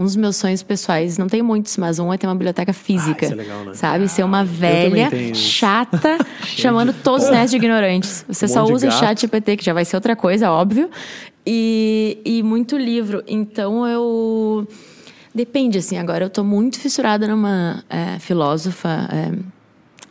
um 0.00 0.04
dos 0.04 0.16
meus 0.16 0.36
sonhos 0.36 0.62
pessoais, 0.62 1.18
não 1.18 1.26
tem 1.26 1.42
muitos, 1.42 1.76
mas 1.76 1.98
um 1.98 2.10
é 2.10 2.16
ter 2.16 2.26
uma 2.26 2.34
biblioteca 2.34 2.72
física. 2.72 3.26
Ah, 3.26 3.28
isso 3.28 3.32
é 3.34 3.36
legal, 3.36 3.64
né? 3.66 3.74
Sabe? 3.74 4.08
Ser 4.08 4.24
uma 4.24 4.42
velha, 4.42 5.10
chata, 5.34 6.16
chamando 6.56 6.94
todos 6.94 7.26
os 7.26 7.30
nerds 7.30 7.50
de 7.50 7.58
ignorantes. 7.58 8.24
Você 8.26 8.46
Um 8.46 8.48
só 8.48 8.64
usa 8.64 8.88
o 8.88 8.90
chat 8.90 9.20
GPT, 9.20 9.58
que 9.58 9.64
já 9.64 9.74
vai 9.74 9.84
ser 9.84 9.96
outra 9.96 10.16
coisa, 10.16 10.50
óbvio. 10.50 10.88
E, 11.46 12.18
e 12.24 12.42
muito 12.42 12.78
livro. 12.78 13.22
Então 13.28 13.86
eu. 13.86 14.66
Depende, 15.34 15.76
assim. 15.76 15.98
Agora 15.98 16.24
eu 16.24 16.30
tô 16.30 16.42
muito 16.42 16.80
fissurada 16.80 17.28
numa 17.28 17.84
é, 17.90 18.18
filósofa. 18.18 19.06
é, 19.12 19.60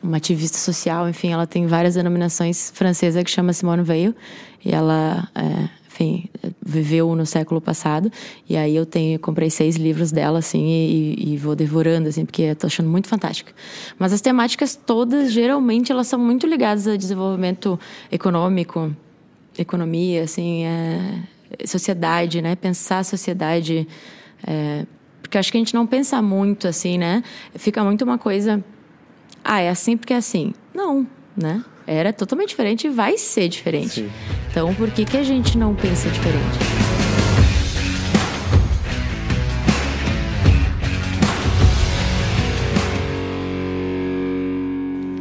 uma 0.01 0.15
ativista 0.15 0.57
social, 0.57 1.09
enfim, 1.09 1.33
ela 1.33 1.45
tem 1.45 1.67
várias 1.67 1.95
denominações 1.95 2.71
francesa 2.73 3.21
que 3.21 3.29
chama 3.29 3.51
Simone 3.51 3.83
Weil 3.83 4.15
e 4.63 4.71
ela, 4.71 5.27
é, 5.35 5.69
enfim, 5.99 6.29
viveu 6.65 7.13
no 7.15 7.25
século 7.25 7.59
passado 7.59 8.11
e 8.49 8.55
aí 8.55 8.75
eu 8.75 8.85
tenho, 8.85 9.19
comprei 9.19 9.49
seis 9.49 9.75
livros 9.75 10.11
dela, 10.11 10.39
assim, 10.39 10.65
e, 10.65 11.33
e 11.33 11.37
vou 11.37 11.55
devorando, 11.55 12.07
assim, 12.07 12.25
porque 12.25 12.43
eu 12.43 12.55
tô 12.55 12.67
achando 12.67 12.89
muito 12.89 13.07
fantástica. 13.07 13.51
Mas 13.97 14.13
as 14.13 14.21
temáticas 14.21 14.75
todas, 14.75 15.31
geralmente, 15.31 15.91
elas 15.91 16.07
são 16.07 16.17
muito 16.17 16.47
ligadas 16.47 16.87
a 16.87 16.95
desenvolvimento 16.95 17.79
econômico, 18.11 18.95
economia, 19.57 20.23
assim, 20.23 20.63
é, 20.63 21.23
sociedade, 21.65 22.41
né? 22.41 22.55
Pensar 22.55 22.99
a 22.99 23.03
sociedade, 23.03 23.85
é, 24.47 24.85
porque 25.21 25.37
acho 25.37 25.51
que 25.51 25.57
a 25.57 25.61
gente 25.61 25.73
não 25.73 25.85
pensa 25.85 26.21
muito, 26.21 26.67
assim, 26.67 26.97
né? 26.97 27.23
Fica 27.55 27.83
muito 27.83 28.03
uma 28.03 28.17
coisa 28.17 28.63
ah, 29.43 29.59
é 29.61 29.69
assim 29.69 29.97
porque 29.97 30.13
é 30.13 30.17
assim. 30.17 30.53
Não, 30.73 31.07
né? 31.35 31.63
Era 31.91 32.13
totalmente 32.13 32.49
diferente 32.49 32.85
e 32.85 32.89
vai 32.91 33.17
ser 33.17 33.49
diferente. 33.49 34.01
Sim. 34.01 34.09
Então, 34.51 34.75
por 34.75 34.91
que, 34.91 35.03
que 35.03 35.17
a 35.17 35.23
gente 35.23 35.57
não 35.57 35.73
pensa 35.73 36.07
diferente? 36.07 36.39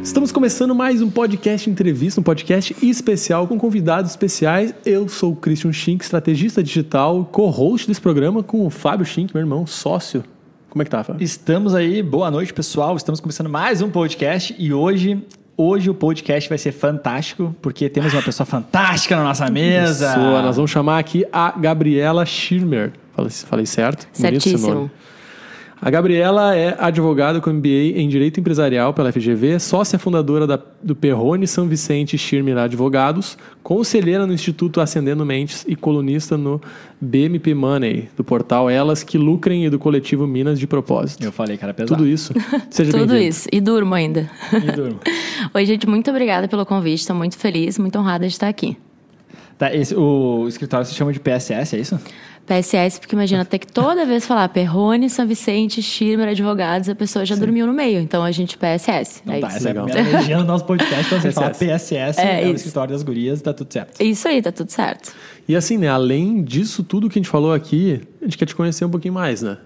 Estamos 0.03 0.31
começando 0.31 0.75
mais 0.75 1.01
um 1.01 1.09
podcast 1.09 1.67
entrevista, 1.67 2.21
um 2.21 2.23
podcast 2.23 2.75
especial 2.85 3.47
com 3.47 3.57
convidados 3.57 4.11
especiais. 4.11 4.71
Eu 4.85 5.09
sou 5.09 5.31
o 5.31 5.35
Christian 5.35 5.73
Schink, 5.73 6.03
estrategista 6.03 6.61
digital, 6.61 7.25
co-host 7.25 7.87
desse 7.87 7.99
programa 7.99 8.43
com 8.43 8.63
o 8.63 8.69
Fábio 8.69 9.07
Schink, 9.07 9.33
meu 9.33 9.41
irmão, 9.41 9.65
sócio. 9.65 10.23
Como 10.69 10.83
é 10.83 10.85
que 10.85 10.91
tá, 10.91 11.03
Fábio? 11.03 11.23
Estamos 11.23 11.73
aí, 11.73 12.03
boa 12.03 12.29
noite 12.29 12.53
pessoal. 12.53 12.95
Estamos 12.95 13.19
começando 13.19 13.49
mais 13.49 13.81
um 13.81 13.89
podcast 13.89 14.55
e 14.59 14.71
hoje, 14.71 15.25
hoje 15.59 15.89
o 15.89 15.93
podcast 15.93 16.47
vai 16.47 16.57
ser 16.57 16.71
fantástico 16.71 17.53
porque 17.61 17.89
temos 17.89 18.13
uma 18.13 18.21
pessoa 18.21 18.45
fantástica 18.45 19.17
na 19.17 19.23
nossa 19.25 19.49
mesa. 19.49 20.13
Pessoa, 20.13 20.41
nós 20.41 20.55
vamos 20.55 20.71
chamar 20.71 20.99
aqui 20.99 21.25
a 21.33 21.51
Gabriela 21.51 22.25
Schirmer. 22.25 22.93
Falei, 23.13 23.31
falei 23.31 23.65
certo? 23.65 24.07
Bonito 24.17 24.37
esse 24.37 24.49
Certíssimo. 24.49 24.73
nome. 24.73 24.91
A 25.81 25.89
Gabriela 25.89 26.53
é 26.57 26.75
advogada 26.77 27.39
com 27.39 27.49
MBA 27.53 27.97
em 27.97 28.09
Direito 28.09 28.37
Empresarial 28.37 28.93
pela 28.93 29.13
FGV, 29.13 29.59
sócia 29.59 29.97
fundadora 29.97 30.45
da, 30.45 30.59
do 30.83 30.93
Perrone 30.93 31.47
São 31.47 31.67
Vicente 31.69 32.17
Schirmer 32.17 32.57
Advogados, 32.57 33.37
conselheira 33.63 34.27
no 34.27 34.33
Instituto 34.33 34.81
Ascendendo 34.81 35.25
Mentes 35.25 35.63
e 35.65 35.77
colunista 35.77 36.37
no 36.37 36.61
BMP 36.99 37.53
Money, 37.53 38.09
do 38.17 38.25
portal 38.25 38.69
Elas 38.69 39.03
que 39.03 39.17
Lucrem 39.17 39.65
e 39.65 39.69
do 39.69 39.79
coletivo 39.79 40.27
Minas 40.27 40.59
de 40.59 40.67
Propósito. 40.67 41.23
Eu 41.23 41.31
falei, 41.31 41.55
cara, 41.55 41.73
pesado. 41.73 41.95
Tudo 41.95 42.09
isso. 42.09 42.33
Seja 42.69 42.91
Tudo 42.97 43.15
isso. 43.15 43.47
E 43.49 43.61
durmo 43.61 43.93
ainda. 43.95 44.29
E 44.51 44.71
durmo. 44.73 44.99
Oi, 45.53 45.65
gente, 45.65 45.87
muito 45.87 46.09
obrigada 46.11 46.49
pelo 46.49 46.65
convite. 46.65 46.99
Estou 46.99 47.15
muito 47.15 47.37
feliz, 47.37 47.79
muito 47.79 47.97
honrada 47.97 48.27
de 48.27 48.33
estar 48.33 48.49
aqui. 48.49 48.75
Tá, 49.57 49.73
esse- 49.73 49.95
o 49.95 50.45
escritório 50.47 50.85
se 50.85 50.93
chama 50.93 51.13
de 51.13 51.19
PSS, 51.21 51.75
é 51.77 51.79
isso? 51.79 51.99
PSS, 52.49 52.99
porque 52.99 53.13
imagina 53.15 53.45
ter 53.45 53.59
que 53.59 53.67
toda 53.67 54.05
vez 54.07 54.25
falar 54.25 54.49
Perrone, 54.49 55.07
São 55.09 55.27
Vicente, 55.27 55.83
Schirmer, 55.83 56.29
advogados, 56.29 56.89
a 56.89 56.95
pessoa 56.95 57.23
já 57.23 57.35
dormiu 57.35 57.67
no 57.67 57.73
meio. 57.73 57.99
Então 57.99 58.23
a 58.23 58.31
gente 58.31 58.57
PSS. 58.57 59.21
Não 59.23 59.35
é 59.35 59.39
tá, 59.39 59.47
isso. 59.49 59.57
essa 59.57 59.67
Legal. 59.69 59.87
é 59.87 59.91
a 59.91 60.03
minha 60.03 60.17
legenda 60.19 60.41
do 60.41 60.47
nosso 60.47 60.65
podcast, 60.65 61.05
então 61.05 61.21
você 61.21 61.31
fala 61.31 61.51
PSS. 61.51 62.19
É 62.19 62.43
é, 62.43 62.47
o 62.47 62.55
escritório 62.55 62.91
das 62.91 63.03
gurias, 63.03 63.39
tá 63.41 63.53
tudo 63.53 63.71
certo. 63.71 64.01
Isso 64.01 64.27
aí, 64.27 64.41
tá 64.41 64.51
tudo 64.51 64.71
certo. 64.71 65.13
E 65.47 65.55
assim, 65.55 65.77
né, 65.77 65.87
além 65.89 66.43
disso 66.43 66.83
tudo 66.83 67.07
que 67.09 67.19
a 67.19 67.21
gente 67.21 67.29
falou 67.29 67.53
aqui, 67.53 68.01
a 68.21 68.25
gente 68.25 68.37
quer 68.37 68.45
te 68.45 68.55
conhecer 68.55 68.83
um 68.83 68.89
pouquinho 68.89 69.13
mais, 69.13 69.41
né? 69.43 69.57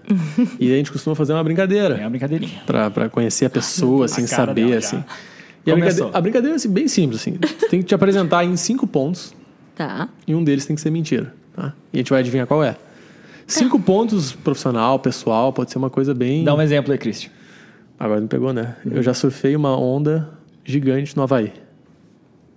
e 0.60 0.70
a 0.72 0.76
gente 0.76 0.92
costuma 0.92 1.16
fazer 1.16 1.32
uma 1.32 1.42
brincadeira. 1.44 1.96
É 1.96 2.00
uma 2.02 2.10
brincadeirinha. 2.10 2.62
Pra, 2.66 2.90
pra 2.90 3.08
conhecer 3.08 3.46
a 3.46 3.50
pessoa, 3.50 4.04
assim, 4.04 4.24
A 4.24 4.26
saber, 4.26 4.66
dela 4.66 4.76
assim. 4.78 4.96
já. 4.98 5.04
E 5.66 5.70
a 5.70 5.74
brincadeira, 5.74 6.10
a 6.12 6.20
brincadeira 6.20 6.54
é 6.54 6.56
assim, 6.56 6.68
bem 6.70 6.86
simples, 6.86 7.20
assim. 7.22 7.38
Tem 7.70 7.80
que 7.80 7.86
te 7.86 7.94
apresentar 7.94 8.44
em 8.44 8.54
cinco 8.56 8.86
pontos 8.86 9.34
Tá. 9.74 10.08
e 10.26 10.34
um 10.34 10.44
deles 10.44 10.66
tem 10.66 10.76
que 10.76 10.82
ser 10.82 10.90
mentira, 10.90 11.34
tá? 11.54 11.72
E 11.92 11.96
a 11.96 11.98
gente 11.98 12.10
vai 12.10 12.20
adivinhar 12.20 12.46
qual 12.46 12.62
é. 12.62 12.76
Cinco 13.46 13.78
pontos 13.78 14.32
profissional, 14.32 14.98
pessoal, 14.98 15.52
pode 15.52 15.70
ser 15.70 15.78
uma 15.78 15.90
coisa 15.90 16.14
bem... 16.14 16.44
Dá 16.44 16.54
um 16.54 16.62
exemplo 16.62 16.92
aí, 16.92 16.98
Cristian. 16.98 17.30
Agora 17.98 18.20
me 18.20 18.28
pegou, 18.28 18.52
né? 18.52 18.76
Eu 18.90 19.02
já 19.02 19.14
surfei 19.14 19.54
uma 19.54 19.78
onda 19.78 20.30
gigante 20.64 21.16
no 21.16 21.22
Havaí. 21.22 21.52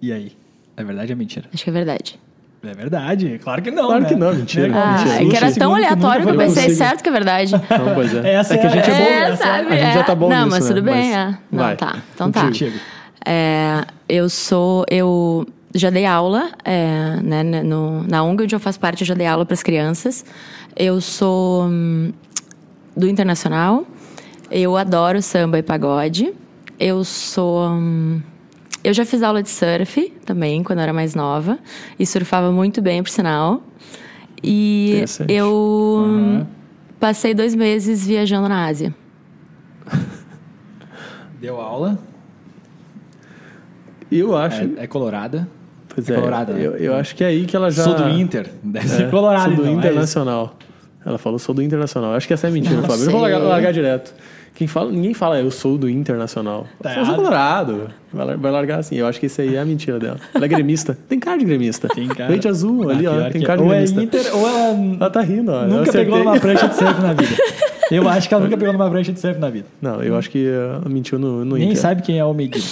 E 0.01 0.11
aí? 0.11 0.31
É 0.75 0.83
verdade 0.83 1.11
ou 1.11 1.15
é 1.15 1.17
mentira? 1.17 1.49
Acho 1.53 1.63
que 1.63 1.69
é 1.69 1.73
verdade. 1.73 2.19
É 2.63 2.73
verdade, 2.73 3.39
claro 3.43 3.61
que 3.61 3.69
não. 3.69 3.85
Claro 3.85 4.03
né? 4.03 4.09
que 4.09 4.15
não, 4.15 4.33
mentira. 4.33 4.67
Né? 4.67 4.77
Ah, 4.77 4.97
mentira. 4.97 5.15
é 5.15 5.29
que 5.29 5.35
era 5.35 5.51
tão 5.53 5.75
aleatório 5.75 6.25
que 6.25 6.31
eu 6.31 6.37
pensei, 6.37 6.63
consigo. 6.63 6.77
certo 6.77 7.03
que 7.03 7.09
é 7.09 7.11
verdade. 7.11 7.51
Não, 7.53 7.93
pois 7.93 8.13
é. 8.13 8.33
Essa 8.33 8.55
é 8.55 8.57
que 8.57 8.65
a 8.65 8.69
gente 8.69 8.89
é, 8.89 8.93
bom. 8.93 9.03
É, 9.03 9.19
essa- 9.29 9.43
sabe? 9.43 9.67
a 9.73 9.75
gente 9.75 9.93
já 9.93 10.03
tá 10.03 10.15
bom 10.15 10.29
Não, 10.29 10.45
nisso, 10.45 10.49
mas 10.49 10.63
né? 10.63 10.69
tudo 10.69 10.83
bem, 10.83 10.95
Mas 10.95 11.15
é. 11.15 11.37
Não, 11.51 11.63
vai. 11.63 11.77
tá. 11.77 11.97
Então 12.13 12.31
tá. 12.31 12.45
Contigo. 12.45 12.77
É, 13.25 13.83
eu 14.09 14.29
sou. 14.29 14.85
Eu 14.89 15.47
já 15.73 15.89
dei 15.89 16.05
aula, 16.05 16.51
é, 16.63 17.19
né, 17.21 17.43
né, 17.43 17.63
no, 17.63 18.03
na 18.03 18.23
ONG 18.23 18.43
onde 18.43 18.55
eu 18.55 18.59
faço 18.59 18.79
parte, 18.79 19.01
eu 19.01 19.07
já 19.07 19.13
dei 19.13 19.27
aula 19.27 19.45
para 19.45 19.53
as 19.53 19.63
crianças. 19.63 20.25
Eu 20.75 21.01
sou 21.01 21.65
hum, 21.65 22.11
do 22.95 23.07
internacional. 23.07 23.85
Eu 24.49 24.77
adoro 24.77 25.21
samba 25.21 25.59
e 25.59 25.63
pagode. 25.63 26.33
Eu 26.79 27.03
sou. 27.03 27.67
hum, 27.69 28.21
eu 28.83 28.93
já 28.93 29.05
fiz 29.05 29.21
aula 29.21 29.43
de 29.43 29.49
surf 29.49 30.13
também, 30.25 30.63
quando 30.63 30.79
eu 30.79 30.83
era 30.83 30.93
mais 30.93 31.13
nova. 31.13 31.59
E 31.99 32.05
surfava 32.05 32.51
muito 32.51 32.81
bem, 32.81 33.03
por 33.03 33.09
sinal. 33.09 33.61
E 34.43 35.03
eu 35.27 36.05
hum, 36.05 36.45
passei 36.99 37.33
dois 37.33 37.55
meses 37.55 38.05
viajando 38.07 38.47
na 38.47 38.65
Ásia. 38.65 38.95
Deu 41.41 41.59
aula, 41.59 41.99
Eu 44.11 44.35
acho... 44.35 44.61
é, 44.61 44.83
é 44.83 44.87
colorada. 44.87 45.47
Pois 45.97 46.09
é 46.09 46.13
é, 46.13 46.15
colorada, 46.15 46.53
né? 46.53 46.63
eu, 46.63 46.75
eu 46.77 46.95
acho 46.95 47.15
que 47.15 47.23
é 47.23 47.27
aí 47.27 47.45
que 47.45 47.55
ela 47.55 47.71
já... 47.71 47.83
Sou 47.83 47.95
do 47.95 48.07
Inter. 48.07 48.47
Deve 48.61 48.85
É, 48.85 48.89
ser 48.89 49.09
colorado, 49.09 49.45
Sou 49.45 49.55
do 49.55 49.61
então, 49.63 49.73
é 49.73 49.77
Internacional. 49.77 50.55
Ela 51.03 51.17
falou, 51.17 51.39
sou 51.39 51.55
do 51.55 51.61
Internacional. 51.63 52.13
Acho 52.13 52.27
que 52.27 52.33
essa 52.33 52.47
é 52.47 52.51
mentira, 52.51 52.75
Não 52.75 52.83
Fábio. 52.83 53.05
Eu 53.05 53.11
vou 53.11 53.21
largar, 53.21 53.39
largar 53.39 53.73
direto. 53.73 54.13
Quem 54.53 54.67
fala, 54.67 54.91
ninguém 54.91 55.13
fala, 55.13 55.39
eu 55.39 55.49
sou 55.49 55.77
do 55.77 55.89
Internacional. 55.89 56.67
Tá 56.83 56.97
eu 56.97 57.05
sou 57.05 57.15
colorado. 57.15 57.89
Vai, 58.13 58.35
vai 58.37 58.51
largar 58.51 58.79
assim. 58.79 58.95
Eu 58.95 59.07
acho 59.07 59.19
que 59.19 59.25
isso 59.27 59.39
aí 59.41 59.55
é 59.55 59.59
a 59.59 59.65
mentira 59.65 59.99
dela. 59.99 60.17
Ela 60.33 60.45
é 60.45 60.47
gremista. 60.47 60.97
Tem 61.07 61.19
cara 61.19 61.37
de 61.37 61.45
gremista. 61.45 61.87
Tem 61.87 62.07
cara. 62.07 62.29
Leite 62.29 62.47
azul 62.47 62.89
Ah, 62.89 62.93
ali, 62.93 63.07
ó. 63.07 63.29
Tem 63.29 63.41
cara 63.41 63.57
de 63.59 63.63
Ou 63.67 63.71
é 63.73 63.77
gremista. 63.83 64.03
Inter, 64.03 64.35
ou 64.35 64.47
ela 64.47 64.95
Ela 64.99 65.09
tá 65.09 65.21
rindo, 65.21 65.51
ó. 65.51 65.61
Eu 65.63 65.67
nunca 65.67 65.91
pegou 65.91 66.19
numa 66.19 66.39
prancha 66.39 66.67
de 66.67 66.75
surf 66.75 67.01
na 67.01 67.13
vida. 67.13 67.35
Eu 67.89 68.09
acho 68.09 68.27
que 68.27 68.33
ela 68.33 68.43
nunca 68.43 68.57
pegou 68.57 68.73
numa 68.73 68.89
prancha 68.89 69.13
de 69.13 69.19
surf 69.19 69.39
na 69.39 69.49
vida. 69.49 69.67
Não, 69.81 70.03
eu 70.03 70.17
acho 70.17 70.29
que 70.29 70.45
uh, 70.47 70.89
mentiu 70.89 71.17
no, 71.17 71.45
no 71.45 71.55
Nem 71.55 71.69
Inter. 71.69 71.77
sabe 71.81 72.01
quem 72.01 72.19
é 72.19 72.25
o 72.25 72.33
Medina. 72.33 72.65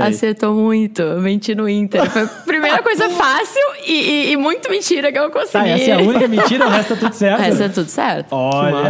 Acertou 0.00 0.54
muito, 0.54 1.02
menti 1.20 1.54
no 1.54 1.68
Inter. 1.68 2.08
Foi 2.10 2.22
a 2.22 2.26
primeira 2.26 2.82
coisa 2.82 3.08
fácil 3.14 3.62
e, 3.86 3.92
e- 3.92 4.32
e 4.32 4.36
muito 4.36 4.68
mentira 4.70 5.12
que 5.12 5.18
eu 5.18 5.30
consegui. 5.30 5.52
Tá, 5.52 5.68
essa 5.68 5.90
é 5.90 5.94
a 5.94 5.98
única 5.98 6.26
mentira, 6.28 6.66
o 6.66 6.70
resto 6.70 6.94
tá 6.94 7.00
tudo 7.00 7.12
certo. 7.14 7.40
Essa 7.42 7.64
é 7.64 7.68
tudo 7.68 7.88
certo. 7.88 8.32
Olha, 8.32 8.88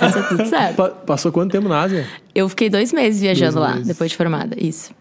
Essa 0.00 0.18
é 0.18 0.22
tudo 0.22 0.46
certo. 0.46 0.76
Pa- 0.76 0.88
passou 0.90 1.30
quanto 1.32 1.52
tempo 1.52 1.68
na 1.68 1.80
Ásia? 1.80 2.06
Eu 2.34 2.48
fiquei 2.48 2.68
dois 2.70 2.92
meses 2.92 3.20
viajando 3.20 3.54
Dois 3.54 3.64
lá, 3.68 3.72
meses. 3.74 3.88
depois 3.88 4.10
de 4.10 4.16
formada. 4.16 4.56
Isso. 4.58 4.92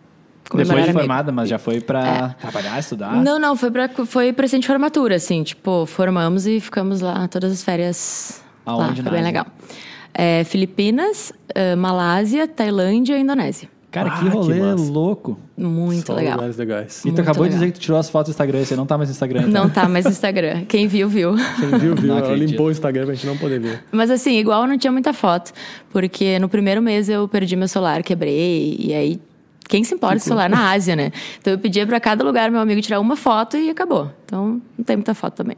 Depois 0.44 0.68
de 0.68 0.74
amigo. 0.74 0.92
formada, 1.00 1.32
mas 1.32 1.48
já 1.48 1.58
foi 1.58 1.80
pra 1.80 2.36
trabalhar, 2.40 2.78
estudar. 2.78 3.16
Não, 3.16 3.40
não, 3.40 3.56
foi, 3.56 3.72
pra, 3.72 3.88
foi 4.06 4.34
presente 4.34 4.64
de 4.64 4.68
formatura, 4.68 5.16
assim. 5.16 5.44
Tipo, 5.44 5.86
formamos 5.86 6.46
e 6.46 6.60
ficamos 6.60 7.00
lá 7.00 7.26
todas 7.30 7.54
as 7.54 7.64
férias. 7.64 8.42
lá, 8.66 8.74
Aonde 8.74 8.96
foi 9.02 9.04
na 9.06 9.12
bem 9.12 9.20
Ásia? 9.22 9.30
legal. 9.32 9.46
É, 10.14 10.44
Filipinas, 10.44 11.32
eh, 11.56 11.74
Malásia, 11.78 12.46
Tailândia 12.50 13.18
e 13.18 13.22
Indonésia. 13.22 13.70
Cara, 13.92 14.10
Ah, 14.14 14.20
que 14.20 14.30
rolê 14.30 14.54
que 14.54 14.60
massa. 14.62 15.38
muito 15.58 16.08
Só 16.08 16.14
legal. 16.14 16.36
lugares 16.36 16.56
legais. 16.56 17.00
E 17.00 17.02
tu 17.02 17.08
Muito 17.08 17.22
acabou 17.22 17.44
de 17.44 17.50
legal. 17.50 17.60
dizer 17.60 17.72
que 17.74 17.80
tu 17.80 17.82
tirou 17.82 18.00
as 18.00 18.10
fotos 18.10 18.30
do 18.30 18.32
Instagram, 18.32 18.64
você 18.64 18.76
não 18.76 18.86
tá 18.86 18.98
mais 18.98 19.10
no 19.10 19.12
Instagram. 19.12 19.42
então. 19.50 19.64
Não 19.64 19.70
tá 19.70 19.90
mais 19.90 20.06
no 20.06 20.12
Instagram. 20.12 20.64
Quem 20.66 20.88
viu, 20.88 21.10
viu. 21.10 21.36
Quem 21.60 21.78
viu, 21.80 21.96
viu. 21.96 22.18
Ela 22.18 22.34
limpou 22.36 22.68
o 22.68 22.72
Instagram 22.72 23.04
pra 23.06 23.14
gente 23.14 23.28
não 23.28 23.36
poder 23.38 23.60
ver. 23.60 23.84
Mas 23.92 24.10
assim, 24.10 24.38
igual 24.40 24.66
não 24.66 24.78
tinha 24.78 24.94
muita 24.94 25.12
foto. 25.12 25.52
Porque 25.92 26.40
no 26.40 26.48
primeiro 26.48 26.82
mês 26.82 27.10
eu 27.10 27.28
perdi 27.28 27.56
meu 27.58 27.68
celular, 27.68 28.02
quebrei. 28.02 28.78
E 28.80 28.94
aí, 28.94 29.20
quem 29.68 29.84
se 29.84 29.94
importa 29.94 30.16
de 30.16 30.24
celular 30.24 30.50
na 30.50 30.72
Ásia, 30.72 30.96
né? 30.96 31.12
Então 31.42 31.52
eu 31.52 31.60
pedia 31.60 31.86
pra 31.86 32.00
cada 32.00 32.24
lugar 32.24 32.50
meu 32.50 32.62
amigo 32.62 32.80
tirar 32.82 33.00
uma 33.02 33.18
foto 33.18 33.58
e 33.58 33.70
acabou. 33.70 34.10
Então 34.26 34.62
não 34.78 34.86
tem 34.86 34.96
muita 34.96 35.14
foto 35.14 35.36
também. 35.36 35.58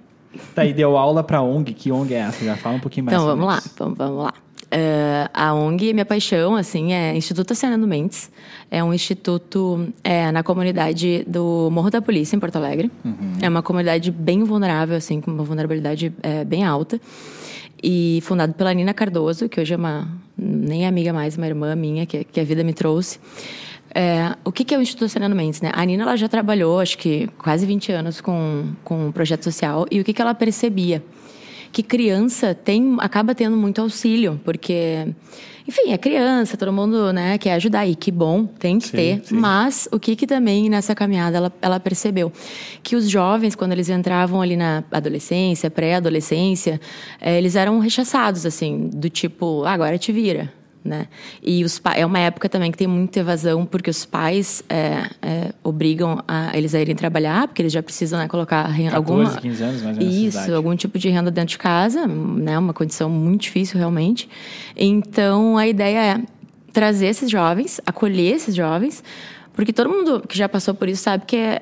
Tá, 0.56 0.66
e 0.66 0.74
deu 0.74 0.98
aula 0.98 1.24
pra 1.24 1.44
ONG. 1.44 1.72
Que 1.76 1.92
ONG 1.92 2.16
é 2.16 2.18
essa? 2.22 2.44
Já 2.44 2.56
fala 2.58 2.78
um 2.78 2.80
pouquinho 2.80 3.06
mais 3.06 3.16
Então 3.16 3.28
vamos 3.28 3.46
lá, 3.46 3.58
isso. 3.60 3.70
vamos, 3.78 3.96
vamos 3.96 4.24
lá. 4.24 4.34
Eh, 4.76 5.30
a 5.32 5.54
ONG, 5.54 5.94
minha 5.94 6.06
paixão, 6.06 6.56
assim, 6.56 6.94
é 6.94 7.16
Instituto 7.16 7.54
Ascendendo 7.54 7.86
Mentes. 7.86 8.32
É 8.72 8.84
um 8.84 8.92
instituto 8.92 9.88
é, 10.04 10.32
na 10.32 10.42
comunidade 10.42 11.24
do 11.28 11.70
Morro 11.72 11.92
da 11.92 12.02
Polícia, 12.02 12.36
em 12.36 12.40
Porto 12.40 12.56
Alegre. 12.56 12.92
É 13.40 13.48
uma 13.48 13.62
comunidade 13.62 14.10
bem 14.10 14.44
vulnerável, 14.44 14.98
assim, 14.98 15.22
com 15.22 15.30
uma 15.30 15.44
vulnerabilidade 15.44 16.12
é, 16.24 16.44
bem 16.44 16.64
alta. 16.64 17.00
e 17.84 18.20
fundado 18.24 18.54
pela 18.54 18.74
Nina 18.74 18.96
Cardoso, 18.96 19.48
que 19.48 19.62
hoje 19.62 19.76
é 19.76 19.78
uma 19.78 20.08
nem 20.36 20.86
é 20.86 20.88
amiga 20.88 21.14
mais, 21.14 21.38
uma 21.38 21.46
irmã 21.46 21.76
minha 21.76 22.08
que, 22.08 22.24
que 22.24 22.40
a 22.40 22.44
vida 22.44 22.64
me 22.64 22.74
trouxe. 22.74 23.20
É, 23.94 24.36
o 24.44 24.52
que, 24.52 24.66
que 24.66 24.74
é 24.74 24.78
o 24.78 24.82
Instituto 24.82 25.08
Sereno 25.10 25.36
Mendes? 25.36 25.62
Né? 25.62 25.70
A 25.72 25.86
Nina 25.86 26.02
ela 26.02 26.16
já 26.16 26.28
trabalhou, 26.28 26.80
acho 26.80 26.98
que 26.98 27.30
quase 27.38 27.64
20 27.68 27.92
anos 27.92 28.22
com, 28.22 28.70
com 28.84 29.10
um 29.10 29.12
projeto 29.12 29.44
social. 29.44 29.86
E 29.92 30.00
o 30.00 30.04
que, 30.04 30.14
que 30.14 30.22
ela 30.22 30.34
percebia? 30.34 31.04
Que 31.74 31.84
criança 31.84 32.56
tem, 32.56 32.96
acaba 33.00 33.36
tendo 33.36 33.58
muito 33.58 33.82
auxílio, 33.82 34.40
porque 34.46 35.08
enfim, 35.68 35.92
é 35.92 35.98
criança, 35.98 36.56
todo 36.56 36.72
mundo 36.72 37.12
né, 37.12 37.38
quer 37.38 37.54
ajudar, 37.54 37.88
e 37.88 37.96
que 37.96 38.12
bom, 38.12 38.46
tem 38.46 38.80
que 38.80 38.88
sim, 38.88 38.98
ter. 38.98 39.22
Sim. 39.26 39.36
Mas 39.36 39.88
o 39.92 40.00
que, 40.00 40.16
que 40.16 40.28
também 40.28 40.70
nessa 40.70 40.94
caminhada 40.94 41.38
ela, 41.38 41.54
ela 41.62 41.80
percebeu? 41.80 42.32
Que 42.84 42.96
os 42.96 43.10
jovens, 43.10 43.56
quando 43.56 43.72
eles 43.72 43.90
entravam 43.90 44.42
ali 44.42 44.56
na 44.56 44.84
adolescência, 44.92 45.72
pré-adolescência, 45.72 46.80
é, 47.20 47.38
eles 47.38 47.56
eram 47.56 47.80
rechaçados, 47.80 48.46
assim, 48.46 48.90
do 48.94 49.10
tipo, 49.10 49.64
ah, 49.64 49.72
agora 49.72 49.98
te 49.98 50.12
vira 50.12 50.52
né? 50.84 51.08
E 51.42 51.64
os 51.64 51.82
é 51.96 52.06
uma 52.06 52.20
época 52.20 52.50
também 52.50 52.72
que 52.72 52.78
tem 52.78 52.88
muita 52.88 53.20
evasão, 53.20 53.66
porque 53.66 53.90
os 53.90 54.06
pais 54.06 54.64
é, 54.70 55.10
é, 55.22 55.54
obrigam 55.64 56.22
a, 56.28 56.56
eles 56.58 56.76
a 56.76 56.82
irem 56.82 56.96
trabalhar, 56.96 57.48
porque 57.48 57.62
eles 57.62 57.72
já 57.72 57.82
precisam 57.82 58.20
né, 58.20 58.28
colocar 58.28 58.64
renda, 58.68 58.92
14, 58.92 58.96
alguma 58.96 59.42
15 59.42 59.64
anos 59.64 59.82
mais 59.82 59.98
ou 59.98 60.04
menos 60.04 60.36
Isso, 60.36 60.54
algum 60.54 60.76
tipo 60.76 61.00
de 61.00 61.10
renda 61.10 61.32
dentro 61.32 61.52
de 61.52 61.58
casa, 61.58 62.06
né? 62.08 62.58
Uma 62.58 62.74
condição 62.74 63.10
muito 63.10 63.42
difícil 63.42 63.78
realmente. 63.78 64.30
Então 64.76 65.58
a 65.58 65.68
ideia 65.68 66.18
é 66.18 66.22
trazer 66.72 67.08
esses 67.08 67.30
jovens, 67.30 67.80
acolher 67.86 68.36
esses 68.36 68.56
jovens, 68.56 69.04
porque 69.54 69.72
todo 69.72 69.90
mundo 69.90 70.24
que 70.28 70.38
já 70.38 70.50
passou 70.50 70.74
por 70.74 70.90
isso 70.90 71.04
sabe 71.04 71.26
que 71.26 71.38
é 71.38 71.62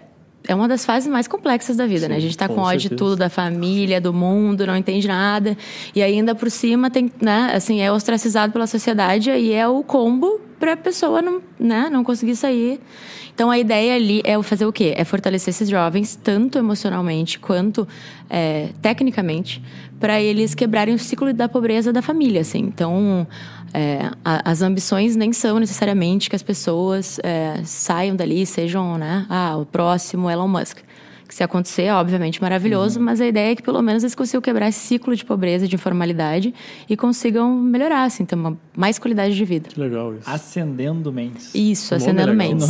é 0.51 0.55
uma 0.55 0.67
das 0.67 0.85
fases 0.85 1.09
mais 1.09 1.27
complexas 1.27 1.75
da 1.75 1.85
vida, 1.87 2.01
Sim, 2.01 2.09
né? 2.09 2.15
A 2.15 2.19
gente 2.19 2.31
está 2.31 2.47
com, 2.47 2.55
com 2.55 2.61
ódio 2.61 2.89
de 2.89 2.95
tudo, 2.95 3.15
da 3.15 3.29
família, 3.29 4.01
do 4.01 4.13
mundo, 4.13 4.65
não 4.65 4.75
entende 4.75 5.07
nada. 5.07 5.57
E 5.95 6.01
ainda 6.01 6.35
por 6.35 6.49
cima 6.51 6.89
tem, 6.89 7.11
né, 7.21 7.51
assim, 7.53 7.81
é 7.81 7.91
ostracizado 7.91 8.51
pela 8.51 8.67
sociedade 8.67 9.29
e 9.31 9.53
é 9.53 9.67
o 9.67 9.83
combo 9.83 10.39
para 10.59 10.73
a 10.73 10.77
pessoa 10.77 11.21
não, 11.21 11.41
né, 11.59 11.89
não 11.91 12.03
conseguir 12.03 12.35
sair. 12.35 12.79
Então 13.33 13.49
a 13.49 13.57
ideia 13.57 13.95
ali 13.95 14.21
é 14.23 14.41
fazer 14.43 14.65
o 14.65 14.73
quê? 14.73 14.93
É 14.95 15.03
fortalecer 15.03 15.49
esses 15.49 15.69
jovens, 15.69 16.15
tanto 16.15 16.57
emocionalmente 16.57 17.39
quanto 17.39 17.87
é, 18.29 18.69
tecnicamente, 18.81 19.63
para 19.99 20.21
eles 20.21 20.53
quebrarem 20.53 20.93
o 20.93 20.99
ciclo 20.99 21.33
da 21.33 21.47
pobreza 21.47 21.93
da 21.93 22.01
família, 22.01 22.41
assim. 22.41 22.59
Então 22.59 23.25
é, 23.73 24.11
a, 24.23 24.51
as 24.51 24.61
ambições 24.61 25.15
nem 25.15 25.31
são 25.33 25.59
necessariamente 25.59 26.29
que 26.29 26.35
as 26.35 26.43
pessoas 26.43 27.19
é, 27.23 27.61
saiam 27.63 28.15
dali, 28.15 28.45
sejam, 28.45 28.97
né? 28.97 29.25
Ah, 29.29 29.57
o 29.57 29.65
próximo 29.65 30.29
Elon 30.29 30.47
Musk. 30.47 30.79
Que 31.27 31.35
se 31.35 31.43
acontecer, 31.43 31.83
é 31.83 31.93
obviamente 31.93 32.41
maravilhoso, 32.41 32.99
uhum. 32.99 33.05
mas 33.05 33.21
a 33.21 33.25
ideia 33.25 33.53
é 33.53 33.55
que 33.55 33.63
pelo 33.63 33.81
menos 33.81 34.03
eles 34.03 34.13
consigam 34.13 34.41
quebrar 34.41 34.67
esse 34.67 34.79
ciclo 34.79 35.15
de 35.15 35.23
pobreza, 35.23 35.65
de 35.65 35.75
informalidade 35.75 36.53
e 36.89 36.97
consigam 36.97 37.55
melhorar, 37.55 38.03
assim, 38.03 38.25
ter 38.25 38.35
uma 38.35 38.57
mais 38.75 38.99
qualidade 38.99 39.33
de 39.33 39.45
vida. 39.45 39.69
Que 39.69 39.79
legal 39.79 40.13
isso. 40.13 40.29
Ascendendo 40.29 41.09
Mendes. 41.09 41.55
Isso, 41.55 41.95
Ascendendo 41.95 42.33
Mendes. 42.33 42.69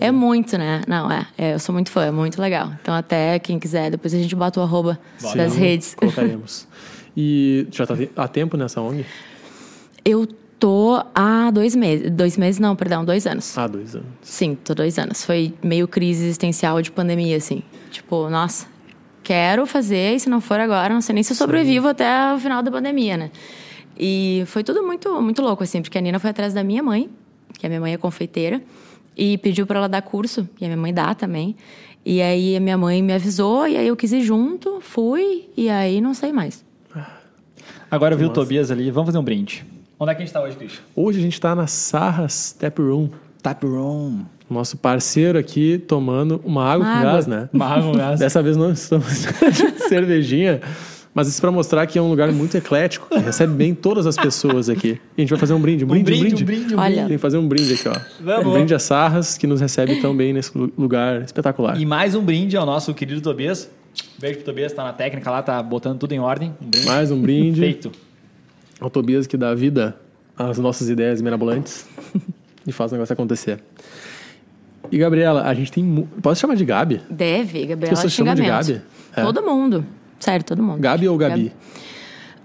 É 0.00 0.10
muito, 0.10 0.56
né? 0.56 0.80
Não, 0.88 1.12
é, 1.12 1.26
é, 1.36 1.52
Eu 1.52 1.58
sou 1.58 1.74
muito 1.74 1.90
fã, 1.90 2.06
é 2.06 2.10
muito 2.10 2.40
legal. 2.40 2.72
Então, 2.80 2.94
até 2.94 3.38
quem 3.38 3.58
quiser, 3.58 3.90
depois 3.90 4.14
a 4.14 4.16
gente 4.16 4.34
bota 4.34 4.58
o 4.58 4.62
arroba 4.62 4.98
das 5.36 5.54
redes. 5.54 5.94
Colocaremos. 5.94 6.66
E 7.14 7.66
já 7.70 7.84
está 7.84 7.94
há 8.16 8.26
tempo 8.26 8.56
nessa 8.56 8.80
ONG? 8.80 9.04
Eu 10.08 10.26
tô 10.58 11.04
há 11.14 11.50
dois 11.50 11.76
meses. 11.76 12.10
Dois 12.10 12.38
meses, 12.38 12.58
não, 12.58 12.74
perdão, 12.74 13.04
dois 13.04 13.26
anos. 13.26 13.58
Ah, 13.58 13.66
dois 13.66 13.94
anos. 13.94 14.08
Sim, 14.22 14.54
tô 14.54 14.74
dois 14.74 14.98
anos. 14.98 15.22
Foi 15.22 15.52
meio 15.62 15.86
crise 15.86 16.24
existencial 16.24 16.80
de 16.80 16.90
pandemia, 16.90 17.36
assim. 17.36 17.62
Tipo, 17.90 18.30
nossa, 18.30 18.66
quero 19.22 19.66
fazer, 19.66 20.14
e 20.14 20.20
se 20.20 20.30
não 20.30 20.40
for 20.40 20.58
agora, 20.58 20.94
não 20.94 21.02
sei 21.02 21.12
nem 21.12 21.22
se 21.22 21.32
eu 21.32 21.36
sobrevivo 21.36 21.84
Sim. 21.88 21.90
até 21.90 22.34
o 22.34 22.38
final 22.38 22.62
da 22.62 22.70
pandemia, 22.70 23.18
né? 23.18 23.30
E 23.98 24.44
foi 24.46 24.64
tudo 24.64 24.82
muito, 24.82 25.20
muito 25.20 25.42
louco, 25.42 25.62
assim, 25.62 25.82
porque 25.82 25.98
a 25.98 26.00
Nina 26.00 26.18
foi 26.18 26.30
atrás 26.30 26.54
da 26.54 26.64
minha 26.64 26.82
mãe, 26.82 27.10
que 27.58 27.66
a 27.66 27.68
minha 27.68 27.80
mãe 27.80 27.92
é 27.92 27.98
confeiteira, 27.98 28.62
e 29.14 29.36
pediu 29.36 29.66
para 29.66 29.80
ela 29.80 29.88
dar 29.90 30.00
curso, 30.00 30.48
e 30.58 30.64
a 30.64 30.68
minha 30.68 30.80
mãe 30.80 30.94
dá 30.94 31.14
também. 31.14 31.54
E 32.02 32.22
aí 32.22 32.56
a 32.56 32.60
minha 32.60 32.78
mãe 32.78 33.02
me 33.02 33.12
avisou, 33.12 33.68
e 33.68 33.76
aí 33.76 33.88
eu 33.88 33.96
quis 33.96 34.12
ir 34.12 34.22
junto, 34.22 34.80
fui, 34.80 35.50
e 35.54 35.68
aí 35.68 36.00
não 36.00 36.14
sei 36.14 36.32
mais. 36.32 36.64
Agora 37.90 38.16
viu 38.16 38.28
o 38.28 38.32
Tobias 38.32 38.70
ali, 38.70 38.90
vamos 38.90 39.08
fazer 39.08 39.18
um 39.18 39.22
brinde. 39.22 39.66
Onde 40.00 40.12
é 40.12 40.14
que 40.14 40.22
a 40.22 40.24
gente 40.24 40.28
está 40.28 40.42
hoje, 40.42 40.56
Cris? 40.56 40.80
Hoje 40.94 41.18
a 41.18 41.22
gente 41.22 41.32
está 41.32 41.56
na 41.56 41.66
Sarras 41.66 42.52
Tap 42.52 42.78
Room. 42.78 43.08
Tap 43.42 43.64
Room. 43.64 44.20
Nosso 44.48 44.76
parceiro 44.76 45.36
aqui 45.36 45.76
tomando 45.76 46.40
uma 46.44 46.64
água 46.64 46.86
uma 46.86 46.92
com 46.92 46.98
água. 47.00 47.12
gás, 47.12 47.26
né? 47.26 47.48
Uma 47.52 47.66
água 47.66 47.92
com 47.92 47.98
gás. 47.98 48.20
Dessa 48.20 48.40
vez 48.40 48.56
não 48.56 48.70
estamos 48.70 49.22
de 49.22 49.80
cervejinha. 49.88 50.60
Mas 51.12 51.26
isso 51.26 51.40
para 51.40 51.50
mostrar 51.50 51.84
que 51.86 51.98
é 51.98 52.02
um 52.02 52.08
lugar 52.08 52.30
muito 52.30 52.56
eclético, 52.56 53.08
que 53.08 53.18
recebe 53.18 53.52
bem 53.54 53.74
todas 53.74 54.06
as 54.06 54.16
pessoas 54.16 54.68
aqui. 54.68 55.00
E 55.16 55.20
a 55.20 55.20
gente 55.22 55.30
vai 55.30 55.38
fazer 55.38 55.52
um 55.54 55.60
brinde, 55.60 55.84
um, 55.84 55.88
um 55.88 55.90
brinde, 55.90 56.04
brinde, 56.04 56.42
um 56.42 56.46
brinde. 56.46 56.74
Um 56.74 56.76
brinde, 56.76 56.96
Tem 56.96 57.08
que 57.08 57.18
fazer 57.18 57.38
um 57.38 57.48
brinde 57.48 57.74
aqui, 57.74 57.88
ó. 57.88 58.00
Vamos. 58.20 58.46
Um 58.46 58.52
brinde 58.52 58.74
a 58.76 58.78
Sarras, 58.78 59.36
que 59.36 59.48
nos 59.48 59.60
recebe 59.60 60.00
tão 60.00 60.16
bem 60.16 60.32
nesse 60.32 60.56
lugar 60.56 61.22
espetacular. 61.22 61.76
E 61.76 61.84
mais 61.84 62.14
um 62.14 62.22
brinde 62.22 62.56
ao 62.56 62.64
nosso 62.64 62.94
querido 62.94 63.20
Tobias. 63.20 63.68
Beijo 64.16 64.36
pro 64.36 64.44
Tobias, 64.44 64.72
tá 64.72 64.84
na 64.84 64.92
técnica 64.92 65.28
lá, 65.28 65.42
tá 65.42 65.60
botando 65.60 65.98
tudo 65.98 66.12
em 66.12 66.20
ordem. 66.20 66.54
Um 66.62 66.68
brinde. 66.68 66.86
Mais 66.86 67.10
um 67.10 67.20
brinde. 67.20 67.60
Feito. 67.60 67.90
Ao 68.80 68.88
Tobias 68.88 69.26
que 69.26 69.36
dá 69.36 69.54
vida 69.54 69.96
às 70.36 70.58
nossas 70.58 70.88
ideias 70.88 71.20
mirabolantes 71.20 71.86
e 72.66 72.72
faz 72.72 72.92
o 72.92 72.94
negócio 72.94 73.12
acontecer. 73.12 73.60
E 74.90 74.98
Gabriela, 74.98 75.42
a 75.42 75.54
gente 75.54 75.70
tem. 75.72 76.08
Pode 76.22 76.38
chamar 76.38 76.54
de 76.54 76.64
Gabi? 76.64 77.00
Deve, 77.10 77.66
Gabriela. 77.66 77.92
As 77.94 78.00
pessoas 78.00 78.12
chamam 78.12 78.34
de 78.34 78.42
Gabi? 78.42 78.80
É. 79.14 79.22
Todo 79.22 79.42
mundo. 79.42 79.84
Sério, 80.18 80.44
todo 80.44 80.62
mundo. 80.62 80.80
Gabi 80.80 81.08
ou 81.08 81.16
Gabi? 81.16 81.52
Gabi. 81.52 81.52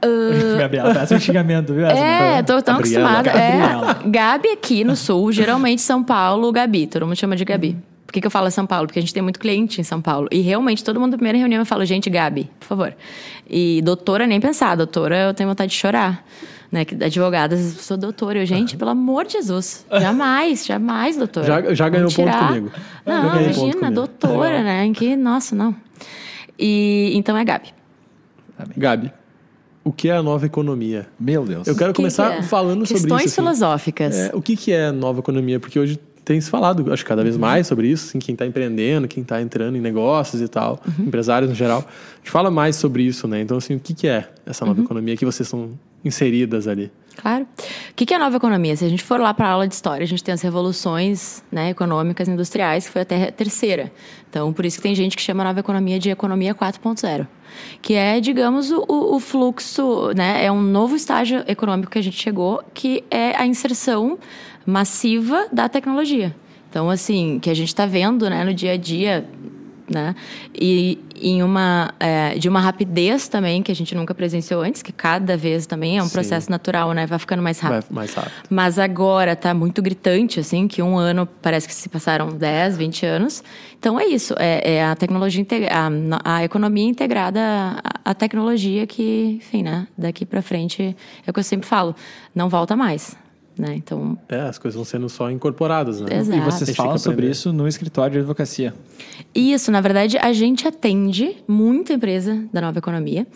Uh... 0.04 0.58
Gabriela, 0.60 0.94
parece 0.94 1.16
um 1.16 1.20
xingamento, 1.20 1.74
viu? 1.74 1.86
É, 1.86 2.44
tô 2.44 2.62
tão 2.62 2.76
acostumada. 2.76 3.30
É, 3.30 4.10
Gabi 4.10 4.50
aqui 4.50 4.84
no 4.84 4.96
sul, 4.96 5.32
geralmente 5.32 5.82
São 5.82 6.04
Paulo, 6.04 6.52
Gabi. 6.52 6.88
Todo 6.88 7.06
mundo 7.06 7.16
chama 7.16 7.36
de 7.36 7.46
Gabi. 7.46 7.78
Por 8.14 8.18
que, 8.18 8.22
que 8.22 8.28
eu 8.28 8.32
falo 8.32 8.52
São 8.52 8.68
Paulo? 8.68 8.86
Porque 8.86 9.00
a 9.00 9.02
gente 9.02 9.12
tem 9.12 9.24
muito 9.24 9.40
cliente 9.40 9.82
em 9.82 9.84
São 9.84 10.00
Paulo. 10.00 10.28
E 10.32 10.40
realmente, 10.40 10.84
todo 10.84 11.00
mundo 11.00 11.14
na 11.14 11.18
primeira 11.18 11.36
reunião 11.36 11.60
eu 11.60 11.66
falo, 11.66 11.84
gente, 11.84 12.12
Gabi, 12.12 12.48
por 12.60 12.68
favor. 12.68 12.96
E 13.50 13.82
doutora, 13.82 14.28
nem 14.28 14.40
pensar. 14.40 14.76
Doutora, 14.76 15.30
eu 15.30 15.34
tenho 15.34 15.50
vontade 15.50 15.72
de 15.72 15.78
chorar 15.80 16.24
né, 16.72 16.86
que 16.86 16.94
advogada, 17.04 17.58
sou 17.58 17.98
doutora. 17.98 18.38
Eu, 18.38 18.46
gente, 18.46 18.78
pelo 18.78 18.92
amor 18.92 19.26
de 19.26 19.34
Jesus, 19.34 19.84
jamais, 20.00 20.64
jamais, 20.64 21.18
doutora. 21.18 21.48
Já, 21.48 21.74
já 21.74 21.90
ganhou 21.90 22.12
ponto 22.12 22.38
comigo. 22.38 22.72
Não, 23.04 23.42
imagina, 23.42 23.90
doutora, 23.90 24.62
né? 24.62 24.86
Em 24.86 24.94
que, 24.94 25.16
nossa, 25.16 25.56
não. 25.56 25.76
E 26.58 27.14
então 27.16 27.36
é 27.36 27.44
Gabi. 27.44 27.74
Gabi, 28.78 29.12
o 29.84 29.92
que 29.92 30.08
é 30.08 30.18
a 30.18 30.22
nova 30.22 30.46
economia? 30.46 31.08
Meu 31.20 31.46
Deus. 31.46 31.68
Eu 31.68 31.76
quero 31.76 31.94
que 31.94 31.98
começar 31.98 32.32
que 32.32 32.38
é? 32.38 32.44
falando 32.44 32.82
Questões 32.82 33.02
sobre 33.02 33.16
isso. 33.16 33.24
Questões 33.24 33.36
filosóficas. 33.36 34.16
É, 34.16 34.32
o 34.36 34.42
que, 34.42 34.56
que 34.56 34.72
é 34.72 34.92
nova 34.92 35.20
economia? 35.20 35.60
Porque 35.60 35.80
hoje 35.80 36.00
tem 36.24 36.40
se 36.40 36.50
falado, 36.50 36.92
acho 36.92 37.06
cada 37.06 37.24
vez 37.24 37.38
mais 37.38 37.68
sobre 37.68 37.88
isso, 37.88 38.08
assim, 38.08 38.20
quem 38.20 38.34
está 38.34 38.46
empreendendo, 38.46 39.08
quem 39.08 39.22
está 39.24 39.42
entrando 39.42 39.76
em 39.78 39.82
negócios 39.82 40.42
e 40.42 40.48
tal, 40.48 40.82
uhum. 40.86 41.06
empresários 41.06 41.50
no 41.50 41.56
geral. 41.56 41.80
A 41.80 42.18
gente 42.18 42.32
fala 42.32 42.50
mais 42.50 42.76
sobre 42.76 43.04
isso, 43.04 43.28
né? 43.28 43.42
Então, 43.42 43.58
assim, 43.58 43.76
o 43.76 43.80
que, 43.80 43.94
que 43.94 44.08
é 44.08 44.30
essa 44.46 44.66
nova 44.66 44.80
uhum. 44.80 44.86
economia 44.86 45.18
que 45.18 45.26
vocês 45.26 45.48
estão 45.48 45.72
inseridas 46.04 46.68
ali? 46.68 46.92
Claro. 47.16 47.46
O 47.92 47.94
que 47.94 48.12
é 48.14 48.18
a 48.18 48.20
nova 48.20 48.38
economia? 48.38 48.76
Se 48.76 48.84
a 48.86 48.90
gente 48.90 49.04
for 49.04 49.20
lá 49.20 49.34
para 49.34 49.48
a 49.48 49.52
aula 49.52 49.68
de 49.68 49.74
história, 49.76 50.04
a 50.04 50.08
gente 50.08 50.24
tem 50.24 50.34
as 50.34 50.42
revoluções 50.42 51.44
né, 51.52 51.70
econômicas 51.70 52.28
industriais, 52.28 52.88
que 52.88 52.92
foi 52.92 53.04
até 53.04 53.30
a 53.30 53.32
terceira. 53.32 53.92
Então, 54.30 54.52
por 54.52 54.66
isso 54.66 54.78
que 54.78 54.84
tem 54.84 54.96
gente 54.96 55.16
que 55.16 55.22
chama 55.22 55.44
a 55.44 55.48
nova 55.48 55.60
economia 55.60 56.00
de 56.00 56.10
economia 56.10 56.56
4.0, 56.56 57.28
que 57.82 57.94
é, 57.94 58.20
digamos, 58.20 58.72
o, 58.72 58.84
o 58.88 59.20
fluxo, 59.20 60.12
né, 60.16 60.44
é 60.44 60.52
um 60.52 60.62
novo 60.62 60.96
estágio 60.96 61.44
econômico 61.48 61.92
que 61.92 62.00
a 62.00 62.04
gente 62.04 62.20
chegou, 62.20 62.64
que 62.74 63.04
é 63.12 63.36
a 63.38 63.46
inserção 63.46 64.18
massiva 64.66 65.48
da 65.52 65.68
tecnologia. 65.70 66.36
Então, 66.70 66.90
assim, 66.90 67.40
que 67.40 67.50
a 67.50 67.54
gente 67.54 67.68
está 67.68 67.86
vendo 67.86 68.30
né, 68.30 68.44
no 68.44 68.54
dia 68.54 68.72
a 68.72 68.78
dia, 68.78 69.30
né? 69.90 70.16
E 70.54 71.00
em 71.16 71.44
uma 71.44 71.94
é, 72.00 72.36
de 72.36 72.50
uma 72.50 72.60
rapidez 72.60 73.28
também 73.28 73.62
que 73.62 73.72
a 73.72 73.76
gente 73.76 73.94
nunca 73.96 74.14
presenciou 74.14 74.62
antes, 74.62 74.82
que 74.82 74.92
cada 74.92 75.38
vez 75.38 75.66
também 75.66 75.98
é 75.98 76.02
um 76.02 76.08
Sim. 76.08 76.14
processo 76.14 76.50
natural, 76.50 76.92
né? 76.94 77.06
Vai 77.06 77.20
ficando 77.20 77.42
mais 77.42 77.60
rápido. 77.60 77.86
Vai 77.90 77.96
mais 78.06 78.14
rápido. 78.14 78.34
Mas 78.50 78.80
agora 78.80 79.36
tá 79.36 79.54
muito 79.54 79.82
gritante, 79.82 80.40
assim, 80.40 80.68
que 80.68 80.82
um 80.82 80.98
ano 80.98 81.28
parece 81.42 81.68
que 81.68 81.74
se 81.74 81.88
passaram 81.90 82.30
10, 82.30 82.78
20 82.78 83.06
anos. 83.06 83.44
Então 83.78 84.00
é 84.00 84.06
isso, 84.06 84.34
é, 84.40 84.76
é 84.76 84.86
a 84.86 84.96
tecnologia 84.96 85.46
a, 85.70 86.38
a 86.38 86.44
economia 86.44 86.88
integrada 86.88 87.40
à, 88.04 88.12
à 88.12 88.14
tecnologia 88.14 88.88
que, 88.88 89.38
enfim, 89.38 89.64
né? 89.64 89.88
Daqui 89.98 90.26
para 90.26 90.42
frente 90.42 90.96
é 91.26 91.30
o 91.30 91.34
que 91.34 91.40
eu 91.40 91.44
sempre 91.44 91.68
falo, 91.68 91.96
não 92.34 92.50
volta 92.50 92.76
mais. 92.76 93.16
Né? 93.58 93.76
Então, 93.76 94.18
é, 94.28 94.40
as 94.42 94.58
coisas 94.58 94.76
vão 94.76 94.84
sendo 94.84 95.08
só 95.08 95.30
incorporadas, 95.30 96.02
né? 96.02 96.18
Exato. 96.18 96.38
E 96.38 96.42
vocês 96.42 96.76
falam 96.76 96.98
sobre 96.98 97.30
isso 97.30 97.54
no 97.54 97.68
escritório 97.68 98.14
de 98.14 98.20
advocacia. 98.20 98.74
Isso, 99.34 99.72
na 99.72 99.80
verdade, 99.80 100.18
a 100.18 100.34
gente 100.34 100.68
atende 100.68 101.38
muita 101.48 101.94
empresa 101.94 102.44
da 102.52 102.62
nova 102.62 102.80
economia. 102.80 103.28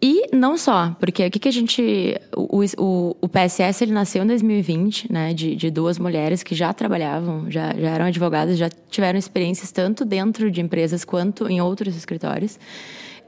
E 0.00 0.28
não 0.32 0.56
só, 0.56 0.94
porque 1.00 1.26
o 1.26 1.30
que, 1.30 1.40
que 1.40 1.48
a 1.48 1.52
gente. 1.52 2.16
O, 2.36 2.62
o, 2.78 3.16
o, 3.20 3.28
PSS 3.28 3.82
ele 3.82 3.92
nasceu 3.92 4.22
em 4.22 4.28
2020, 4.28 5.12
né? 5.12 5.34
De, 5.34 5.56
de 5.56 5.70
duas 5.72 5.98
mulheres 5.98 6.44
que 6.44 6.54
já 6.54 6.72
trabalhavam, 6.72 7.50
já, 7.50 7.74
já 7.74 7.90
eram 7.90 8.04
advogadas, 8.04 8.56
já 8.56 8.70
tiveram 8.88 9.18
experiências 9.18 9.72
tanto 9.72 10.04
dentro 10.04 10.52
de 10.52 10.60
empresas 10.60 11.04
quanto 11.04 11.48
em 11.48 11.60
outros 11.60 11.96
escritórios. 11.96 12.60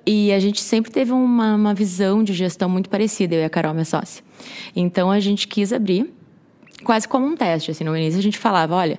E 0.07 0.33
a 0.33 0.39
gente 0.39 0.61
sempre 0.61 0.93
teve 0.93 1.11
uma, 1.11 1.57
uma 1.57 1.75
visão 1.75 2.23
de 2.23 2.33
gestão 2.33 2.69
muito 2.69 2.89
parecida, 2.89 3.35
eu 3.35 3.41
e 3.41 3.45
a 3.45 3.51
Carol, 3.51 3.75
minha 3.75 3.85
sócia. 3.85 4.23
Então 4.75 5.11
a 5.11 5.19
gente 5.19 5.49
quis 5.49 5.73
abrir 5.73 6.09
quase 6.85 7.09
como 7.09 7.27
um 7.27 7.37
teste. 7.37 7.71
Assim, 7.71 7.85
no 7.85 7.97
início 7.97 8.19
a 8.19 8.23
gente 8.23 8.39
falava: 8.39 8.75
olha, 8.75 8.99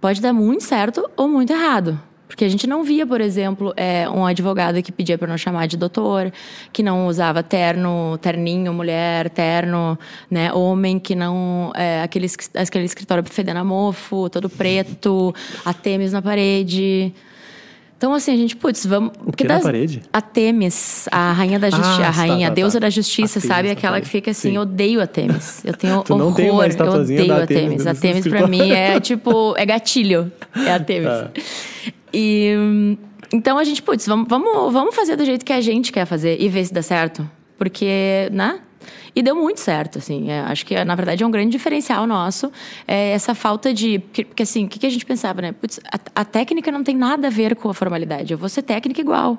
pode 0.00 0.20
dar 0.20 0.32
muito 0.32 0.64
certo 0.64 1.08
ou 1.16 1.28
muito 1.28 1.52
errado. 1.52 2.00
Porque 2.28 2.44
a 2.44 2.48
gente 2.48 2.66
não 2.66 2.84
via, 2.84 3.06
por 3.06 3.22
exemplo, 3.22 3.72
é, 3.74 4.06
um 4.08 4.26
advogado 4.26 4.82
que 4.82 4.92
pedia 4.92 5.16
para 5.16 5.26
não 5.26 5.38
chamar 5.38 5.66
de 5.66 5.78
doutor, 5.78 6.30
que 6.70 6.82
não 6.82 7.06
usava 7.06 7.42
terno, 7.42 8.18
terninho, 8.18 8.72
mulher, 8.72 9.30
terno, 9.30 9.98
né, 10.30 10.52
homem, 10.52 10.98
que 10.98 11.14
não. 11.14 11.72
É, 11.74 12.02
aquele, 12.02 12.26
aquele 12.54 12.84
escritório 12.84 13.24
fedendo 13.24 13.60
a 13.60 13.64
mofo, 13.64 14.28
todo 14.28 14.50
preto, 14.50 15.34
a 15.64 15.72
Temis 15.72 16.12
na 16.12 16.20
parede. 16.20 17.14
Então, 17.98 18.14
assim, 18.14 18.32
a 18.32 18.36
gente, 18.36 18.54
putz, 18.54 18.86
vamos. 18.86 19.10
O 19.26 19.32
que 19.32 19.42
das, 19.42 19.58
na 19.58 19.64
parede? 19.64 20.02
A 20.12 20.20
Temis, 20.22 21.08
a 21.10 21.32
rainha 21.32 21.58
da 21.58 21.68
justiça, 21.68 22.04
Ah, 22.04 22.06
a 22.06 22.10
rainha, 22.10 22.46
tá, 22.46 22.46
a 22.46 22.48
tá, 22.50 22.54
deusa 22.54 22.78
tá. 22.80 22.86
da 22.86 22.90
justiça, 22.90 23.40
A 23.40 23.42
sabe? 23.42 23.70
Aquela 23.70 24.00
que 24.00 24.06
fica 24.06 24.30
assim, 24.30 24.50
Sim. 24.52 24.58
odeio 24.58 25.00
a 25.00 25.06
Temis. 25.08 25.64
Eu 25.64 25.74
tenho 25.74 26.00
Tu 26.06 26.14
horror, 26.14 26.38
eu 26.38 26.54
odeio 26.54 27.34
a 27.34 27.44
Temis. 27.44 27.88
A 27.88 27.94
Temis 27.96 28.28
pra 28.28 28.46
mim 28.46 28.70
é 28.70 29.00
tipo, 29.00 29.52
é 29.56 29.66
gatilho. 29.66 30.30
É 30.54 30.72
a 30.72 30.78
Temis. 30.80 31.08
Tá. 31.08 31.30
E 32.14 32.96
então 33.34 33.58
a 33.58 33.64
gente, 33.64 33.82
putz, 33.82 34.06
vamos, 34.06 34.28
vamos, 34.28 34.72
vamos 34.72 34.94
fazer 34.94 35.16
do 35.16 35.24
jeito 35.24 35.44
que 35.44 35.52
a 35.52 35.60
gente 35.60 35.90
quer 35.90 36.06
fazer 36.06 36.40
e 36.40 36.48
ver 36.48 36.64
se 36.64 36.72
dá 36.72 36.82
certo. 36.82 37.28
Porque, 37.58 38.28
né? 38.30 38.60
E 39.18 39.22
deu 39.22 39.34
muito 39.34 39.58
certo, 39.58 39.98
assim. 39.98 40.30
É, 40.30 40.42
acho 40.42 40.64
que, 40.64 40.84
na 40.84 40.94
verdade, 40.94 41.24
é 41.24 41.26
um 41.26 41.30
grande 41.32 41.50
diferencial 41.50 42.06
nosso. 42.06 42.52
É 42.86 43.10
essa 43.10 43.34
falta 43.34 43.74
de... 43.74 43.98
Porque, 43.98 44.24
porque, 44.24 44.42
assim, 44.44 44.66
o 44.66 44.68
que, 44.68 44.78
que 44.78 44.86
a 44.86 44.90
gente 44.90 45.04
pensava, 45.04 45.42
né? 45.42 45.50
Putz, 45.50 45.80
a, 45.92 46.20
a 46.20 46.24
técnica 46.24 46.70
não 46.70 46.84
tem 46.84 46.96
nada 46.96 47.26
a 47.26 47.30
ver 47.30 47.56
com 47.56 47.68
a 47.68 47.74
formalidade. 47.74 48.32
Eu 48.32 48.38
vou 48.38 48.48
ser 48.48 48.62
técnica 48.62 49.00
igual. 49.00 49.36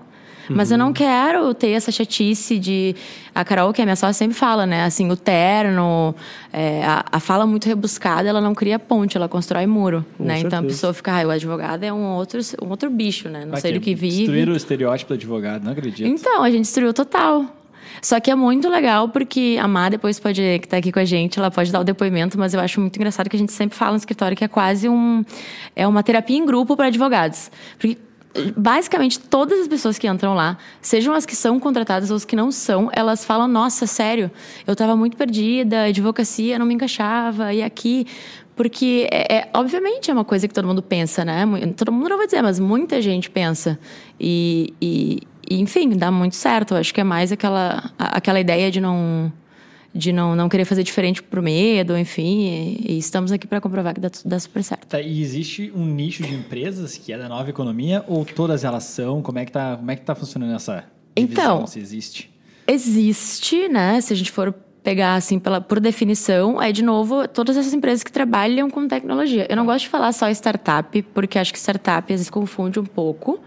Mas 0.49 0.69
eu 0.69 0.77
não 0.77 0.91
quero 0.91 1.53
ter 1.53 1.69
essa 1.69 1.93
chatice 1.93 2.59
de... 2.59 2.93
A 3.33 3.45
Carol, 3.45 3.71
que 3.71 3.81
é 3.81 3.85
minha 3.85 3.95
sócia, 3.95 4.11
sempre 4.11 4.35
fala, 4.35 4.65
né? 4.65 4.83
Assim, 4.83 5.09
o 5.09 5.15
terno, 5.15 6.13
é, 6.51 6.83
a, 6.83 7.05
a 7.09 7.19
fala 7.21 7.47
muito 7.47 7.65
rebuscada, 7.65 8.27
ela 8.27 8.41
não 8.41 8.53
cria 8.53 8.77
ponte, 8.77 9.15
ela 9.15 9.29
constrói 9.29 9.65
muro, 9.65 10.05
Com 10.17 10.25
né? 10.25 10.39
Então 10.39 10.59
a 10.59 10.63
pessoa 10.63 10.93
fica, 10.93 11.21
ah, 11.21 11.25
o 11.25 11.29
advogado 11.29 11.85
é 11.85 11.93
um 11.93 12.15
outro, 12.15 12.41
um 12.61 12.69
outro 12.69 12.89
bicho, 12.89 13.29
né? 13.29 13.45
Não 13.45 13.51
Vai 13.51 13.61
sei 13.61 13.71
do 13.71 13.79
que 13.79 13.95
vive. 13.95 14.17
Destruir 14.17 14.49
o 14.49 14.57
estereótipo 14.57 15.13
do 15.13 15.13
advogado, 15.13 15.63
não 15.63 15.71
acredito. 15.71 16.05
Então, 16.05 16.43
a 16.43 16.49
gente 16.49 16.63
destruiu 16.63 16.93
total. 16.93 17.58
Só 18.01 18.19
que 18.19 18.31
é 18.31 18.35
muito 18.35 18.69
legal 18.69 19.09
porque 19.09 19.57
a 19.61 19.67
Má 19.67 19.89
depois 19.89 20.19
pode, 20.19 20.59
que 20.59 20.67
tá 20.67 20.77
aqui 20.77 20.91
com 20.91 20.99
a 20.99 21.05
gente, 21.05 21.39
ela 21.39 21.51
pode 21.51 21.71
dar 21.71 21.79
o 21.79 21.83
depoimento, 21.83 22.37
mas 22.37 22.53
eu 22.53 22.59
acho 22.59 22.79
muito 22.79 22.95
engraçado 22.95 23.29
que 23.29 23.35
a 23.35 23.39
gente 23.39 23.51
sempre 23.51 23.77
fala 23.77 23.91
no 23.91 23.97
escritório 23.97 24.35
que 24.35 24.43
é 24.43 24.47
quase 24.47 24.87
um 24.87 25.23
é 25.75 25.87
uma 25.87 26.03
terapia 26.03 26.37
em 26.37 26.45
grupo 26.45 26.75
para 26.75 26.87
advogados. 26.87 27.51
Porque 27.77 27.97
basicamente 28.55 29.19
todas 29.19 29.59
as 29.59 29.67
pessoas 29.67 29.97
que 29.97 30.07
entram 30.07 30.33
lá, 30.33 30.57
sejam 30.81 31.13
as 31.13 31.25
que 31.25 31.35
são 31.35 31.59
contratadas 31.59 32.09
ou 32.11 32.15
as 32.15 32.25
que 32.25 32.35
não 32.35 32.51
são, 32.51 32.89
elas 32.93 33.25
falam: 33.25 33.47
"Nossa, 33.47 33.87
sério, 33.87 34.29
eu 34.67 34.73
estava 34.73 34.95
muito 34.95 35.17
perdida, 35.17 35.83
advocacia 35.85 36.59
não 36.59 36.65
me 36.65 36.73
encaixava 36.73 37.53
e 37.53 37.63
aqui 37.63 38.05
porque, 38.59 39.07
é, 39.09 39.37
é- 39.37 39.49
obviamente, 39.53 40.11
é 40.11 40.13
uma 40.13 40.25
coisa 40.25 40.45
que 40.45 40.53
todo 40.53 40.67
mundo 40.67 40.83
pensa, 40.83 41.23
né? 41.23 41.45
Todo 41.77 41.93
mundo 41.93 42.09
não 42.09 42.17
vai 42.17 42.25
dizer, 42.25 42.41
mas 42.41 42.59
muita 42.59 43.01
gente 43.01 43.29
pensa. 43.29 43.79
E, 44.19 44.73
e- 44.81 45.21
e, 45.49 45.59
enfim, 45.59 45.89
dá 45.89 46.11
muito 46.11 46.35
certo. 46.35 46.73
Eu 46.73 46.77
acho 46.77 46.93
que 46.93 47.01
é 47.01 47.03
mais 47.03 47.31
aquela, 47.31 47.91
aquela 47.97 48.39
ideia 48.39 48.69
de 48.69 48.79
não 48.79 49.31
de 49.93 50.13
não, 50.13 50.35
não 50.35 50.47
querer 50.47 50.65
fazer 50.65 50.83
diferente 50.83 51.21
por 51.21 51.41
medo, 51.41 51.97
enfim. 51.97 52.41
E, 52.41 52.93
e 52.93 52.97
estamos 52.97 53.31
aqui 53.31 53.47
para 53.47 53.59
comprovar 53.59 53.93
que 53.93 53.99
dá, 53.99 54.09
dá 54.23 54.39
super 54.39 54.63
certo. 54.63 54.87
Tá, 54.87 55.01
e 55.01 55.21
existe 55.21 55.71
um 55.75 55.85
nicho 55.85 56.23
de 56.23 56.33
empresas 56.33 56.95
que 56.95 57.11
é 57.11 57.17
da 57.17 57.27
nova 57.27 57.49
economia 57.49 58.03
ou 58.07 58.23
todas 58.23 58.63
elas 58.63 58.83
são? 58.83 59.21
Como 59.21 59.39
é 59.39 59.45
que 59.45 59.51
tá, 59.51 59.77
como 59.77 59.89
é 59.89 59.95
que 59.95 60.03
tá 60.03 60.13
funcionando 60.13 60.53
essa 60.53 60.85
divisão, 61.15 61.43
Então, 61.55 61.67
se 61.67 61.79
existe? 61.79 62.31
Existe, 62.67 63.67
né? 63.67 63.99
Se 63.99 64.13
a 64.13 64.15
gente 64.15 64.31
for 64.31 64.53
pegar 64.83 65.15
assim 65.15 65.39
pela, 65.39 65.59
por 65.59 65.79
definição, 65.79 66.61
é 66.61 66.71
de 66.71 66.83
novo 66.83 67.27
todas 67.27 67.57
essas 67.57 67.73
empresas 67.73 68.03
que 68.03 68.11
trabalham 68.11 68.69
com 68.69 68.87
tecnologia. 68.87 69.45
Eu 69.49 69.55
não 69.55 69.65
gosto 69.65 69.83
de 69.83 69.89
falar 69.89 70.11
só 70.11 70.29
startup, 70.29 71.01
porque 71.13 71.37
acho 71.37 71.51
que 71.51 71.59
startup 71.59 72.11
às 72.11 72.19
vezes 72.19 72.29
confunde 72.29 72.79
um 72.79 72.85
pouco. 72.85 73.39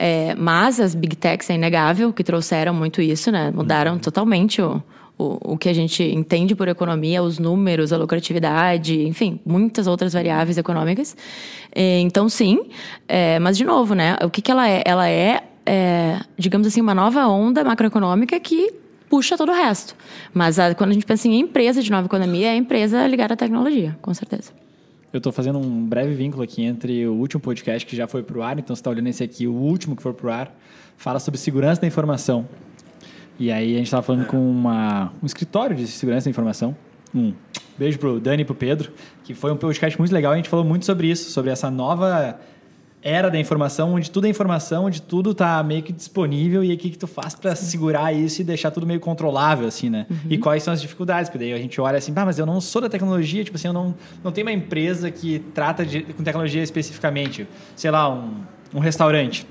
É, 0.00 0.34
mas 0.36 0.78
as 0.78 0.94
big 0.94 1.16
techs 1.16 1.50
é 1.50 1.54
inegável 1.54 2.12
que 2.12 2.22
trouxeram 2.22 2.72
muito 2.72 3.02
isso, 3.02 3.32
né? 3.32 3.50
Mudaram 3.50 3.98
totalmente 3.98 4.62
o, 4.62 4.80
o, 5.18 5.54
o 5.54 5.58
que 5.58 5.68
a 5.68 5.72
gente 5.72 6.04
entende 6.04 6.54
por 6.54 6.68
economia, 6.68 7.20
os 7.20 7.40
números, 7.40 7.92
a 7.92 7.96
lucratividade, 7.96 9.02
enfim, 9.02 9.40
muitas 9.44 9.88
outras 9.88 10.12
variáveis 10.12 10.56
econômicas. 10.56 11.16
É, 11.74 11.98
então, 11.98 12.28
sim. 12.28 12.60
É, 13.08 13.40
mas, 13.40 13.56
de 13.56 13.64
novo, 13.64 13.94
né? 13.94 14.16
O 14.22 14.30
que, 14.30 14.40
que 14.40 14.52
ela 14.52 14.68
é? 14.68 14.84
Ela 14.86 15.08
é, 15.08 15.42
é, 15.66 16.20
digamos 16.38 16.68
assim, 16.68 16.80
uma 16.80 16.94
nova 16.94 17.26
onda 17.26 17.64
macroeconômica 17.64 18.38
que 18.38 18.72
puxa 19.08 19.36
todo 19.36 19.50
o 19.50 19.54
resto. 19.54 19.94
Mas 20.32 20.58
a- 20.58 20.74
quando 20.74 20.90
a 20.90 20.94
gente 20.94 21.06
pensa 21.06 21.26
em 21.28 21.38
empresa 21.40 21.82
de 21.82 21.90
nova 21.90 22.06
economia, 22.06 22.48
é 22.48 22.50
a 22.50 22.56
empresa 22.56 23.06
ligada 23.06 23.34
à 23.34 23.36
tecnologia, 23.36 23.96
com 24.02 24.12
certeza. 24.14 24.52
Eu 25.12 25.18
estou 25.18 25.32
fazendo 25.32 25.58
um 25.58 25.86
breve 25.86 26.14
vínculo 26.14 26.42
aqui 26.42 26.62
entre 26.62 27.06
o 27.06 27.14
último 27.14 27.40
podcast 27.40 27.86
que 27.86 27.96
já 27.96 28.06
foi 28.06 28.22
pro 28.22 28.42
ar, 28.42 28.58
então 28.58 28.76
você 28.76 28.80
está 28.80 28.90
olhando 28.90 29.06
esse 29.08 29.24
aqui, 29.24 29.46
o 29.46 29.52
último 29.54 29.96
que 29.96 30.02
for 30.02 30.12
pro 30.12 30.30
ar, 30.30 30.54
fala 30.96 31.18
sobre 31.18 31.38
segurança 31.38 31.80
da 31.80 31.86
informação. 31.86 32.46
E 33.38 33.50
aí 33.50 33.74
a 33.74 33.78
gente 33.78 33.86
estava 33.86 34.02
falando 34.02 34.26
com 34.26 34.36
uma, 34.36 35.12
um 35.22 35.26
escritório 35.26 35.74
de 35.76 35.86
segurança 35.86 36.24
da 36.24 36.30
informação. 36.30 36.76
Um 37.14 37.32
beijo 37.78 37.98
pro 37.98 38.20
Dani 38.20 38.42
e 38.42 38.44
pro 38.44 38.54
Pedro, 38.54 38.92
que 39.24 39.32
foi 39.32 39.50
um 39.52 39.56
podcast 39.56 39.98
muito 39.98 40.12
legal. 40.12 40.32
A 40.32 40.36
gente 40.36 40.48
falou 40.48 40.64
muito 40.64 40.84
sobre 40.84 41.06
isso, 41.08 41.30
sobre 41.30 41.50
essa 41.50 41.70
nova 41.70 42.38
era 43.02 43.30
da 43.30 43.38
informação, 43.38 43.94
onde 43.94 44.10
tudo 44.10 44.26
é 44.26 44.30
informação, 44.30 44.86
onde 44.86 45.00
tudo 45.00 45.32
tá 45.32 45.62
meio 45.62 45.82
que 45.82 45.92
disponível 45.92 46.64
e 46.64 46.72
o 46.72 46.76
que, 46.76 46.90
que 46.90 46.98
tu 46.98 47.06
faz 47.06 47.34
para 47.34 47.54
segurar 47.54 48.12
isso 48.12 48.40
e 48.40 48.44
deixar 48.44 48.70
tudo 48.70 48.86
meio 48.86 49.00
controlável, 49.00 49.68
assim, 49.68 49.88
né? 49.88 50.06
E 50.28 50.36
quais 50.36 50.62
são 50.62 50.74
as 50.74 50.80
dificuldades? 50.80 51.28
Porque 51.28 51.38
daí 51.38 51.52
a 51.52 51.58
gente 51.58 51.80
olha 51.80 51.98
assim, 51.98 52.12
ah, 52.14 52.24
mas 52.24 52.38
eu 52.38 52.46
não 52.46 52.60
sou 52.60 52.82
da 52.82 52.88
tecnologia, 52.88 53.44
tipo 53.44 53.56
assim, 53.56 53.68
eu 53.68 53.72
não, 53.72 53.94
não 54.22 54.32
tenho 54.32 54.46
uma 54.46 54.52
empresa 54.52 55.10
que 55.10 55.38
trata 55.54 55.86
de, 55.86 56.02
com 56.02 56.22
tecnologia 56.22 56.62
especificamente. 56.62 57.46
Sei 57.76 57.90
lá, 57.90 58.12
um, 58.12 58.42
um 58.74 58.80
restaurante. 58.80 59.46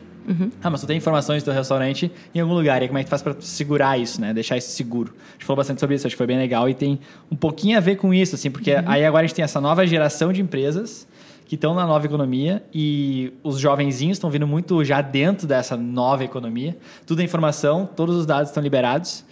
Ah, 0.61 0.69
mas 0.69 0.81
tu 0.81 0.87
tem 0.87 0.97
informações 0.97 1.41
do 1.41 1.51
restaurante 1.51 2.11
em 2.35 2.39
algum 2.41 2.53
lugar. 2.53 2.83
E 2.83 2.87
como 2.87 2.99
é 2.99 3.03
que 3.03 3.07
tu 3.07 3.11
faz 3.11 3.21
para 3.21 3.35
segurar 3.39 3.97
isso, 3.97 4.19
né? 4.19 4.33
Deixar 4.33 4.57
isso 4.57 4.71
seguro. 4.71 5.13
A 5.15 5.33
gente 5.33 5.45
falou 5.45 5.57
bastante 5.57 5.79
sobre 5.79 5.95
isso, 5.95 6.05
acho 6.05 6.15
que 6.15 6.17
foi 6.17 6.27
bem 6.27 6.37
legal 6.37 6.69
e 6.69 6.73
tem 6.73 6.99
um 7.31 7.35
pouquinho 7.35 7.77
a 7.77 7.79
ver 7.79 7.95
com 7.95 8.13
isso, 8.13 8.35
assim, 8.35 8.51
porque 8.51 8.71
aí 8.85 9.05
agora 9.05 9.23
a 9.23 9.27
gente 9.27 9.35
tem 9.35 9.43
essa 9.43 9.61
nova 9.61 9.87
geração 9.87 10.33
de 10.33 10.41
empresas 10.41 11.07
que 11.47 11.55
estão 11.55 11.73
na 11.73 11.87
nova 11.87 12.05
economia 12.05 12.61
e 12.73 13.33
os 13.41 13.57
jovenzinhos 13.57 14.17
estão 14.17 14.29
vindo 14.29 14.45
muito 14.45 14.83
já 14.83 14.99
dentro 15.01 15.47
dessa 15.47 15.77
nova 15.77 16.25
economia. 16.25 16.77
Tudo 17.05 17.21
é 17.21 17.23
informação, 17.23 17.85
todos 17.85 18.17
os 18.17 18.25
dados 18.25 18.49
estão 18.49 18.61
liberados. 18.61 19.23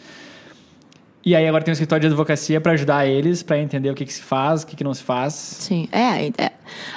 E 1.25 1.36
aí 1.36 1.45
agora 1.45 1.62
tem 1.62 1.72
um 1.72 1.74
escritório 1.74 2.01
de 2.01 2.07
advocacia 2.07 2.62
para 2.62 2.72
ajudar 2.72 3.05
eles, 3.05 3.43
para 3.43 3.60
entender 3.60 3.89
o 3.89 3.95
que, 3.95 4.05
que 4.05 4.13
se 4.13 4.22
faz, 4.22 4.63
o 4.63 4.67
que, 4.67 4.77
que 4.77 4.84
não 4.84 4.93
se 4.93 5.03
faz. 5.03 5.34
Sim, 5.34 5.89
é, 5.91 6.27
é. 6.41 6.51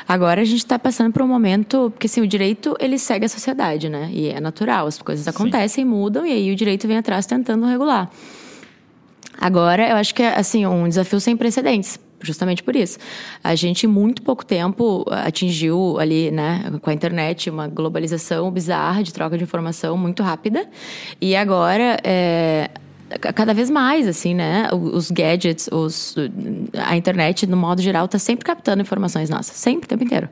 Agora 0.06 0.42
a 0.42 0.44
gente 0.44 0.58
está 0.58 0.78
passando 0.78 1.12
por 1.12 1.22
um 1.22 1.26
momento, 1.26 1.90
porque 1.90 2.06
assim, 2.06 2.20
o 2.20 2.26
direito 2.26 2.76
ele 2.78 2.96
segue 2.96 3.24
a 3.24 3.28
sociedade, 3.28 3.88
né? 3.88 4.10
E 4.12 4.28
é 4.28 4.38
natural, 4.38 4.86
as 4.86 5.02
coisas 5.02 5.26
acontecem, 5.26 5.84
mudam 5.84 6.24
e 6.24 6.30
aí 6.30 6.52
o 6.52 6.54
direito 6.54 6.86
vem 6.86 6.98
atrás 6.98 7.26
tentando 7.26 7.66
regular. 7.66 8.08
Agora, 9.40 9.88
eu 9.88 9.96
acho 9.96 10.14
que 10.14 10.22
é 10.22 10.38
assim 10.38 10.64
um 10.66 10.88
desafio 10.88 11.18
sem 11.20 11.36
precedentes, 11.36 11.98
justamente 12.20 12.62
por 12.62 12.74
isso. 12.76 12.98
A 13.42 13.54
gente 13.54 13.86
em 13.86 13.88
muito 13.88 14.22
pouco 14.22 14.44
tempo 14.44 15.04
atingiu 15.10 15.98
ali, 15.98 16.30
né, 16.30 16.64
com 16.82 16.90
a 16.90 16.92
internet, 16.94 17.48
uma 17.50 17.68
globalização 17.68 18.50
bizarra 18.50 19.02
de 19.02 19.12
troca 19.12 19.36
de 19.38 19.44
informação 19.44 19.96
muito 19.96 20.22
rápida. 20.22 20.66
E 21.20 21.34
agora 21.36 21.98
é, 22.02 22.70
ca- 23.20 23.32
cada 23.32 23.54
vez 23.54 23.70
mais, 23.70 24.06
assim, 24.06 24.34
né? 24.34 24.68
Os 24.72 25.10
gadgets, 25.10 25.68
os, 25.72 26.14
a 26.76 26.96
internet, 26.96 27.46
no 27.46 27.56
modo 27.56 27.80
geral, 27.80 28.04
está 28.06 28.18
sempre 28.18 28.44
captando 28.44 28.82
informações 28.82 29.30
nossas, 29.30 29.56
sempre, 29.56 29.86
o 29.86 29.88
tempo 29.88 30.04
inteiro. 30.04 30.28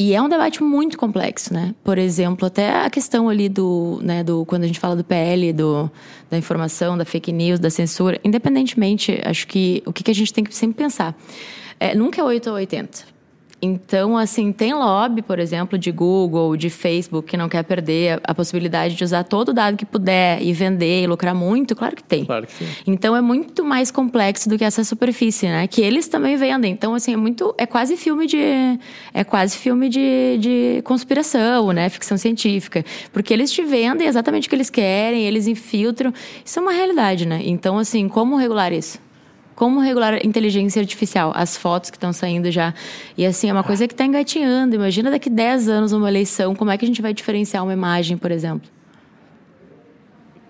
E 0.00 0.14
é 0.14 0.22
um 0.22 0.28
debate 0.28 0.62
muito 0.62 0.96
complexo, 0.96 1.52
né? 1.52 1.74
Por 1.82 1.98
exemplo, 1.98 2.46
até 2.46 2.84
a 2.84 2.88
questão 2.88 3.28
ali 3.28 3.48
do, 3.48 3.98
né, 4.00 4.22
do 4.22 4.46
quando 4.46 4.62
a 4.62 4.66
gente 4.68 4.78
fala 4.78 4.94
do 4.94 5.02
PL, 5.02 5.52
do, 5.52 5.90
da 6.30 6.38
informação, 6.38 6.96
da 6.96 7.04
fake 7.04 7.32
news, 7.32 7.58
da 7.58 7.68
censura, 7.68 8.20
independentemente, 8.22 9.20
acho 9.24 9.48
que 9.48 9.82
o 9.84 9.92
que, 9.92 10.04
que 10.04 10.10
a 10.12 10.14
gente 10.14 10.32
tem 10.32 10.44
que 10.44 10.54
sempre 10.54 10.76
pensar 10.76 11.18
é, 11.80 11.96
nunca 11.96 12.20
é 12.20 12.24
8 12.24 12.48
ou 12.48 12.54
80. 12.54 13.17
Então, 13.60 14.16
assim, 14.16 14.52
tem 14.52 14.72
lobby, 14.72 15.20
por 15.20 15.38
exemplo, 15.40 15.76
de 15.76 15.90
Google, 15.90 16.56
de 16.56 16.70
Facebook, 16.70 17.28
que 17.28 17.36
não 17.36 17.48
quer 17.48 17.64
perder 17.64 18.20
a, 18.24 18.30
a 18.30 18.34
possibilidade 18.34 18.94
de 18.94 19.02
usar 19.02 19.24
todo 19.24 19.48
o 19.48 19.52
dado 19.52 19.76
que 19.76 19.84
puder 19.84 20.40
e 20.40 20.52
vender 20.52 21.02
e 21.02 21.06
lucrar 21.06 21.34
muito? 21.34 21.74
Claro 21.74 21.96
que 21.96 22.04
tem. 22.04 22.24
Claro 22.24 22.46
que 22.46 22.52
sim. 22.52 22.66
Então 22.86 23.16
é 23.16 23.20
muito 23.20 23.64
mais 23.64 23.90
complexo 23.90 24.48
do 24.48 24.56
que 24.56 24.64
essa 24.64 24.84
superfície, 24.84 25.46
né? 25.46 25.66
Que 25.66 25.80
eles 25.80 26.06
também 26.06 26.36
vendem. 26.36 26.72
Então, 26.72 26.94
assim, 26.94 27.12
é 27.12 27.16
muito. 27.16 27.52
É 27.58 27.66
quase 27.66 27.96
filme 27.96 28.26
de. 28.26 28.38
É 29.12 29.24
quase 29.24 29.56
filme 29.56 29.88
de, 29.88 30.38
de 30.38 30.82
conspiração, 30.82 31.72
né? 31.72 31.88
Ficção 31.88 32.16
científica. 32.16 32.84
Porque 33.12 33.32
eles 33.32 33.50
te 33.50 33.64
vendem 33.64 34.06
exatamente 34.06 34.46
o 34.46 34.50
que 34.50 34.54
eles 34.54 34.70
querem, 34.70 35.24
eles 35.24 35.48
infiltram. 35.48 36.12
Isso 36.44 36.58
é 36.60 36.62
uma 36.62 36.72
realidade, 36.72 37.26
né? 37.26 37.40
Então, 37.44 37.76
assim, 37.76 38.08
como 38.08 38.36
regular 38.36 38.72
isso? 38.72 39.07
Como 39.58 39.80
regular 39.80 40.14
a 40.14 40.24
inteligência 40.24 40.78
artificial? 40.80 41.32
As 41.34 41.56
fotos 41.56 41.90
que 41.90 41.96
estão 41.96 42.12
saindo 42.12 42.48
já. 42.48 42.72
E 43.16 43.26
assim, 43.26 43.50
é 43.50 43.52
uma 43.52 43.64
coisa 43.64 43.88
que 43.88 43.92
está 43.92 44.04
engatinhando. 44.04 44.76
Imagina 44.76 45.10
daqui 45.10 45.28
10 45.28 45.68
anos 45.68 45.90
uma 45.92 46.08
eleição, 46.08 46.54
como 46.54 46.70
é 46.70 46.78
que 46.78 46.84
a 46.84 46.86
gente 46.88 47.02
vai 47.02 47.12
diferenciar 47.12 47.64
uma 47.64 47.72
imagem, 47.72 48.16
por 48.16 48.30
exemplo? 48.30 48.68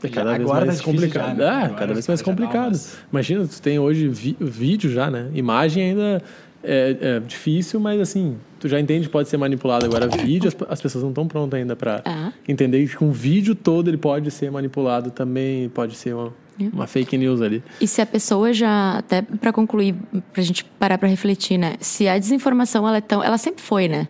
É 0.02 0.08
cada 0.08 0.32
vez 0.32 0.42
Agora 0.42 0.60
tá 0.60 0.66
mais 0.66 0.78
difícil 0.78 1.00
complicado. 1.00 1.26
já, 1.26 1.32
né? 1.36 1.44
É, 1.44 1.64
Agora 1.64 1.74
cada 1.80 1.92
vez 1.94 2.06
mais 2.06 2.20
complicado. 2.20 2.66
umas- 2.68 2.98
Imagina, 3.10 3.46
tu 3.46 3.62
tem 3.62 3.78
hoje 3.78 4.08
vídeo 4.08 4.90
já, 4.90 5.10
né? 5.10 5.30
Imagem 5.32 5.82
ainda 5.84 6.22
é, 6.62 6.96
é 7.00 7.20
difícil, 7.20 7.80
mas 7.80 7.98
assim, 8.02 8.36
tu 8.60 8.68
já 8.68 8.78
entende 8.78 9.06
que 9.06 9.12
pode 9.12 9.30
ser 9.30 9.38
manipulado. 9.38 9.86
Agora, 9.86 10.06
vídeo, 10.06 10.48
as, 10.48 10.56
as 10.70 10.82
pessoas 10.82 11.02
não 11.02 11.10
estão 11.12 11.26
prontas 11.26 11.58
ainda 11.58 11.74
para 11.74 12.02
Ah. 12.04 12.30
entender 12.46 12.86
que 12.86 12.94
com 12.94 13.06
um 13.06 13.10
vídeo 13.12 13.54
todo 13.54 13.88
ele 13.88 13.96
pode 13.96 14.30
ser 14.30 14.50
manipulado 14.50 15.10
também, 15.10 15.68
pode 15.70 15.96
ser 15.96 16.14
uma, 16.14 16.26
É. 16.26 16.30
uma 16.72 16.86
fake 16.86 17.16
news 17.16 17.40
ali. 17.40 17.62
E 17.80 17.86
se 17.86 18.00
a 18.00 18.06
pessoa 18.06 18.52
já, 18.52 18.98
até 18.98 19.22
para 19.22 19.52
concluir, 19.52 19.94
pra 20.32 20.42
gente 20.42 20.64
parar 20.64 20.98
para 20.98 21.08
refletir, 21.08 21.58
né? 21.58 21.74
Se 21.80 22.08
a 22.08 22.18
desinformação 22.18 22.86
ela 22.86 22.96
é 22.98 23.00
tão, 23.00 23.22
ela 23.22 23.38
sempre 23.38 23.62
foi, 23.62 23.88
né? 23.88 24.08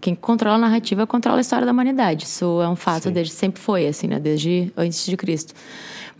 Quem 0.00 0.14
controla 0.14 0.56
a 0.56 0.58
narrativa 0.58 1.06
controla 1.06 1.38
a 1.38 1.40
história 1.40 1.64
da 1.64 1.72
humanidade. 1.72 2.24
Isso 2.24 2.60
é 2.62 2.68
um 2.68 2.76
fato 2.76 3.04
Sim. 3.04 3.12
desde 3.12 3.32
sempre 3.32 3.60
foi, 3.60 3.86
assim, 3.86 4.06
né? 4.06 4.20
Desde 4.20 4.70
antes 4.76 5.04
de 5.06 5.16
Cristo. 5.16 5.54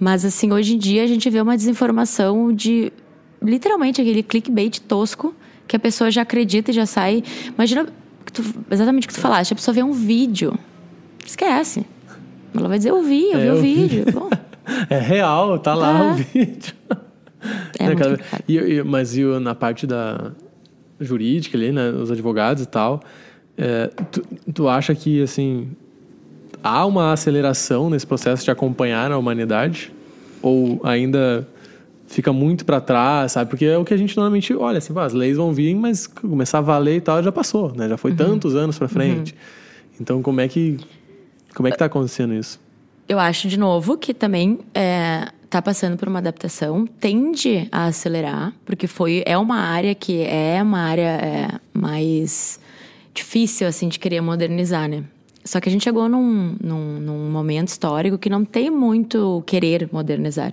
Mas 0.00 0.24
assim, 0.24 0.52
hoje 0.52 0.74
em 0.74 0.78
dia 0.78 1.04
a 1.04 1.06
gente 1.06 1.28
vê 1.30 1.40
uma 1.40 1.56
desinformação 1.56 2.52
de 2.52 2.92
literalmente 3.42 4.00
aquele 4.00 4.22
clickbait 4.22 4.80
tosco 4.80 5.34
que 5.68 5.76
a 5.76 5.78
pessoa 5.78 6.10
já 6.10 6.22
acredita 6.22 6.70
e 6.70 6.74
já 6.74 6.86
sai. 6.86 7.22
Imagina 7.54 7.86
tu- 8.32 8.42
exatamente 8.70 9.04
o 9.04 9.08
que 9.08 9.14
tu 9.14 9.20
falaste, 9.20 9.52
a 9.52 9.56
pessoa 9.56 9.74
vê 9.74 9.82
um 9.82 9.92
vídeo, 9.92 10.58
esquece. 11.24 11.84
Ela 12.54 12.68
vai 12.68 12.78
dizer, 12.78 12.90
eu 12.90 13.02
vi, 13.02 13.30
eu 13.30 13.38
É, 13.38 13.42
vi 13.42 13.48
o 13.50 13.54
eu 13.54 13.60
vi. 13.62 13.74
vídeo. 13.88 14.04
Bom, 14.12 14.30
É 14.90 14.98
real, 14.98 15.58
tá 15.58 15.74
lá 15.74 16.02
o 16.02 16.12
vídeo. 16.14 16.74
é 17.78 17.86
Né, 17.88 17.94
cara? 17.94 18.18
E, 18.48 18.56
e- 18.58 18.82
mas 18.82 19.16
e 19.16 19.22
na 19.40 19.54
parte 19.54 19.86
da 19.86 20.32
jurídica 21.00 21.56
ali, 21.56 21.70
né, 21.72 21.90
os 21.90 22.10
advogados 22.10 22.62
e 22.62 22.66
tal, 22.66 23.00
é, 23.56 23.88
tu, 24.10 24.22
tu 24.52 24.68
acha 24.68 24.94
que 24.94 25.22
assim 25.22 25.68
há 26.62 26.84
uma 26.84 27.12
aceleração 27.12 27.88
nesse 27.90 28.06
processo 28.06 28.44
de 28.44 28.50
acompanhar 28.50 29.12
a 29.12 29.18
humanidade 29.18 29.92
ou 30.42 30.80
ainda 30.84 31.46
fica 32.08 32.32
muito 32.32 32.64
para 32.64 32.80
trás, 32.80 33.32
sabe? 33.32 33.50
Porque 33.50 33.64
é 33.64 33.76
o 33.78 33.84
que 33.84 33.92
a 33.94 33.96
gente 33.96 34.16
normalmente 34.16 34.54
olha 34.54 34.78
assim, 34.78 34.92
as 34.98 35.12
leis 35.12 35.36
vão 35.36 35.52
vir, 35.52 35.74
mas 35.74 36.06
começar 36.06 36.58
a 36.58 36.60
valer 36.62 36.96
e 36.96 37.00
tal 37.00 37.22
já 37.22 37.30
passou, 37.32 37.72
né? 37.74 37.88
Já 37.88 37.96
foi 37.96 38.10
Uhum. 38.12 38.16
tantos 38.16 38.54
anos 38.56 38.78
para 38.78 38.88
frente. 38.88 39.34
Então 40.00 40.22
como 40.22 40.40
é 40.40 40.48
que 40.48 40.76
como 41.54 41.68
é 41.68 41.72
que 41.72 41.78
tá 41.78 41.84
acontecendo 41.86 42.34
isso? 42.34 42.60
Eu 43.08 43.18
acho, 43.18 43.46
de 43.46 43.58
novo, 43.58 43.96
que 43.96 44.12
também 44.12 44.58
é, 44.74 45.28
tá 45.48 45.62
passando 45.62 45.96
por 45.96 46.08
uma 46.08 46.18
adaptação, 46.18 46.86
tende 46.86 47.68
a 47.70 47.86
acelerar, 47.86 48.52
porque 48.64 48.86
foi, 48.86 49.22
é 49.24 49.38
uma 49.38 49.58
área 49.58 49.94
que 49.94 50.22
é 50.22 50.60
uma 50.60 50.80
área 50.80 51.02
é, 51.02 51.48
mais 51.72 52.58
difícil, 53.14 53.66
assim, 53.66 53.88
de 53.88 53.98
querer 53.98 54.20
modernizar, 54.20 54.88
né? 54.88 55.04
Só 55.44 55.60
que 55.60 55.68
a 55.68 55.72
gente 55.72 55.84
chegou 55.84 56.08
num, 56.08 56.56
num, 56.60 57.00
num 57.00 57.30
momento 57.30 57.68
histórico 57.68 58.18
que 58.18 58.28
não 58.28 58.44
tem 58.44 58.68
muito 58.68 59.42
querer 59.46 59.88
modernizar. 59.92 60.52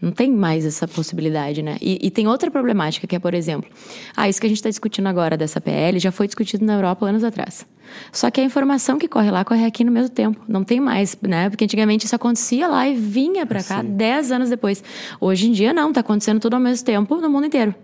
Não 0.00 0.12
tem 0.12 0.30
mais 0.30 0.64
essa 0.64 0.86
possibilidade, 0.86 1.60
né? 1.60 1.76
E, 1.80 1.98
e 2.00 2.10
tem 2.10 2.28
outra 2.28 2.48
problemática 2.48 3.04
que 3.08 3.16
é, 3.16 3.18
por 3.18 3.34
exemplo, 3.34 3.68
ah, 4.16 4.28
isso 4.28 4.40
que 4.40 4.46
a 4.46 4.48
gente 4.48 4.58
está 4.58 4.70
discutindo 4.70 5.08
agora 5.08 5.36
dessa 5.36 5.60
PL 5.60 5.98
já 5.98 6.12
foi 6.12 6.28
discutido 6.28 6.64
na 6.64 6.74
Europa 6.74 7.04
anos 7.06 7.24
atrás. 7.24 7.66
Só 8.12 8.30
que 8.30 8.40
a 8.40 8.44
informação 8.44 8.98
que 8.98 9.08
corre 9.08 9.30
lá 9.30 9.44
corre 9.44 9.64
aqui 9.64 9.84
no 9.84 9.92
mesmo 9.92 10.10
tempo. 10.10 10.40
Não 10.48 10.64
tem 10.64 10.80
mais, 10.80 11.16
né? 11.22 11.48
Porque 11.48 11.64
antigamente 11.64 12.06
isso 12.06 12.14
acontecia 12.14 12.68
lá 12.68 12.88
e 12.88 12.94
vinha 12.94 13.46
para 13.46 13.62
cá 13.62 13.80
Sim. 13.82 13.88
10 13.88 14.32
anos 14.32 14.50
depois. 14.50 14.82
Hoje 15.20 15.48
em 15.48 15.52
dia 15.52 15.72
não, 15.72 15.92
tá 15.92 16.00
acontecendo 16.00 16.40
tudo 16.40 16.54
ao 16.54 16.60
mesmo 16.60 16.84
tempo 16.84 17.16
no 17.16 17.30
mundo 17.30 17.46
inteiro. 17.46 17.74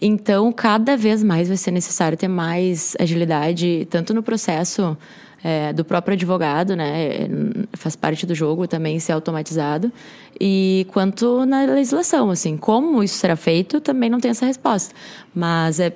Então, 0.00 0.52
cada 0.52 0.96
vez 0.96 1.22
mais 1.22 1.48
vai 1.48 1.56
ser 1.56 1.70
necessário 1.70 2.18
ter 2.18 2.28
mais 2.28 2.94
agilidade, 3.00 3.86
tanto 3.90 4.12
no 4.12 4.22
processo 4.22 4.96
é, 5.42 5.74
do 5.74 5.84
próprio 5.84 6.14
advogado, 6.14 6.74
né? 6.74 7.06
é, 7.06 7.28
Faz 7.74 7.94
parte 7.94 8.26
do 8.26 8.34
jogo 8.34 8.66
também 8.66 8.98
ser 8.98 9.12
automatizado. 9.12 9.92
E 10.40 10.86
quanto 10.90 11.44
na 11.44 11.64
legislação, 11.66 12.30
assim, 12.30 12.56
como 12.56 13.02
isso 13.02 13.16
será 13.16 13.36
feito, 13.36 13.80
também 13.80 14.08
não 14.08 14.18
tem 14.18 14.30
essa 14.30 14.46
resposta. 14.46 14.94
Mas 15.34 15.78
é 15.80 15.90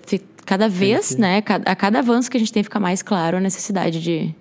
cada 0.49 0.69
vez, 0.69 1.17
né? 1.17 1.43
A 1.67 1.76
cada 1.76 1.99
avanço 1.99 2.30
que 2.30 2.37
a 2.37 2.41
gente 2.41 2.52
tem, 2.52 2.63
fica 2.63 2.80
mais 2.80 3.02
claro 3.02 3.37
a 3.37 3.41
necessidade 3.41 4.00
de, 4.02 4.34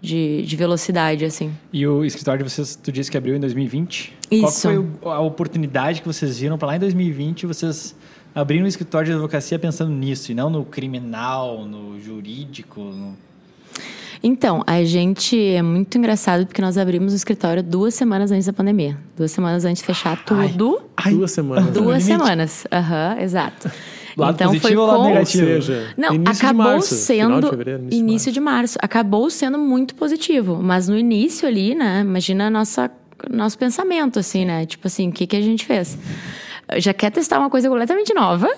de, 0.00 0.42
de 0.42 0.56
velocidade, 0.56 1.24
assim. 1.24 1.50
E 1.72 1.86
o 1.86 2.04
escritório 2.04 2.44
de 2.44 2.50
vocês, 2.50 2.76
tu 2.76 2.92
disse 2.92 3.10
que 3.10 3.16
abriu 3.16 3.34
em 3.34 3.40
2020? 3.40 4.12
Qual 4.12 4.28
que 4.28 4.36
Isso. 4.48 4.60
foi 4.60 4.78
o- 4.78 4.90
a 5.10 5.20
oportunidade 5.20 6.02
que 6.02 6.06
vocês 6.06 6.38
viram 6.38 6.58
para 6.58 6.68
lá 6.68 6.76
em 6.76 6.78
2020 6.78 7.46
vocês 7.46 7.94
abriram 8.34 8.64
um 8.64 8.68
escritório 8.68 9.06
de 9.06 9.12
advocacia 9.12 9.58
pensando 9.58 9.92
nisso 9.92 10.30
e 10.30 10.34
não 10.34 10.50
no 10.50 10.64
criminal, 10.64 11.64
no 11.64 11.98
jurídico? 12.00 12.80
no- 12.82 13.16
Então, 14.22 14.62
a 14.66 14.82
gente 14.84 15.38
é 15.38 15.62
muito 15.62 15.96
engraçado 15.98 16.46
porque 16.46 16.60
nós 16.60 16.76
abrimos 16.78 17.12
o 17.12 17.16
escritório 17.16 17.62
duas 17.62 17.94
semanas 17.94 18.30
antes 18.30 18.46
da 18.46 18.52
pandemia. 18.52 18.96
Duas 19.16 19.30
semanas 19.30 19.64
antes 19.64 19.80
de 19.82 19.86
fechar 19.86 20.22
tudo. 20.24 20.82
Duas 21.10 21.30
semanas. 21.30 21.70
duas 21.72 22.02
semanas. 22.02 22.66
Aham, 22.72 23.16
exato. 23.20 23.70
Lado 24.16 24.34
então 24.34 24.48
foi 24.50 24.60
positivo 24.60 24.80
ou 24.82 24.86
lado 24.86 25.04
negativo? 25.04 25.46
seja, 25.46 25.94
Não, 25.96 26.14
início 26.14 26.34
de 26.34 26.44
acabou 26.44 26.64
março, 26.64 26.94
final 26.94 27.30
sendo 27.30 27.40
de 27.40 27.50
fevereiro, 27.50 27.82
início, 27.82 27.98
início 27.98 28.32
de 28.32 28.34
de 28.34 28.40
março. 28.40 28.78
Acabou 28.80 29.30
sendo 29.30 29.58
muito 29.58 29.94
positivo, 29.94 30.60
mas 30.62 30.88
no 30.88 30.98
início 30.98 31.48
ali, 31.48 31.74
né? 31.74 32.00
Imagina 32.00 32.46
a 32.46 32.50
nossa 32.50 32.90
nosso 33.30 33.56
pensamento 33.56 34.18
assim, 34.18 34.44
né? 34.44 34.66
Tipo 34.66 34.86
assim, 34.86 35.08
o 35.08 35.12
que 35.12 35.26
que 35.26 35.36
a 35.36 35.40
gente 35.40 35.64
fez? 35.64 35.96
Já 36.76 36.92
quer 36.92 37.10
testar 37.10 37.38
uma 37.38 37.48
coisa 37.48 37.68
completamente 37.68 38.12
nova 38.12 38.50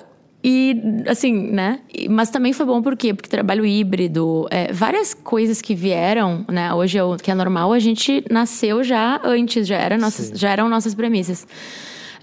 e 0.42 0.80
assim, 1.08 1.32
né? 1.50 1.80
Mas 2.08 2.30
também 2.30 2.52
foi 2.52 2.66
bom 2.66 2.80
por 2.82 2.96
quê? 2.96 3.12
Porque 3.12 3.28
trabalho 3.28 3.64
híbrido, 3.66 4.46
é, 4.50 4.72
várias 4.72 5.12
coisas 5.12 5.60
que 5.60 5.74
vieram, 5.74 6.44
né? 6.48 6.72
Hoje 6.72 6.98
é 6.98 7.04
o 7.04 7.16
que 7.16 7.30
é 7.30 7.34
normal, 7.34 7.72
a 7.72 7.78
gente 7.78 8.24
nasceu 8.30 8.82
já 8.84 9.20
antes, 9.24 9.66
já 9.66 9.76
era 9.76 9.98
nossas, 9.98 10.26
Sim. 10.26 10.36
já 10.36 10.50
eram 10.50 10.68
nossas 10.68 10.94
premissas. 10.94 11.46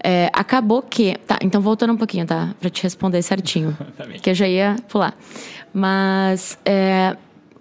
É, 0.06 0.30
acabou 0.34 0.82
que. 0.82 1.16
Tá, 1.26 1.38
então 1.40 1.62
voltando 1.62 1.94
um 1.94 1.96
pouquinho, 1.96 2.26
tá? 2.26 2.54
Pra 2.60 2.68
te 2.68 2.82
responder 2.82 3.22
certinho. 3.22 3.74
Tá 3.96 4.04
que 4.04 4.30
eu 4.30 4.34
já 4.34 4.46
ia 4.46 4.76
pular. 4.88 5.16
Mas 5.72 6.58
é, 6.64 7.16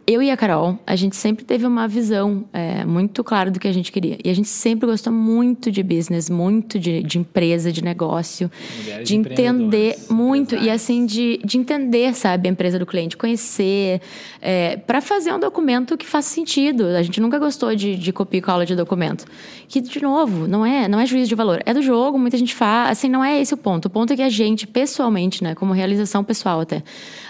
eu 0.05 0.21
e 0.21 0.29
a 0.29 0.35
Carol, 0.35 0.77
a 0.85 0.95
gente 0.97 1.15
sempre 1.15 1.45
teve 1.45 1.65
uma 1.65 1.87
visão 1.87 2.43
é, 2.51 2.83
muito 2.83 3.23
clara 3.23 3.49
do 3.49 3.57
que 3.57 3.67
a 3.67 3.71
gente 3.71 3.89
queria. 3.89 4.17
E 4.23 4.29
a 4.29 4.35
gente 4.35 4.49
sempre 4.49 4.85
gostou 4.85 5.13
muito 5.13 5.71
de 5.71 5.81
business, 5.81 6.29
muito 6.29 6.77
de, 6.77 7.01
de 7.01 7.17
empresa, 7.17 7.71
de 7.71 7.81
negócio. 7.81 8.51
Mulheres 8.79 9.07
de 9.07 9.15
entender 9.15 9.97
muito. 10.09 10.55
E 10.55 10.69
assim, 10.69 11.05
de, 11.05 11.39
de 11.45 11.57
entender, 11.57 12.13
sabe, 12.15 12.49
a 12.49 12.51
empresa 12.51 12.77
do 12.77 12.85
cliente, 12.85 13.15
conhecer. 13.15 14.01
É, 14.41 14.75
para 14.75 14.99
fazer 14.99 15.33
um 15.33 15.39
documento 15.39 15.97
que 15.97 16.05
faça 16.05 16.29
sentido. 16.29 16.87
A 16.87 17.01
gente 17.01 17.21
nunca 17.21 17.39
gostou 17.39 17.73
de, 17.73 17.95
de 17.95 18.11
copia 18.11 18.39
e 18.39 18.41
cola 18.41 18.65
de 18.65 18.75
documento. 18.75 19.25
Que, 19.69 19.79
de 19.79 20.01
novo, 20.01 20.47
não 20.47 20.65
é, 20.65 20.87
não 20.89 20.99
é 20.99 21.05
juízo 21.05 21.29
de 21.29 21.35
valor. 21.35 21.61
É 21.65 21.73
do 21.73 21.81
jogo, 21.81 22.19
muita 22.19 22.37
gente 22.37 22.53
faz. 22.53 22.91
Assim, 22.91 23.07
não 23.07 23.23
é 23.23 23.39
esse 23.39 23.53
o 23.53 23.57
ponto. 23.57 23.85
O 23.85 23.89
ponto 23.89 24.11
é 24.11 24.17
que 24.17 24.21
a 24.21 24.29
gente, 24.29 24.67
pessoalmente, 24.67 25.41
né, 25.41 25.55
como 25.55 25.71
realização 25.71 26.25
pessoal 26.25 26.59
até, 26.59 26.83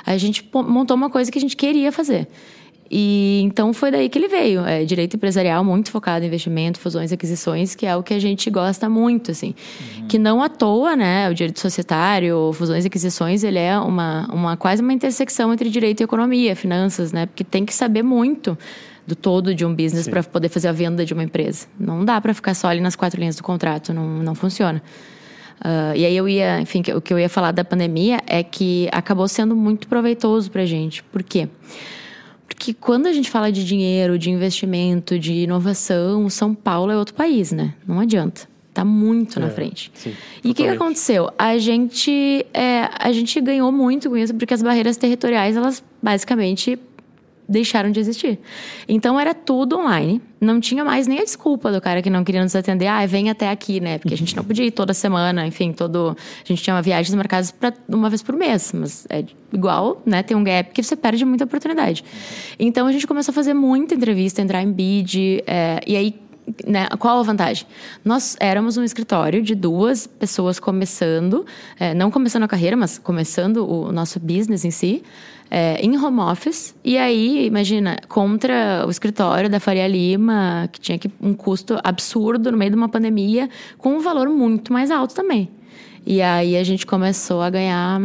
a 0.04 0.18
gente 0.18 0.44
montou 0.52 0.98
uma 0.98 1.10
coisa 1.10 1.32
que 1.32 1.38
a 1.38 1.42
gente 1.42 1.56
queria 1.56 1.92
fazer. 1.92 2.28
E 2.90 3.42
então 3.44 3.74
foi 3.74 3.92
daí 3.92 4.10
que 4.10 4.18
ele 4.18 4.28
veio. 4.28 4.66
É 4.66 4.84
direito 4.84 5.16
empresarial 5.16 5.64
muito 5.64 5.92
focado 5.92 6.24
em 6.24 6.28
investimento, 6.28 6.80
fusões 6.80 7.12
e 7.12 7.14
aquisições, 7.14 7.76
que 7.76 7.86
é 7.86 7.96
o 7.96 8.04
que 8.04 8.14
a 8.14 8.20
gente 8.20 8.50
gosta 8.50 8.90
muito, 8.90 9.32
assim. 9.32 9.56
Que 10.08 10.18
não 10.18 10.42
à 10.42 10.50
toa, 10.50 10.96
né? 10.96 11.30
O 11.30 11.34
direito 11.34 11.60
societário, 11.60 12.52
fusões 12.54 12.84
e 12.84 12.88
aquisições, 12.88 13.44
ele 13.44 13.60
é 13.60 13.78
uma, 13.78 14.28
uma 14.32 14.58
quase 14.58 14.82
uma 14.82 14.94
intersecção 14.94 15.54
entre 15.54 15.70
direito 15.70 16.02
e 16.02 16.04
economia, 16.04 16.56
finanças, 16.56 17.12
né? 17.12 17.26
Porque 17.26 17.44
tem 17.44 17.66
que 17.66 17.74
saber 17.74 18.04
muito 18.04 18.58
do 19.06 19.16
todo 19.16 19.54
de 19.54 19.66
um 19.66 19.76
business 19.76 20.08
para 20.08 20.24
poder 20.24 20.50
fazer 20.50 20.68
a 20.68 20.72
venda 20.72 21.06
de 21.06 21.14
uma 21.14 21.24
empresa. 21.24 21.68
Não 21.80 22.06
dá 22.06 22.20
para 22.22 22.34
ficar 22.34 22.54
só 22.54 22.68
ali 22.68 22.80
nas 22.80 22.96
quatro 22.96 23.20
linhas 23.20 23.36
do 23.36 23.44
contrato, 23.44 23.94
não, 23.94 24.08
não 24.08 24.36
funciona. 24.36 24.82
Ah, 25.64 25.94
e 25.96 26.06
aí 26.06 26.16
eu 26.16 26.28
ia, 26.28 26.60
enfim, 26.60 26.84
o 26.96 27.02
que 27.02 27.14
eu 27.14 27.20
ia 27.20 27.30
falar 27.30 27.52
da 27.52 27.64
pandemia 27.64 28.20
é 28.28 28.44
que 28.44 28.90
acabou 28.92 29.28
sendo 29.28 29.56
muito 29.56 29.88
proveitoso 29.88 30.52
pra 30.52 30.66
gente. 30.66 31.02
Por 31.04 31.24
quê? 31.24 31.48
Porque 31.48 31.64
quando 32.80 33.08
a 33.08 33.14
gente 33.14 33.30
fala 33.30 33.52
de 33.52 33.64
dinheiro, 33.66 34.18
de 34.18 34.30
investimento, 34.30 35.18
de 35.20 35.34
inovação, 35.34 36.30
São 36.30 36.54
Paulo 36.54 36.92
é 36.92 36.98
outro 36.98 37.14
país, 37.16 37.52
né? 37.52 37.74
Não 37.88 38.00
adianta. 38.00 38.48
Tá 38.74 38.84
muito 38.84 39.40
na 39.40 39.48
É, 39.48 39.50
frente. 39.52 39.92
sim, 39.94 40.14
e 40.44 40.50
o 40.50 40.54
que, 40.56 40.64
que 40.64 40.70
aconteceu? 40.70 41.30
A 41.38 41.58
gente, 41.60 42.44
é, 42.54 42.90
a 43.00 43.12
gente 43.12 43.40
ganhou 43.40 43.72
muito 43.72 44.10
com 44.10 44.18
isso, 44.18 44.34
porque 44.34 44.54
as 44.54 44.64
barreiras 44.64 44.98
territoriais, 44.98 45.56
elas 45.56 45.84
basicamente 46.02 46.80
deixaram 47.48 47.92
de 47.92 48.00
existir. 48.00 48.40
Então 48.88 49.20
era 49.20 49.34
tudo 49.34 49.78
online. 49.78 50.22
Não 50.40 50.60
tinha 50.60 50.84
mais 50.84 51.08
nem 51.08 51.20
a 51.20 51.24
desculpa 51.24 51.72
do 51.72 51.80
cara 51.80 52.02
que 52.02 52.10
não 52.10 52.24
queria 52.24 52.44
nos 52.44 52.56
atender. 52.56 52.88
Ah, 52.88 53.06
vem 53.06 53.30
até 53.30 53.50
aqui, 53.50 53.80
né? 53.80 53.98
Porque 53.98 54.14
a 54.14 54.18
gente 54.18 54.36
não 54.36 54.44
podia 54.44 54.66
ir 54.66 54.72
toda 54.72 54.94
semana, 54.94 55.46
enfim, 55.48 55.72
todo. 55.72 56.16
A 56.44 56.48
gente 56.48 56.62
tinha 56.62 56.82
viagens 56.82 57.14
marcadas 57.16 57.52
para 57.52 57.74
uma 57.88 58.10
vez 58.10 58.22
por 58.22 58.36
mês, 58.36 58.72
mas 58.74 59.08
é 59.10 59.24
igual, 59.52 60.02
né? 60.06 60.24
Tem 60.24 60.36
um 60.36 60.44
gap 60.44 60.72
que 60.72 60.84
você 60.84 60.96
perde 60.96 61.24
muita 61.26 61.46
oportunidade. 61.46 62.04
Então 62.60 62.88
a 62.88 62.92
gente 62.92 63.08
começou 63.08 63.32
a 63.32 63.36
fazer 63.36 63.54
muita 63.54 63.96
entrevista, 63.96 64.42
entrar 64.42 64.62
em 64.62 64.72
bid, 64.72 65.44
é, 65.48 65.80
e 65.86 65.96
aí 65.96 66.24
né, 66.66 66.88
qual 67.00 67.20
a 67.20 67.24
vantagem? 67.24 67.66
Nós 68.04 68.36
éramos 68.40 68.78
um 68.78 68.84
escritório 68.84 69.42
de 69.42 69.56
duas 69.56 70.08
pessoas 70.08 70.60
começando, 70.60 71.46
é, 71.80 71.94
não 71.94 72.12
começando 72.12 72.44
a 72.44 72.48
carreira, 72.48 72.76
mas 72.76 72.98
começando 72.98 73.70
o 73.70 73.92
nosso 73.92 74.20
business 74.20 74.66
em 74.66 74.72
si, 74.72 75.04
é, 75.50 75.80
em 75.82 75.98
home 75.98 76.20
office. 76.20 76.76
E 76.84 76.98
aí, 76.98 77.46
imagina, 77.46 77.98
contra 78.08 78.84
o 78.88 78.90
escritório 78.90 79.50
da 79.50 79.60
Faria 79.60 79.88
Lima, 79.88 80.70
que 80.72 80.80
tinha 80.80 80.98
que, 80.98 81.10
um 81.22 81.34
custo 81.34 81.78
absurdo 81.84 82.52
no 82.52 82.58
meio 82.58 82.72
de 82.72 82.78
uma 82.78 82.90
pandemia, 82.90 83.50
com 83.78 83.96
um 83.96 84.00
valor 84.00 84.30
muito 84.30 84.74
mais 84.74 84.92
alto 84.92 85.14
também. 85.14 85.50
E 86.06 86.22
aí 86.22 86.58
a 86.58 86.64
gente 86.64 86.86
começou 86.86 87.42
a 87.42 87.50
ganhar, 87.50 88.00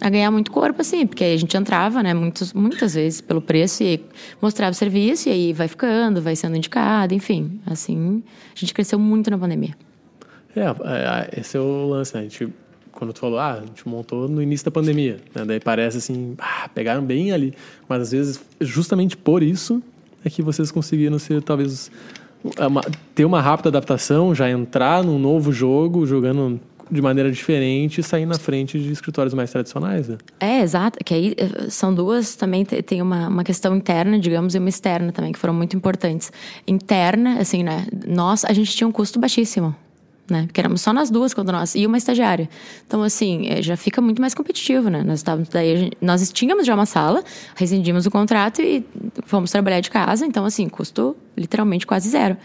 a 0.00 0.08
ganhar 0.08 0.30
muito 0.30 0.52
corpo, 0.52 0.80
assim, 0.80 1.04
porque 1.04 1.24
aí 1.24 1.34
a 1.34 1.36
gente 1.36 1.56
entrava, 1.56 2.00
né, 2.00 2.14
muitos, 2.14 2.52
muitas 2.52 2.94
vezes 2.94 3.20
pelo 3.20 3.40
preço 3.40 3.82
e 3.82 4.00
mostrava 4.40 4.70
o 4.70 4.74
serviço, 4.74 5.28
e 5.28 5.32
aí 5.32 5.52
vai 5.52 5.66
ficando, 5.66 6.22
vai 6.22 6.36
sendo 6.36 6.56
indicado, 6.56 7.12
enfim. 7.12 7.60
Assim, 7.66 8.22
a 8.54 8.58
gente 8.58 8.72
cresceu 8.72 9.00
muito 9.00 9.30
na 9.30 9.38
pandemia. 9.38 9.74
É, 10.54 10.60
é, 10.60 11.40
esse 11.40 11.56
é 11.56 11.60
o 11.60 11.88
lance, 11.88 12.14
né? 12.14 12.20
A 12.20 12.22
gente, 12.22 12.48
quando 12.92 13.12
tu 13.12 13.18
falou, 13.18 13.40
ah, 13.40 13.54
a 13.54 13.66
gente 13.66 13.88
montou 13.88 14.28
no 14.28 14.40
início 14.40 14.64
da 14.64 14.70
pandemia, 14.70 15.18
né? 15.34 15.44
Daí 15.44 15.58
parece 15.58 15.98
assim, 15.98 16.34
ah, 16.38 16.68
pegaram 16.72 17.02
bem 17.02 17.32
ali. 17.32 17.52
Mas 17.88 18.02
às 18.02 18.12
vezes, 18.12 18.40
justamente 18.60 19.16
por 19.16 19.42
isso, 19.42 19.82
é 20.24 20.30
que 20.30 20.40
vocês 20.40 20.70
conseguiram 20.70 21.18
ser, 21.18 21.42
talvez, 21.42 21.90
uma, 22.60 22.80
ter 23.12 23.24
uma 23.24 23.40
rápida 23.40 23.70
adaptação, 23.70 24.34
já 24.34 24.48
entrar 24.48 25.02
num 25.02 25.18
novo 25.18 25.52
jogo, 25.52 26.06
jogando 26.06 26.60
de 26.90 27.00
maneira 27.00 27.30
diferente 27.30 28.00
e 28.00 28.02
sair 28.02 28.26
na 28.26 28.38
frente 28.38 28.78
de 28.78 28.90
escritórios 28.90 29.34
mais 29.34 29.50
tradicionais, 29.50 30.08
né? 30.08 30.18
É, 30.38 30.60
exato. 30.60 30.98
Que 31.04 31.14
aí 31.14 31.34
eh, 31.36 31.70
são 31.70 31.94
duas, 31.94 32.34
também 32.34 32.64
tem 32.64 33.00
uma, 33.00 33.28
uma 33.28 33.44
questão 33.44 33.76
interna, 33.76 34.18
digamos, 34.18 34.54
e 34.54 34.58
uma 34.58 34.68
externa 34.68 35.12
também, 35.12 35.32
que 35.32 35.38
foram 35.38 35.54
muito 35.54 35.76
importantes. 35.76 36.32
Interna, 36.66 37.38
assim, 37.38 37.62
né? 37.62 37.86
Nós, 38.06 38.44
a 38.44 38.52
gente 38.52 38.74
tinha 38.74 38.88
um 38.88 38.92
custo 38.92 39.20
baixíssimo 39.20 39.74
né? 40.30 40.44
Porque 40.46 40.60
éramos 40.60 40.80
só 40.80 40.92
nós 40.92 41.10
duas 41.10 41.34
quando 41.34 41.50
nós 41.52 41.74
e 41.74 41.86
uma 41.86 41.98
estagiária. 41.98 42.48
Então, 42.86 43.02
assim, 43.02 43.48
é, 43.48 43.60
já 43.60 43.76
fica 43.76 44.00
muito 44.00 44.20
mais 44.20 44.32
competitivo, 44.32 44.88
né? 44.88 45.02
Nós 45.02 45.18
estávamos 45.18 45.48
daí, 45.48 45.90
nós 46.00 46.32
tínhamos 46.32 46.66
já 46.66 46.74
uma 46.74 46.86
sala, 46.86 47.22
rescindimos 47.56 48.06
o 48.06 48.10
contrato 48.10 48.62
e 48.62 48.84
fomos 49.26 49.50
trabalhar 49.50 49.80
de 49.80 49.90
casa. 49.90 50.24
Então, 50.24 50.44
assim, 50.44 50.68
custo 50.68 51.16
literalmente 51.36 51.86
quase 51.86 52.08
zero. 52.08 52.36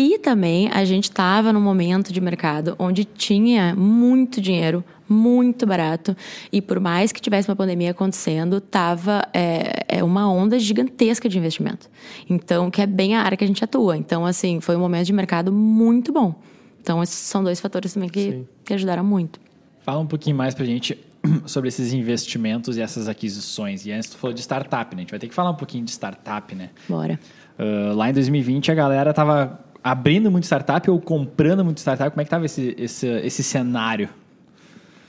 E 0.00 0.16
também 0.16 0.70
a 0.70 0.84
gente 0.84 1.10
estava 1.10 1.52
num 1.52 1.60
momento 1.60 2.12
de 2.12 2.20
mercado 2.20 2.76
onde 2.78 3.04
tinha 3.04 3.74
muito 3.74 4.40
dinheiro, 4.40 4.84
muito 5.08 5.66
barato. 5.66 6.16
E 6.52 6.62
por 6.62 6.78
mais 6.78 7.10
que 7.10 7.20
tivesse 7.20 7.50
uma 7.50 7.56
pandemia 7.56 7.90
acontecendo, 7.90 8.60
tava 8.60 9.26
é, 9.34 9.84
é, 9.88 10.04
uma 10.04 10.30
onda 10.30 10.56
gigantesca 10.56 11.28
de 11.28 11.36
investimento. 11.36 11.90
Então, 12.30 12.70
que 12.70 12.80
é 12.80 12.86
bem 12.86 13.16
a 13.16 13.22
área 13.22 13.36
que 13.36 13.42
a 13.42 13.46
gente 13.48 13.64
atua. 13.64 13.96
Então, 13.96 14.24
assim, 14.24 14.60
foi 14.60 14.76
um 14.76 14.78
momento 14.78 15.06
de 15.06 15.12
mercado 15.12 15.50
muito 15.50 16.12
bom. 16.12 16.32
Então, 16.80 17.02
esses 17.02 17.16
são 17.16 17.42
dois 17.42 17.58
fatores 17.58 17.92
também 17.92 18.08
que, 18.08 18.44
que 18.64 18.74
ajudaram 18.74 19.02
muito. 19.02 19.40
Fala 19.80 19.98
um 19.98 20.06
pouquinho 20.06 20.36
mais 20.36 20.54
pra 20.54 20.64
gente 20.64 20.96
sobre 21.44 21.70
esses 21.70 21.92
investimentos 21.92 22.76
e 22.76 22.80
essas 22.80 23.08
aquisições. 23.08 23.84
E 23.84 23.90
antes 23.90 24.10
tu 24.10 24.16
falou 24.16 24.32
de 24.32 24.42
startup, 24.42 24.94
né? 24.94 25.00
A 25.00 25.02
gente 25.02 25.10
vai 25.10 25.18
ter 25.18 25.26
que 25.26 25.34
falar 25.34 25.50
um 25.50 25.56
pouquinho 25.56 25.84
de 25.84 25.90
startup, 25.90 26.54
né? 26.54 26.70
Bora. 26.88 27.18
Uh, 27.58 27.92
lá 27.96 28.08
em 28.08 28.12
2020 28.12 28.70
a 28.70 28.74
galera 28.76 29.12
tava 29.12 29.58
abrindo 29.82 30.30
muito 30.30 30.44
startup 30.44 30.90
ou 30.90 31.00
comprando 31.00 31.64
muito 31.64 31.78
startup. 31.78 32.10
Como 32.10 32.20
é 32.20 32.24
que 32.24 32.30
tava 32.30 32.46
esse, 32.46 32.74
esse, 32.78 33.06
esse 33.06 33.42
cenário? 33.42 34.08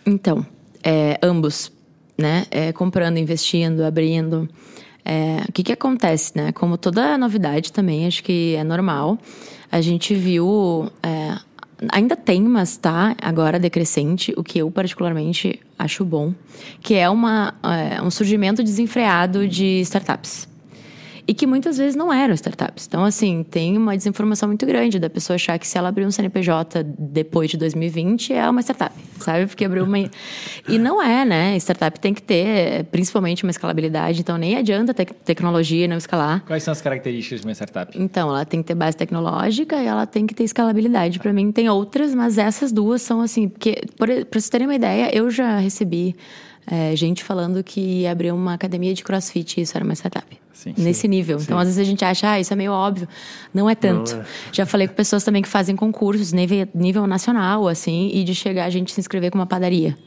Então, 0.05 0.45
é, 0.84 1.17
ambos, 1.21 1.71
né? 2.17 2.45
É, 2.51 2.71
comprando, 2.71 3.17
investindo, 3.17 3.84
abrindo. 3.84 4.49
É, 5.03 5.43
o 5.47 5.51
que, 5.51 5.63
que 5.63 5.71
acontece, 5.71 6.34
né? 6.36 6.51
Como 6.51 6.77
toda 6.77 7.17
novidade 7.17 7.71
também, 7.71 8.05
acho 8.05 8.23
que 8.23 8.55
é 8.55 8.63
normal. 8.63 9.17
A 9.71 9.82
gente 9.82 10.13
viu 10.15 10.91
é, 11.03 11.38
ainda 11.88 12.15
tem, 12.15 12.41
mas 12.41 12.71
está 12.71 13.15
agora 13.21 13.60
decrescente, 13.60 14.34
o 14.36 14.43
que 14.43 14.60
eu 14.60 14.69
particularmente 14.69 15.60
acho 15.77 16.03
bom, 16.03 16.34
que 16.82 16.95
é 16.95 17.10
uma, 17.10 17.53
é, 17.63 18.01
um 18.01 18.12
surgimento 18.12 18.62
desenfreado 18.62 19.47
de 19.47 19.79
startups 19.82 20.48
e 21.29 21.33
que 21.35 21.45
muitas 21.45 21.77
vezes 21.77 21.95
não 21.95 22.11
eram 22.11 22.33
startups. 22.33 22.87
Então, 22.87 23.05
assim, 23.05 23.43
tem 23.43 23.77
uma 23.77 23.95
desinformação 23.95 24.49
muito 24.49 24.65
grande 24.65 24.97
da 24.97 25.11
pessoa 25.11 25.35
achar 25.35 25.59
que 25.59 25.67
se 25.67 25.77
ela 25.77 25.89
abrir 25.89 26.03
um 26.03 26.09
CNPJ 26.09 26.83
depois 26.97 27.51
de 27.51 27.57
2020 27.57 28.33
é 28.33 28.49
uma 28.49 28.61
startup, 28.61 28.95
sabe? 29.19 29.45
Porque 29.45 29.63
abriu 29.63 29.83
uma. 29.83 29.99
e 29.99 30.79
não 30.79 30.99
é, 30.99 31.23
né? 31.23 31.55
Startup 31.57 31.99
tem 31.99 32.15
que 32.15 32.21
ter, 32.23 32.85
principalmente, 32.85 33.43
uma 33.43 33.51
escalabilidade. 33.51 34.21
Então, 34.21 34.39
nem 34.39 34.57
adianta 34.57 34.91
ter 34.91 35.05
tecnologia 35.05 35.85
e 35.85 35.87
não 35.87 35.97
escalar. 35.97 36.43
Quais 36.47 36.63
são 36.63 36.71
as 36.71 36.81
características 36.81 37.41
de 37.41 37.45
uma 37.45 37.53
startup? 37.53 37.95
Então, 37.95 38.29
ela 38.29 38.43
tem 38.43 38.63
que 38.63 38.67
ter 38.67 38.73
base 38.73 38.97
tecnológica 38.97 39.75
e 39.75 39.85
ela 39.85 40.07
tem 40.07 40.25
que 40.25 40.33
ter 40.33 40.45
escalabilidade. 40.45 41.19
Para 41.19 41.31
mim, 41.31 41.51
tem 41.51 41.69
outras, 41.69 42.15
mas 42.15 42.39
essas 42.39 42.71
duas 42.71 43.03
são 43.03 43.21
assim. 43.21 43.47
Porque, 43.47 43.83
para 43.95 44.15
vocês 44.31 44.49
terem 44.49 44.65
uma 44.65 44.73
ideia, 44.73 45.15
eu 45.15 45.29
já 45.29 45.59
recebi 45.59 46.15
é, 46.71 46.95
gente 46.95 47.23
falando 47.23 47.63
que 47.63 48.05
abriu 48.05 48.36
uma 48.36 48.53
academia 48.53 48.93
de 48.93 49.03
crossfit 49.03 49.60
e 49.60 49.63
isso 49.63 49.75
era 49.75 49.84
uma 49.84 49.93
startup. 49.93 50.27
Sim, 50.53 50.73
nesse 50.77 51.01
sim, 51.01 51.08
nível. 51.08 51.39
Sim. 51.39 51.45
Então, 51.45 51.58
às 51.58 51.65
vezes 51.65 51.79
a 51.79 51.84
gente 51.84 52.05
acha, 52.05 52.32
ah, 52.32 52.39
isso 52.39 52.53
é 52.53 52.55
meio 52.55 52.71
óbvio. 52.71 53.08
Não 53.53 53.67
é 53.67 53.73
tanto. 53.73 54.13
Não 54.13 54.21
é. 54.21 54.25
Já 54.51 54.65
falei 54.65 54.88
com 54.88 54.93
pessoas 54.93 55.23
também 55.23 55.41
que 55.41 55.47
fazem 55.47 55.75
concursos 55.75 56.32
nível, 56.32 56.67
nível 56.75 57.08
nacional, 57.08 57.67
assim, 57.67 58.12
e 58.13 58.23
de 58.23 58.36
chegar 58.36 58.65
a 58.65 58.69
gente 58.69 58.91
se 58.91 58.99
inscrever 58.99 59.32
com 59.32 59.39
uma 59.39 59.47
padaria. 59.47 59.97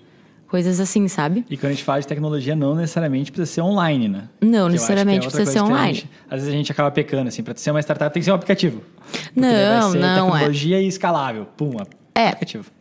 Coisas 0.46 0.78
assim, 0.78 1.08
sabe? 1.08 1.44
E 1.48 1.56
quando 1.56 1.70
a 1.70 1.74
gente 1.74 1.82
fala 1.82 2.00
de 2.00 2.06
tecnologia, 2.06 2.54
não 2.54 2.74
necessariamente 2.74 3.32
precisa 3.32 3.50
ser 3.50 3.62
online, 3.62 4.06
né? 4.06 4.28
Não 4.40 4.66
que 4.66 4.72
necessariamente 4.72 5.26
é 5.26 5.30
precisa 5.30 5.50
ser 5.50 5.60
online. 5.62 5.94
Gente, 5.94 6.10
às 6.30 6.40
vezes 6.40 6.48
a 6.48 6.56
gente 6.56 6.70
acaba 6.70 6.90
pecando, 6.90 7.28
assim, 7.28 7.42
para 7.42 7.56
ser 7.56 7.70
uma 7.70 7.80
startup 7.80 8.12
tem 8.12 8.20
que 8.20 8.24
ser 8.26 8.32
um 8.32 8.34
aplicativo. 8.34 8.82
Não, 9.34 9.94
não. 9.94 10.28
É. 10.28 10.40
Tecnologia 10.40 10.76
é. 10.76 10.82
e 10.82 10.86
escalável. 10.86 11.46
Pum, 11.56 11.76
é, 12.14 12.32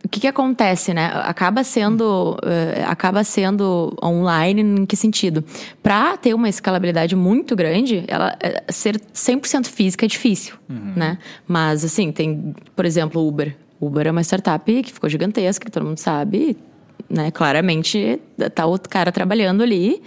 o 0.04 0.08
que, 0.08 0.20
que 0.20 0.26
acontece, 0.26 0.92
né? 0.92 1.10
Acaba 1.24 1.64
sendo, 1.64 2.36
uh, 2.42 2.84
acaba 2.86 3.24
sendo 3.24 3.96
online 4.02 4.60
em 4.60 4.86
que 4.86 4.94
sentido? 4.94 5.42
Para 5.82 6.18
ter 6.18 6.34
uma 6.34 6.50
escalabilidade 6.50 7.16
muito 7.16 7.56
grande, 7.56 8.04
ela 8.08 8.36
uh, 8.36 8.72
ser 8.72 9.00
100% 9.00 9.66
física 9.66 10.04
é 10.04 10.08
difícil, 10.08 10.56
uhum. 10.68 10.92
né? 10.94 11.18
Mas, 11.48 11.82
assim, 11.82 12.12
tem, 12.12 12.54
por 12.76 12.84
exemplo, 12.84 13.26
Uber. 13.26 13.56
Uber 13.80 14.06
é 14.06 14.10
uma 14.10 14.22
startup 14.22 14.82
que 14.82 14.92
ficou 14.92 15.08
gigantesca, 15.08 15.64
que 15.64 15.70
todo 15.72 15.86
mundo 15.86 15.98
sabe, 15.98 16.56
né? 17.12 17.30
Claramente 17.30 18.18
tá 18.54 18.66
o 18.66 18.78
cara 18.80 19.12
trabalhando 19.12 19.62
ali 19.62 20.02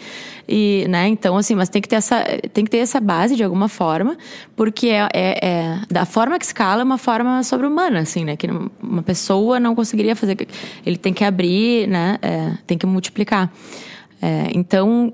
e, 0.48 0.86
né? 0.90 1.08
Então 1.08 1.38
assim, 1.38 1.54
mas 1.54 1.70
tem 1.70 1.82
que 1.82 1.88
ter 1.88 1.98
essa, 1.98 2.24
tem 2.52 2.66
que 2.66 2.72
ter 2.72 2.80
essa 2.80 3.00
base 3.00 3.36
de 3.36 3.44
alguma 3.44 3.70
forma, 3.70 4.18
porque 4.56 4.88
é, 4.88 5.08
é, 5.14 5.48
é 5.48 5.80
da 5.90 6.06
forma 6.06 6.40
que 6.40 6.46
escala 6.46 6.82
é 6.82 6.84
uma 6.84 6.98
forma 6.98 7.44
sobre-humana, 7.44 8.00
assim, 8.00 8.26
né? 8.26 8.36
Que 8.36 8.48
uma 8.82 9.04
pessoa 9.04 9.60
não 9.60 9.76
conseguiria 9.76 10.16
fazer, 10.16 10.36
ele 10.84 10.98
tem 10.98 11.14
que 11.14 11.24
abrir, 11.24 11.88
né? 11.88 12.18
É, 12.22 12.52
tem 12.66 12.78
que 12.78 12.88
multiplicar. 12.88 13.54
É, 14.20 14.50
então 14.56 15.14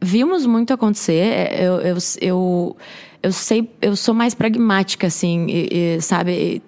vimos 0.00 0.44
muito 0.44 0.72
acontecer. 0.72 1.22
É, 1.22 1.64
eu, 1.64 1.80
eu, 1.80 1.96
eu, 2.20 2.76
eu 3.22 3.32
sei, 3.32 3.70
eu 3.80 3.94
sou 3.94 4.12
mais 4.12 4.34
pragmática, 4.34 5.06
assim, 5.06 5.46
e, 5.48 5.68
e, 5.96 6.00
sabe? 6.00 6.60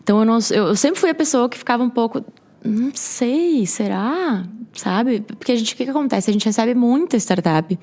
Então 0.00 0.20
eu, 0.20 0.24
não, 0.24 0.38
eu 0.50 0.74
sempre 0.74 0.98
fui 0.98 1.10
a 1.10 1.14
pessoa 1.14 1.50
que 1.50 1.58
ficava 1.58 1.82
um 1.82 1.90
pouco 1.90 2.24
não 2.64 2.90
sei, 2.92 3.64
será? 3.66 4.44
Sabe? 4.72 5.20
Porque 5.20 5.52
a 5.52 5.56
gente, 5.56 5.74
o 5.74 5.76
que, 5.76 5.84
que 5.84 5.90
acontece? 5.90 6.30
A 6.30 6.32
gente 6.32 6.44
recebe 6.44 6.74
muita 6.74 7.16
startup 7.16 7.78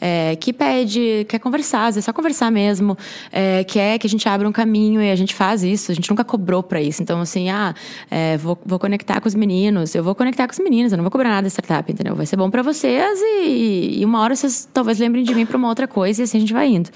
é, 0.00 0.36
que 0.36 0.52
pede, 0.52 1.26
quer 1.28 1.38
conversar, 1.38 1.86
vezes 1.86 2.04
só 2.04 2.12
conversar 2.12 2.50
mesmo, 2.50 2.96
é, 3.32 3.64
quer 3.64 3.98
que 3.98 4.06
a 4.06 4.10
gente 4.10 4.28
abra 4.28 4.48
um 4.48 4.52
caminho 4.52 5.02
e 5.02 5.10
a 5.10 5.16
gente 5.16 5.34
faz 5.34 5.62
isso, 5.62 5.90
a 5.90 5.94
gente 5.94 6.08
nunca 6.08 6.24
cobrou 6.24 6.62
para 6.62 6.80
isso. 6.80 7.02
Então, 7.02 7.20
assim, 7.20 7.50
ah, 7.50 7.74
é, 8.10 8.36
vou, 8.36 8.58
vou 8.64 8.78
conectar 8.78 9.20
com 9.20 9.28
os 9.28 9.34
meninos, 9.34 9.94
eu 9.94 10.04
vou 10.04 10.14
conectar 10.14 10.46
com 10.46 10.52
os 10.52 10.58
meninos, 10.58 10.92
eu 10.92 10.96
não 10.96 11.04
vou 11.04 11.10
cobrar 11.10 11.30
nada 11.30 11.42
da 11.42 11.48
startup, 11.48 11.90
entendeu? 11.90 12.14
Vai 12.14 12.26
ser 12.26 12.36
bom 12.36 12.50
para 12.50 12.62
vocês 12.62 13.20
e, 13.20 14.00
e, 14.00 14.04
uma 14.04 14.20
hora 14.20 14.36
vocês 14.36 14.68
talvez 14.72 14.98
lembrem 14.98 15.24
de 15.24 15.34
mim 15.34 15.44
para 15.44 15.56
uma 15.56 15.68
outra 15.68 15.88
coisa 15.88 16.22
e 16.22 16.24
assim 16.24 16.38
a 16.38 16.40
gente 16.40 16.52
vai 16.52 16.68
indo. 16.68 16.90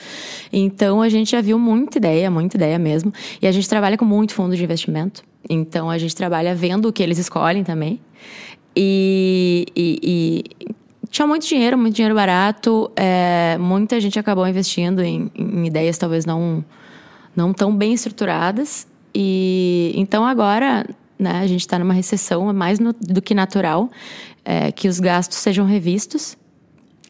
Então, 0.52 1.02
a 1.02 1.08
gente 1.08 1.30
já 1.30 1.40
viu 1.40 1.58
muita 1.58 1.98
ideia, 1.98 2.30
muita 2.30 2.56
ideia 2.56 2.78
mesmo, 2.78 3.12
e 3.40 3.46
a 3.46 3.52
gente 3.52 3.68
trabalha 3.68 3.96
com 3.96 4.04
muito 4.04 4.34
fundo 4.34 4.56
de 4.56 4.62
investimento. 4.62 5.31
Então 5.48 5.90
a 5.90 5.98
gente 5.98 6.14
trabalha 6.14 6.54
vendo 6.54 6.88
o 6.88 6.92
que 6.92 7.02
eles 7.02 7.18
escolhem 7.18 7.64
também. 7.64 8.00
E, 8.74 9.66
e, 9.76 9.98
e 10.02 10.74
tinha 11.10 11.26
muito 11.26 11.46
dinheiro, 11.46 11.76
muito 11.76 11.94
dinheiro 11.94 12.14
barato. 12.14 12.90
É, 12.96 13.56
muita 13.58 14.00
gente 14.00 14.18
acabou 14.18 14.46
investindo 14.46 15.02
em, 15.02 15.30
em, 15.34 15.66
ideias 15.66 15.98
talvez 15.98 16.24
não, 16.24 16.64
não 17.36 17.52
tão 17.52 17.76
bem 17.76 17.92
estruturadas. 17.92 18.86
E 19.14 19.92
então 19.94 20.24
agora 20.24 20.86
né, 21.18 21.40
a 21.40 21.46
gente 21.46 21.60
está 21.60 21.78
numa 21.78 21.92
recessão, 21.92 22.48
é 22.48 22.52
mais 22.52 22.78
no, 22.78 22.92
do 22.94 23.20
que 23.20 23.34
natural, 23.34 23.90
é, 24.44 24.72
que 24.72 24.88
os 24.88 24.98
gastos 24.98 25.38
sejam 25.38 25.66
revistos. 25.66 26.36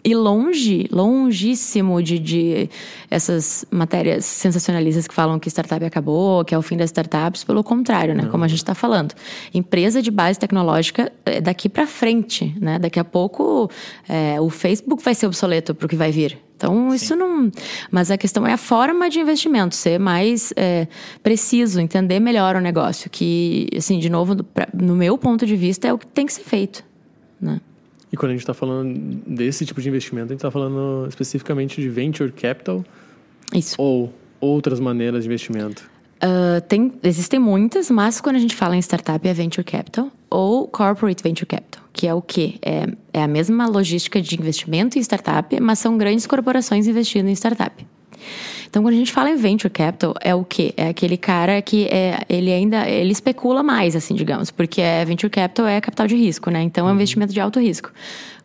E 0.05 0.15
longe, 0.15 0.89
longíssimo 0.91 2.03
de, 2.03 2.19
de 2.19 2.71
essas 3.09 3.65
matérias 3.71 4.25
sensacionalistas 4.25 5.07
que 5.07 5.15
falam 5.15 5.39
que 5.39 5.49
startup 5.49 5.85
acabou, 5.85 6.45
que 6.45 6.53
é 6.53 6.59
o 6.59 6.63
fim 6.63 6.77
das 6.77 6.87
startups, 6.87 7.45
pelo 7.45 7.63
contrário, 7.63 8.13
né? 8.13 8.27
Como 8.27 8.43
a 8.43 8.49
gente 8.49 8.59
está 8.59 8.75
falando. 8.75 9.15
Empresa 9.55 10.03
de 10.03 10.11
base 10.11 10.41
tecnológica 10.41 11.13
é 11.25 11.41
daqui 11.41 11.69
para 11.69 11.87
frente, 11.87 12.53
né? 12.61 12.81
Daqui 12.81 12.99
a 12.99 13.05
pouco 13.05 13.71
é, 14.09 14.41
o 14.41 14.51
Facebook 14.51 15.05
vai 15.05 15.15
ser 15.15 15.27
obsoleto 15.27 15.73
para 15.73 15.87
o 15.87 15.89
que 15.89 15.95
vai 15.95 16.11
vir. 16.11 16.37
Então, 16.63 16.91
Sim. 16.91 16.97
isso 16.97 17.17
não. 17.17 17.51
Mas 17.91 18.11
a 18.11 18.17
questão 18.17 18.47
é 18.47 18.53
a 18.53 18.57
forma 18.57 19.11
de 19.11 19.19
investimento, 19.19 19.75
ser 19.75 19.99
mais 19.99 20.53
é, 20.57 20.87
preciso, 21.21 21.81
entender 21.81 22.21
melhor 22.21 22.55
o 22.55 22.61
negócio. 22.61 23.11
Que, 23.11 23.69
assim, 23.77 23.99
de 23.99 24.09
novo, 24.09 24.37
no 24.73 24.95
meu 24.95 25.19
ponto 25.19 25.45
de 25.45 25.57
vista, 25.57 25.89
é 25.89 25.93
o 25.93 25.99
que 25.99 26.07
tem 26.07 26.25
que 26.25 26.33
ser 26.33 26.45
feito. 26.45 26.85
Né? 27.41 27.61
E 28.13 28.17
quando 28.17 28.31
a 28.31 28.35
gente 28.35 28.43
está 28.43 28.53
falando 28.53 28.95
desse 29.27 29.65
tipo 29.65 29.81
de 29.81 29.89
investimento, 29.89 30.27
a 30.27 30.29
gente 30.29 30.41
está 30.41 30.51
falando 30.51 31.07
especificamente 31.09 31.81
de 31.81 31.89
venture 31.89 32.31
capital? 32.31 32.85
Isso. 33.55 33.75
Ou 33.79 34.13
outras 34.39 34.79
maneiras 34.79 35.25
de 35.25 35.29
investimento? 35.29 35.91
Uh, 36.23 36.61
tem, 36.69 36.93
existem 37.03 37.41
muitas, 37.41 37.91
mas 37.91 38.21
quando 38.21 38.37
a 38.37 38.39
gente 38.39 38.55
fala 38.55 38.77
em 38.77 38.79
startup 38.79 39.27
é 39.27 39.33
venture 39.33 39.65
capital 39.65 40.13
ou 40.31 40.69
corporate 40.69 41.21
venture 41.21 41.47
capital, 41.47 41.83
que 41.93 42.07
é 42.07 42.15
o 42.15 42.23
quê? 42.23 42.55
É, 42.63 42.87
é 43.13 43.23
a 43.23 43.27
mesma 43.27 43.67
logística 43.67 44.21
de 44.21 44.39
investimento 44.39 44.97
em 44.99 45.01
startup, 45.01 45.59
mas 45.61 45.81
são 45.81 45.99
grandes 45.99 46.27
corporações 46.27 46.87
investindo 46.87 47.29
em 47.29 47.33
startup. 47.33 47.85
Então, 48.73 48.83
quando 48.83 48.95
a 48.95 48.97
gente 48.97 49.13
fala 49.13 49.29
em 49.29 49.37
venture 49.37 49.69
capital, 49.69 50.15
é 50.19 50.35
o 50.35 50.43
quê? 50.47 50.73
É 50.79 50.89
aquele 50.89 51.19
cara 51.19 51.61
que 51.61 51.85
é, 51.89 52.23
ele 52.27 52.51
ainda 52.51 52.89
ele 52.89 53.13
especula 53.13 53.63
mais, 53.63 53.95
assim, 53.95 54.15
digamos, 54.15 54.51
porque 54.51 54.81
é, 54.81 55.05
venture 55.05 55.29
capital 55.29 55.67
é 55.67 55.79
capital 55.79 56.07
de 56.07 56.17
risco, 56.17 56.51
né? 56.51 56.63
Então, 56.63 56.85
é 56.85 56.87
um 56.87 56.89
uhum. 56.89 56.95
investimento 56.95 57.35
de 57.35 57.39
alto 57.39 57.61
risco. 57.61 57.91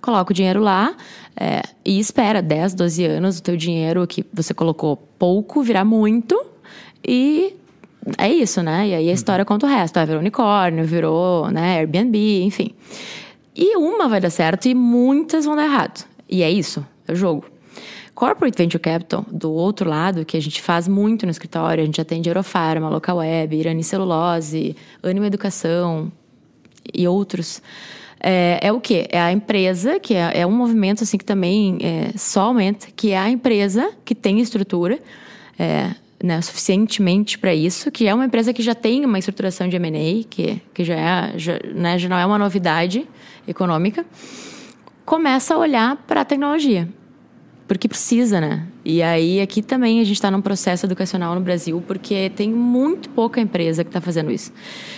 Coloca 0.02 0.32
o 0.32 0.34
dinheiro 0.34 0.60
lá 0.60 0.94
é, 1.34 1.62
e 1.86 1.98
espera 1.98 2.42
10, 2.42 2.74
12 2.74 3.06
anos 3.06 3.40
o 3.40 3.42
teu 3.42 3.56
dinheiro 3.56 4.06
que 4.06 4.26
você 4.34 4.54
colocou 4.54 4.98
pouco 5.18 5.64
virar 5.64 5.86
muito 5.86 6.38
e 7.08 7.56
é 8.18 8.30
isso, 8.30 8.62
né? 8.62 8.90
E 8.90 8.96
aí 8.96 9.10
a 9.10 9.14
história 9.14 9.46
conta 9.46 9.66
o 9.66 9.70
resto. 9.70 9.96
Ah, 9.96 10.04
virou 10.04 10.20
unicórnio, 10.20 10.84
virou 10.84 11.50
né, 11.50 11.78
Airbnb, 11.78 12.44
enfim. 12.44 12.72
E 13.56 13.78
uma 13.78 14.10
vai 14.10 14.20
dar 14.20 14.30
certo 14.30 14.68
e 14.68 14.76
muitas 14.76 15.46
vão 15.46 15.56
dar 15.56 15.64
errado. 15.64 16.06
E 16.30 16.44
é 16.44 16.52
isso, 16.52 16.86
é 17.08 17.14
o 17.14 17.16
jogo. 17.16 17.46
Corporate 18.18 18.58
Venture 18.58 18.82
Capital, 18.82 19.24
do 19.32 19.52
outro 19.52 19.88
lado, 19.88 20.26
que 20.26 20.36
a 20.36 20.42
gente 20.42 20.60
faz 20.60 20.88
muito 20.88 21.24
no 21.28 21.32
escritório, 21.32 21.84
a 21.84 21.86
gente 21.86 22.02
atende 22.02 22.28
Eurofarma, 22.28 22.90
Local 22.90 23.18
Web, 23.18 23.56
Irani 23.56 23.84
Celulose, 23.84 24.76
Anima 25.04 25.28
Educação 25.28 26.12
e 26.92 27.08
outros. 27.08 27.62
É, 28.20 28.58
é, 28.60 28.72
o 28.74 28.82
quê? 28.82 29.08
É 29.12 29.22
a 29.22 29.32
empresa, 29.32 30.00
que 30.00 30.16
é, 30.16 30.40
é 30.40 30.48
um 30.48 30.52
movimento 30.52 31.04
assim 31.04 31.16
que 31.16 31.24
também 31.24 31.78
é, 31.80 32.18
só 32.18 32.46
aumenta, 32.46 32.88
que 32.96 33.12
é 33.12 33.20
a 33.20 33.30
empresa 33.30 33.92
que 34.04 34.16
tem 34.16 34.40
estrutura 34.40 34.98
é, 35.60 35.92
né, 36.24 36.42
suficientemente 36.42 37.38
para 37.38 37.54
isso, 37.54 37.92
que 37.92 38.08
é 38.08 38.16
uma 38.16 38.26
empresa 38.26 38.52
que 38.52 38.64
já 38.64 38.74
tem 38.74 39.06
uma 39.06 39.20
estruturação 39.20 39.70
de 39.70 39.76
M&A, 39.76 40.26
que, 40.28 40.60
que 40.74 40.84
já, 40.84 40.96
é, 40.96 41.38
já, 41.38 41.60
né, 41.72 42.00
já 42.00 42.10
não 42.10 42.18
é 42.18 42.26
uma 42.26 42.40
novidade 42.40 43.08
econômica, 43.48 44.04
começa 45.06 45.54
a 45.54 45.58
olhar 45.60 45.98
para 46.08 46.22
a 46.22 46.26
tecnologia 46.26 46.90
porque 47.68 47.88
precisa, 47.88 48.40
né? 48.40 48.66
E 48.86 49.04
aí 49.04 49.42
aqui 49.42 49.62
também 49.62 50.00
a 50.00 50.04
gente 50.04 50.16
está 50.16 50.32
num 50.32 50.42
processo 50.42 50.86
educacional 50.86 51.36
no 51.36 51.42
Brasil, 51.42 51.84
porque 51.86 52.32
tem 52.36 52.50
muito 52.50 53.10
pouca 53.10 53.42
empresa 53.42 53.84
que 53.84 53.90
está 53.90 54.00
fazendo 54.00 54.32
isso. 54.32 54.54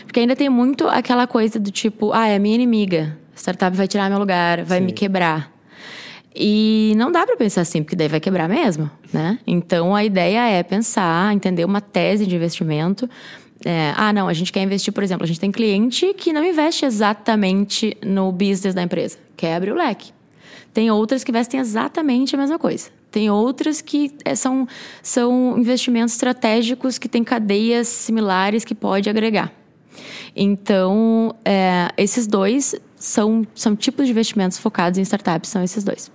Porque 0.06 0.20
ainda 0.20 0.36
tem 0.36 0.50
muito 0.50 0.88
aquela 0.88 1.26
coisa 1.26 1.60
do 1.60 1.72
tipo, 1.72 2.14
ah, 2.14 2.28
é 2.28 2.38
minha 2.38 2.56
inimiga, 2.56 3.18
a 3.36 3.40
startup 3.40 3.76
vai 3.76 3.88
tirar 3.88 4.10
meu 4.10 4.20
lugar, 4.20 4.64
vai 4.64 4.80
Sim. 4.80 4.86
me 4.86 4.92
quebrar. 4.92 5.52
E 6.36 6.94
não 6.96 7.12
dá 7.12 7.26
para 7.26 7.36
pensar 7.36 7.62
assim, 7.62 7.82
porque 7.82 7.96
daí 7.96 8.08
vai 8.08 8.20
quebrar 8.20 8.48
mesmo, 8.48 8.90
né? 9.12 9.40
Então 9.48 9.96
a 9.96 10.06
ideia 10.06 10.48
é 10.48 10.62
pensar, 10.62 11.34
entender 11.34 11.66
uma 11.66 11.82
tese 11.82 12.28
de 12.28 12.36
investimento. 12.36 13.10
É, 13.66 13.94
ah, 13.98 14.14
não, 14.14 14.28
a 14.28 14.34
gente 14.34 14.54
quer 14.54 14.62
investir, 14.62 14.94
por 14.94 15.04
exemplo, 15.04 15.24
a 15.24 15.28
gente 15.28 15.40
tem 15.40 15.52
cliente 15.52 16.14
que 16.14 16.32
não 16.32 16.44
investe 16.44 16.86
exatamente 16.86 17.98
no 18.06 18.32
business 18.32 18.76
da 18.76 18.84
empresa, 18.84 19.18
quer 19.36 19.56
abrir 19.56 19.72
o 19.72 19.76
leque. 19.76 20.14
Tem 20.80 20.90
outras 20.90 21.26
que 21.26 21.32
vestem 21.34 21.60
exatamente 21.60 22.36
a 22.36 22.38
mesma 22.38 22.58
coisa. 22.58 22.90
Tem 23.12 23.30
outras 23.30 23.82
que 23.82 24.14
é, 24.24 24.34
são, 24.34 24.66
são 25.04 25.58
investimentos 25.58 26.14
estratégicos 26.14 26.98
que 26.98 27.10
têm 27.10 27.22
cadeias 27.22 27.90
similares 27.90 28.64
que 28.64 28.74
pode 28.74 29.10
agregar. 29.10 29.52
Então, 30.34 31.36
é, 31.44 31.90
esses 31.98 32.26
dois 32.26 32.76
são, 32.96 33.46
são 33.54 33.76
tipos 33.76 34.06
de 34.06 34.14
investimentos 34.14 34.58
focados 34.58 34.98
em 34.98 35.02
startups, 35.02 35.50
são 35.50 35.62
esses 35.62 35.84
dois. 35.84 36.10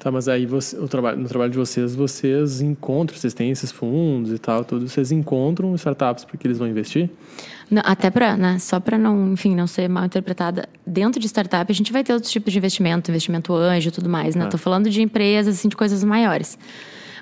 Tá, 0.00 0.10
mas 0.10 0.28
aí 0.28 0.46
você, 0.46 0.78
o 0.78 0.88
trabalho, 0.88 1.18
no 1.18 1.28
trabalho 1.28 1.52
de 1.52 1.58
vocês, 1.58 1.94
vocês 1.94 2.62
encontram, 2.62 3.18
vocês 3.18 3.34
têm 3.34 3.50
esses 3.50 3.70
fundos 3.70 4.32
e 4.32 4.38
tal, 4.38 4.64
tudo, 4.64 4.88
vocês 4.88 5.12
encontram 5.12 5.74
startups 5.74 6.24
porque 6.24 6.46
eles 6.46 6.56
vão 6.56 6.66
investir? 6.66 7.10
Não, 7.70 7.82
até 7.84 8.08
para, 8.08 8.34
né, 8.34 8.58
só 8.58 8.80
para 8.80 8.96
não, 8.96 9.34
enfim, 9.34 9.54
não 9.54 9.66
ser 9.66 9.90
mal 9.90 10.06
interpretada, 10.06 10.66
dentro 10.86 11.20
de 11.20 11.26
startup 11.28 11.70
a 11.70 11.74
gente 11.74 11.92
vai 11.92 12.02
ter 12.02 12.14
outros 12.14 12.32
tipos 12.32 12.50
de 12.50 12.58
investimento, 12.58 13.10
investimento 13.10 13.52
anjo, 13.52 13.90
tudo 13.90 14.08
mais, 14.08 14.34
né? 14.34 14.46
Ah. 14.46 14.48
Tô 14.48 14.56
falando 14.56 14.88
de 14.88 15.02
empresas, 15.02 15.58
assim, 15.58 15.68
de 15.68 15.76
coisas 15.76 16.02
maiores. 16.02 16.58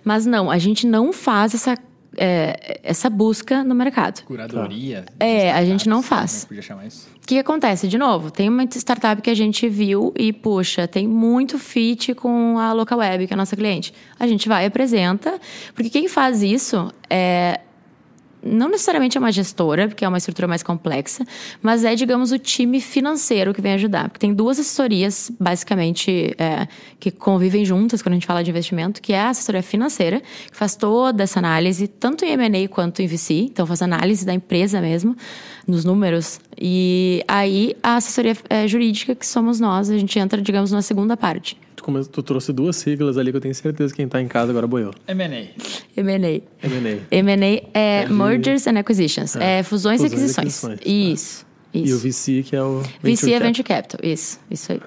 Mas 0.04 0.24
não, 0.24 0.48
a 0.48 0.56
gente 0.56 0.86
não 0.86 1.12
faz 1.12 1.54
essa 1.54 1.76
é, 2.18 2.80
essa 2.82 3.08
busca 3.08 3.62
no 3.62 3.74
mercado. 3.74 4.22
Curadoria? 4.24 5.04
É, 5.18 5.52
a 5.52 5.64
gente 5.64 5.88
não 5.88 6.02
faz. 6.02 6.44
Podia 6.44 6.62
chamar 6.62 6.86
isso. 6.86 7.08
O 7.22 7.26
que 7.26 7.38
acontece? 7.38 7.86
De 7.86 7.98
novo, 7.98 8.30
tem 8.30 8.48
uma 8.48 8.64
startup 8.64 9.20
que 9.22 9.30
a 9.30 9.34
gente 9.34 9.68
viu 9.68 10.12
e, 10.16 10.32
puxa, 10.32 10.88
tem 10.88 11.06
muito 11.06 11.58
fit 11.58 12.14
com 12.14 12.58
a 12.58 12.72
Local 12.72 12.98
Web, 12.98 13.26
que 13.26 13.32
é 13.32 13.34
a 13.34 13.36
nossa 13.36 13.54
cliente. 13.54 13.92
A 14.18 14.26
gente 14.26 14.48
vai 14.48 14.64
e 14.64 14.66
apresenta, 14.66 15.38
porque 15.74 15.90
quem 15.90 16.08
faz 16.08 16.42
isso 16.42 16.92
é 17.08 17.60
não 18.42 18.68
necessariamente 18.68 19.16
é 19.16 19.20
uma 19.20 19.32
gestora, 19.32 19.88
porque 19.88 20.04
é 20.04 20.08
uma 20.08 20.18
estrutura 20.18 20.46
mais 20.46 20.62
complexa, 20.62 21.24
mas 21.62 21.84
é, 21.84 21.94
digamos, 21.94 22.32
o 22.32 22.38
time 22.38 22.80
financeiro 22.80 23.52
que 23.52 23.60
vem 23.60 23.72
ajudar. 23.74 24.08
Porque 24.08 24.18
tem 24.18 24.32
duas 24.32 24.58
assessorias, 24.58 25.30
basicamente, 25.38 26.34
é, 26.38 26.68
que 26.98 27.10
convivem 27.10 27.64
juntas 27.64 28.02
quando 28.02 28.12
a 28.12 28.16
gente 28.16 28.26
fala 28.26 28.42
de 28.42 28.50
investimento, 28.50 29.00
que 29.00 29.12
é 29.12 29.20
a 29.20 29.30
assessoria 29.30 29.62
financeira, 29.62 30.20
que 30.20 30.56
faz 30.56 30.76
toda 30.76 31.22
essa 31.22 31.38
análise, 31.38 31.86
tanto 31.88 32.24
em 32.24 32.32
M&A 32.32 32.68
quanto 32.68 33.02
em 33.02 33.06
VC, 33.06 33.34
então 33.34 33.66
faz 33.66 33.82
análise 33.82 34.24
da 34.24 34.32
empresa 34.32 34.80
mesmo, 34.80 35.16
nos 35.66 35.84
números. 35.84 36.40
E 36.60 37.22
aí, 37.28 37.76
a 37.82 37.96
assessoria 37.96 38.36
é, 38.48 38.66
jurídica, 38.66 39.14
que 39.14 39.26
somos 39.26 39.60
nós, 39.60 39.90
a 39.90 39.98
gente 39.98 40.18
entra, 40.18 40.40
digamos, 40.40 40.72
na 40.72 40.82
segunda 40.82 41.16
parte 41.16 41.56
tu, 41.92 42.08
tu 42.08 42.22
trouxe 42.22 42.52
duas 42.52 42.76
siglas 42.76 43.18
ali 43.18 43.30
que 43.30 43.36
eu 43.36 43.40
tenho 43.40 43.54
certeza 43.54 43.92
que 43.92 43.96
quem 43.96 44.06
está 44.06 44.20
em 44.20 44.28
casa 44.28 44.50
agora 44.50 44.66
boiou. 44.66 44.92
M&A. 45.06 45.26
M&A. 45.96 46.42
M&A. 46.62 47.00
M&A 47.10 47.46
é, 47.74 48.02
é 48.02 48.08
Mergers 48.08 48.66
and 48.66 48.78
Acquisitions. 48.78 49.36
É, 49.36 49.58
é 49.58 49.62
fusões, 49.62 50.00
fusões, 50.00 50.12
e 50.12 50.14
aquisições. 50.14 50.64
aquisições. 50.64 50.80
Isso, 50.84 51.46
isso. 51.74 51.88
E 51.88 51.92
o 51.92 51.98
VC 51.98 52.42
que 52.42 52.56
é 52.56 52.62
o 52.62 52.80
Venture 53.02 53.16
VC 53.16 53.32
é 53.32 53.40
Venture 53.40 53.64
Capital. 53.64 54.00
Isso, 54.02 54.40
isso 54.50 54.72
aí. 54.72 54.80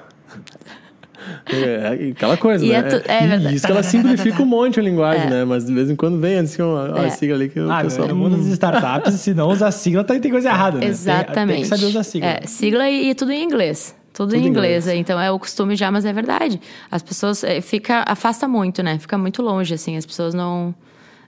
É, 1.45 2.09
aquela 2.11 2.35
coisa, 2.37 2.65
e 2.65 2.69
né? 2.69 2.75
É, 2.75 2.81
tu, 2.81 3.11
é 3.11 3.27
verdade. 3.27 3.55
Isso 3.55 3.65
que 3.65 3.71
ela 3.71 3.83
simplifica 3.83 4.41
um 4.41 4.45
monte 4.45 4.79
a 4.79 4.83
linguagem, 4.83 5.27
é. 5.27 5.29
né? 5.29 5.45
Mas 5.45 5.65
de 5.65 5.73
vez 5.73 5.89
em 5.89 5.95
quando 5.95 6.19
vem 6.19 6.37
assim 6.37 6.61
uma, 6.61 7.05
é. 7.05 7.09
sigla 7.09 7.35
ali 7.35 7.49
que 7.49 7.59
o 7.59 7.71
ah, 7.71 7.81
pessoal... 7.83 8.07
No 8.07 8.15
mundo 8.15 8.37
das 8.37 8.47
startups, 8.47 9.13
se 9.15 9.33
não 9.33 9.49
usar 9.49 9.71
sigla, 9.71 10.03
tem, 10.03 10.19
tem 10.19 10.31
coisa 10.31 10.49
errada, 10.49 10.79
né? 10.79 10.87
Exatamente. 10.87 11.35
Tem, 11.35 11.47
tem 11.47 11.61
que 11.61 11.67
saber 11.67 11.85
usar 11.85 12.03
sigla. 12.03 12.27
É, 12.27 12.41
sigla 12.47 12.89
e, 12.89 13.09
e 13.09 13.15
tudo 13.15 13.31
em 13.31 13.43
inglês. 13.43 13.95
Tudo, 14.13 14.31
Tudo 14.31 14.35
em 14.35 14.47
inglês, 14.47 14.85
inglês, 14.85 14.99
então 14.99 15.19
é 15.19 15.31
o 15.31 15.39
costume 15.39 15.75
já, 15.75 15.89
mas 15.91 16.05
é 16.05 16.11
verdade. 16.11 16.59
As 16.89 17.01
pessoas 17.01 17.43
é, 17.43 17.61
fica 17.61 18.03
afasta 18.05 18.47
muito, 18.47 18.83
né? 18.83 18.99
Fica 18.99 19.17
muito 19.17 19.41
longe 19.41 19.73
assim, 19.73 19.95
as 19.95 20.05
pessoas 20.05 20.33
não, 20.33 20.75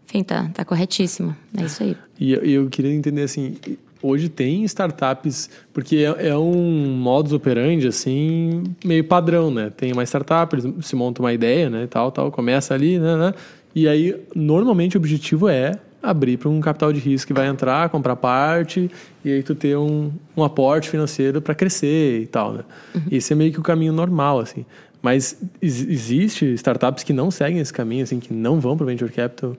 enfim, 0.05 0.23
tá, 0.23 0.49
tá 0.53 0.65
corretíssimo. 0.65 1.35
É 1.57 1.63
isso 1.63 1.83
aí. 1.83 1.97
E 2.19 2.53
eu 2.53 2.69
queria 2.69 2.93
entender 2.93 3.23
assim, 3.23 3.55
hoje 4.03 4.27
tem 4.27 4.65
startups, 4.65 5.49
porque 5.71 5.97
é, 5.97 6.27
é, 6.27 6.37
um 6.37 6.97
modus 6.97 7.31
operandi, 7.31 7.87
assim, 7.87 8.63
meio 8.83 9.05
padrão, 9.05 9.49
né? 9.49 9.71
Tem 9.75 9.93
uma 9.93 10.03
startup, 10.03 10.53
eles 10.53 10.85
se 10.85 10.95
montam 10.95 11.23
uma 11.23 11.31
ideia, 11.31 11.69
né, 11.69 11.87
tal, 11.89 12.11
tal, 12.11 12.29
começa 12.29 12.73
ali, 12.73 12.99
né, 12.99 13.15
né? 13.15 13.33
E 13.73 13.87
aí, 13.87 14.15
normalmente 14.35 14.97
o 14.97 14.99
objetivo 14.99 15.47
é 15.47 15.71
abrir 16.03 16.37
para 16.37 16.49
um 16.49 16.59
capital 16.59 16.91
de 16.91 16.99
risco 16.99 17.27
que 17.27 17.33
vai 17.33 17.47
entrar, 17.47 17.87
comprar 17.87 18.17
parte, 18.17 18.91
e 19.23 19.31
aí 19.31 19.41
tu 19.41 19.55
ter 19.55 19.77
um, 19.77 20.11
um 20.35 20.43
aporte 20.43 20.89
financeiro 20.89 21.41
para 21.41 21.55
crescer 21.55 22.21
e 22.21 22.27
tal, 22.27 22.51
né? 22.51 22.63
Uhum. 22.93 23.01
Esse 23.09 23.31
é 23.31 23.35
meio 23.35 23.53
que 23.53 23.59
o 23.59 23.63
caminho 23.63 23.93
normal, 23.93 24.39
assim. 24.39 24.65
Mas 25.01 25.37
existe 25.61 26.53
startups 26.55 27.03
que 27.03 27.13
não 27.13 27.31
seguem 27.31 27.59
esse 27.59 27.71
caminho, 27.71 28.03
assim, 28.03 28.19
que 28.19 28.33
não 28.33 28.59
vão 28.59 28.75
para 28.75 28.83
o 28.83 28.87
venture 28.87 29.11
capital 29.11 29.55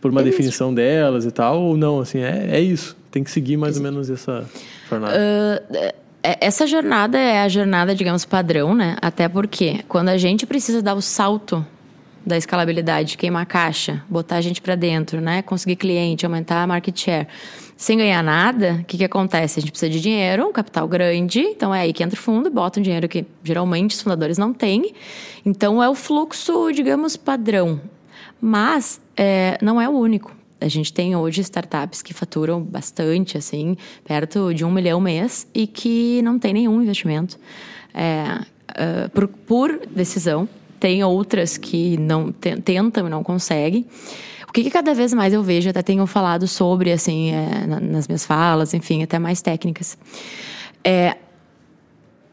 por 0.00 0.12
uma 0.12 0.20
existe. 0.20 0.36
definição 0.36 0.72
delas 0.72 1.24
e 1.24 1.30
tal, 1.32 1.60
ou 1.60 1.76
não, 1.76 1.98
assim, 1.98 2.20
é, 2.20 2.50
é 2.52 2.60
isso. 2.60 2.96
Tem 3.10 3.24
que 3.24 3.30
seguir 3.30 3.56
mais 3.56 3.72
existe. 3.72 3.86
ou 3.86 3.92
menos 3.92 4.10
essa 4.10 4.44
jornada. 4.88 5.16
Uh, 5.16 5.92
essa 6.22 6.66
jornada 6.66 7.18
é 7.18 7.42
a 7.42 7.48
jornada, 7.48 7.94
digamos, 7.94 8.24
padrão, 8.24 8.74
né? 8.74 8.96
Até 9.02 9.28
porque 9.28 9.80
quando 9.88 10.08
a 10.08 10.16
gente 10.16 10.46
precisa 10.46 10.80
dar 10.80 10.94
o 10.94 11.02
salto 11.02 11.64
da 12.24 12.36
escalabilidade, 12.36 13.16
queimar 13.16 13.46
caixa, 13.46 14.02
botar 14.08 14.36
a 14.36 14.40
gente 14.40 14.60
para 14.60 14.74
dentro, 14.74 15.20
né? 15.20 15.42
Conseguir 15.42 15.76
cliente, 15.76 16.24
aumentar 16.24 16.62
a 16.62 16.66
market 16.66 16.98
share, 16.98 17.28
sem 17.76 17.98
ganhar 17.98 18.22
nada, 18.22 18.78
o 18.80 18.84
que, 18.84 18.96
que 18.96 19.04
acontece? 19.04 19.58
A 19.58 19.62
gente 19.62 19.70
precisa 19.70 19.90
de 19.90 20.00
dinheiro, 20.00 20.46
um 20.46 20.52
capital 20.52 20.86
grande, 20.86 21.40
então 21.40 21.74
é 21.74 21.80
aí 21.80 21.92
que 21.92 22.02
entra 22.02 22.18
o 22.18 22.22
fundo, 22.22 22.48
bota 22.50 22.78
um 22.78 22.82
dinheiro 22.82 23.08
que 23.08 23.26
geralmente 23.42 23.94
os 23.94 24.00
fundadores 24.00 24.38
não 24.38 24.52
têm. 24.52 24.94
Então 25.44 25.82
é 25.82 25.88
o 25.88 25.94
fluxo, 25.94 26.70
digamos, 26.72 27.16
padrão. 27.16 27.80
Mas 28.40 29.00
é, 29.16 29.58
não 29.60 29.80
é 29.80 29.88
o 29.88 29.92
único. 29.92 30.34
A 30.60 30.68
gente 30.68 30.92
tem 30.92 31.14
hoje 31.14 31.42
startups 31.42 32.00
que 32.00 32.14
faturam 32.14 32.62
bastante, 32.62 33.36
assim, 33.36 33.76
perto 34.04 34.54
de 34.54 34.64
um 34.64 34.70
milhão 34.70 35.00
mês 35.00 35.46
e 35.52 35.66
que 35.66 36.22
não 36.22 36.38
tem 36.38 36.54
nenhum 36.54 36.80
investimento 36.80 37.38
é, 37.92 38.40
uh, 38.70 39.10
por, 39.10 39.28
por, 39.28 39.86
decisão. 39.88 40.48
Tem 40.84 41.02
outras 41.02 41.56
que 41.56 41.96
não 41.96 42.30
tentam 42.30 43.06
e 43.06 43.08
não 43.08 43.24
conseguem. 43.24 43.86
O 44.46 44.52
que, 44.52 44.62
que, 44.62 44.70
cada 44.70 44.92
vez 44.92 45.14
mais 45.14 45.32
eu 45.32 45.42
vejo, 45.42 45.70
até 45.70 45.80
tenho 45.82 46.06
falado 46.06 46.46
sobre, 46.46 46.92
assim, 46.92 47.30
é, 47.30 47.66
nas 47.66 48.06
minhas 48.06 48.26
falas, 48.26 48.74
enfim, 48.74 49.02
até 49.02 49.18
mais 49.18 49.40
técnicas. 49.40 49.96
É, 50.84 51.16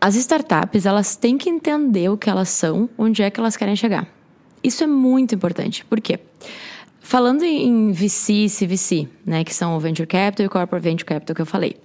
as 0.02 0.16
startups, 0.16 0.86
elas 0.86 1.16
têm 1.16 1.38
que 1.38 1.50
entender 1.50 2.10
o 2.10 2.18
que 2.18 2.30
elas 2.30 2.50
são, 2.50 2.90
onde 2.98 3.24
é 3.24 3.30
que 3.30 3.40
elas 3.40 3.56
querem 3.56 3.78
chegar. 3.78 4.06
Isso 4.62 4.84
é 4.84 4.88
muito 4.88 5.34
importante. 5.34 5.86
Por 5.86 6.02
quê? 6.02 6.20
Falando 7.00 7.44
em 7.44 7.94
VC 7.94 8.34
e 8.34 8.50
CVC, 8.50 9.08
né, 9.26 9.46
que 9.46 9.56
são 9.56 9.78
o 9.78 9.80
Venture 9.80 10.06
Capital 10.06 10.44
e 10.44 10.48
o 10.48 10.50
Corporate 10.50 10.84
Venture 10.84 11.06
Capital 11.06 11.34
que 11.34 11.42
eu 11.42 11.46
falei. 11.46 11.78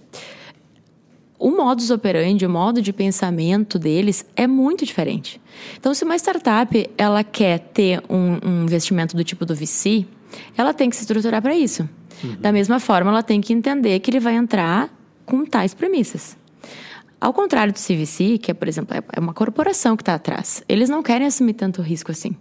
O 1.39 1.51
modus 1.51 1.91
operandi, 1.91 2.47
o 2.47 2.51
modo 2.51 2.81
de 2.81 2.93
pensamento 2.93 3.79
deles 3.79 4.25
é 4.35 4.47
muito 4.47 4.87
diferente. 4.87 5.41
Então, 5.79 5.93
se 5.93 6.05
uma 6.05 6.17
startup 6.17 6.91
ela 6.97 7.23
quer 7.23 7.59
ter 7.59 8.03
um, 8.09 8.39
um 8.43 8.63
investimento 8.65 9.15
do 9.17 9.23
tipo 9.23 9.45
do 9.45 9.55
VC, 9.55 10.07
ela 10.57 10.73
tem 10.73 10.89
que 10.89 10.97
se 10.97 11.03
estruturar 11.03 11.43
para 11.43 11.55
isso. 11.55 11.89
Uhum. 12.25 12.37
Da 12.41 12.53
mesma 12.53 12.81
forma, 12.81 13.11
ela 13.11 13.23
tem 13.23 13.41
que 13.41 13.53
entender 13.53 14.01
que 14.01 14.11
ele 14.11 14.21
vai 14.21 14.35
entrar 14.35 14.91
com 15.27 15.45
tais 15.45 15.75
premissas. 15.75 16.37
Ao 17.21 17.33
contrário 17.33 17.73
do 17.73 17.79
CVC, 17.79 18.39
que 18.39 18.51
é, 18.51 18.55
por 18.55 18.69
exemplo, 18.69 18.97
é 19.13 19.21
uma 19.21 19.35
corporação 19.35 19.97
que 19.97 20.03
está 20.03 20.15
atrás, 20.15 20.63
eles 20.69 20.89
não 20.89 21.03
querem 21.03 21.27
assumir 21.27 21.55
tanto 21.55 21.83
risco 21.83 22.11
assim. 22.11 22.37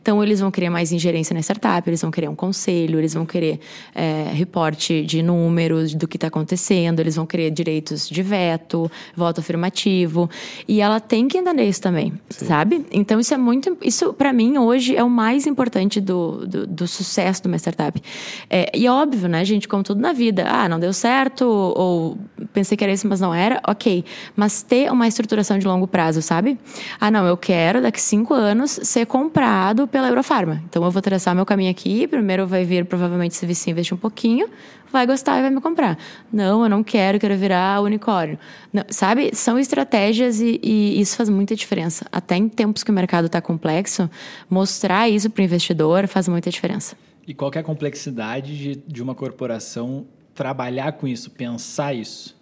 Então, 0.00 0.22
eles 0.22 0.40
vão 0.40 0.50
querer 0.50 0.70
mais 0.70 0.92
ingerência 0.92 1.34
na 1.34 1.40
startup, 1.40 1.88
eles 1.88 2.00
vão 2.00 2.10
querer 2.10 2.28
um 2.28 2.34
conselho, 2.34 2.98
eles 2.98 3.14
vão 3.14 3.26
querer 3.26 3.60
é, 3.94 4.30
reporte 4.32 5.04
de 5.04 5.22
números 5.22 5.94
do 5.94 6.06
que 6.06 6.16
está 6.16 6.28
acontecendo, 6.28 7.00
eles 7.00 7.16
vão 7.16 7.26
querer 7.26 7.50
direitos 7.50 8.08
de 8.08 8.22
veto, 8.22 8.90
voto 9.14 9.40
afirmativo. 9.40 10.28
E 10.66 10.80
ela 10.80 11.00
tem 11.00 11.28
que 11.28 11.38
entender 11.38 11.64
isso 11.64 11.80
também, 11.80 12.12
Sim. 12.30 12.46
sabe? 12.46 12.86
Então, 12.90 13.18
isso 13.20 13.34
é 13.34 13.36
muito. 13.36 13.76
Isso, 13.82 14.12
para 14.12 14.32
mim, 14.32 14.58
hoje 14.58 14.96
é 14.96 15.02
o 15.02 15.10
mais 15.10 15.46
importante 15.46 16.00
do, 16.00 16.46
do, 16.46 16.66
do 16.66 16.88
sucesso 16.88 17.42
de 17.42 17.48
uma 17.48 17.56
startup. 17.56 18.00
É, 18.48 18.70
e 18.74 18.88
óbvio, 18.88 19.28
né, 19.28 19.44
gente, 19.44 19.68
como 19.68 19.82
tudo 19.82 20.00
na 20.00 20.12
vida, 20.12 20.46
ah, 20.48 20.68
não 20.68 20.78
deu 20.78 20.92
certo, 20.92 21.44
ou 21.44 22.18
pensei 22.52 22.76
que 22.76 22.84
era 22.84 22.92
isso, 22.92 23.06
mas 23.08 23.20
não 23.20 23.34
era, 23.34 23.60
ok. 23.66 24.04
Mas 24.34 24.62
ter 24.62 24.90
uma 24.90 25.06
estruturação 25.06 25.58
de 25.58 25.66
longo 25.66 25.86
prazo, 25.86 26.22
sabe? 26.22 26.58
Ah, 27.00 27.10
não, 27.10 27.26
eu 27.26 27.36
quero 27.36 27.82
daqui 27.82 28.00
cinco 28.00 28.34
anos 28.34 28.78
ser 28.82 29.06
comprado 29.06 29.65
pela 29.88 30.08
Eurofarma. 30.08 30.62
Então 30.68 30.84
eu 30.84 30.90
vou 30.90 31.02
traçar 31.02 31.34
meu 31.34 31.46
caminho 31.46 31.70
aqui, 31.70 32.06
primeiro 32.06 32.46
vai 32.46 32.64
vir 32.64 32.84
provavelmente 32.84 33.34
se 33.34 33.46
vice 33.46 33.70
investir 33.70 33.94
um 33.94 33.98
pouquinho, 33.98 34.48
vai 34.92 35.06
gostar 35.06 35.38
e 35.38 35.42
vai 35.42 35.50
me 35.50 35.60
comprar. 35.60 35.98
Não, 36.32 36.62
eu 36.62 36.68
não 36.68 36.84
quero, 36.84 37.18
quero 37.18 37.36
virar 37.36 37.80
unicórnio. 37.80 38.38
Não, 38.72 38.84
sabe? 38.88 39.34
São 39.34 39.58
estratégias 39.58 40.40
e, 40.40 40.60
e, 40.62 41.00
isso 41.00 41.16
faz 41.16 41.28
muita 41.28 41.56
diferença. 41.56 42.06
Até 42.12 42.36
em 42.36 42.48
tempos 42.48 42.84
que 42.84 42.90
o 42.90 42.94
mercado 42.94 43.26
está 43.26 43.40
complexo, 43.40 44.08
mostrar 44.48 45.08
isso 45.08 45.30
para 45.30 45.42
o 45.42 45.44
investidor 45.44 46.06
faz 46.06 46.28
muita 46.28 46.50
diferença. 46.50 46.96
E 47.26 47.34
qual 47.34 47.50
é 47.54 47.58
a 47.58 47.62
complexidade 47.62 48.56
de, 48.56 48.82
de 48.86 49.02
uma 49.02 49.14
corporação 49.14 50.06
trabalhar 50.34 50.92
com 50.92 51.08
isso, 51.08 51.30
pensar 51.30 51.94
isso? 51.94 52.35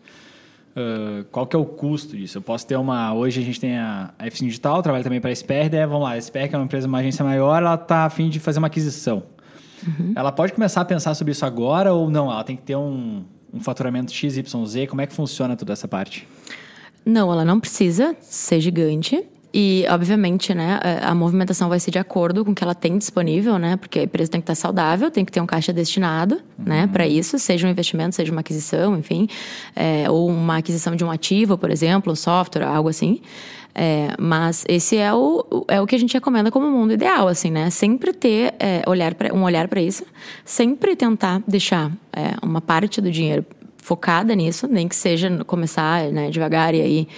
Uh, 0.76 1.24
qual 1.30 1.46
que 1.46 1.54
é 1.54 1.58
o 1.58 1.64
custo 1.64 2.16
disso? 2.16 2.38
Eu 2.38 2.42
posso 2.42 2.66
ter 2.66 2.76
uma... 2.76 3.14
Hoje 3.14 3.40
a 3.40 3.44
gente 3.44 3.60
tem 3.60 3.78
a, 3.78 4.12
a 4.18 4.26
FC 4.26 4.44
Digital, 4.44 4.82
trabalha 4.82 5.04
também 5.04 5.20
para 5.20 5.30
a 5.30 5.68
né? 5.70 5.86
vamos 5.86 6.02
lá, 6.02 6.12
a 6.12 6.18
SPR 6.18 6.48
que 6.48 6.54
é 6.54 6.58
uma 6.58 6.64
empresa, 6.64 6.88
uma 6.88 6.98
agência 6.98 7.24
maior, 7.24 7.62
ela 7.62 7.74
está 7.74 8.04
a 8.04 8.10
fim 8.10 8.28
de 8.28 8.40
fazer 8.40 8.58
uma 8.58 8.66
aquisição. 8.66 9.22
Uhum. 9.86 10.12
Ela 10.16 10.32
pode 10.32 10.52
começar 10.52 10.80
a 10.80 10.84
pensar 10.84 11.14
sobre 11.14 11.32
isso 11.32 11.44
agora 11.46 11.92
ou 11.92 12.10
não? 12.10 12.30
Ela 12.30 12.42
tem 12.42 12.56
que 12.56 12.62
ter 12.62 12.76
um, 12.76 13.22
um 13.52 13.60
faturamento 13.60 14.12
XYZ? 14.12 14.88
Como 14.88 15.00
é 15.00 15.06
que 15.06 15.14
funciona 15.14 15.56
toda 15.56 15.72
essa 15.72 15.86
parte? 15.86 16.26
Não, 17.04 17.30
ela 17.30 17.44
não 17.44 17.60
precisa 17.60 18.16
ser 18.20 18.60
gigante. 18.60 19.24
E, 19.56 19.86
obviamente, 19.88 20.52
né, 20.52 20.80
a 21.00 21.14
movimentação 21.14 21.68
vai 21.68 21.78
ser 21.78 21.92
de 21.92 21.98
acordo 21.98 22.44
com 22.44 22.50
o 22.50 22.54
que 22.54 22.64
ela 22.64 22.74
tem 22.74 22.98
disponível, 22.98 23.56
né? 23.56 23.76
Porque 23.76 24.00
a 24.00 24.02
empresa 24.02 24.28
tem 24.28 24.40
que 24.40 24.50
estar 24.50 24.56
saudável, 24.56 25.12
tem 25.12 25.24
que 25.24 25.30
ter 25.30 25.40
um 25.40 25.46
caixa 25.46 25.72
destinado, 25.72 26.34
né, 26.34 26.42
uhum. 26.58 26.64
né, 26.64 26.86
para 26.92 27.06
isso, 27.06 27.38
seja 27.38 27.64
um 27.64 27.70
investimento, 27.70 28.16
seja 28.16 28.32
uma 28.32 28.40
aquisição, 28.40 28.98
enfim, 28.98 29.28
é, 29.76 30.10
ou 30.10 30.28
uma 30.28 30.56
aquisição 30.56 30.96
de 30.96 31.04
um 31.04 31.10
ativo, 31.10 31.56
por 31.56 31.70
exemplo, 31.70 32.12
um 32.12 32.16
software, 32.16 32.64
algo 32.64 32.88
assim. 32.88 33.20
É, 33.76 34.08
mas 34.18 34.64
esse 34.68 34.96
é 34.96 35.14
o, 35.14 35.64
é 35.68 35.80
o 35.80 35.86
que 35.86 35.94
a 35.94 35.98
gente 35.98 36.14
recomenda 36.14 36.50
como 36.50 36.68
mundo 36.68 36.92
ideal, 36.92 37.28
assim, 37.28 37.52
né? 37.52 37.70
Sempre 37.70 38.12
ter 38.12 38.54
é, 38.58 38.82
olhar 38.88 39.14
pra, 39.14 39.32
um 39.32 39.44
olhar 39.44 39.68
para 39.68 39.80
isso, 39.80 40.04
sempre 40.44 40.96
tentar 40.96 41.40
deixar 41.46 41.92
é, 42.12 42.34
uma 42.42 42.60
parte 42.60 43.00
do 43.00 43.08
dinheiro 43.08 43.46
focada 43.76 44.34
nisso, 44.34 44.66
nem 44.66 44.88
que 44.88 44.96
seja 44.96 45.44
começar 45.44 46.10
né, 46.10 46.30
devagar 46.30 46.74
e 46.74 46.80
aí 46.80 47.08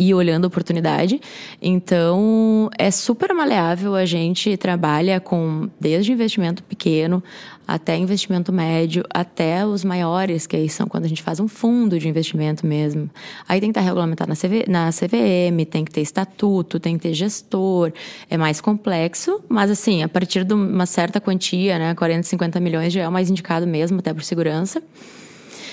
ir 0.00 0.14
olhando 0.14 0.46
oportunidade. 0.46 1.20
Então, 1.60 2.70
é 2.78 2.90
super 2.90 3.34
maleável. 3.34 3.94
A 3.94 4.06
gente 4.06 4.56
trabalha 4.56 5.20
com 5.20 5.68
desde 5.78 6.10
investimento 6.10 6.62
pequeno 6.62 7.22
até 7.68 7.96
investimento 7.96 8.52
médio, 8.52 9.04
até 9.14 9.64
os 9.64 9.84
maiores, 9.84 10.44
que 10.44 10.56
aí 10.56 10.68
são 10.68 10.88
quando 10.88 11.04
a 11.04 11.08
gente 11.08 11.22
faz 11.22 11.38
um 11.38 11.46
fundo 11.46 12.00
de 12.00 12.08
investimento 12.08 12.66
mesmo. 12.66 13.08
Aí 13.48 13.60
tem 13.60 13.70
que 13.70 13.78
estar 13.78 13.86
regulamentado 13.86 14.28
na, 14.28 14.34
CV, 14.34 14.64
na 14.66 14.90
CVM, 14.90 15.64
tem 15.70 15.84
que 15.84 15.92
ter 15.92 16.00
estatuto, 16.00 16.80
tem 16.80 16.96
que 16.96 17.02
ter 17.02 17.14
gestor. 17.14 17.92
É 18.28 18.36
mais 18.36 18.60
complexo, 18.60 19.40
mas 19.48 19.70
assim, 19.70 20.02
a 20.02 20.08
partir 20.08 20.42
de 20.42 20.52
uma 20.52 20.84
certa 20.84 21.20
quantia, 21.20 21.78
né, 21.78 21.94
40, 21.94 22.24
50 22.24 22.58
milhões 22.58 22.92
já 22.92 23.02
é 23.02 23.08
o 23.08 23.12
mais 23.12 23.30
indicado 23.30 23.68
mesmo, 23.68 24.00
até 24.00 24.12
por 24.12 24.24
segurança 24.24 24.82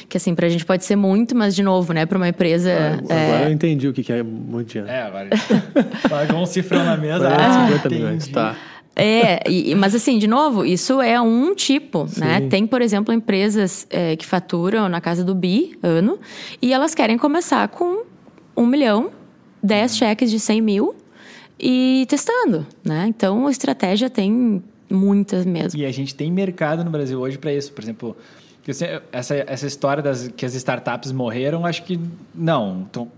que 0.10 0.18
assim, 0.18 0.34
pra 0.34 0.48
gente 0.48 0.66
pode 0.66 0.86
ser 0.86 0.96
muito, 0.96 1.36
mas 1.36 1.56
de 1.56 1.64
novo, 1.64 1.94
né, 1.94 2.06
pra 2.06 2.18
uma 2.18 2.30
empresa. 2.30 2.72
Ah, 2.72 2.94
agora 2.94 3.44
é... 3.44 3.48
eu 3.48 3.52
entendi 3.52 3.88
o 3.88 3.94
que 3.94 4.12
é 4.12 4.24
muito 4.24 4.70
dinheiro. 4.70 4.92
É, 4.92 5.02
agora. 5.02 5.30
Pagou 6.10 6.42
um 6.42 6.46
cifrão 6.46 6.84
na 6.84 6.98
mesa. 6.98 7.28
Ah, 7.28 7.68
50 7.68 7.90
milhões, 7.90 8.28
tá. 8.28 8.56
É, 9.00 9.48
e, 9.48 9.76
mas 9.76 9.94
assim, 9.94 10.18
de 10.18 10.28
novo, 10.28 10.66
isso 10.66 11.00
é 11.00 11.22
um 11.22 11.54
tipo, 11.54 12.06
né? 12.06 12.10
Sim. 12.10 12.22
né? 12.22 12.42
Tem, 12.50 12.66
por 12.66 12.82
exemplo, 12.82 13.14
empresas 13.14 13.86
é, 13.92 14.16
que 14.16 14.26
faturam 14.26 14.90
na 14.90 15.00
casa 15.00 15.24
do 15.24 15.36
bi 15.36 15.78
ano 15.84 16.18
e 16.60 16.74
elas 16.74 16.96
querem 16.96 17.16
começar 17.16 17.68
com 17.68 18.06
um 18.56 18.66
milhão, 18.66 19.12
dez 19.62 19.92
uhum. 19.92 19.98
cheques 20.00 20.32
de 20.32 20.40
100 20.40 20.62
mil 20.62 20.96
e 21.60 22.08
testando, 22.10 22.66
né? 22.84 23.06
Então, 23.08 23.46
a 23.46 23.52
estratégia 23.52 24.10
tem 24.10 24.64
muitas 24.90 25.46
mesmo. 25.46 25.80
E 25.80 25.86
a 25.86 25.92
gente 25.92 26.16
tem 26.16 26.32
mercado 26.32 26.84
no 26.84 26.90
Brasil 26.90 27.20
hoje 27.20 27.38
para 27.38 27.54
isso. 27.54 27.72
Por 27.72 27.84
exemplo, 27.84 28.18
essa, 29.12 29.36
essa 29.36 29.68
história 29.68 30.04
das 30.04 30.28
que 30.28 30.46
as 30.46 30.54
startups 30.54 31.12
morreram, 31.12 31.66
acho 31.66 31.84
que 31.84 32.00
não. 32.36 32.86
Então, 32.90 33.12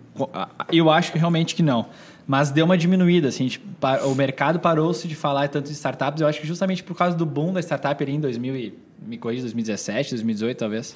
eu 0.72 0.90
acho 0.90 1.12
que 1.12 1.18
realmente 1.18 1.56
que 1.56 1.64
não. 1.64 1.88
Mas 2.28 2.52
deu 2.52 2.66
uma 2.66 2.78
diminuída, 2.78 3.28
assim, 3.28 3.48
tipo, 3.48 3.66
o 4.06 4.14
mercado 4.14 4.60
parou-se 4.60 5.08
de 5.08 5.16
falar 5.16 5.48
tanto 5.50 5.66
de 5.66 5.74
startups, 5.74 6.22
eu 6.22 6.28
acho 6.28 6.40
que 6.40 6.46
justamente 6.46 6.84
por 6.84 6.96
causa 6.96 7.18
do 7.18 7.26
boom 7.26 7.52
da 7.52 7.60
startup 7.60 8.04
ali 8.04 8.14
em 8.14 8.20
2000 8.20 8.56
e, 8.56 8.78
me 9.06 9.18
corrija, 9.18 9.42
2017, 9.42 10.12
2018 10.12 10.58
talvez, 10.58 10.96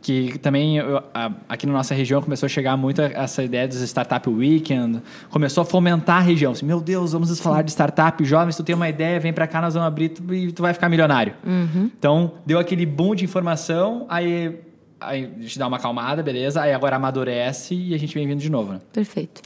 que 0.00 0.38
também 0.38 0.78
eu, 0.78 1.02
aqui 1.48 1.66
na 1.66 1.72
nossa 1.72 1.94
região 1.94 2.20
começou 2.20 2.46
a 2.46 2.50
chegar 2.50 2.76
muito 2.76 3.00
essa 3.00 3.42
ideia 3.42 3.68
dos 3.68 3.80
Startup 3.82 4.28
Weekend, 4.28 5.02
começou 5.30 5.62
a 5.62 5.64
fomentar 5.64 6.18
a 6.18 6.20
região, 6.20 6.52
assim, 6.52 6.66
meu 6.66 6.80
Deus, 6.80 7.12
vamos 7.12 7.38
falar 7.40 7.62
de 7.62 7.70
startup, 7.70 8.24
jovens, 8.24 8.56
tu 8.56 8.64
tem 8.64 8.74
uma 8.74 8.88
ideia, 8.88 9.18
vem 9.20 9.32
para 9.32 9.46
cá, 9.46 9.60
nós 9.60 9.74
vamos 9.74 9.86
abrir 9.86 10.12
e 10.30 10.52
tu 10.52 10.62
vai 10.62 10.74
ficar 10.74 10.88
milionário. 10.88 11.34
Uhum. 11.44 11.90
Então, 11.96 12.34
deu 12.44 12.58
aquele 12.58 12.86
boom 12.86 13.14
de 13.14 13.24
informação, 13.24 14.06
aí 14.08 14.58
aí 15.04 15.30
a 15.36 15.42
gente 15.42 15.58
dá 15.58 15.66
uma 15.66 15.76
acalmada, 15.76 16.22
beleza? 16.22 16.62
Aí 16.62 16.72
agora 16.72 16.96
amadurece 16.96 17.74
e 17.74 17.94
a 17.94 17.98
gente 17.98 18.14
vem 18.14 18.26
vindo 18.26 18.40
de 18.40 18.50
novo, 18.50 18.72
né? 18.72 18.80
Perfeito. 18.92 19.42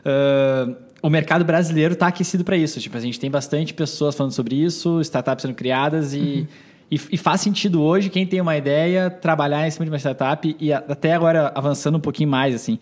Uh, 0.00 0.74
o 1.02 1.10
mercado 1.10 1.44
brasileiro 1.44 1.94
está 1.94 2.06
aquecido 2.06 2.44
para 2.44 2.56
isso. 2.56 2.80
Tipo, 2.80 2.96
a 2.96 3.00
gente 3.00 3.20
tem 3.20 3.30
bastante 3.30 3.74
pessoas 3.74 4.14
falando 4.14 4.32
sobre 4.32 4.56
isso, 4.56 5.00
startups 5.02 5.42
sendo 5.42 5.54
criadas 5.54 6.14
e, 6.14 6.18
uhum. 6.18 6.46
E, 6.90 7.00
e, 7.12 7.16
faz 7.16 7.40
sentido 7.40 7.82
hoje 7.82 8.10
quem 8.10 8.26
tem 8.26 8.40
uma 8.40 8.56
ideia 8.56 9.10
trabalhar 9.10 9.66
em 9.66 9.70
cima 9.70 9.84
de 9.84 9.90
uma 9.90 9.98
startup 9.98 10.56
e 10.60 10.72
até 10.72 11.14
agora 11.14 11.50
avançando 11.54 11.96
um 11.96 12.00
pouquinho 12.00 12.28
mais 12.28 12.54
assim. 12.54 12.78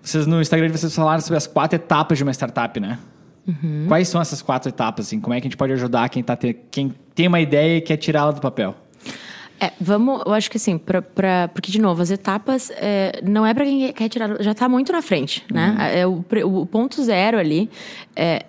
Vocês 0.00 0.26
no 0.26 0.40
Instagram 0.40 0.68
vocês 0.70 0.94
falaram 0.94 1.20
sobre 1.20 1.36
as 1.36 1.46
quatro 1.46 1.76
etapas 1.76 2.18
de 2.18 2.24
uma 2.24 2.32
startup, 2.32 2.78
né? 2.78 2.98
Uhum. 3.46 3.86
Quais 3.88 4.08
são 4.08 4.20
essas 4.20 4.40
quatro 4.40 4.68
etapas? 4.68 5.06
Assim? 5.06 5.20
Como 5.20 5.34
é 5.34 5.40
que 5.40 5.46
a 5.46 5.48
gente 5.48 5.56
pode 5.56 5.72
ajudar 5.72 6.08
quem, 6.08 6.22
tá 6.22 6.36
ter, 6.36 6.66
quem 6.70 6.94
tem 7.14 7.26
uma 7.26 7.40
ideia 7.40 7.78
e 7.78 7.80
quer 7.80 7.96
tirá-la 7.96 8.32
do 8.32 8.40
papel? 8.40 8.74
É, 9.60 9.72
vamos, 9.80 10.22
eu 10.26 10.32
acho 10.32 10.50
que 10.50 10.56
assim, 10.56 10.76
pra, 10.76 11.00
pra, 11.00 11.48
porque 11.48 11.70
de 11.70 11.80
novo, 11.80 12.02
as 12.02 12.10
etapas 12.10 12.70
é, 12.74 13.20
não 13.22 13.46
é 13.46 13.54
para 13.54 13.64
quem 13.64 13.92
quer 13.92 14.08
tirar, 14.08 14.42
já 14.42 14.50
está 14.50 14.68
muito 14.68 14.92
na 14.92 15.00
frente, 15.00 15.44
né? 15.50 15.76
Uhum. 16.04 16.40
É, 16.40 16.44
o, 16.46 16.60
o, 16.60 16.66
ponto 16.66 17.02
zero 17.02 17.38
ali 17.38 17.70
é, 18.16 18.44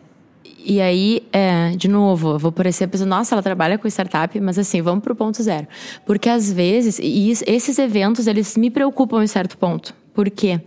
E 0.65 0.81
aí, 0.81 1.21
é, 1.31 1.71
de 1.77 1.87
novo, 1.87 2.31
eu 2.31 2.39
vou 2.39 2.51
parecer 2.51 2.85
a 2.85 2.87
pessoa, 2.87 3.07
nossa, 3.07 3.35
ela 3.35 3.43
trabalha 3.43 3.77
com 3.77 3.87
startup, 3.87 4.39
mas 4.39 4.57
assim, 4.57 4.81
vamos 4.81 5.03
pro 5.03 5.15
ponto 5.15 5.41
zero. 5.43 5.67
Porque 6.05 6.27
às 6.27 6.51
vezes, 6.51 6.99
e 6.99 7.29
esses 7.45 7.77
eventos, 7.77 8.25
eles 8.25 8.57
me 8.57 8.71
preocupam 8.71 9.23
em 9.23 9.27
certo 9.27 9.57
ponto. 9.59 9.93
Por 10.11 10.29
quê? 10.29 10.61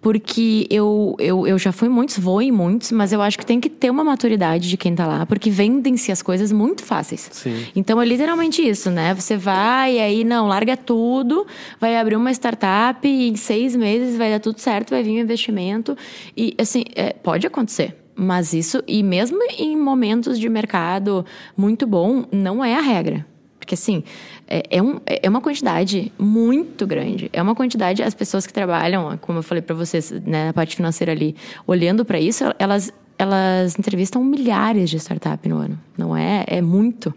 Porque 0.00 0.66
eu, 0.70 1.14
eu, 1.18 1.46
eu 1.46 1.58
já 1.58 1.70
fui 1.70 1.86
em 1.86 1.90
muitos, 1.90 2.18
vou 2.18 2.40
em 2.40 2.50
muitos, 2.50 2.90
mas 2.90 3.12
eu 3.12 3.20
acho 3.20 3.38
que 3.38 3.44
tem 3.44 3.60
que 3.60 3.68
ter 3.68 3.90
uma 3.90 4.02
maturidade 4.02 4.68
de 4.68 4.76
quem 4.76 4.94
tá 4.94 5.06
lá, 5.06 5.26
porque 5.26 5.50
vendem-se 5.50 6.10
as 6.10 6.22
coisas 6.22 6.50
muito 6.50 6.82
fáceis. 6.82 7.28
Sim. 7.30 7.66
Então 7.76 8.00
é 8.00 8.06
literalmente 8.06 8.66
isso, 8.66 8.90
né? 8.90 9.14
Você 9.14 9.36
vai 9.36 9.96
e 9.96 10.00
aí, 10.00 10.24
não, 10.24 10.48
larga 10.48 10.76
tudo, 10.76 11.46
vai 11.78 11.98
abrir 11.98 12.16
uma 12.16 12.32
startup 12.32 13.06
e 13.06 13.28
em 13.28 13.36
seis 13.36 13.76
meses 13.76 14.16
vai 14.16 14.30
dar 14.30 14.40
tudo 14.40 14.58
certo, 14.58 14.90
vai 14.90 15.02
vir 15.02 15.10
um 15.10 15.20
investimento. 15.20 15.96
E 16.34 16.54
assim, 16.58 16.82
é, 16.94 17.12
pode 17.12 17.46
acontecer. 17.46 18.05
Mas 18.16 18.54
isso, 18.54 18.82
e 18.88 19.02
mesmo 19.02 19.38
em 19.58 19.76
momentos 19.76 20.40
de 20.40 20.48
mercado 20.48 21.24
muito 21.54 21.86
bom, 21.86 22.24
não 22.32 22.64
é 22.64 22.74
a 22.74 22.80
regra. 22.80 23.26
Porque, 23.58 23.74
assim, 23.74 24.04
é, 24.46 24.62
é, 24.70 24.82
um, 24.82 25.00
é 25.04 25.28
uma 25.28 25.40
quantidade 25.40 26.12
muito 26.18 26.86
grande. 26.86 27.28
É 27.32 27.42
uma 27.42 27.54
quantidade, 27.54 28.02
as 28.02 28.14
pessoas 28.14 28.46
que 28.46 28.52
trabalham, 28.52 29.18
como 29.20 29.40
eu 29.40 29.42
falei 29.42 29.60
para 29.60 29.74
vocês, 29.74 30.12
né, 30.24 30.46
na 30.46 30.52
parte 30.52 30.76
financeira 30.76 31.12
ali, 31.12 31.34
olhando 31.66 32.04
para 32.04 32.18
isso, 32.20 32.44
elas, 32.60 32.92
elas 33.18 33.76
entrevistam 33.76 34.22
milhares 34.22 34.88
de 34.88 34.96
startups 34.96 35.50
no 35.50 35.58
ano. 35.58 35.78
Não 35.98 36.16
é? 36.16 36.44
É 36.46 36.62
muito. 36.62 37.12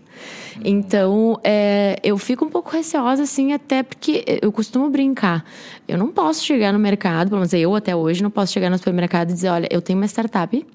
Então, 0.65 1.39
é, 1.43 1.97
eu 2.03 2.17
fico 2.17 2.43
um 2.43 2.49
pouco 2.49 2.71
receosa, 2.71 3.23
assim, 3.23 3.53
até 3.53 3.83
porque 3.83 4.25
eu 4.41 4.51
costumo 4.51 4.89
brincar. 4.89 5.45
Eu 5.87 5.97
não 5.97 6.11
posso 6.11 6.43
chegar 6.43 6.73
no 6.73 6.79
mercado, 6.79 7.29
pelo 7.29 7.41
menos 7.41 7.53
eu 7.53 7.75
até 7.75 7.95
hoje, 7.95 8.23
não 8.23 8.31
posso 8.31 8.51
chegar 8.51 8.69
no 8.69 8.77
supermercado 8.77 9.29
e 9.29 9.33
dizer: 9.33 9.49
olha, 9.49 9.67
eu 9.71 9.81
tenho 9.81 9.99
uma 9.99 10.07
startup, 10.07 10.65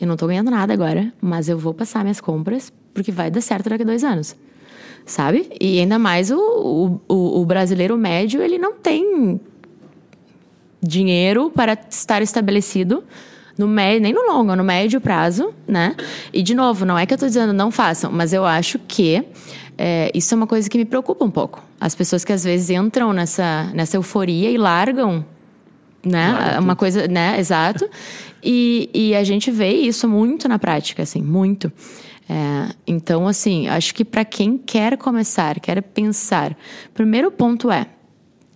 eu 0.00 0.06
não 0.06 0.16
tô 0.16 0.26
ganhando 0.26 0.50
nada 0.50 0.72
agora, 0.72 1.12
mas 1.20 1.48
eu 1.48 1.58
vou 1.58 1.74
passar 1.74 2.02
minhas 2.02 2.20
compras 2.20 2.72
porque 2.92 3.12
vai 3.12 3.30
dar 3.30 3.40
certo 3.40 3.68
daqui 3.68 3.82
a 3.82 3.86
dois 3.86 4.04
anos 4.04 4.36
sabe? 5.06 5.50
E 5.60 5.80
ainda 5.80 5.98
mais 5.98 6.30
o, 6.30 7.00
o, 7.08 7.40
o 7.40 7.44
brasileiro 7.44 7.96
médio, 7.96 8.42
ele 8.42 8.58
não 8.58 8.74
tem 8.74 9.40
dinheiro 10.82 11.50
para 11.50 11.76
estar 11.88 12.22
estabelecido 12.22 13.04
no 13.58 13.68
médio, 13.68 14.00
nem 14.00 14.12
no 14.12 14.22
longo, 14.22 14.56
no 14.56 14.64
médio 14.64 15.00
prazo, 15.00 15.52
né? 15.66 15.94
E 16.32 16.42
de 16.42 16.54
novo, 16.54 16.86
não 16.86 16.98
é 16.98 17.04
que 17.04 17.12
eu 17.12 17.16
estou 17.16 17.28
dizendo 17.28 17.52
não 17.52 17.70
façam, 17.70 18.10
mas 18.10 18.32
eu 18.32 18.44
acho 18.44 18.78
que 18.78 19.22
é, 19.76 20.10
isso 20.14 20.32
é 20.32 20.36
uma 20.36 20.46
coisa 20.46 20.68
que 20.68 20.78
me 20.78 20.84
preocupa 20.84 21.24
um 21.24 21.30
pouco. 21.30 21.62
As 21.78 21.94
pessoas 21.94 22.24
que 22.24 22.32
às 22.32 22.44
vezes 22.44 22.70
entram 22.70 23.12
nessa, 23.12 23.70
nessa 23.74 23.96
euforia 23.96 24.50
e 24.50 24.56
largam, 24.56 25.24
né? 26.04 26.32
Larga 26.32 26.60
uma 26.60 26.74
tudo. 26.74 26.76
coisa, 26.76 27.08
né? 27.08 27.38
Exato. 27.38 27.88
e, 28.42 28.90
e 28.92 29.14
a 29.14 29.24
gente 29.24 29.50
vê 29.50 29.72
isso 29.72 30.08
muito 30.08 30.48
na 30.48 30.58
prática, 30.58 31.02
assim, 31.02 31.22
muito. 31.22 31.72
É, 32.28 32.74
então, 32.86 33.26
assim, 33.26 33.66
acho 33.66 33.92
que 33.92 34.04
para 34.04 34.24
quem 34.24 34.56
quer 34.56 34.96
começar, 34.96 35.58
quer 35.58 35.82
pensar, 35.82 36.56
primeiro 36.94 37.28
ponto 37.30 37.70
é: 37.72 37.86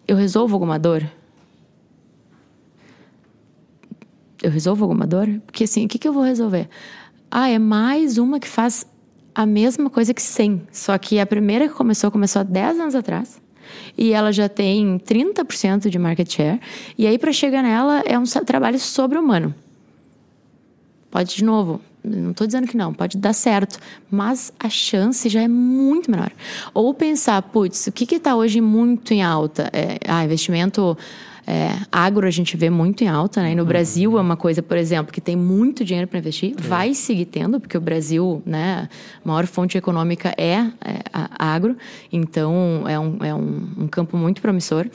eu 0.06 0.16
resolvo 0.16 0.54
alguma 0.54 0.78
dor? 0.78 1.04
Eu 4.40 4.50
resolvo 4.50 4.84
alguma 4.84 5.06
dor? 5.06 5.28
Porque 5.44 5.64
assim, 5.64 5.86
o 5.86 5.88
que, 5.88 5.98
que 5.98 6.06
eu 6.06 6.12
vou 6.12 6.22
resolver? 6.22 6.68
Ah, 7.30 7.48
é 7.48 7.58
mais 7.58 8.16
uma 8.16 8.38
que 8.38 8.46
faz 8.46 8.86
a 9.34 9.44
mesma 9.44 9.90
coisa 9.90 10.14
que 10.14 10.22
100. 10.22 10.68
Só 10.70 10.96
que 10.96 11.18
a 11.18 11.26
primeira 11.26 11.66
que 11.66 11.74
começou, 11.74 12.10
começou 12.10 12.40
há 12.40 12.42
10 12.44 12.78
anos 12.78 12.94
atrás. 12.94 13.42
E 13.96 14.12
ela 14.12 14.32
já 14.32 14.48
tem 14.48 14.98
30% 14.98 15.88
de 15.88 15.98
market 15.98 16.32
share. 16.32 16.60
E 16.96 17.06
aí, 17.06 17.18
para 17.18 17.32
chegar 17.32 17.62
nela, 17.62 18.02
é 18.06 18.18
um 18.18 18.24
trabalho 18.24 18.78
sobre-humano. 18.78 19.54
Pode, 21.10 21.36
de 21.36 21.44
novo, 21.44 21.80
não 22.02 22.32
estou 22.32 22.46
dizendo 22.46 22.66
que 22.66 22.76
não, 22.76 22.92
pode 22.92 23.16
dar 23.16 23.32
certo, 23.32 23.78
mas 24.10 24.52
a 24.58 24.68
chance 24.68 25.28
já 25.28 25.42
é 25.42 25.48
muito 25.48 26.10
menor. 26.10 26.30
Ou 26.74 26.92
pensar, 26.92 27.40
putz, 27.40 27.86
o 27.86 27.92
que 27.92 28.16
está 28.16 28.36
hoje 28.36 28.60
muito 28.60 29.14
em 29.14 29.22
alta? 29.22 29.70
É, 29.72 29.98
ah, 30.06 30.24
investimento 30.24 30.96
é, 31.46 31.70
agro 31.90 32.26
a 32.26 32.30
gente 32.30 32.56
vê 32.56 32.70
muito 32.70 33.04
em 33.04 33.08
alta, 33.08 33.42
né? 33.42 33.52
E 33.52 33.54
no 33.54 33.62
uhum. 33.62 33.68
Brasil 33.68 34.18
é 34.18 34.20
uma 34.20 34.36
coisa, 34.36 34.62
por 34.62 34.76
exemplo, 34.76 35.12
que 35.12 35.20
tem 35.20 35.36
muito 35.36 35.84
dinheiro 35.84 36.08
para 36.08 36.18
investir, 36.18 36.54
é. 36.56 36.60
vai 36.60 36.94
seguir 36.94 37.26
tendo, 37.26 37.60
porque 37.60 37.76
o 37.76 37.80
Brasil, 37.80 38.42
né, 38.46 38.88
a 39.22 39.28
maior 39.28 39.46
fonte 39.46 39.76
econômica 39.76 40.34
é, 40.38 40.58
é 40.60 41.00
agro, 41.38 41.76
então 42.12 42.84
é, 42.86 42.98
um, 42.98 43.18
é 43.24 43.34
um, 43.34 43.68
um 43.78 43.86
campo 43.86 44.16
muito 44.16 44.40
promissor. 44.40 44.88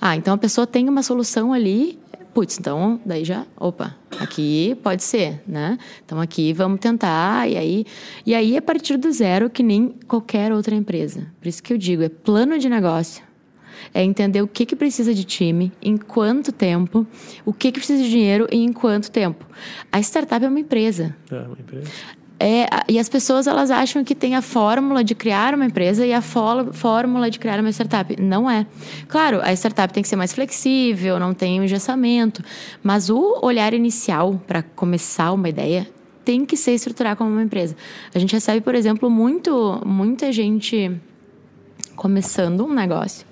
Ah, 0.00 0.16
então 0.16 0.34
a 0.34 0.38
pessoa 0.38 0.66
tem 0.66 0.88
uma 0.88 1.02
solução 1.02 1.52
ali 1.52 1.98
putz, 2.36 2.58
então 2.58 3.00
daí 3.02 3.24
já, 3.24 3.46
opa, 3.56 3.96
aqui 4.20 4.76
pode 4.82 5.02
ser, 5.02 5.40
né? 5.48 5.78
Então 6.04 6.20
aqui 6.20 6.52
vamos 6.52 6.80
tentar 6.80 7.48
e 7.48 7.56
aí 7.56 7.86
e 8.26 8.34
aí 8.34 8.58
a 8.58 8.60
partir 8.60 8.98
do 8.98 9.10
zero 9.10 9.48
que 9.48 9.62
nem 9.62 9.94
qualquer 10.06 10.52
outra 10.52 10.74
empresa. 10.74 11.28
Por 11.40 11.48
isso 11.48 11.62
que 11.62 11.72
eu 11.72 11.78
digo, 11.78 12.02
é 12.02 12.10
plano 12.10 12.58
de 12.58 12.68
negócio. 12.68 13.25
É 13.92 14.02
entender 14.02 14.42
o 14.42 14.48
que, 14.48 14.66
que 14.66 14.76
precisa 14.76 15.14
de 15.14 15.24
time, 15.24 15.72
em 15.82 15.96
quanto 15.96 16.52
tempo, 16.52 17.06
o 17.44 17.52
que, 17.52 17.72
que 17.72 17.78
precisa 17.78 18.02
de 18.02 18.10
dinheiro 18.10 18.46
e 18.50 18.56
em 18.56 18.72
quanto 18.72 19.10
tempo. 19.10 19.46
A 19.90 20.00
startup 20.00 20.44
é 20.44 20.48
uma 20.48 20.60
empresa. 20.60 21.14
É 21.30 21.40
uma 21.40 21.58
empresa. 21.58 21.90
É, 22.38 22.66
e 22.86 22.98
as 22.98 23.08
pessoas 23.08 23.46
elas 23.46 23.70
acham 23.70 24.04
que 24.04 24.14
tem 24.14 24.34
a 24.34 24.42
fórmula 24.42 25.02
de 25.02 25.14
criar 25.14 25.54
uma 25.54 25.64
empresa 25.64 26.04
e 26.04 26.12
a 26.12 26.20
fórmula 26.20 27.30
de 27.30 27.38
criar 27.38 27.58
uma 27.60 27.70
startup. 27.70 28.20
Não 28.20 28.50
é. 28.50 28.66
Claro, 29.08 29.40
a 29.42 29.52
startup 29.54 29.92
tem 29.92 30.02
que 30.02 30.08
ser 30.08 30.16
mais 30.16 30.34
flexível, 30.34 31.18
não 31.18 31.32
tem 31.32 31.64
engessamento, 31.64 32.44
mas 32.82 33.08
o 33.08 33.38
olhar 33.42 33.72
inicial 33.72 34.40
para 34.46 34.62
começar 34.62 35.32
uma 35.32 35.48
ideia 35.48 35.88
tem 36.26 36.44
que 36.44 36.56
ser 36.56 36.72
estruturar 36.72 37.16
como 37.16 37.30
uma 37.30 37.42
empresa. 37.42 37.74
A 38.14 38.18
gente 38.18 38.34
recebe, 38.34 38.60
por 38.60 38.74
exemplo, 38.74 39.08
muito, 39.08 39.80
muita 39.86 40.30
gente 40.30 40.90
começando 41.94 42.66
um 42.66 42.74
negócio, 42.74 43.26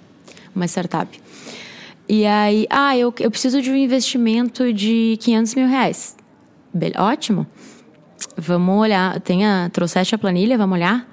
uma 0.54 0.66
startup. 0.66 1.20
E 2.08 2.26
aí, 2.26 2.66
ah, 2.68 2.96
eu, 2.96 3.12
eu 3.18 3.30
preciso 3.30 3.62
de 3.62 3.70
um 3.70 3.76
investimento 3.76 4.72
de 4.72 5.16
500 5.20 5.54
mil 5.54 5.66
reais. 5.66 6.16
ótimo. 6.96 7.46
Vamos 8.36 8.76
olhar. 8.76 9.20
Tem 9.20 9.46
a, 9.46 9.70
trouxeste 9.70 10.14
a 10.14 10.18
planilha? 10.18 10.58
Vamos 10.58 10.76
olhar? 10.76 11.08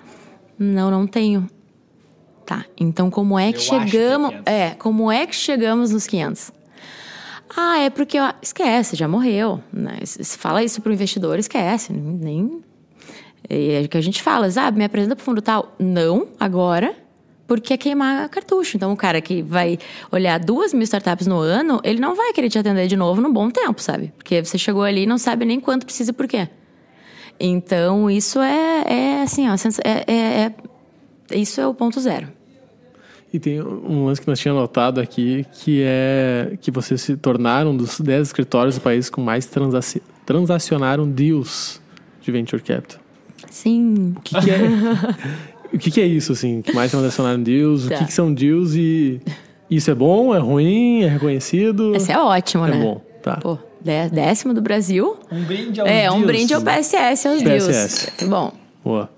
Não, 0.59 0.91
não 0.91 1.07
tenho. 1.07 1.47
Tá. 2.45 2.65
Então, 2.77 3.09
como 3.09 3.39
é 3.39 3.51
que 3.51 3.59
Eu 3.59 3.61
chegamos. 3.61 4.31
Que 4.31 4.41
é, 4.45 4.59
é, 4.59 4.69
como 4.71 5.11
é 5.11 5.25
que 5.25 5.35
chegamos 5.35 5.91
nos 5.91 6.05
500? 6.05 6.51
Ah, 7.55 7.79
é 7.79 7.89
porque. 7.89 8.19
Ó, 8.19 8.33
esquece, 8.41 8.95
já 8.95 9.07
morreu. 9.07 9.61
Né? 9.71 9.99
Se 10.03 10.37
fala 10.37 10.63
isso 10.63 10.81
para 10.81 10.89
o 10.89 10.93
investidor, 10.93 11.39
esquece. 11.39 11.93
Nem. 11.93 12.61
É 13.49 13.87
que 13.87 13.97
a 13.97 14.01
gente 14.01 14.21
fala, 14.21 14.47
ah, 14.55 14.71
me 14.71 14.83
apresenta 14.83 15.15
para 15.15 15.21
o 15.21 15.25
fundo 15.25 15.41
tal. 15.41 15.75
Não, 15.79 16.27
agora, 16.39 16.95
porque 17.51 17.73
é 17.73 17.77
queimar 17.77 18.29
cartucho. 18.29 18.77
Então, 18.77 18.93
o 18.93 18.95
cara 18.95 19.19
que 19.19 19.41
vai 19.41 19.77
olhar 20.09 20.39
duas 20.39 20.73
mil 20.73 20.83
startups 20.83 21.27
no 21.27 21.37
ano, 21.37 21.81
ele 21.83 21.99
não 21.99 22.15
vai 22.15 22.31
querer 22.31 22.47
te 22.47 22.57
atender 22.57 22.87
de 22.87 22.95
novo 22.95 23.19
no 23.19 23.29
bom 23.29 23.49
tempo, 23.49 23.81
sabe? 23.81 24.13
Porque 24.17 24.41
você 24.41 24.57
chegou 24.57 24.83
ali 24.83 25.03
e 25.03 25.05
não 25.05 25.17
sabe 25.17 25.43
nem 25.43 25.59
quanto 25.59 25.85
precisa 25.85 26.11
e 26.11 26.13
por 26.13 26.29
quê. 26.29 26.47
Então, 27.37 28.09
isso 28.09 28.39
é, 28.39 28.83
é 28.87 29.21
assim, 29.23 29.49
ó, 29.49 29.55
é, 29.83 29.91
é, 30.07 30.53
é, 31.29 31.37
isso 31.37 31.59
é 31.59 31.67
o 31.67 31.73
ponto 31.73 31.99
zero. 31.99 32.29
E 33.33 33.37
tem 33.37 33.61
um 33.61 34.05
lance 34.05 34.21
que 34.21 34.29
nós 34.29 34.39
tínhamos 34.39 34.61
notado 34.61 35.01
aqui, 35.01 35.45
que 35.51 35.83
é 35.83 36.57
que 36.61 36.71
vocês 36.71 37.01
se 37.01 37.17
tornaram 37.17 37.71
um 37.71 37.75
dos 37.75 37.99
10 37.99 38.27
escritórios 38.27 38.75
do 38.75 38.81
país 38.81 39.09
com 39.09 39.19
mais 39.19 39.45
transaci 39.45 40.01
transacionaram 40.25 41.05
deals 41.05 41.81
de 42.21 42.31
Venture 42.31 42.61
Capital. 42.61 43.01
Sim. 43.49 44.13
O 44.15 44.21
que, 44.21 44.39
que 44.39 44.51
é, 44.51 44.61
o 45.73 45.77
que, 45.77 45.91
que, 45.91 46.01
é 46.01 46.05
isso, 46.05 46.31
assim? 46.31 46.61
Que 46.61 46.73
mais 46.73 46.91
transacionaram 46.91 47.41
deals? 47.41 47.87
Tá. 47.87 47.95
O 47.95 47.97
que, 47.99 48.05
que 48.05 48.13
são 48.13 48.33
deals 48.33 48.75
e... 48.75 49.21
Isso 49.69 49.89
é 49.89 49.95
bom? 49.95 50.35
É 50.35 50.39
ruim? 50.39 51.03
É 51.03 51.07
reconhecido? 51.07 51.95
Isso 51.95 52.11
é 52.11 52.19
ótimo, 52.19 52.65
é 52.65 52.71
né? 52.71 52.77
É 52.77 52.81
bom, 52.81 53.01
tá. 53.21 53.37
Pô, 53.37 53.57
décimo 53.81 54.53
do 54.53 54.61
Brasil. 54.61 55.17
Um 55.31 55.43
brinde 55.43 55.79
ao 55.79 55.87
É, 55.87 56.11
um 56.11 56.23
brinde 56.23 56.53
ao 56.53 56.61
PSS, 56.61 57.27
aos 57.27 57.41
PSS. 57.41 58.11
Deus. 58.17 58.29
Bom. 58.29 58.51
Boa. 58.83 59.09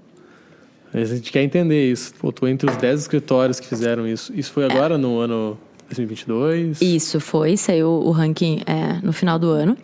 A 0.94 1.04
gente 1.04 1.32
quer 1.32 1.42
entender 1.42 1.92
isso. 1.92 2.14
Pô, 2.20 2.32
tu 2.32 2.48
entre 2.48 2.70
os 2.70 2.78
10 2.78 3.02
escritórios 3.02 3.60
que 3.60 3.68
fizeram 3.68 4.08
isso. 4.08 4.32
Isso 4.36 4.52
foi 4.52 4.66
agora 4.66 4.94
é. 4.94 4.98
no 4.98 5.18
ano 5.18 5.58
2022? 5.88 6.82
Isso 6.82 7.20
foi, 7.20 7.58
saiu 7.58 7.90
o 7.90 8.12
ranking 8.12 8.62
é, 8.66 9.00
no 9.04 9.12
final 9.12 9.40
do 9.40 9.50
ano. 9.50 9.76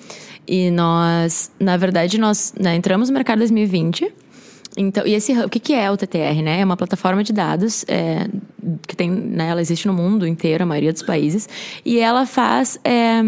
E 0.48 0.70
nós, 0.70 1.52
na 1.60 1.78
verdade, 1.78 2.20
nós 2.20 2.54
né, 2.60 2.76
entramos 2.76 3.10
no 3.10 3.14
mercado 3.14 3.38
em 3.38 3.40
2020. 3.40 4.12
Então, 4.82 5.06
e 5.06 5.14
esse, 5.14 5.34
o 5.34 5.50
que, 5.50 5.60
que 5.60 5.74
é 5.74 5.92
o 5.92 5.98
TTR, 5.98 6.42
né? 6.42 6.62
É 6.62 6.64
uma 6.66 6.78
plataforma 6.78 7.22
de 7.22 7.34
dados 7.34 7.84
é, 7.86 8.30
que 8.88 8.96
tem, 8.96 9.12
né, 9.12 9.50
ela 9.50 9.60
existe 9.60 9.86
no 9.86 9.94
mundo 9.94 10.26
inteiro, 10.26 10.64
a 10.64 10.66
maioria 10.66 10.94
dos 10.94 11.04
países, 11.04 11.50
e 11.84 12.00
ela 12.00 12.26
faz 12.26 12.80
é, 12.86 13.20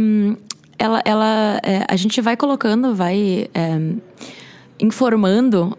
ela, 0.80 1.02
ela 1.04 1.60
é, 1.62 1.86
a 1.90 1.96
gente 1.98 2.22
vai 2.22 2.38
colocando, 2.38 2.96
vai 2.96 3.50
é, 3.54 3.80
informando 4.80 5.78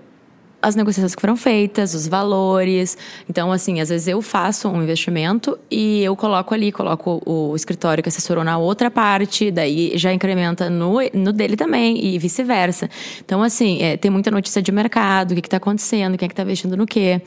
as 0.63 0.77
negociações 0.77 1.15
que 1.15 1.21
foram 1.21 1.37
feitas, 1.37 1.93
os 1.93 2.07
valores. 2.07 2.97
Então, 3.29 3.51
assim, 3.51 3.81
às 3.81 3.89
vezes 3.89 4.07
eu 4.07 4.23
faço 4.23 4.69
um 4.69 4.83
investimento 4.83 5.59
e 5.69 6.03
eu 6.05 6.15
coloco 6.15 6.55
ali, 6.55 6.71
coloco 6.71 7.21
o 7.27 7.55
escritório 7.57 8.03
que 8.03 8.09
assessorou 8.09 8.45
na 8.45 8.57
outra 8.59 8.91
parte, 8.91 9.51
daí 9.51 9.93
já 9.97 10.13
incrementa 10.13 10.71
no, 10.71 10.99
no 11.13 11.33
dele 11.33 11.57
também 11.57 12.05
e 12.05 12.17
vice-versa. 12.19 12.89
Então, 13.25 13.43
assim, 13.43 13.83
é, 13.83 13.97
tem 13.97 14.11
muita 14.11 14.31
notícia 14.31 14.63
de 14.63 14.71
mercado, 14.71 15.33
o 15.33 15.35
que 15.35 15.41
está 15.41 15.57
acontecendo, 15.57 16.17
quem 16.17 16.27
é 16.27 16.29
que 16.29 16.33
está 16.33 16.45
investindo 16.45 16.77
no 16.77 16.87
quê. 16.87 17.21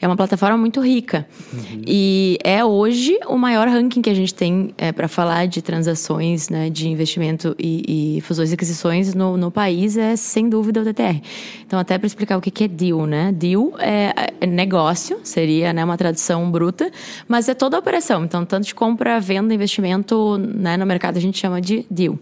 É 0.00 0.06
uma 0.06 0.16
plataforma 0.16 0.56
muito 0.56 0.80
rica. 0.80 1.26
Uhum. 1.52 1.82
E 1.86 2.38
é 2.42 2.64
hoje 2.64 3.18
o 3.26 3.36
maior 3.36 3.68
ranking 3.68 4.00
que 4.00 4.08
a 4.08 4.14
gente 4.14 4.34
tem 4.34 4.72
é, 4.78 4.92
para 4.92 5.08
falar 5.08 5.46
de 5.46 5.60
transações, 5.60 6.48
né, 6.48 6.70
de 6.70 6.88
investimento 6.88 7.54
e, 7.58 8.16
e 8.16 8.20
fusões 8.22 8.50
e 8.50 8.54
aquisições 8.54 9.14
no, 9.14 9.36
no 9.36 9.50
país 9.50 9.96
é, 9.96 10.16
sem 10.16 10.48
dúvida, 10.48 10.80
o 10.80 10.84
DTR. 10.84 11.20
Então, 11.66 11.78
até 11.78 11.98
para 11.98 12.06
explicar 12.06 12.38
o 12.38 12.40
que, 12.40 12.50
que 12.50 12.64
é 12.64 12.68
deal, 12.78 13.06
né? 13.06 13.32
Deal 13.32 13.74
é, 13.78 14.32
é 14.40 14.46
negócio, 14.46 15.18
seria 15.24 15.72
né, 15.72 15.84
uma 15.84 15.96
tradução 15.96 16.50
bruta, 16.50 16.90
mas 17.26 17.48
é 17.48 17.54
toda 17.54 17.76
a 17.76 17.80
operação. 17.80 18.24
Então, 18.24 18.44
tanto 18.44 18.66
de 18.66 18.74
compra, 18.74 19.18
venda, 19.20 19.52
investimento, 19.52 20.38
né, 20.38 20.76
no 20.76 20.86
mercado 20.86 21.16
a 21.16 21.20
gente 21.20 21.38
chama 21.38 21.60
de 21.60 21.84
deal. 21.90 22.18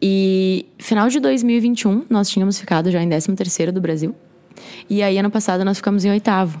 E 0.00 0.66
final 0.78 1.08
de 1.08 1.18
2021, 1.18 2.04
nós 2.08 2.28
tínhamos 2.28 2.58
ficado 2.58 2.90
já 2.90 3.02
em 3.02 3.08
13º 3.08 3.72
do 3.72 3.80
Brasil. 3.80 4.14
E 4.88 5.02
aí, 5.02 5.18
ano 5.18 5.30
passado, 5.30 5.64
nós 5.64 5.78
ficamos 5.78 6.04
em 6.04 6.10
oitavo. 6.10 6.60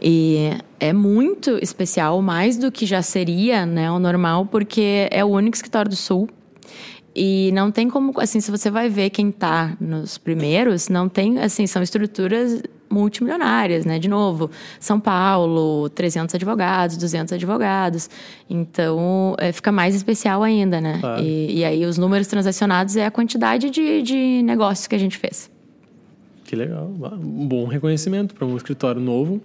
E 0.00 0.50
é 0.80 0.92
muito 0.92 1.58
especial, 1.62 2.20
mais 2.20 2.56
do 2.56 2.72
que 2.72 2.84
já 2.84 3.00
seria 3.02 3.64
né, 3.64 3.90
o 3.90 4.00
normal, 4.00 4.46
porque 4.46 5.08
é 5.10 5.24
o 5.24 5.28
único 5.28 5.54
escritório 5.54 5.88
do 5.88 5.96
Sul 5.96 6.28
e 7.14 7.50
não 7.52 7.70
tem 7.70 7.88
como, 7.90 8.18
assim, 8.20 8.40
se 8.40 8.50
você 8.50 8.70
vai 8.70 8.88
ver 8.88 9.10
quem 9.10 9.28
está 9.28 9.76
nos 9.80 10.16
primeiros, 10.16 10.88
não 10.88 11.08
tem, 11.08 11.38
assim, 11.38 11.66
são 11.66 11.82
estruturas 11.82 12.62
multimilionárias, 12.88 13.84
né? 13.84 13.98
De 13.98 14.08
novo, 14.08 14.50
São 14.78 15.00
Paulo, 15.00 15.88
300 15.90 16.34
advogados, 16.34 16.96
200 16.96 17.32
advogados. 17.32 18.08
Então, 18.48 19.34
é, 19.38 19.50
fica 19.52 19.72
mais 19.72 19.94
especial 19.94 20.42
ainda, 20.42 20.80
né? 20.80 20.98
Claro. 21.00 21.22
E, 21.22 21.58
e, 21.58 21.64
aí, 21.64 21.84
os 21.84 21.98
números 21.98 22.26
transacionados 22.26 22.96
é 22.96 23.06
a 23.06 23.10
quantidade 23.10 23.70
de, 23.70 24.02
de 24.02 24.42
negócios 24.42 24.86
que 24.86 24.94
a 24.94 24.98
gente 24.98 25.16
fez. 25.18 25.50
Que 26.44 26.56
legal. 26.56 26.90
Um 27.14 27.46
bom 27.46 27.66
reconhecimento 27.66 28.34
para 28.34 28.46
um 28.46 28.56
escritório 28.56 29.00
novo. 29.00 29.40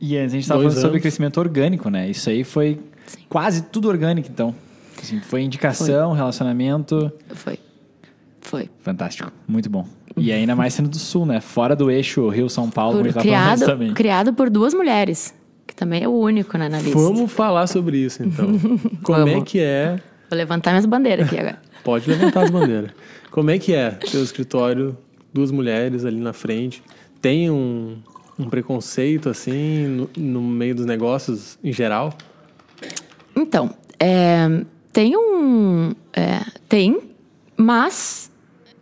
E 0.00 0.18
a 0.18 0.26
gente 0.26 0.42
estava 0.42 0.60
falando 0.60 0.72
anos. 0.72 0.82
sobre 0.82 1.00
crescimento 1.00 1.38
orgânico, 1.38 1.88
né? 1.88 2.10
Isso 2.10 2.28
aí 2.28 2.42
foi 2.42 2.80
Sim. 3.06 3.18
quase 3.28 3.62
tudo 3.62 3.88
orgânico, 3.88 4.28
então. 4.28 4.54
Assim, 5.02 5.20
foi 5.20 5.42
indicação, 5.42 6.10
foi. 6.10 6.16
relacionamento. 6.16 7.12
Foi. 7.34 7.58
Foi. 8.40 8.70
Fantástico. 8.80 9.32
Muito 9.48 9.68
bom. 9.68 9.86
E 10.16 10.30
ainda 10.30 10.54
mais 10.54 10.74
sendo 10.74 10.88
do 10.88 10.98
Sul, 10.98 11.26
né? 11.26 11.40
Fora 11.40 11.74
do 11.74 11.90
eixo 11.90 12.28
Rio-São 12.28 12.70
Paulo, 12.70 13.02
por, 13.02 13.12
criado, 13.14 13.64
também. 13.64 13.94
Criado 13.94 14.32
por 14.32 14.50
duas 14.50 14.74
mulheres, 14.74 15.34
que 15.66 15.74
também 15.74 16.02
é 16.02 16.08
o 16.08 16.12
único 16.12 16.56
né, 16.58 16.68
na 16.68 16.78
lista. 16.78 16.98
Vamos 16.98 17.32
falar 17.32 17.66
sobre 17.66 17.96
isso, 17.98 18.22
então. 18.22 18.46
Como 19.02 19.28
é 19.28 19.40
que 19.40 19.58
é... 19.58 19.98
Vou 20.30 20.36
levantar 20.36 20.70
minhas 20.70 20.86
bandeiras 20.86 21.26
aqui 21.26 21.38
agora. 21.38 21.58
Pode 21.82 22.08
levantar 22.08 22.44
as 22.44 22.50
bandeiras. 22.50 22.90
Como 23.30 23.50
é 23.50 23.58
que 23.58 23.74
é 23.74 23.98
seu 24.06 24.22
escritório, 24.22 24.96
duas 25.32 25.50
mulheres 25.50 26.04
ali 26.04 26.20
na 26.20 26.32
frente? 26.32 26.82
Tem 27.20 27.50
um, 27.50 27.96
um 28.38 28.48
preconceito, 28.48 29.28
assim, 29.28 29.86
no, 29.86 30.10
no 30.16 30.42
meio 30.42 30.74
dos 30.74 30.84
negócios 30.84 31.58
em 31.64 31.72
geral? 31.72 32.12
Então, 33.34 33.74
é, 33.98 34.64
tem 34.92 35.16
um. 35.16 35.92
É, 36.12 36.40
tem, 36.68 37.00
mas 37.56 38.30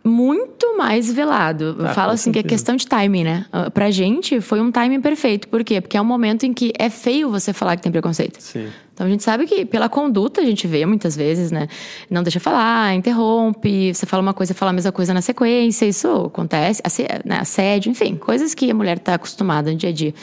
muito 0.03 0.77
mais 0.77 1.11
velado. 1.11 1.77
Ah, 1.79 1.93
Fala 1.93 2.13
assim 2.13 2.25
certeza. 2.25 2.43
que 2.43 2.47
é 2.47 2.49
questão 2.49 2.75
de 2.75 2.87
timing, 2.87 3.23
né? 3.23 3.45
Ah, 3.51 3.69
pra 3.69 3.91
gente 3.91 4.41
foi 4.41 4.59
um 4.59 4.71
timing 4.71 4.99
perfeito. 4.99 5.47
Por 5.47 5.63
quê? 5.63 5.79
Porque 5.79 5.95
é 5.95 6.01
um 6.01 6.05
momento 6.05 6.43
em 6.45 6.53
que 6.53 6.73
é 6.77 6.89
feio 6.89 7.29
você 7.29 7.53
falar 7.53 7.75
que 7.75 7.83
tem 7.83 7.91
preconceito. 7.91 8.41
Sim. 8.41 8.67
Então 8.93 9.07
a 9.07 9.09
gente 9.09 9.23
sabe 9.23 9.45
que 9.47 9.65
pela 9.65 9.87
conduta 9.87 10.41
a 10.41 10.43
gente 10.43 10.67
vê 10.67 10.85
muitas 10.85 11.15
vezes, 11.15 11.51
né? 11.51 11.67
Não 12.09 12.23
deixa 12.23 12.39
falar, 12.39 12.93
interrompe, 12.93 13.93
você 13.93 14.05
fala 14.05 14.21
uma 14.21 14.33
coisa, 14.33 14.53
fala 14.53 14.71
a 14.71 14.73
mesma 14.73 14.91
coisa 14.91 15.13
na 15.13 15.21
sequência, 15.21 15.85
isso 15.85 16.07
acontece, 16.07 16.81
né? 17.25 17.39
assédio, 17.39 17.89
enfim, 17.89 18.15
coisas 18.15 18.53
que 18.53 18.69
a 18.69 18.73
mulher 18.73 18.97
está 18.97 19.15
acostumada 19.15 19.71
no 19.71 19.77
dia 19.77 19.89
a 19.89 19.93
dia 19.93 20.13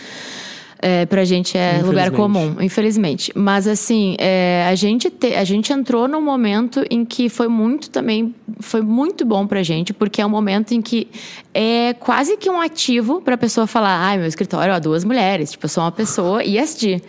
é, 0.80 1.06
pra 1.06 1.24
gente 1.24 1.56
é 1.58 1.80
lugar 1.82 2.10
comum, 2.10 2.56
infelizmente. 2.60 3.32
Mas 3.34 3.66
assim, 3.66 4.16
é, 4.18 4.66
a, 4.68 4.74
gente 4.74 5.10
te, 5.10 5.34
a 5.34 5.44
gente 5.44 5.72
entrou 5.72 6.06
num 6.06 6.22
momento 6.22 6.84
em 6.90 7.04
que 7.04 7.28
foi 7.28 7.48
muito 7.48 7.90
também, 7.90 8.34
foi 8.60 8.80
muito 8.80 9.24
bom 9.24 9.46
pra 9.46 9.62
gente, 9.62 9.92
porque 9.92 10.20
é 10.20 10.26
um 10.26 10.30
momento 10.30 10.72
em 10.72 10.80
que 10.80 11.08
é 11.52 11.94
quase 11.94 12.36
que 12.36 12.48
um 12.48 12.60
ativo 12.60 13.20
pra 13.20 13.36
pessoa 13.36 13.66
falar, 13.66 13.98
ai, 13.98 14.16
ah, 14.16 14.18
meu 14.18 14.28
escritório, 14.28 14.72
ó, 14.72 14.78
duas 14.78 15.04
mulheres, 15.04 15.50
tipo, 15.52 15.64
eu 15.64 15.68
sou 15.68 15.82
uma 15.82 15.92
pessoa 15.92 16.44
ISD 16.44 17.02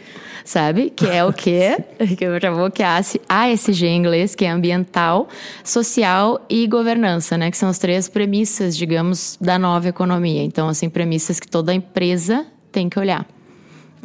sabe? 0.50 0.90
Que 0.90 1.06
é 1.06 1.24
o 1.24 1.32
quê? 1.32 1.78
que 2.18 2.26
eu 2.26 2.40
já 2.40 2.50
vou 2.50 2.72
que 2.72 2.82
é 2.82 2.88
ASG 2.88 3.86
em 3.86 3.98
inglês, 3.98 4.34
que 4.34 4.46
é 4.46 4.50
ambiental, 4.50 5.30
social 5.64 6.44
e 6.50 6.66
governança, 6.66 7.38
né? 7.38 7.52
Que 7.52 7.58
são 7.58 7.70
as 7.70 7.78
três 7.78 8.10
premissas, 8.10 8.76
digamos, 8.76 9.38
da 9.40 9.60
nova 9.60 9.88
economia. 9.88 10.42
Então, 10.42 10.68
assim, 10.68 10.90
premissas 10.90 11.40
que 11.40 11.48
toda 11.48 11.72
empresa 11.72 12.48
tem 12.72 12.90
que 12.90 12.98
olhar. 12.98 13.28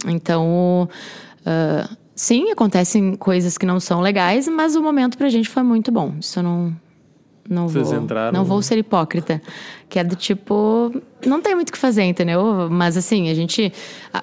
Então, 0.06 0.88
uh, 1.40 1.96
sim, 2.14 2.50
acontecem 2.50 3.14
coisas 3.14 3.56
que 3.58 3.66
não 3.66 3.80
são 3.80 4.00
legais, 4.00 4.48
mas 4.48 4.76
o 4.76 4.82
momento 4.82 5.16
pra 5.16 5.28
gente 5.28 5.48
foi 5.48 5.62
muito 5.62 5.90
bom. 5.90 6.14
Isso 6.20 6.42
não. 6.42 6.74
Não 7.46 7.68
Vocês 7.68 7.90
vou, 7.90 8.00
entraram... 8.00 8.32
não 8.32 8.42
vou 8.42 8.62
ser 8.62 8.78
hipócrita. 8.78 9.40
Que 9.88 9.98
é 9.98 10.04
do 10.04 10.16
tipo. 10.16 10.90
Não 11.26 11.42
tem 11.42 11.54
muito 11.54 11.68
o 11.68 11.72
que 11.72 11.78
fazer, 11.78 12.02
entendeu? 12.04 12.68
Mas 12.70 12.96
assim, 12.96 13.28
a 13.28 13.34
gente. 13.34 13.70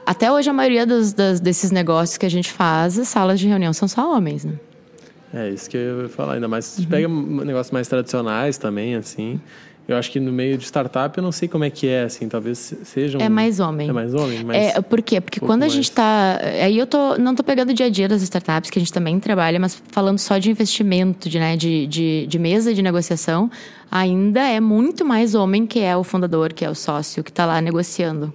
Até 0.06 0.32
hoje, 0.32 0.50
a 0.50 0.54
maioria 0.54 0.88
dos, 0.88 1.14
das, 1.14 1.40
desses 1.40 1.70
negócios 1.70 2.18
que 2.18 2.26
a 2.26 2.30
gente 2.30 2.52
faz, 2.52 2.98
as 2.98 3.08
salas 3.08 3.40
de 3.40 3.48
reunião 3.48 3.74
são 3.74 3.88
só 3.88 4.12
homens, 4.12 4.44
né? 4.44 4.54
É, 5.34 5.50
isso 5.50 5.70
que 5.70 5.78
eu 5.78 6.04
ia 6.04 6.10
falar. 6.10 6.34
Ainda 6.34 6.48
mais 6.48 6.66
se 6.66 6.82
uhum. 6.82 6.88
pega 6.88 7.08
negócios 7.08 7.72
mais 7.72 7.88
tradicionais 7.88 8.58
também, 8.58 8.96
assim. 8.96 9.40
Eu 9.88 9.98
acho 9.98 10.12
que 10.12 10.20
no 10.20 10.32
meio 10.32 10.58
de 10.58 10.64
startup 10.64 11.18
eu 11.18 11.24
não 11.24 11.32
sei 11.32 11.50
como 11.50 11.64
é 11.64 11.70
que 11.70 11.88
é, 11.88 12.04
assim, 12.04 12.30
talvez 12.30 12.74
seja 12.84 13.18
um... 13.18 13.22
É 13.22 13.28
mais 13.28 13.60
homem. 13.60 13.90
É 13.90 13.92
mais 13.92 14.14
homem, 14.14 14.44
mas... 14.44 14.56
É, 14.56 14.82
por 14.82 15.02
quê? 15.02 15.20
Porque 15.20 15.44
um 15.44 15.46
quando 15.46 15.64
a 15.64 15.66
mais... 15.66 15.74
gente 15.74 15.86
está... 15.86 16.40
Aí 16.64 16.78
eu 16.78 16.88
tô, 16.88 17.18
não 17.18 17.36
tô 17.36 17.44
pegando 17.44 17.72
o 17.72 17.74
dia 17.74 17.88
a 17.88 17.90
dia 17.90 18.08
das 18.08 18.22
startups, 18.22 18.70
que 18.70 18.80
a 18.80 18.82
gente 18.82 18.94
também 18.94 19.20
trabalha, 19.20 19.60
mas 19.60 19.82
falando 19.90 20.20
só 20.20 20.38
de 20.38 20.50
investimento, 20.50 21.28
de, 21.28 21.40
né, 21.40 21.58
de, 21.58 21.88
de, 21.88 22.26
de 22.28 22.40
mesa 22.40 22.74
de 22.74 22.82
negociação, 22.82 23.52
ainda 23.92 24.42
é 24.42 24.62
muito 24.62 25.04
mais 25.04 25.36
homem 25.36 25.66
que 25.66 25.80
é 25.80 25.98
o 25.98 26.04
fundador, 26.04 26.54
que 26.54 26.64
é 26.64 26.70
o 26.70 26.76
sócio, 26.76 27.24
que 27.24 27.32
está 27.32 27.46
lá 27.46 27.60
negociando. 27.60 28.34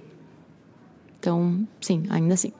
Então, 1.19 1.65
sim, 1.81 2.03
ainda 2.09 2.35
assim. 2.35 2.51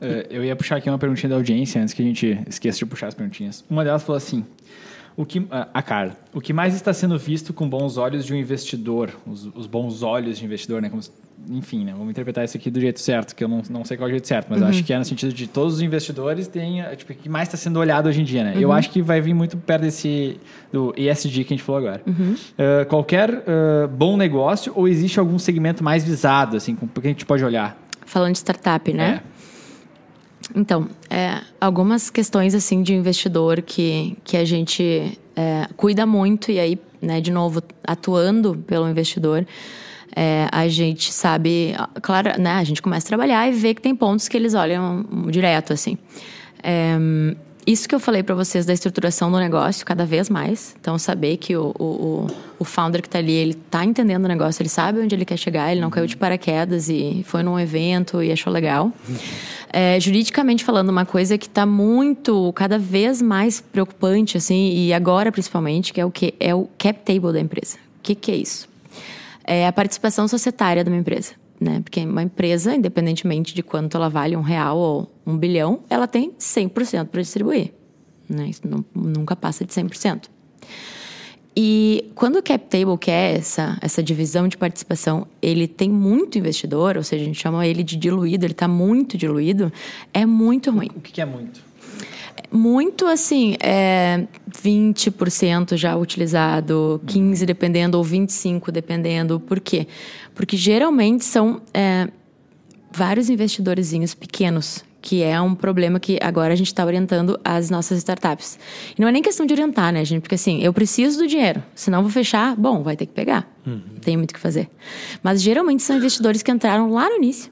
É, 0.00 0.26
eu 0.30 0.44
ia 0.44 0.54
puxar 0.54 0.76
aqui 0.76 0.90
uma 0.90 0.98
perguntinha 0.98 1.30
da 1.30 1.36
audiência, 1.36 1.80
antes 1.80 1.94
que 1.94 2.02
a 2.02 2.04
gente 2.04 2.38
esqueça 2.46 2.78
de 2.78 2.86
puxar 2.86 3.06
as 3.06 3.14
perguntinhas. 3.14 3.64
Uma 3.70 3.82
delas 3.82 4.02
falou 4.02 4.18
assim... 4.18 4.44
O 5.18 5.26
que, 5.26 5.44
a 5.50 5.82
Carla, 5.82 6.16
o 6.32 6.40
que 6.40 6.52
mais 6.52 6.76
está 6.76 6.92
sendo 6.92 7.18
visto 7.18 7.52
com 7.52 7.68
bons 7.68 7.96
olhos 7.96 8.24
de 8.24 8.32
um 8.32 8.36
investidor, 8.36 9.10
os, 9.26 9.50
os 9.52 9.66
bons 9.66 10.04
olhos 10.04 10.38
de 10.38 10.44
investidor, 10.44 10.80
né? 10.80 10.88
Como, 10.88 11.02
enfim, 11.50 11.84
né? 11.84 11.90
vamos 11.90 12.08
interpretar 12.08 12.44
isso 12.44 12.56
aqui 12.56 12.70
do 12.70 12.80
jeito 12.80 13.00
certo, 13.00 13.34
que 13.34 13.42
eu 13.42 13.48
não, 13.48 13.60
não 13.68 13.84
sei 13.84 13.96
qual 13.96 14.06
é 14.06 14.10
o 14.10 14.12
jeito 14.12 14.28
certo, 14.28 14.46
mas 14.48 14.62
uhum. 14.62 14.68
acho 14.68 14.84
que 14.84 14.92
é 14.92 14.98
no 14.98 15.04
sentido 15.04 15.32
de 15.32 15.48
todos 15.48 15.74
os 15.74 15.82
investidores 15.82 16.46
tem, 16.46 16.84
tipo, 16.96 17.12
o 17.12 17.16
que 17.16 17.28
mais 17.28 17.48
está 17.48 17.56
sendo 17.56 17.80
olhado 17.80 18.08
hoje 18.08 18.20
em 18.20 18.24
dia, 18.24 18.44
né? 18.44 18.54
Uhum. 18.54 18.60
Eu 18.60 18.72
acho 18.72 18.90
que 18.90 19.02
vai 19.02 19.20
vir 19.20 19.34
muito 19.34 19.56
perto 19.56 19.82
desse 19.82 20.38
do 20.72 20.94
ESG 20.96 21.42
que 21.42 21.52
a 21.52 21.56
gente 21.56 21.64
falou 21.64 21.80
agora. 21.80 22.00
Uhum. 22.06 22.34
Uh, 22.34 22.86
qualquer 22.86 23.28
uh, 23.28 23.88
bom 23.90 24.16
negócio 24.16 24.72
ou 24.76 24.86
existe 24.86 25.18
algum 25.18 25.36
segmento 25.36 25.82
mais 25.82 26.04
visado, 26.04 26.56
assim, 26.56 26.76
com 26.76 26.86
que 26.86 27.08
a 27.08 27.10
gente 27.10 27.26
pode 27.26 27.44
olhar? 27.44 27.76
Falando 28.06 28.34
de 28.34 28.38
startup, 28.38 28.92
né? 28.92 29.20
É. 29.24 29.37
Então, 30.54 30.88
é, 31.10 31.40
algumas 31.60 32.10
questões 32.10 32.54
assim 32.54 32.82
de 32.82 32.94
investidor 32.94 33.62
que, 33.62 34.16
que 34.24 34.36
a 34.36 34.44
gente 34.44 35.18
é, 35.36 35.68
cuida 35.76 36.06
muito 36.06 36.50
e 36.50 36.58
aí, 36.58 36.78
né, 37.00 37.20
de 37.20 37.30
novo, 37.30 37.62
atuando 37.84 38.56
pelo 38.66 38.88
investidor, 38.88 39.46
é, 40.16 40.48
a 40.50 40.66
gente 40.68 41.12
sabe, 41.12 41.74
claro, 42.02 42.40
né, 42.40 42.52
a 42.54 42.64
gente 42.64 42.82
começa 42.82 43.06
a 43.06 43.08
trabalhar 43.08 43.48
e 43.48 43.52
vê 43.52 43.74
que 43.74 43.82
tem 43.82 43.94
pontos 43.94 44.26
que 44.26 44.36
eles 44.36 44.54
olham 44.54 45.04
direto 45.30 45.72
assim. 45.72 45.98
Isso 47.68 47.86
que 47.86 47.94
eu 47.94 48.00
falei 48.00 48.22
para 48.22 48.34
vocês 48.34 48.64
da 48.64 48.72
estruturação 48.72 49.30
do 49.30 49.36
negócio, 49.38 49.84
cada 49.84 50.06
vez 50.06 50.30
mais. 50.30 50.74
Então, 50.80 50.98
saber 50.98 51.36
que 51.36 51.54
o, 51.54 51.74
o, 51.78 52.26
o 52.58 52.64
founder 52.64 53.02
que 53.02 53.08
está 53.08 53.18
ali, 53.18 53.32
ele 53.32 53.50
está 53.50 53.84
entendendo 53.84 54.24
o 54.24 54.28
negócio, 54.28 54.62
ele 54.62 54.70
sabe 54.70 55.00
onde 55.00 55.14
ele 55.14 55.26
quer 55.26 55.36
chegar, 55.36 55.70
ele 55.70 55.82
não 55.82 55.90
caiu 55.90 56.06
de 56.06 56.16
paraquedas 56.16 56.88
e 56.88 57.22
foi 57.26 57.42
num 57.42 57.60
evento 57.60 58.22
e 58.22 58.32
achou 58.32 58.50
legal. 58.50 58.90
É, 59.70 60.00
juridicamente 60.00 60.64
falando, 60.64 60.88
uma 60.88 61.04
coisa 61.04 61.36
que 61.36 61.46
está 61.46 61.66
muito, 61.66 62.54
cada 62.54 62.78
vez 62.78 63.20
mais 63.20 63.60
preocupante, 63.60 64.38
assim, 64.38 64.72
e 64.72 64.94
agora 64.94 65.30
principalmente, 65.30 65.92
que 65.92 66.00
é 66.00 66.06
o 66.06 66.10
que 66.10 66.32
é 66.40 66.54
o 66.54 66.66
cap 66.78 66.98
table 67.04 67.34
da 67.34 67.40
empresa. 67.40 67.76
O 67.98 68.02
que, 68.02 68.14
que 68.14 68.32
é 68.32 68.36
isso? 68.36 68.66
É 69.44 69.66
a 69.66 69.72
participação 69.74 70.26
societária 70.26 70.82
de 70.82 70.88
uma 70.88 70.96
empresa 70.96 71.34
né? 71.60 71.80
Porque 71.80 72.00
uma 72.00 72.22
empresa, 72.22 72.74
independentemente 72.74 73.54
de 73.54 73.62
quanto 73.62 73.96
ela 73.96 74.08
vale, 74.08 74.36
um 74.36 74.42
real 74.42 74.78
ou 74.78 75.12
um 75.26 75.36
bilhão, 75.36 75.80
ela 75.90 76.06
tem 76.06 76.32
100% 76.32 77.06
para 77.06 77.20
distribuir. 77.20 77.72
Né? 78.28 78.48
Isso 78.48 78.62
não, 78.66 78.84
nunca 78.94 79.34
passa 79.34 79.64
de 79.64 79.72
100%. 79.72 80.28
E 81.60 82.12
quando 82.14 82.36
o 82.36 82.42
cap 82.42 82.64
table 82.66 82.96
quer 82.96 83.36
essa, 83.36 83.76
essa 83.80 84.00
divisão 84.00 84.46
de 84.46 84.56
participação, 84.56 85.26
ele 85.42 85.66
tem 85.66 85.90
muito 85.90 86.38
investidor, 86.38 86.96
ou 86.96 87.02
seja, 87.02 87.24
a 87.24 87.26
gente 87.26 87.40
chama 87.40 87.66
ele 87.66 87.82
de 87.82 87.96
diluído, 87.96 88.46
ele 88.46 88.52
está 88.52 88.68
muito 88.68 89.18
diluído, 89.18 89.72
é 90.14 90.24
muito 90.24 90.70
ruim. 90.70 90.90
O 90.94 91.00
que, 91.00 91.10
que 91.10 91.20
é 91.20 91.24
muito? 91.24 91.67
Muito 92.50 93.06
assim, 93.06 93.56
é 93.60 94.26
20% 94.50 95.76
já 95.76 95.96
utilizado, 95.96 97.00
15% 97.06 97.44
dependendo, 97.44 97.98
ou 97.98 98.04
25% 98.04 98.70
dependendo. 98.70 99.40
Por 99.40 99.60
quê? 99.60 99.86
Porque 100.34 100.56
geralmente 100.56 101.24
são 101.24 101.60
é, 101.72 102.08
vários 102.90 103.28
investidorzinhos 103.30 104.14
pequenos 104.14 104.84
que 105.00 105.22
é 105.22 105.40
um 105.40 105.54
problema 105.54 106.00
que 106.00 106.18
agora 106.20 106.52
a 106.52 106.56
gente 106.56 106.66
está 106.66 106.84
orientando 106.84 107.38
as 107.44 107.70
nossas 107.70 107.98
startups. 107.98 108.58
E 108.96 109.00
não 109.00 109.08
é 109.08 109.12
nem 109.12 109.22
questão 109.22 109.46
de 109.46 109.52
orientar, 109.52 109.92
né, 109.92 110.04
gente? 110.04 110.22
Porque 110.22 110.34
assim, 110.34 110.60
eu 110.60 110.72
preciso 110.72 111.18
do 111.18 111.26
dinheiro, 111.26 111.62
senão 111.74 112.02
vou 112.02 112.10
fechar, 112.10 112.56
bom, 112.56 112.82
vai 112.82 112.96
ter 112.96 113.06
que 113.06 113.12
pegar. 113.12 113.48
Uhum. 113.66 113.80
Tem 114.02 114.16
muito 114.16 114.32
o 114.32 114.34
que 114.34 114.40
fazer. 114.40 114.68
Mas 115.22 115.40
geralmente 115.40 115.82
são 115.82 115.96
investidores 115.96 116.42
que 116.42 116.50
entraram 116.50 116.90
lá 116.90 117.08
no 117.08 117.16
início, 117.16 117.50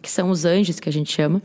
que 0.00 0.10
são 0.10 0.30
os 0.30 0.44
anjos, 0.44 0.80
que 0.80 0.88
a 0.88 0.92
gente 0.92 1.12
chama, 1.12 1.42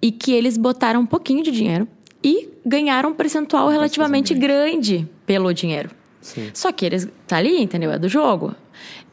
e 0.00 0.12
que 0.12 0.32
eles 0.32 0.56
botaram 0.56 1.00
um 1.00 1.06
pouquinho 1.06 1.42
de 1.42 1.50
dinheiro 1.50 1.88
e 2.24 2.48
ganharam 2.64 3.10
um 3.10 3.14
percentual 3.14 3.68
relativamente 3.68 4.32
grande 4.32 5.06
pelo 5.26 5.52
dinheiro. 5.52 5.90
Sim. 6.22 6.50
Só 6.54 6.72
que 6.72 6.86
eles 6.86 7.06
tá 7.26 7.36
ali, 7.36 7.62
entendeu? 7.62 7.92
É 7.92 7.98
do 7.98 8.08
jogo. 8.08 8.56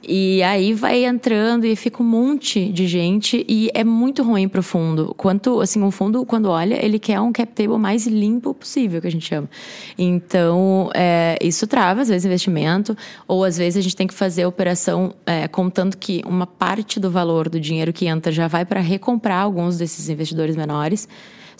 E 0.03 0.41
aí 0.41 0.73
vai 0.73 1.05
entrando 1.05 1.65
e 1.65 1.75
fica 1.75 2.01
um 2.01 2.05
monte 2.05 2.71
de 2.71 2.87
gente 2.87 3.45
e 3.47 3.69
é 3.73 3.83
muito 3.83 4.23
ruim 4.23 4.47
pro 4.47 4.63
fundo. 4.63 5.13
Quanto, 5.15 5.61
assim, 5.61 5.83
o 5.83 5.91
fundo, 5.91 6.25
quando 6.25 6.49
olha, 6.49 6.83
ele 6.83 6.97
quer 6.97 7.19
um 7.19 7.31
cap 7.31 7.51
table 7.53 7.77
mais 7.77 8.07
limpo 8.07 8.53
possível, 8.53 8.99
que 8.99 9.07
a 9.07 9.11
gente 9.11 9.27
chama. 9.27 9.47
Então, 9.95 10.89
é, 10.95 11.37
isso 11.39 11.67
trava, 11.67 12.01
às 12.01 12.07
vezes, 12.07 12.25
investimento, 12.25 12.97
ou 13.27 13.43
às 13.43 13.57
vezes 13.57 13.77
a 13.77 13.81
gente 13.81 13.95
tem 13.95 14.07
que 14.07 14.13
fazer 14.13 14.43
a 14.43 14.47
operação 14.47 15.13
é, 15.23 15.47
contando 15.47 15.95
que 15.95 16.23
uma 16.25 16.47
parte 16.47 16.99
do 16.99 17.11
valor 17.11 17.47
do 17.47 17.59
dinheiro 17.59 17.93
que 17.93 18.07
entra 18.07 18.31
já 18.31 18.47
vai 18.47 18.65
para 18.65 18.79
recomprar 18.79 19.43
alguns 19.43 19.77
desses 19.77 20.09
investidores 20.09 20.55
menores. 20.55 21.07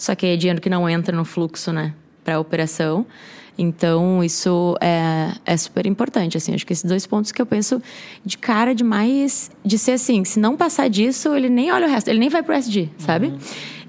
Só 0.02 0.16
que 0.16 0.26
é 0.26 0.36
dinheiro 0.36 0.60
que 0.60 0.68
não 0.68 0.90
entra 0.90 1.16
no 1.16 1.24
fluxo, 1.24 1.72
né, 1.72 1.94
para 2.24 2.34
a 2.34 2.40
operação. 2.40 3.06
Então, 3.56 4.24
isso 4.24 4.76
é, 4.80 5.30
é 5.46 5.56
super 5.56 5.86
importante, 5.86 6.36
assim. 6.36 6.52
Acho 6.52 6.66
que 6.66 6.72
esses 6.72 6.84
dois 6.84 7.06
pontos 7.06 7.30
que 7.30 7.40
eu 7.40 7.46
penso 7.46 7.80
de 8.24 8.36
cara 8.36 8.74
demais, 8.74 9.48
de 9.64 9.78
ser 9.78 9.92
assim, 9.92 10.24
se 10.24 10.40
não 10.40 10.56
passar 10.56 10.90
disso, 10.90 11.32
ele 11.36 11.48
nem 11.48 11.70
olha 11.70 11.86
o 11.86 11.88
resto, 11.88 12.08
ele 12.08 12.18
nem 12.18 12.28
vai 12.28 12.42
pro 12.42 12.52
SD, 12.52 12.88
sabe? 12.98 13.28
Uhum. 13.28 13.38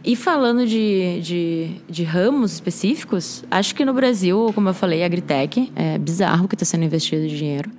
E 0.03 0.15
falando 0.15 0.67
de, 0.67 1.19
de, 1.21 1.81
de, 1.89 2.03
ramos 2.03 2.53
específicos, 2.53 3.43
acho 3.49 3.73
que 3.73 3.83
no 3.83 3.93
Brasil, 3.95 4.51
como 4.53 4.69
eu 4.69 4.73
falei, 4.75 5.03
agritech, 5.03 5.71
é 5.75 5.97
bizarro 5.97 6.47
que 6.47 6.53
está 6.53 6.65
sendo 6.65 6.83
investido 6.83 7.27
de 7.27 7.35
dinheiro. 7.35 7.71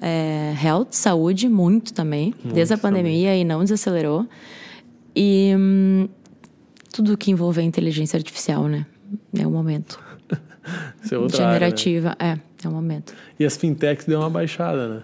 É, 0.00 0.54
health, 0.64 0.88
saúde, 0.92 1.46
muito 1.46 1.92
também, 1.92 2.32
muito 2.42 2.54
desde 2.54 2.72
a 2.72 2.78
pandemia 2.78 3.36
e 3.36 3.44
não 3.44 3.62
desacelerou. 3.62 4.26
E 5.14 5.52
hum, 5.54 6.08
tudo 6.96 7.16
que 7.16 7.30
envolve 7.30 7.60
inteligência 7.62 8.16
artificial, 8.16 8.64
né? 8.68 8.86
É 9.38 9.46
o 9.46 9.50
momento. 9.50 10.00
é 11.10 11.18
outra 11.18 11.36
Generativa, 11.36 12.16
área, 12.18 12.36
né? 12.36 12.40
é, 12.62 12.66
é 12.66 12.68
o 12.68 12.72
momento. 12.72 13.14
E 13.38 13.44
as 13.44 13.56
fintechs 13.56 14.06
deu 14.06 14.20
uma 14.20 14.30
baixada, 14.30 14.88
né? 14.88 15.02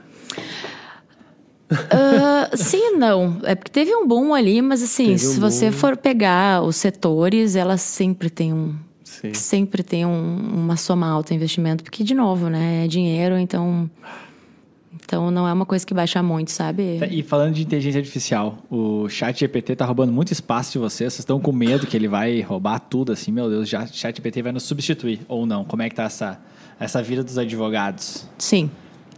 Uh, 1.71 2.57
sim 2.57 2.97
não. 2.97 3.39
É 3.45 3.55
porque 3.55 3.71
teve 3.71 3.95
um 3.95 4.07
boom 4.07 4.33
ali, 4.33 4.63
mas 4.63 4.83
assim, 4.83 5.19
se 5.19 5.39
você 5.39 5.71
for 5.71 5.97
pegar 5.97 6.63
os 6.63 6.77
setores, 6.77 7.57
elas 7.57 7.83
sempre 7.83 8.31
tem 8.31 8.55
um. 8.55 8.75
Sim. 9.05 9.35
Sempre 9.35 9.83
tem 9.83 10.07
um, 10.07 10.37
uma 10.55 10.77
soma 10.77 11.07
alta 11.07 11.35
investimento, 11.35 11.85
porque, 11.85 12.03
de 12.03 12.15
novo, 12.15 12.49
né? 12.49 12.87
É 12.87 12.89
dinheiro, 12.89 13.39
então. 13.39 13.91
Então 15.05 15.31
não 15.31 15.47
é 15.47 15.53
uma 15.53 15.67
coisa 15.67 15.87
que 15.87 15.93
baixa 15.93 16.23
muito, 16.23 16.51
sabe? 16.51 17.01
E 17.11 17.23
falando 17.23 17.55
de 17.55 17.63
inteligência 17.63 17.99
artificial, 17.99 18.59
o 18.71 19.09
chat 19.09 19.41
GPT 19.41 19.77
tá 19.77 19.85
roubando 19.85 20.13
muito 20.13 20.33
espaço 20.33 20.73
de 20.73 20.79
vocês. 20.79 21.13
Vocês 21.13 21.21
estão 21.21 21.39
com 21.39 21.53
medo 21.53 21.87
que 21.87 21.97
ele 21.97 22.09
vai 22.09 22.41
roubar 22.41 22.79
tudo 22.79 23.13
assim? 23.13 23.31
Meu 23.31 23.51
Deus, 23.51 23.69
já 23.69 23.87
chat 23.87 24.17
GPT 24.17 24.43
vai 24.43 24.53
nos 24.53 24.63
substituir 24.63 25.21
ou 25.29 25.45
não? 25.45 25.65
Como 25.65 25.83
é 25.83 25.89
que 25.89 25.95
tá 25.95 26.05
essa, 26.05 26.41
essa 26.81 27.03
vida 27.03 27.23
dos 27.23 27.37
advogados? 27.37 28.27
Sim. 28.39 28.71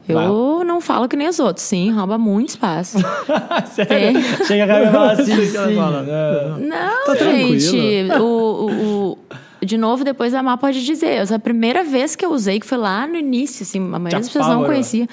Eu 0.07 0.62
não 0.64 0.80
falo 0.82 1.09
que 1.09 1.16
nem 1.16 1.28
os 1.28 1.39
outros, 1.39 1.64
sim, 1.64 1.91
rouba 1.91 2.18
muito 2.18 2.51
espaço. 2.51 2.99
Sério? 3.72 4.18
É. 4.18 4.45
Chega 4.45 4.64
a 4.64 4.93
falar 4.93 5.12
assim, 5.12 5.47
sim. 5.47 5.74
Não, 5.74 6.59
não 6.59 7.07
tá 7.07 7.16
gente. 7.16 8.12
O, 8.20 8.24
o, 8.24 9.12
o, 9.12 9.64
de 9.64 9.78
novo, 9.78 10.05
depois 10.05 10.35
a 10.35 10.43
Má 10.43 10.59
pode 10.59 10.85
dizer. 10.85 11.32
A 11.32 11.39
primeira 11.39 11.82
vez 11.82 12.14
que 12.14 12.24
eu 12.24 12.30
usei, 12.32 12.61
que 12.61 12.66
foi 12.66 12.76
lá 12.76 13.07
no 13.07 13.16
início, 13.16 13.62
assim, 13.62 13.78
a 13.78 13.99
maioria 13.99 14.18
das 14.18 14.28
pessoas 14.28 14.49
não 14.49 14.64
conhecia. 14.64 15.09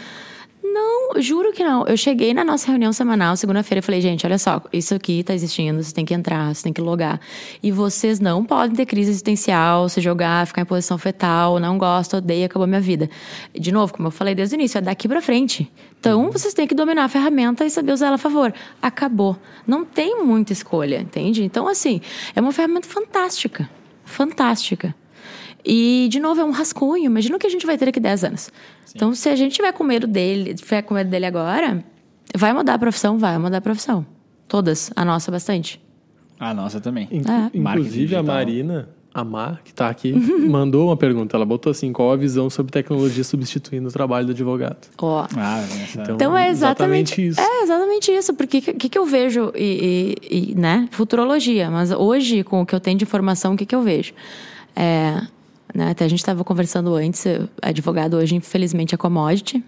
Não, 0.74 1.22
juro 1.22 1.52
que 1.52 1.64
não. 1.64 1.86
Eu 1.86 1.98
cheguei 1.98 2.34
na 2.34 2.46
nossa 2.46 2.68
reunião 2.68 2.94
semanal, 2.94 3.36
segunda-feira, 3.36 3.80
e 3.80 3.82
falei, 3.82 4.00
gente, 4.00 4.26
olha 4.26 4.38
só, 4.38 4.62
isso 4.72 4.96
aqui 4.96 5.22
tá 5.22 5.34
existindo, 5.34 5.84
você 5.84 5.94
tem 5.94 6.06
que 6.06 6.14
entrar, 6.14 6.56
você 6.56 6.64
tem 6.64 6.72
que 6.72 6.80
logar. 6.80 7.20
E 7.62 7.72
vocês 7.72 8.22
não 8.22 8.46
podem 8.46 8.74
ter 8.74 8.86
crise 8.86 9.10
existencial, 9.10 9.90
se 9.90 10.00
jogar, 10.00 10.48
ficar 10.48 10.62
em 10.62 10.66
posição 10.66 10.98
fetal, 10.98 11.60
não 11.60 11.78
gosto, 11.78 12.18
odeio, 12.18 12.46
acabou 12.46 12.66
minha 12.66 12.80
vida. 12.80 13.10
De 13.54 13.70
novo, 13.70 13.94
como 13.94 14.08
eu 14.08 14.12
falei 14.12 14.34
desde 14.34 14.56
o 14.56 14.58
início, 14.58 14.78
é 14.78 14.82
daqui 14.82 15.10
para 15.10 15.22
frente. 15.22 15.70
Então, 16.00 16.24
uhum. 16.24 16.32
vocês 16.32 16.54
têm 16.54 16.66
que 16.66 16.74
dominar 16.74 17.04
a 17.04 17.10
ferramenta 17.10 17.66
e 17.66 17.70
saber 17.70 17.92
usar 17.92 18.08
ela 18.08 18.16
a 18.16 18.20
favor. 18.20 18.54
Acabou. 18.82 19.36
Não 19.68 19.84
tem 19.84 20.24
muita 20.24 20.54
escolha, 20.54 21.02
entende? 21.02 21.44
Então, 21.44 21.68
assim, 21.68 22.00
é 22.34 22.40
uma 22.40 22.54
ferramenta 22.54 22.88
fantástica. 22.88 23.70
Fantástica. 24.06 24.96
E, 25.66 26.08
de 26.10 26.20
novo, 26.20 26.42
é 26.42 26.44
um 26.44 26.52
rascunho. 26.52 27.06
Imagina 27.06 27.36
o 27.36 27.40
que 27.40 27.48
a 27.48 27.50
gente 27.50 27.66
vai 27.66 27.78
ter 27.78 27.86
daqui 27.86 28.00
10 28.00 28.24
anos. 28.24 28.42
Sim. 28.86 28.94
Então, 28.96 29.14
se 29.14 29.30
a 29.30 29.36
gente 29.36 29.56
tiver 29.56 29.72
com 29.72 29.84
medo 29.84 30.08
dele, 30.08 30.54
tiver 30.54 30.82
com 30.82 30.94
medo 30.94 31.10
dele 31.10 31.26
agora, 31.26 31.84
vai 32.36 32.54
mudar 32.54 32.76
a 32.76 32.80
profissão? 32.80 33.18
Vai 33.18 33.38
mudar 33.38 33.58
a 33.58 33.62
profissão. 33.62 34.06
Todas. 34.48 34.92
A 34.96 35.06
nossa, 35.06 35.32
bastante. 35.32 35.82
A 36.40 36.54
nossa 36.54 36.82
também. 36.82 37.08
É. 37.12 37.58
Inclusive, 37.58 38.16
a 38.16 38.24
Marina, 38.24 38.90
a 39.14 39.24
Mar, 39.24 39.62
que 39.64 39.72
está 39.72 39.90
aqui, 39.90 40.12
mandou 40.50 40.88
uma 40.88 40.98
pergunta. 40.98 41.38
Ela 41.38 41.46
botou 41.46 41.70
assim: 41.70 41.94
qual 41.94 42.12
a 42.12 42.16
visão 42.16 42.50
sobre 42.50 42.72
tecnologia 42.72 43.24
substituindo 43.24 43.90
o 43.90 43.92
trabalho 43.92 44.26
do 44.26 44.32
advogado? 44.32 44.88
Ó. 44.98 45.22
Oh. 45.22 45.28
Ah, 45.38 45.64
então, 45.94 46.16
então, 46.16 46.38
é 46.38 46.50
exatamente, 46.50 47.22
exatamente, 47.22 47.28
isso. 47.28 47.40
É 47.40 47.64
exatamente 47.64 48.12
isso. 48.12 48.34
Porque 48.34 48.58
o 48.58 48.62
que, 48.62 48.90
que 48.90 48.98
eu 48.98 49.06
vejo, 49.06 49.52
e, 49.56 50.18
e, 50.30 50.52
e, 50.52 50.56
né? 50.56 50.88
Futurologia. 50.92 51.70
Mas 51.70 51.92
hoje, 51.92 52.44
com 52.44 52.62
o 52.62 52.66
que 52.66 52.74
eu 52.74 52.80
tenho 52.80 52.98
de 52.98 53.04
informação, 53.04 53.54
o 53.54 53.58
que, 53.58 53.66
que 53.66 53.76
eu 53.76 53.82
vejo? 53.84 54.14
É, 54.76 55.22
né? 55.74 55.92
Até 55.92 56.06
a 56.06 56.08
gente 56.08 56.20
estava 56.20 56.44
conversando 56.44 56.94
antes, 56.96 57.26
advogado 57.62 58.16
hoje, 58.16 58.36
infelizmente, 58.36 58.96
é 58.96 58.98
commodity. 58.98 59.64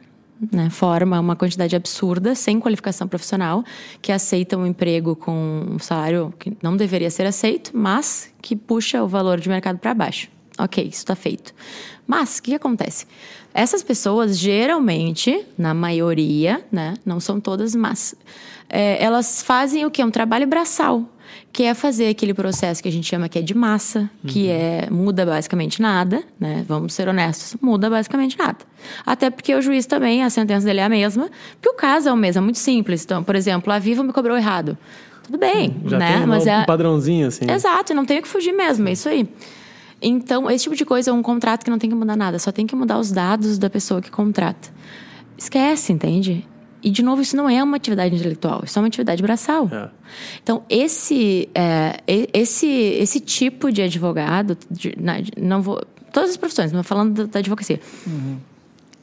Né, 0.51 0.69
forma 0.69 1.17
uma 1.21 1.37
quantidade 1.37 1.73
absurda, 1.73 2.35
sem 2.35 2.59
qualificação 2.59 3.07
profissional, 3.07 3.63
que 4.01 4.11
aceita 4.11 4.57
um 4.57 4.65
emprego 4.65 5.15
com 5.15 5.65
um 5.71 5.79
salário 5.79 6.33
que 6.37 6.57
não 6.61 6.75
deveria 6.75 7.09
ser 7.09 7.25
aceito, 7.25 7.71
mas 7.73 8.29
que 8.41 8.53
puxa 8.53 9.01
o 9.01 9.07
valor 9.07 9.39
de 9.39 9.47
mercado 9.47 9.77
para 9.77 9.93
baixo. 9.93 10.27
Ok, 10.59 10.83
isso 10.83 10.97
está 10.97 11.15
feito. 11.15 11.53
Mas 12.05 12.39
o 12.39 12.43
que, 12.43 12.51
que 12.51 12.55
acontece? 12.55 13.05
Essas 13.53 13.83
pessoas, 13.83 14.37
geralmente, 14.37 15.45
na 15.57 15.73
maioria, 15.73 16.65
né, 16.69 16.95
não 17.05 17.21
são 17.21 17.39
todas, 17.39 17.73
mas 17.73 18.13
é, 18.67 19.01
elas 19.01 19.41
fazem 19.43 19.85
o 19.85 19.91
que? 19.91 20.03
Um 20.03 20.11
trabalho 20.11 20.47
braçal 20.47 21.07
que 21.53 21.63
é 21.63 21.75
fazer 21.75 22.07
aquele 22.07 22.33
processo 22.33 22.81
que 22.81 22.89
a 22.89 22.91
gente 22.91 23.07
chama 23.07 23.29
que 23.29 23.37
é 23.37 23.41
de 23.43 23.53
massa, 23.53 24.09
que 24.25 24.47
uhum. 24.47 24.49
é 24.49 24.87
muda 24.89 25.23
basicamente 25.23 25.79
nada, 25.79 26.23
né? 26.39 26.65
Vamos 26.67 26.95
ser 26.95 27.07
honestos, 27.07 27.55
muda 27.61 27.91
basicamente 27.91 28.35
nada. 28.35 28.57
Até 29.05 29.29
porque 29.29 29.53
o 29.53 29.61
juiz 29.61 29.85
também, 29.85 30.23
a 30.23 30.31
sentença 30.31 30.65
dele 30.65 30.79
é 30.79 30.83
a 30.83 30.89
mesma, 30.89 31.29
porque 31.61 31.69
o 31.69 31.75
caso 31.75 32.09
é 32.09 32.11
o 32.11 32.17
mesmo, 32.17 32.39
é 32.39 32.43
muito 32.43 32.57
simples. 32.57 33.05
Então, 33.05 33.23
por 33.23 33.35
exemplo, 33.35 33.71
a 33.71 33.77
Viva 33.77 34.03
me 34.03 34.11
cobrou 34.11 34.35
errado. 34.35 34.75
Tudo 35.21 35.37
bem, 35.37 35.77
Já 35.85 35.99
né? 35.99 36.13
Tem 36.13 36.23
um 36.23 36.27
Mas 36.27 36.47
é 36.47 36.65
padrãozinho 36.65 37.27
assim. 37.27 37.49
Exato, 37.49 37.93
não 37.93 38.03
tem 38.03 38.17
o 38.17 38.23
que 38.23 38.27
fugir 38.27 38.51
mesmo, 38.51 38.89
é 38.89 38.93
isso 38.93 39.07
aí. 39.07 39.29
Então, 40.01 40.49
esse 40.49 40.63
tipo 40.63 40.75
de 40.75 40.83
coisa 40.83 41.11
é 41.11 41.13
um 41.13 41.21
contrato 41.21 41.63
que 41.63 41.69
não 41.69 41.77
tem 41.77 41.87
que 41.87 41.95
mudar 41.95 42.15
nada, 42.15 42.39
só 42.39 42.51
tem 42.51 42.65
que 42.65 42.75
mudar 42.75 42.97
os 42.97 43.11
dados 43.11 43.59
da 43.59 43.69
pessoa 43.69 44.01
que 44.01 44.09
contrata. 44.09 44.69
Esquece, 45.37 45.93
entende? 45.93 46.47
E, 46.83 46.91
de 46.91 47.01
novo, 47.01 47.21
isso 47.21 47.37
não 47.37 47.49
é 47.49 47.63
uma 47.63 47.77
atividade 47.77 48.13
intelectual, 48.13 48.61
isso 48.65 48.77
é 48.77 48.81
uma 48.81 48.87
atividade 48.87 49.21
braçal. 49.23 49.69
É. 49.71 49.89
Então, 50.43 50.63
esse, 50.69 51.47
é, 51.55 51.99
esse, 52.33 52.67
esse 52.67 53.19
tipo 53.21 53.71
de 53.71 53.81
advogado, 53.81 54.57
de, 54.69 54.93
não 55.37 55.61
vou, 55.61 55.81
todas 56.11 56.31
as 56.31 56.37
profissões, 56.37 56.73
mas 56.73 56.85
falando 56.85 57.25
da 57.25 57.39
advocacia, 57.39 57.79
uhum. 58.05 58.37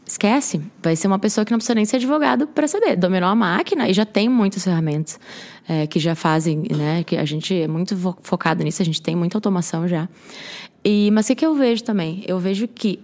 esquece, 0.06 0.60
vai 0.82 0.94
ser 0.94 1.06
uma 1.06 1.18
pessoa 1.18 1.44
que 1.44 1.50
não 1.50 1.58
precisa 1.58 1.74
nem 1.74 1.86
ser 1.86 1.96
advogado 1.96 2.46
para 2.46 2.68
saber. 2.68 2.96
Dominou 2.96 3.30
a 3.30 3.34
máquina 3.34 3.88
e 3.88 3.94
já 3.94 4.04
tem 4.04 4.28
muitas 4.28 4.62
ferramentas 4.62 5.18
é, 5.66 5.86
que 5.86 5.98
já 5.98 6.14
fazem, 6.14 6.64
né? 6.76 7.02
Que 7.02 7.16
a 7.16 7.24
gente 7.24 7.54
é 7.54 7.66
muito 7.66 7.96
focado 8.22 8.62
nisso, 8.62 8.82
a 8.82 8.84
gente 8.84 9.00
tem 9.00 9.16
muita 9.16 9.38
automação 9.38 9.88
já. 9.88 10.06
E, 10.84 11.10
mas 11.12 11.30
o 11.30 11.34
que 11.34 11.46
eu 11.46 11.54
vejo 11.54 11.82
também? 11.82 12.22
Eu 12.26 12.38
vejo 12.38 12.68
que 12.68 13.00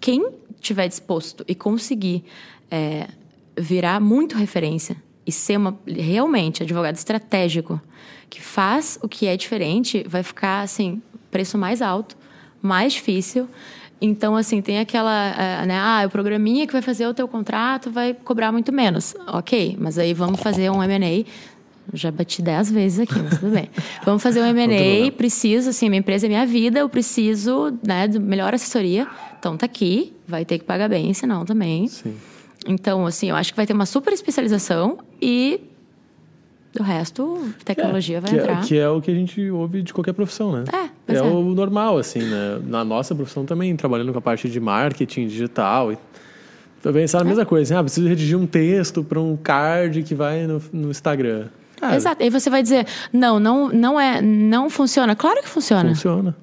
quem 0.00 0.26
estiver 0.56 0.88
disposto 0.88 1.44
e 1.46 1.54
conseguir 1.54 2.24
é, 2.70 3.08
virar 3.58 4.00
muito 4.00 4.36
referência 4.36 4.96
e 5.26 5.32
ser 5.32 5.56
uma, 5.56 5.78
realmente 5.86 6.62
advogado 6.62 6.96
estratégico 6.96 7.80
que 8.30 8.40
faz 8.40 8.98
o 9.02 9.08
que 9.08 9.26
é 9.26 9.36
diferente, 9.36 10.04
vai 10.08 10.22
ficar 10.22 10.62
assim, 10.62 11.02
preço 11.30 11.58
mais 11.58 11.82
alto, 11.82 12.16
mais 12.62 12.94
difícil 12.94 13.48
Então, 14.00 14.36
assim, 14.36 14.62
tem 14.62 14.78
aquela, 14.78 15.34
eh, 15.36 15.66
né? 15.66 15.76
Ah, 15.76 16.04
o 16.06 16.10
programinha 16.10 16.66
que 16.66 16.72
vai 16.72 16.82
fazer 16.82 17.06
o 17.06 17.12
teu 17.12 17.26
contrato 17.26 17.90
vai 17.90 18.14
cobrar 18.14 18.52
muito 18.52 18.72
menos. 18.72 19.14
Ok, 19.26 19.76
mas 19.78 19.98
aí 19.98 20.14
vamos 20.14 20.40
fazer 20.40 20.70
um 20.70 20.82
M&A. 20.82 21.24
Já 21.92 22.10
bati 22.10 22.40
dez 22.42 22.70
vezes 22.70 23.00
aqui, 23.00 23.18
mas 23.18 23.40
tudo 23.40 23.50
bem. 23.50 23.70
Vamos 24.04 24.22
fazer 24.22 24.42
um 24.42 24.46
M&A, 24.46 25.10
preciso, 25.12 25.70
assim, 25.70 25.88
minha 25.88 26.00
empresa 26.00 26.26
é 26.26 26.28
minha 26.28 26.44
vida, 26.44 26.80
eu 26.80 26.88
preciso, 26.88 27.72
né, 27.82 28.06
de 28.06 28.18
melhor 28.18 28.52
assessoria. 28.52 29.08
Então, 29.38 29.56
tá 29.56 29.64
aqui, 29.64 30.12
vai 30.26 30.44
ter 30.44 30.58
que 30.58 30.66
pagar 30.66 30.86
bem, 30.88 31.14
senão 31.14 31.46
também. 31.46 31.88
Sim. 31.88 32.14
Então, 32.66 33.06
assim, 33.06 33.30
eu 33.30 33.36
acho 33.36 33.52
que 33.52 33.56
vai 33.56 33.66
ter 33.66 33.72
uma 33.72 33.86
super 33.86 34.12
especialização 34.12 34.98
e 35.20 35.60
o 36.78 36.82
resto, 36.82 37.52
tecnologia 37.64 38.20
vai 38.20 38.30
que 38.30 38.36
entrar. 38.36 38.62
É, 38.62 38.66
que 38.66 38.78
é 38.78 38.88
o 38.88 39.00
que 39.00 39.10
a 39.10 39.14
gente 39.14 39.50
ouve 39.50 39.82
de 39.82 39.92
qualquer 39.92 40.12
profissão, 40.12 40.52
né? 40.52 40.64
É, 40.72 41.14
é, 41.14 41.16
é. 41.16 41.22
o 41.22 41.42
normal, 41.54 41.98
assim, 41.98 42.20
né? 42.20 42.60
Na 42.66 42.84
nossa 42.84 43.14
profissão 43.14 43.44
também, 43.44 43.74
trabalhando 43.74 44.12
com 44.12 44.18
a 44.18 44.22
parte 44.22 44.48
de 44.48 44.60
marketing 44.60 45.26
digital. 45.26 45.92
E 45.92 45.98
também 46.82 47.06
sabe 47.06 47.24
a 47.24 47.26
É. 47.26 47.28
mesma 47.30 47.46
coisa. 47.46 47.62
assim, 47.74 47.80
Ah, 47.80 47.82
preciso 47.82 48.06
redigir 48.06 48.38
um 48.38 48.46
texto 48.46 49.02
para 49.02 49.18
um 49.20 49.36
card 49.36 50.02
que 50.02 50.14
vai 50.14 50.46
no, 50.46 50.62
no 50.72 50.90
Instagram. 50.90 51.46
Cara, 51.76 51.96
Exato. 51.96 52.22
Aí 52.22 52.30
você 52.30 52.50
vai 52.50 52.62
dizer, 52.62 52.86
não, 53.12 53.38
não, 53.40 53.68
não 53.68 53.98
é, 54.00 54.20
não 54.20 54.68
funciona. 54.68 55.14
Claro 55.16 55.40
que 55.42 55.48
funciona. 55.48 55.88
Funciona. 55.90 56.36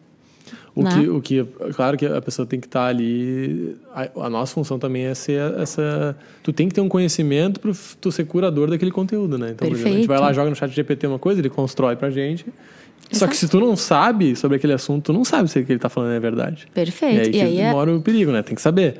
O 0.76 0.84
Né? 0.84 0.90
que, 0.92 1.08
o 1.10 1.22
que, 1.22 1.44
claro 1.74 1.96
que 1.98 2.06
a 2.06 2.22
pessoa 2.22 2.46
tem 2.46 2.60
que 2.60 2.68
estar 2.68 2.86
ali. 2.88 3.78
A, 3.94 4.26
a 4.26 4.30
nossa 4.30 4.54
função 4.54 4.78
também 4.78 5.06
é 5.06 5.14
ser 5.14 5.40
essa. 5.60 6.16
Tu 6.44 6.52
tem 6.52 6.68
que 6.68 6.76
ter 6.76 6.82
um 6.82 6.90
conhecimento 6.90 7.60
para 7.62 7.72
tu 8.02 8.12
ser 8.12 8.26
curador 8.26 8.70
daquele 8.70 8.92
conteúdo, 8.92 9.38
né? 9.38 9.52
Então, 9.52 9.68
por 9.68 9.74
exemplo, 9.74 9.94
a 9.94 9.96
gente 9.96 10.08
vai 10.08 10.20
lá, 10.20 10.34
joga 10.34 10.50
no 10.50 10.56
chat 10.56 10.70
GPT 10.72 11.08
uma 11.08 11.18
coisa, 11.20 11.40
ele 11.40 11.50
constrói 11.50 11.96
pra 11.96 12.10
gente. 12.10 12.46
Só 13.12 13.18
Exato. 13.18 13.32
que 13.32 13.38
se 13.38 13.48
tu 13.48 13.60
não 13.60 13.76
sabe 13.78 14.36
sobre 14.36 14.58
aquele 14.58 14.74
assunto, 14.74 15.06
tu 15.06 15.14
não 15.14 15.24
sabe 15.24 15.48
se 15.50 15.60
o 15.60 15.66
que 15.66 15.72
ele 15.72 15.80
tá 15.80 15.88
falando 15.90 16.12
é 16.14 16.20
verdade. 16.20 16.68
Perfeito. 16.74 17.36
E 17.36 17.42
aí, 17.42 17.54
que 17.56 17.62
é- 17.62 17.72
mora 17.72 17.96
o 17.96 18.02
perigo, 18.02 18.32
né? 18.32 18.42
Tem 18.42 18.56
que 18.56 18.62
saber. 18.62 18.96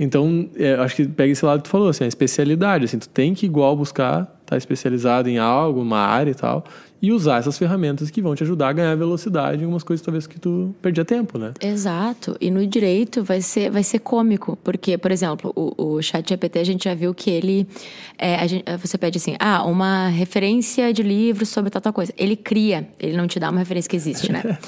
Então, 0.00 0.48
é, 0.56 0.74
acho 0.74 0.96
que 0.96 1.06
pega 1.06 1.32
esse 1.32 1.44
lado 1.44 1.58
que 1.58 1.64
tu 1.64 1.70
falou, 1.70 1.88
assim, 1.88 2.04
a 2.04 2.06
especialidade. 2.08 2.84
Assim, 2.86 2.98
tu 2.98 3.08
tem 3.08 3.34
que 3.34 3.44
igual 3.46 3.76
buscar 3.76 4.32
estar 4.42 4.56
especializado 4.56 5.28
em 5.28 5.38
algo, 5.38 5.80
uma 5.82 5.98
área 5.98 6.30
e 6.30 6.34
tal, 6.34 6.64
e 7.02 7.10
usar 7.10 7.40
essas 7.40 7.58
ferramentas 7.58 8.10
que 8.10 8.22
vão 8.22 8.32
te 8.36 8.44
ajudar 8.44 8.68
a 8.68 8.72
ganhar 8.72 8.94
velocidade 8.94 9.58
em 9.60 9.64
algumas 9.64 9.82
coisas 9.82 10.04
talvez 10.06 10.24
que 10.28 10.38
tu 10.38 10.72
perdia 10.80 11.04
tempo, 11.04 11.36
né? 11.36 11.52
Exato. 11.60 12.36
E 12.40 12.48
no 12.48 12.64
direito 12.64 13.24
vai 13.24 13.40
ser, 13.40 13.70
vai 13.72 13.82
ser 13.82 13.98
cômico. 13.98 14.56
Porque, 14.62 14.96
por 14.96 15.10
exemplo, 15.10 15.52
o, 15.56 15.94
o 15.96 16.02
chat 16.02 16.28
GPT, 16.28 16.60
a 16.60 16.64
gente 16.64 16.84
já 16.84 16.94
viu 16.94 17.12
que 17.12 17.28
ele... 17.28 17.66
é, 18.16 18.46
gente- 18.46 18.64
você 18.80 18.96
pede 18.96 19.18
assim, 19.18 19.34
ah, 19.40 19.64
uma 19.64 20.06
referência 20.06 20.92
de 20.92 21.02
livro 21.02 21.44
sobre 21.44 21.70
tal, 21.70 21.82
tal 21.82 21.92
coisa. 21.92 22.14
Ele 22.16 22.36
cria. 22.36 22.88
Ele 23.00 23.16
não 23.16 23.26
te 23.26 23.40
dá 23.40 23.50
uma 23.50 23.58
referência 23.58 23.90
que 23.90 23.96
existe, 23.96 24.30
né? 24.30 24.56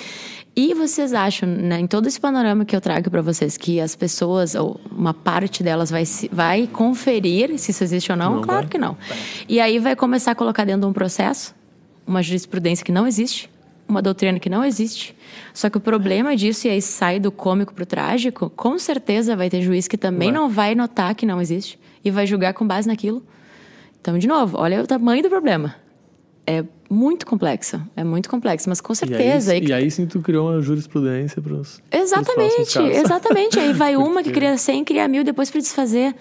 E 0.56 0.72
vocês 0.72 1.12
acham, 1.12 1.48
né, 1.48 1.80
em 1.80 1.86
todo 1.88 2.06
esse 2.06 2.20
panorama 2.20 2.64
que 2.64 2.76
eu 2.76 2.80
trago 2.80 3.10
para 3.10 3.20
vocês, 3.20 3.56
que 3.56 3.80
as 3.80 3.96
pessoas, 3.96 4.54
ou 4.54 4.80
uma 4.88 5.12
parte 5.12 5.64
delas, 5.64 5.90
vai, 5.90 6.04
se- 6.04 6.30
vai 6.32 6.68
conferir 6.68 7.58
se 7.58 7.72
isso 7.72 7.82
existe 7.82 8.12
ou 8.12 8.16
não? 8.16 8.36
Não 8.36 8.42
claro 8.42 8.60
vai. 8.60 8.68
que 8.68 8.78
não. 8.78 8.96
E 9.48 9.58
aí 9.58 9.80
vai 9.80 9.96
começar 9.96 10.30
a 10.30 10.34
colocar 10.36 10.64
dentro 10.64 10.82
de 10.82 10.86
um 10.86 10.92
processo 10.92 11.52
uma 12.06 12.22
jurisprudência 12.22 12.84
que 12.84 12.92
não 12.92 13.06
existe, 13.06 13.50
uma 13.88 14.00
doutrina 14.00 14.38
que 14.38 14.48
não 14.48 14.64
existe. 14.64 15.14
Só 15.52 15.68
que 15.68 15.76
o 15.76 15.80
problema 15.80 16.34
disso, 16.36 16.66
e 16.66 16.70
aí 16.70 16.80
sai 16.82 17.18
do 17.20 17.30
cômico 17.30 17.74
pro 17.74 17.84
trágico, 17.86 18.50
com 18.50 18.78
certeza 18.78 19.36
vai 19.36 19.50
ter 19.50 19.60
juiz 19.62 19.86
que 19.88 19.96
também 19.98 20.30
Vai. 20.32 20.40
não 20.40 20.48
vai 20.48 20.74
notar 20.74 21.14
que 21.14 21.26
não 21.26 21.40
existe 21.40 21.78
e 22.04 22.10
vai 22.10 22.26
julgar 22.26 22.54
com 22.54 22.66
base 22.66 22.88
naquilo. 22.88 23.22
Então, 24.00 24.18
de 24.18 24.26
novo, 24.26 24.58
olha 24.58 24.82
o 24.82 24.86
tamanho 24.86 25.22
do 25.22 25.28
problema. 25.28 25.74
É 26.46 26.62
muito 26.90 27.24
complexo, 27.26 27.80
é 27.96 28.04
muito 28.04 28.28
complexo, 28.28 28.68
mas 28.68 28.78
com 28.80 28.94
certeza. 28.94 29.54
E 29.54 29.56
aí, 29.56 29.62
aí- 29.62 29.68
e 29.68 29.72
aí 29.72 29.90
sim 29.90 30.06
tu 30.06 30.20
criou 30.20 30.50
uma 30.50 30.60
jurisprudência 30.60 31.40
para 31.40 31.54
os 31.54 31.80
Exatamente, 31.90 32.78
exatamente. 32.78 33.58
Aí 33.58 33.72
vai 33.72 33.96
uma 33.96 34.22
que 34.22 34.30
cria 34.30 34.56
100, 34.58 34.84
cria 34.84 35.08
mil, 35.08 35.24
depois 35.24 35.50
para 35.50 35.60
desfazer. 35.60 36.14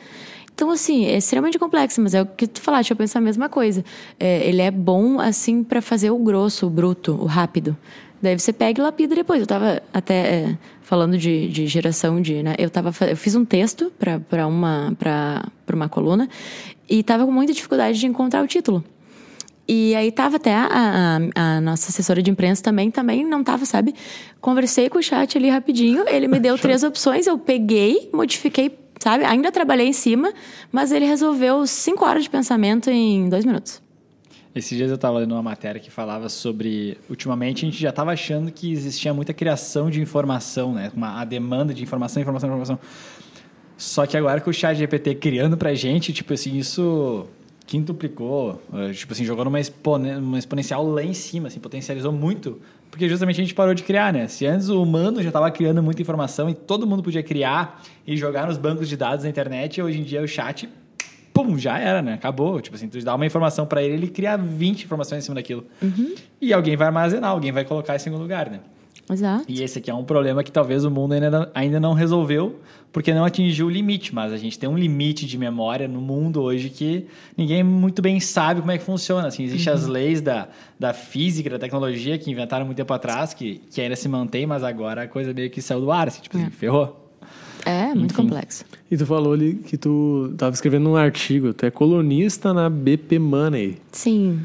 Então, 0.54 0.70
assim, 0.70 1.06
é 1.06 1.18
extremamente 1.18 1.58
complexo, 1.58 2.00
mas 2.02 2.14
é 2.14 2.22
o 2.22 2.26
que 2.26 2.46
tu 2.48 2.62
falaste, 2.62 2.92
eu 2.92 2.96
penso 2.98 3.18
a 3.18 3.22
mesma 3.22 3.50
coisa. 3.50 3.84
É, 4.20 4.48
ele 4.48 4.62
é 4.62 4.70
bom, 4.70 5.20
assim, 5.20 5.64
para 5.64 5.82
fazer 5.82 6.12
o 6.12 6.18
grosso, 6.18 6.68
o 6.68 6.70
bruto, 6.70 7.14
o 7.14 7.26
rápido. 7.26 7.76
Daí 8.22 8.38
você 8.40 8.54
pega 8.54 8.80
e 8.80 8.84
lapida 8.84 9.16
depois. 9.16 9.42
Eu 9.42 9.48
tava 9.48 9.82
até 9.92 10.14
é, 10.16 10.58
falando 10.82 11.18
de, 11.18 11.48
de 11.50 11.68
geração 11.68 12.22
de, 12.22 12.42
né? 12.44 12.56
Eu, 12.58 12.70
tava, 12.70 12.94
eu 13.10 13.18
fiz 13.18 13.36
um 13.36 13.44
texto 13.44 13.92
para 14.00 14.48
uma, 14.48 14.94
pra 14.98 15.44
uma 15.74 15.90
coluna 15.90 16.30
e 16.90 17.02
tava 17.04 17.26
com 17.26 17.32
muita 17.32 17.52
dificuldade 17.52 18.00
de 18.00 18.06
encontrar 18.06 18.44
o 18.44 18.48
título. 18.48 18.84
E 19.68 19.96
aí 19.96 20.12
tava 20.12 20.36
até 20.36 20.54
a, 20.54 20.68
a- 21.36 21.58
a 21.58 21.62
nossa 21.62 21.90
assessora 21.90 22.22
de 22.22 22.30
imprensa 22.30 22.62
também, 22.62 22.92
também 22.92 23.26
não 23.26 23.44
tava, 23.44 23.66
sabe? 23.66 23.96
Conversei 24.40 24.88
com 24.90 25.00
o 25.00 25.04
chat 25.04 25.38
ali 25.38 25.50
rapidinho, 25.50 26.06
ele 26.08 26.28
me 26.28 26.40
deu 26.40 26.58
três 26.60 26.84
opções, 26.84 27.28
eu 27.28 27.38
peguei, 27.38 28.10
modifiquei, 28.14 28.70
sabe? 29.04 29.26
Ainda 29.26 29.52
trabalhei 29.52 29.88
em 29.88 29.94
cima, 29.94 30.34
mas 30.72 30.92
ele 30.92 31.06
resolveu 31.06 31.68
cinco 31.68 32.06
horas 32.06 32.24
de 32.24 32.30
pensamento 32.30 32.90
em 32.90 33.28
dois 33.28 33.44
minutos. 33.44 33.82
Esses 34.56 34.78
dias 34.78 34.90
eu 34.90 34.96
estava 34.96 35.18
lendo 35.20 35.34
uma 35.34 35.42
matéria 35.42 35.82
que 35.82 35.90
falava 35.90 36.30
sobre. 36.30 36.98
Ultimamente 37.10 37.66
a 37.66 37.70
gente 37.70 37.82
já 37.82 37.90
estava 37.90 38.12
achando 38.12 38.52
que 38.52 38.72
existia 38.72 39.14
muita 39.14 39.34
criação 39.34 39.90
de 39.90 40.00
informação, 40.00 40.74
né? 40.74 40.92
Uma, 40.96 41.20
a 41.20 41.26
demanda 41.26 41.74
de 41.74 41.84
informação, 41.84 42.22
informação, 42.22 42.50
informação. 42.50 42.80
Só 43.76 44.06
que 44.06 44.16
agora 44.16 44.40
com 44.40 44.52
o 44.52 44.54
chat 44.54 44.78
GPT 44.78 45.16
criando 45.16 45.58
pra 45.58 45.74
gente, 45.74 46.14
tipo 46.14 46.34
assim, 46.34 46.56
isso 46.56 47.26
quintuplicou, 47.66 48.62
eh, 48.74 48.92
tipo 48.94 49.12
assim, 49.14 49.26
jogou 49.26 49.44
numa, 49.44 49.60
uma 50.20 50.38
exponencial 50.38 50.86
lá 50.86 51.04
em 51.04 51.14
cima, 51.14 51.48
assim, 51.48 51.60
potencializou 51.60 52.12
muito, 52.12 52.62
porque 52.94 53.10
justamente 53.10 53.42
a 53.42 53.44
gente 53.44 53.56
parou 53.56 53.74
de 53.74 53.82
criar, 53.82 54.14
né? 54.14 54.28
Se 54.28 54.46
antes 54.46 54.70
o 54.70 54.80
humano 54.80 55.20
já 55.20 55.30
estava 55.30 55.50
criando 55.50 55.82
muita 55.82 56.00
informação 56.00 56.48
e 56.48 56.54
todo 56.54 56.86
mundo 56.86 57.02
podia 57.02 57.24
criar 57.24 57.82
e 58.06 58.16
jogar 58.16 58.46
nos 58.46 58.56
bancos 58.56 58.88
de 58.88 58.96
dados 58.96 59.24
da 59.24 59.30
internet, 59.30 59.82
hoje 59.82 60.00
em 60.00 60.04
dia 60.04 60.22
o 60.22 60.28
chat 60.28 60.70
pum, 61.34 61.58
já 61.58 61.80
era, 61.80 62.04
né? 62.04 62.14
Acabou. 62.14 62.62
Tipo 62.62 62.76
assim, 62.76 62.88
tu 62.88 63.04
dá 63.04 63.16
uma 63.16 63.26
informação 63.26 63.66
para 63.66 63.82
ele, 63.82 63.96
ele 63.96 64.08
cria 64.10 64.38
20 64.38 64.84
informações 64.84 65.24
em 65.24 65.26
cima 65.26 65.34
daquilo. 65.34 65.66
E 66.40 66.54
alguém 66.54 66.78
vai 66.78 66.86
armazenar, 66.86 67.32
alguém 67.32 67.52
vai 67.52 67.66
colocar 67.66 67.96
isso 67.96 68.08
em 68.08 68.12
algum 68.12 68.22
lugar, 68.22 68.48
né? 68.52 68.60
Exato. 69.14 69.46
E 69.48 69.64
esse 69.64 69.80
aqui 69.80 69.90
é 69.90 69.94
um 69.94 70.04
problema 70.04 70.44
que 70.44 70.52
talvez 70.52 70.84
o 70.84 70.92
mundo 70.92 71.14
ainda 71.14 71.30
não, 71.30 71.48
ainda 71.54 71.80
não 71.80 71.94
resolveu, 71.94 72.60
porque 72.92 73.14
não 73.14 73.24
atingiu 73.24 73.68
o 73.68 73.70
limite. 73.70 74.14
Mas 74.14 74.34
a 74.34 74.38
gente 74.38 74.58
tem 74.58 74.68
um 74.68 74.78
limite 74.78 75.26
de 75.26 75.38
memória 75.38 75.88
no 75.88 76.02
mundo 76.02 76.42
hoje 76.42 76.70
que 76.70 77.06
ninguém 77.38 77.64
muito 77.64 78.02
bem 78.02 78.20
sabe 78.20 78.60
como 78.60 78.72
é 78.72 78.78
que 78.78 78.84
funciona. 78.84 79.28
Assim, 79.28 79.44
Existem 79.44 79.72
as 79.72 79.88
leis 79.88 80.20
da, 80.20 80.50
da 80.80 80.94
física, 80.94 81.50
da 81.50 81.60
tecnologia 81.60 82.18
que 82.18 82.30
inventaram 82.32 82.66
muito 82.66 82.78
tempo 82.78 82.94
atrás, 82.94 83.34
que, 83.34 83.62
que 83.70 83.80
ainda 83.80 83.96
se 83.96 84.10
mantém, 84.10 84.46
mas 84.46 84.64
agora 84.64 85.04
a 85.04 85.08
coisa 85.08 85.34
meio 85.34 85.50
que 85.50 85.62
saiu 85.62 85.82
do 85.82 85.92
ar. 85.92 86.08
Assim, 86.08 86.22
tipo 86.22 86.38
assim, 86.38 86.50
ferrou. 86.50 87.00
É, 87.66 87.96
muito 87.96 88.14
Enfim. 88.14 88.24
complexo. 88.24 88.66
E 88.92 88.98
tu 88.98 89.06
falou 89.06 89.34
ali 89.34 89.56
que 89.56 89.78
tu 89.78 90.30
estava 90.34 90.54
escrevendo 90.54 90.90
um 90.90 90.96
artigo, 90.96 91.54
tu 91.54 91.66
é 91.66 91.72
colunista 91.72 92.54
na 92.54 92.70
BP 92.70 93.20
Money. 93.20 93.78
Sim. 93.92 94.42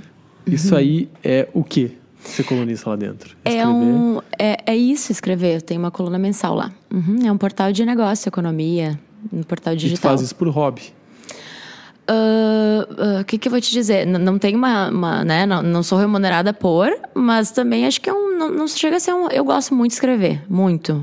Isso 0.46 0.74
aí 0.74 1.08
é 1.22 1.48
o 1.52 1.62
quê? 1.62 1.92
Ser 2.24 2.42
colunista 2.44 2.90
lá 2.90 2.96
dentro? 2.96 3.36
É, 3.44 3.66
um, 3.66 4.20
é, 4.38 4.58
é 4.66 4.76
isso, 4.76 5.10
escrever. 5.12 5.62
Tem 5.62 5.78
uma 5.78 5.90
coluna 5.90 6.18
mensal 6.18 6.54
lá. 6.54 6.70
Uhum, 6.92 7.18
É 7.26 7.32
um 7.32 7.38
portal 7.38 7.72
de 7.72 7.84
negócio, 7.84 8.28
economia, 8.28 8.98
um 9.32 9.42
portal 9.42 9.72
E 9.72 9.76
tu 9.76 9.80
digital. 9.80 10.10
faz 10.10 10.20
isso 10.22 10.34
por 10.34 10.48
hobby. 10.48 10.82
Ah, 12.06 12.86
ah, 13.18 13.20
O 13.20 13.24
que, 13.24 13.38
que 13.38 13.48
eu 13.48 13.50
vou 13.50 13.60
te 13.60 13.70
dizer? 13.70 14.06
N- 14.06 14.18
não 14.18 14.38
tem 14.38 14.54
uma. 14.54 14.88
uma, 14.90 15.24
né? 15.24 15.46
não, 15.46 15.62
não 15.62 15.82
sou 15.82 15.98
remunerada 15.98 16.52
por, 16.52 16.90
mas 17.14 17.50
também 17.50 17.86
acho 17.86 18.00
que 18.00 18.08
é 18.08 18.12
um. 18.14 18.36
Não, 18.38 18.50
não 18.50 18.68
chega 18.68 18.96
a 18.96 19.00
ser 19.00 19.12
um. 19.12 19.28
Eu 19.28 19.44
gosto 19.44 19.74
muito 19.74 19.90
de 19.90 19.94
escrever, 19.96 20.42
muito. 20.48 21.02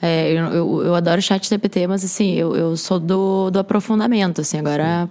É, 0.00 0.32
eu, 0.32 0.44
eu, 0.46 0.82
eu 0.86 0.94
adoro 0.96 1.22
chat 1.22 1.48
GPT, 1.48 1.86
mas 1.86 2.04
assim, 2.04 2.32
eu, 2.34 2.56
eu 2.56 2.76
sou 2.76 2.98
do, 2.98 3.50
do 3.52 3.60
aprofundamento, 3.60 4.40
assim, 4.40 4.58
agora 4.58 5.08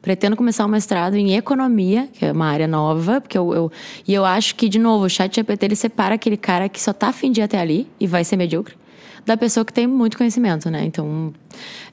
pretendo 0.00 0.36
começar 0.36 0.64
um 0.64 0.68
mestrado 0.68 1.14
em 1.14 1.34
economia, 1.34 2.08
que 2.12 2.24
é 2.24 2.32
uma 2.32 2.46
área 2.46 2.66
nova, 2.66 3.20
porque 3.20 3.36
eu, 3.36 3.52
eu 3.54 3.72
e 4.06 4.14
eu 4.14 4.24
acho 4.24 4.54
que, 4.54 4.68
de 4.68 4.78
novo, 4.78 5.04
o 5.04 5.10
chat 5.10 5.34
GPT 5.34 5.66
ele 5.66 5.76
separa 5.76 6.14
aquele 6.14 6.36
cara 6.36 6.68
que 6.68 6.80
só 6.80 6.92
tá 6.92 7.08
afim 7.08 7.30
de 7.30 7.40
ir 7.40 7.44
até 7.44 7.58
ali 7.58 7.86
e 7.98 8.06
vai 8.06 8.24
ser 8.24 8.36
medíocre, 8.36 8.74
da 9.26 9.36
pessoa 9.36 9.64
que 9.64 9.72
tem 9.72 9.86
muito 9.86 10.16
conhecimento, 10.16 10.70
né? 10.70 10.84
Então, 10.84 11.32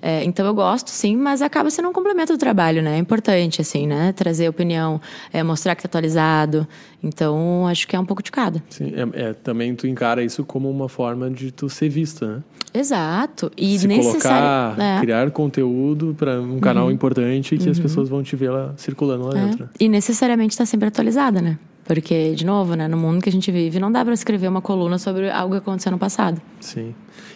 é, 0.01 0.23
então 0.23 0.45
eu 0.45 0.53
gosto, 0.53 0.89
sim, 0.89 1.15
mas 1.15 1.41
acaba 1.41 1.69
sendo 1.69 1.89
um 1.89 1.93
complemento 1.93 2.33
do 2.33 2.37
trabalho, 2.39 2.81
né? 2.81 2.95
É 2.95 2.99
importante, 2.99 3.61
assim, 3.61 3.87
né? 3.87 4.11
Trazer 4.13 4.47
opinião, 4.49 4.99
é, 5.33 5.43
mostrar 5.43 5.75
que 5.75 5.83
tá 5.83 5.87
atualizado. 5.87 6.67
Então, 7.03 7.67
acho 7.67 7.87
que 7.87 7.95
é 7.95 7.99
um 7.99 8.05
pouco 8.05 8.23
de 8.23 8.31
cada. 8.31 8.63
Sim, 8.69 8.93
é, 9.13 9.29
é- 9.29 9.33
também 9.33 9.75
tu 9.75 9.87
encara 9.87 10.23
isso 10.23 10.43
como 10.43 10.69
uma 10.69 10.89
forma 10.89 11.29
de 11.29 11.51
tu 11.51 11.69
ser 11.69 11.89
vista, 11.89 12.27
né? 12.37 12.43
Exato. 12.73 13.49
E 13.55 13.79
Se 13.79 13.87
necessário. 13.87 14.75
colocar, 14.75 14.83
é. 14.83 14.99
criar 14.99 15.31
conteúdo 15.31 16.13
para 16.17 16.41
um 16.41 16.59
canal 16.59 16.91
importante 16.91 17.57
que 17.57 17.69
as 17.69 17.79
pessoas 17.79 18.09
vão 18.09 18.21
te 18.21 18.35
ver 18.35 18.49
lá 18.49 18.73
circulando 18.75 19.27
lá 19.27 19.39
É. 19.39 19.45
dentro. 19.45 19.69
E 19.79 19.87
necessariamente 19.87 20.51
está 20.51 20.65
sempre 20.65 20.89
atualizada, 20.89 21.41
né? 21.41 21.57
Porque, 21.85 22.33
de 22.33 22.43
novo, 22.45 22.73
né, 22.75 22.87
no 22.87 22.97
mundo 22.97 23.21
que 23.21 23.29
a 23.29 23.31
gente 23.31 23.51
vive, 23.51 23.79
não 23.79 23.91
dá 23.91 24.03
para 24.03 24.13
escrever 24.13 24.47
uma 24.47 24.61
coluna 24.61 24.97
sobre 24.97 25.29
algo 25.29 25.53
que 25.53 25.59
aconteceu 25.59 25.91
no 25.91 25.99
passado. 25.99 26.41
Sim. 26.59 26.95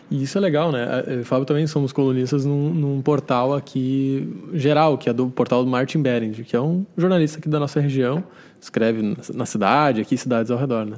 E 0.10 0.24
isso 0.24 0.40
é 0.40 0.42
legal, 0.42 0.72
né? 0.72 1.04
Eu 1.06 1.18
e 1.20 1.22
o 1.22 1.26
Fábio 1.26 1.46
também 1.46 1.68
somos 1.68 1.94
colunistas 1.94 2.46
num, 2.46 2.74
num 2.74 3.02
portal 3.02 3.54
aqui 3.54 4.28
geral, 4.54 4.98
que 4.98 5.08
é 5.08 5.14
do 5.14 5.28
portal 5.30 5.64
do 5.64 5.70
Martin 5.70 6.02
Berendt, 6.02 6.44
que 6.44 6.56
é 6.56 6.60
um 6.62 6.84
jornalista 6.98 7.38
aqui 7.38 7.48
da 7.48 7.60
nossa 7.60 7.80
região, 7.80 8.24
escreve 8.60 9.04
na- 9.04 9.16
na 9.36 9.46
cidade, 9.46 10.02
aqui 10.02 10.18
cidades 10.18 10.50
ao 10.50 10.58
redor, 10.58 10.84
né? 10.84 10.98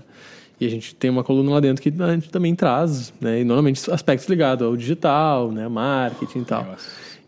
E 0.58 0.66
a 0.66 0.70
gente 0.70 0.96
tem 0.96 1.10
uma 1.10 1.24
coluna 1.24 1.52
lá 1.52 1.60
dentro 1.60 1.82
que 1.84 1.92
a 2.02 2.14
gente 2.14 2.30
também 2.30 2.56
traz, 2.56 3.12
né? 3.20 3.42
E 3.42 3.44
normalmente 3.44 3.82
aspectos 3.92 4.30
ligados 4.30 4.66
ao 4.66 4.78
digital, 4.78 5.52
né? 5.52 5.68
Marketing 5.68 6.40
e 6.40 6.46
tal. 6.46 6.68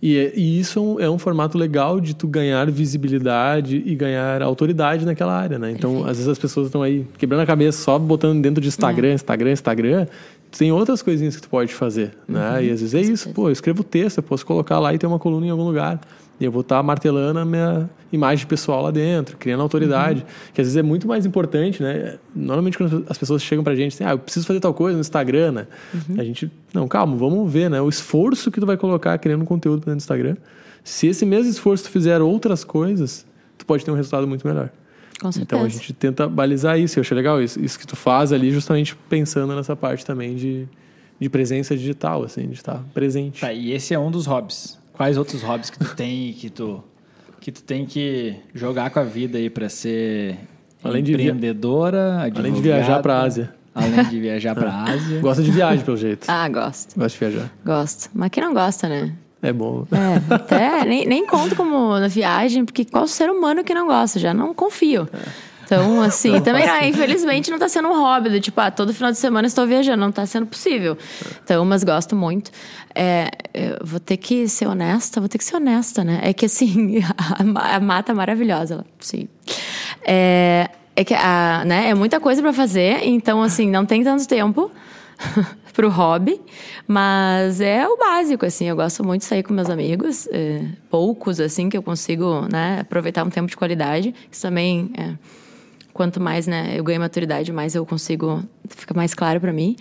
E, 0.06 0.34
e, 0.36 0.60
isso 0.60 0.80
é 0.80 0.82
um, 0.82 1.00
é 1.00 1.10
um, 1.10 1.18
formato 1.18 1.58
legal 1.58 2.02
de 2.02 2.14
tu 2.14 2.28
ganhar 2.28 2.70
visibilidade 2.70 3.82
e 3.86 3.96
ganhar 3.96 4.42
autoridade 4.42 5.06
naquela 5.06 5.34
área, 5.34 5.58
né? 5.58 5.72
Então, 5.72 5.92
Perfeito. 5.92 6.12
às 6.12 6.18
vezes 6.18 6.30
as 6.30 6.38
pessoas 6.38 6.68
estão 6.68 6.84
aí 6.84 7.08
quebrando 7.18 7.40
a 7.40 7.46
cabeça 7.46 7.82
só 7.82 7.98
botando 7.98 8.42
dentro 8.42 8.60
de 8.60 8.68
Instagram, 8.68 9.12
é. 9.12 9.14
Instagram, 9.14 9.52
Instagram. 9.54 10.08
Tem 10.52 10.74
outras 10.74 11.02
coisinhas 11.02 11.38
que 11.38 11.44
tu 11.44 11.48
pode 11.48 11.74
fazer, 11.74 12.12
né? 12.28 12.58
uhum? 12.58 12.64
E 12.64 12.72
às 12.72 12.82
vezes 12.82 12.94
é 12.94 13.00
isso. 13.00 13.30
Pô, 13.30 13.48
eu 13.48 13.54
escrevo 13.54 13.82
texto, 13.82 14.18
eu 14.18 14.24
posso 14.24 14.46
colocar 14.46 14.78
lá 14.78 14.94
e 14.94 14.98
ter 14.98 15.08
uma 15.08 15.18
coluna 15.18 15.46
em 15.46 15.50
algum 15.52 15.64
lugar. 15.64 16.02
E 16.40 16.46
eu 16.46 16.52
vou 16.52 16.62
estar 16.62 16.82
martelando 16.82 17.40
a 17.40 17.46
minha 17.46 17.90
imagem 18.12 18.46
pessoal 18.48 18.82
lá 18.84 18.92
dentro, 18.92 19.38
criando 19.38 19.62
autoridade. 19.62 20.22
Uhum. 20.22 20.52
Que 20.54 20.62
às 20.62 20.68
vezes 20.68 20.78
é 20.78 20.82
muito 20.82 21.08
mais 21.08 21.26
importante, 21.26 21.82
né? 21.82 22.18
Normalmente 22.36 22.78
quando 22.78 23.06
as 23.08 23.18
pessoas 23.18 23.42
chegam 23.42 23.64
pra 23.64 23.76
gente 23.76 23.94
assim, 23.94 24.04
ah, 24.04 24.12
eu 24.12 24.20
preciso 24.20 24.46
fazer 24.46 24.60
tal 24.60 24.74
coisa 24.74 24.96
no 24.96 25.02
Instagram, 25.02 25.52
né? 25.52 25.68
Uhum. 25.94 26.20
A 26.20 26.24
gente, 26.24 26.52
não, 26.74 26.88
calma, 26.88 27.16
vamos 27.16 27.52
ver, 27.52 27.70
né? 27.70 27.80
O 27.82 27.88
esforço 27.88 28.52
que 28.52 28.60
tu 28.60 28.66
vai 28.66 28.78
colocar 28.78 29.18
criando 29.20 29.46
conteúdo 29.46 29.78
dentro 29.78 29.94
do 29.94 29.98
Instagram. 29.98 30.36
Se 30.84 31.08
esse 31.08 31.26
mesmo 31.26 31.50
esforço 31.50 31.86
tu 31.86 31.92
fizer 31.92 32.22
outras 32.22 32.64
coisas, 32.64 33.26
tu 33.58 33.66
pode 33.66 33.86
ter 33.86 33.92
um 33.92 33.96
resultado 33.96 34.28
muito 34.28 34.46
melhor. 34.46 34.70
Com 35.22 35.32
certeza. 35.32 35.44
Então 35.44 35.66
a 35.66 35.70
gente 35.70 35.94
tenta 35.94 36.28
balizar 36.28 36.78
isso. 36.78 37.00
Eu 37.00 37.02
achei 37.02 37.16
legal 37.16 37.42
isso, 37.42 37.64
isso 37.64 37.80
que 37.80 37.88
tu 37.88 37.96
faz 37.96 38.34
ali, 38.34 38.52
justamente 38.52 38.96
pensando 39.08 39.56
nessa 39.56 39.76
parte 39.76 40.06
também 40.06 40.36
de, 40.36 40.68
de 41.20 41.30
presença 41.30 41.78
digital, 41.78 42.24
assim, 42.24 42.48
de 42.48 42.56
estar 42.56 42.84
presente. 42.94 43.40
Tá, 43.40 43.54
e 43.54 43.72
esse 43.72 43.94
é 43.94 44.00
um 44.00 44.12
dos 44.12 44.26
hobbies. 44.26 44.78
Quais 44.94 45.18
outros 45.18 45.42
hobbies 45.42 45.70
que 45.70 45.80
tu 45.80 45.96
tem 45.96 46.34
que 46.34 46.50
tu 46.50 46.84
que 47.40 47.52
tu 47.52 47.62
tem 47.62 47.86
que 47.86 48.36
jogar 48.54 48.90
com 48.90 49.00
a 49.00 49.04
vida 49.04 49.38
aí 49.38 49.50
para 49.50 49.68
ser 49.68 50.38
além 50.84 51.02
empreendedora, 51.02 52.30
de 52.32 52.40
além 52.40 52.54
de 52.54 52.62
viajar 52.62 53.02
para 53.02 53.22
Ásia. 53.22 53.54
Além 53.76 54.04
de 54.06 54.20
viajar 54.20 54.56
para 54.56 54.72
Ásia. 54.72 55.20
Gosta 55.22 55.44
de 55.44 55.52
viagem, 55.52 55.84
pelo 55.84 55.98
jeito. 55.98 56.26
Ah, 56.30 56.48
gosto. 56.48 56.98
Gosta 56.98 57.18
de 57.20 57.32
viajar. 57.32 57.52
Gosto. 57.66 58.10
Mas 58.14 58.30
quem 58.30 58.44
não 58.44 58.54
gosta, 58.54 58.88
né? 58.88 59.14
É 59.42 59.52
bom. 59.52 59.86
É, 59.92 60.34
até 60.34 60.86
nem, 60.88 61.06
nem 61.06 61.26
conto 61.26 61.56
como 61.56 62.00
na 62.00 62.08
viagem, 62.08 62.64
porque 62.64 62.86
qual 62.86 63.08
ser 63.08 63.30
humano 63.30 63.64
que 63.64 63.74
não 63.74 63.88
gosta? 63.88 64.20
Já 64.20 64.34
não 64.34 64.54
confio. 64.54 65.10
É. 65.12 65.53
Então, 65.74 66.02
assim, 66.02 66.40
também 66.42 66.66
não, 66.66 66.82
infelizmente 66.84 67.50
não 67.50 67.58
está 67.58 67.68
sendo 67.68 67.90
um 67.90 68.00
hobby, 68.00 68.30
do, 68.30 68.40
tipo, 68.40 68.60
ah, 68.62 68.70
todo 68.70 68.94
final 68.94 69.12
de 69.12 69.18
semana 69.18 69.48
estou 69.48 69.66
viajando, 69.66 70.00
não 70.00 70.10
está 70.10 70.26
sendo 70.26 70.46
possível. 70.46 70.98
Então, 71.44 71.64
mas 71.66 71.84
gosto 71.84 72.16
muito. 72.16 72.52
É, 72.96 73.30
vou 73.84 74.00
ter 74.00 74.18
que 74.18 74.48
ser 74.48 74.68
honesta, 74.68 75.20
vou 75.20 75.28
ter 75.28 75.38
que 75.38 75.44
ser 75.44 75.56
honesta, 75.56 76.04
né? 76.04 76.20
É 76.24 76.34
que 76.34 76.46
assim, 76.46 77.00
a, 77.18 77.76
a 77.76 77.80
mata 77.80 78.12
é 78.12 78.16
maravilhosa, 78.16 78.86
sim. 79.00 79.28
É, 80.06 80.70
é 80.96 81.04
que 81.04 81.14
a, 81.14 81.64
né, 81.66 81.90
é 81.90 81.94
muita 81.94 82.20
coisa 82.20 82.42
para 82.42 82.54
fazer, 82.54 83.00
então 83.04 83.42
assim, 83.42 83.70
não 83.70 83.86
tem 83.86 84.04
tanto 84.04 84.28
tempo 84.28 84.72
pro 85.74 85.90
hobby, 85.90 86.40
mas 86.88 87.60
é 87.60 87.88
o 87.88 87.98
básico, 87.98 88.46
assim, 88.46 88.70
eu 88.70 88.76
gosto 88.76 89.04
muito 89.04 89.22
de 89.22 89.28
sair 89.28 89.42
com 89.42 89.54
meus 89.54 89.70
amigos, 89.70 90.28
é, 90.32 90.62
poucos, 90.90 91.40
assim, 91.40 91.68
que 91.68 91.78
eu 91.78 91.82
consigo, 91.82 92.48
né, 92.52 92.80
aproveitar 92.82 93.24
um 93.24 93.30
tempo 93.30 93.48
de 93.48 93.58
qualidade, 93.58 94.14
isso 94.32 94.42
também 94.44 94.92
é, 94.96 95.14
quanto 95.94 96.20
mais 96.20 96.48
né, 96.48 96.74
eu 96.76 96.84
ganho 96.84 97.00
maturidade, 97.00 97.52
mais 97.52 97.76
eu 97.76 97.86
consigo, 97.86 98.44
fica 98.68 98.94
mais 98.94 99.14
claro 99.14 99.40
para 99.40 99.54
mim. 99.54 99.76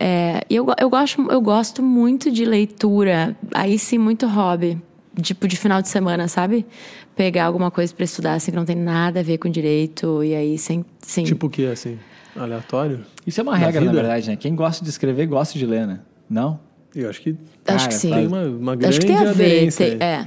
É, 0.00 0.42
e 0.50 0.56
eu, 0.56 0.66
eu, 0.80 0.90
gosto, 0.90 1.30
eu 1.30 1.40
gosto 1.40 1.82
muito 1.82 2.30
de 2.30 2.44
leitura, 2.44 3.36
aí 3.52 3.78
sim, 3.78 3.98
muito 3.98 4.26
hobby, 4.26 4.80
tipo 5.20 5.46
de 5.46 5.56
final 5.56 5.80
de 5.80 5.88
semana, 5.88 6.26
sabe? 6.26 6.66
Pegar 7.14 7.44
alguma 7.44 7.70
coisa 7.70 7.94
para 7.94 8.04
estudar, 8.04 8.34
assim, 8.34 8.50
que 8.50 8.56
não 8.56 8.64
tem 8.64 8.74
nada 8.74 9.20
a 9.20 9.22
ver 9.22 9.38
com 9.38 9.48
direito, 9.48 10.24
e 10.24 10.34
aí 10.34 10.58
sem. 10.58 10.84
sem... 10.98 11.24
Tipo 11.24 11.46
o 11.46 11.50
que, 11.50 11.66
assim? 11.66 11.98
Aleatório? 12.34 13.04
Isso 13.24 13.40
é 13.40 13.42
uma 13.42 13.56
regra, 13.56 13.80
na 13.80 13.92
verdade, 13.92 14.28
né? 14.28 14.36
Quem 14.36 14.56
gosta 14.56 14.82
de 14.82 14.90
escrever, 14.90 15.26
gosta 15.26 15.56
de 15.56 15.64
ler, 15.64 15.86
né? 15.86 16.00
Não? 16.28 16.58
Eu 16.94 17.08
acho 17.08 17.20
que. 17.20 17.36
Acho 17.66 17.88
que 17.88 17.94
sim. 17.94 18.10
Tem 18.10 18.26
uma, 18.26 18.42
uma 18.42 18.74
grande 18.74 18.96
acho 18.96 19.00
que 19.00 19.06
tem 19.06 19.16
a 19.16 19.32
ver. 19.32 19.72
Tem, 19.72 19.96
é. 20.00 20.26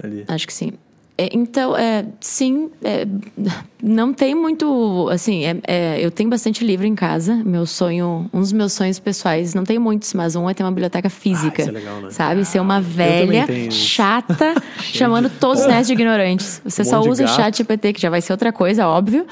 Ali. 0.00 0.24
Acho 0.28 0.46
que 0.46 0.52
sim. 0.52 0.72
É, 1.20 1.30
então, 1.32 1.76
é, 1.76 2.06
sim, 2.20 2.70
é, 2.80 3.04
não 3.82 4.12
tem 4.12 4.36
muito, 4.36 5.08
assim, 5.10 5.44
é, 5.44 5.56
é, 5.66 5.98
eu 6.00 6.12
tenho 6.12 6.30
bastante 6.30 6.64
livro 6.64 6.86
em 6.86 6.94
casa. 6.94 7.34
Meu 7.44 7.66
sonho, 7.66 8.30
um 8.32 8.38
dos 8.38 8.52
meus 8.52 8.72
sonhos 8.72 9.00
pessoais, 9.00 9.52
não 9.52 9.64
tenho 9.64 9.80
muitos, 9.80 10.14
mas 10.14 10.36
um 10.36 10.48
é 10.48 10.54
ter 10.54 10.62
uma 10.62 10.70
biblioteca 10.70 11.10
física, 11.10 11.64
ah, 11.64 11.68
é 11.68 11.70
legal, 11.72 12.00
né? 12.02 12.10
sabe? 12.10 12.44
Ser 12.44 12.60
uma 12.60 12.80
velha 12.80 13.46
chata, 13.68 14.54
chamando 14.80 15.28
todos 15.28 15.62
os 15.62 15.66
nerds 15.66 15.88
de 15.88 15.94
ignorantes. 15.94 16.62
Você 16.64 16.82
um 16.82 16.84
só 16.84 17.00
usa 17.00 17.24
o 17.24 17.28
chat 17.28 17.58
GPT, 17.58 17.94
que 17.94 18.00
já 18.00 18.10
vai 18.10 18.20
ser 18.20 18.32
outra 18.32 18.52
coisa, 18.52 18.86
óbvio. 18.86 19.26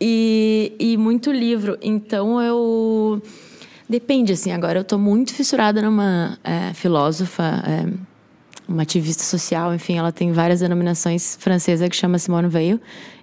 E, 0.00 0.72
e 0.78 0.96
muito 0.96 1.30
livro. 1.30 1.76
Então, 1.82 2.40
eu... 2.40 3.20
Depende, 3.86 4.32
assim, 4.32 4.52
agora 4.52 4.80
eu 4.80 4.84
tô 4.84 4.96
muito 4.96 5.34
fissurada 5.34 5.82
numa 5.82 6.38
é, 6.42 6.72
filósofa 6.72 7.62
uma 8.68 8.82
ativista 8.82 9.22
social, 9.22 9.74
enfim, 9.74 9.96
ela 9.96 10.12
tem 10.12 10.32
várias 10.32 10.60
denominações 10.60 11.36
francesa 11.40 11.88
que 11.88 11.96
chama 11.96 12.18
Simone 12.18 12.48
Weil 12.48 12.80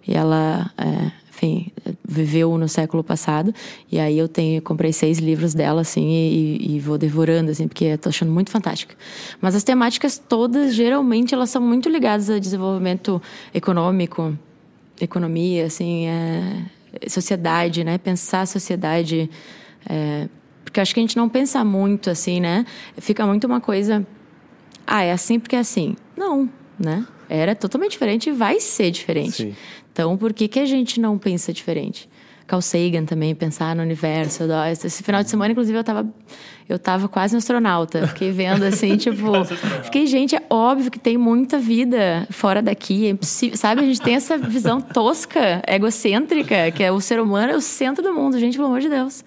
e 0.08 0.14
ela, 0.14 0.72
é, 0.78 1.12
enfim, 1.30 1.72
viveu 2.08 2.58
no 2.58 2.70
século 2.70 3.04
passado 3.04 3.54
e 3.92 4.00
aí 4.00 4.18
eu 4.18 4.28
tenho, 4.28 4.62
comprei 4.62 4.94
seis 4.94 5.20
livros 5.20 5.54
dela, 5.54 5.82
assim, 5.82 6.10
e, 6.10 6.76
e 6.76 6.80
vou 6.80 6.98
devorando, 6.98 7.52
assim, 7.52 7.68
porque 7.68 7.98
tô 7.98 8.10
achando 8.10 8.32
muito 8.32 8.52
fantástica. 8.52 8.96
Mas 9.42 9.56
as 9.56 9.64
temáticas 9.64 10.18
todas, 10.18 10.74
geralmente, 10.74 11.34
elas 11.34 11.50
são 11.50 11.62
muito 11.62 11.90
ligadas 11.90 12.30
a 12.30 12.40
desenvolvimento 12.40 13.22
econômico, 13.54 14.38
economia, 15.02 15.66
assim, 15.66 16.08
é, 16.08 17.10
sociedade, 17.10 17.84
né? 17.84 17.98
Pensar 17.98 18.42
a 18.42 18.46
sociedade, 18.46 19.30
é, 19.90 20.30
porque 20.64 20.80
acho 20.80 20.94
que 20.94 21.00
a 21.00 21.04
gente 21.04 21.18
não 21.18 21.28
pensa 21.28 21.64
muito, 21.66 22.10
assim, 22.10 22.40
né? 22.40 22.66
Fica 22.98 23.26
muito 23.26 23.46
uma 23.46 23.60
coisa 23.60 24.06
ah, 24.86 25.04
é 25.04 25.12
assim 25.12 25.40
porque 25.40 25.56
é 25.56 25.60
assim. 25.60 25.96
Não, 26.16 26.50
né? 26.80 27.06
Era 27.30 27.56
totalmente 27.56 27.92
diferente 27.92 28.30
e 28.30 28.32
vai 28.32 28.60
ser 28.60 28.92
diferente. 28.92 29.44
Sim. 29.44 29.56
Então, 29.92 30.18
por 30.18 30.34
que, 30.34 30.48
que 30.48 30.60
a 30.60 30.66
gente 30.66 31.00
não 31.00 31.18
pensa 31.18 31.54
diferente? 31.54 32.10
Carl 32.46 32.62
Sagan 32.62 33.06
também, 33.06 33.34
pensar 33.34 33.76
no 33.76 33.82
universo. 33.82 34.44
Esse 34.86 35.02
final 35.02 35.24
de 35.24 35.30
semana, 35.30 35.52
inclusive, 35.52 35.78
eu 35.78 35.84
tava, 35.84 36.08
eu 36.68 36.78
tava 36.78 37.08
quase 37.08 37.36
um 37.36 37.38
astronauta. 37.38 38.06
Fiquei 38.08 38.32
vendo 38.32 38.64
assim, 38.64 38.98
tipo. 38.98 39.32
fiquei, 39.84 40.06
gente, 40.06 40.36
é 40.36 40.42
óbvio 40.50 40.92
que 40.92 41.00
tem 41.00 41.18
muita 41.18 41.58
vida 41.58 42.28
fora 42.30 42.62
daqui. 42.62 43.06
É 43.06 43.10
impossível. 43.10 43.58
Sabe, 43.58 43.82
a 43.82 43.86
gente 43.86 44.02
tem 44.02 44.16
essa 44.16 44.38
visão 44.38 44.82
tosca, 44.82 45.62
egocêntrica, 45.68 46.70
que 46.72 46.84
é 46.84 46.92
o 46.92 47.00
ser 47.00 47.20
humano 47.20 47.54
é 47.54 47.56
o 47.56 47.62
centro 47.62 48.04
do 48.04 48.14
mundo, 48.14 48.38
gente, 48.38 48.58
pelo 48.58 48.68
amor 48.68 48.82
de 48.82 48.90
Deus. 48.90 49.24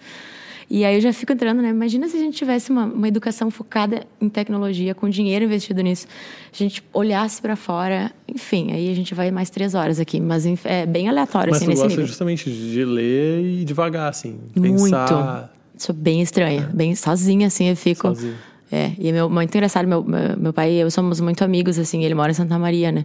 E 0.69 0.85
aí 0.85 0.97
eu 0.97 1.01
já 1.01 1.13
fico 1.13 1.33
entrando, 1.33 1.63
né? 1.63 1.69
Imagina 1.69 2.09
se 2.09 2.17
a 2.17 2.21
gente 2.21 2.37
tivesse 2.37 2.71
uma, 2.71 2.87
uma 2.87 3.07
educação 3.07 3.51
focada 3.51 4.05
em 4.21 4.29
tecnologia, 4.29 4.95
com 4.95 5.09
dinheiro 5.09 5.45
investido 5.45 5.81
nisso, 5.81 6.07
a 6.53 6.57
gente 6.57 6.83
olhasse 6.93 7.41
para 7.41 7.55
fora, 7.55 8.11
enfim, 8.27 8.73
aí 8.73 8.91
a 8.91 8.95
gente 8.95 9.15
vai 9.15 9.31
mais 9.31 9.49
três 9.49 9.75
horas 9.75 10.01
aqui, 10.01 10.21
mas 10.21 10.45
é 10.65 10.85
bem 10.85 11.09
aleatório, 11.09 11.53
mas 11.53 11.63
assim, 11.63 11.69
nesse 11.69 11.83
gosta 11.83 11.97
nível. 11.97 12.07
justamente 12.07 12.51
de 12.51 12.85
ler 12.85 13.45
e 13.45 13.65
devagar, 13.65 14.09
assim, 14.09 14.41
pensar... 14.61 15.13
Muito. 15.13 15.57
Sou 15.79 15.95
bem 15.95 16.23
estranha, 16.23 16.71
bem 16.73 16.95
sozinha, 16.95 17.47
assim, 17.47 17.69
eu 17.69 17.77
fico... 17.77 18.09
Sozinha. 18.09 18.35
É, 18.71 18.91
e 18.99 19.13
meu, 19.13 19.31
muito 19.31 19.55
engraçado, 19.55 19.87
meu, 19.87 20.03
meu, 20.03 20.37
meu 20.37 20.53
pai 20.53 20.73
e 20.73 20.81
eu 20.81 20.91
somos 20.91 21.21
muito 21.21 21.45
amigos, 21.45 21.79
assim, 21.79 22.05
ele 22.05 22.17
mora 22.17 22.33
em 22.33 22.35
Santa 22.35 22.59
Maria, 22.59 22.91
né? 22.91 23.05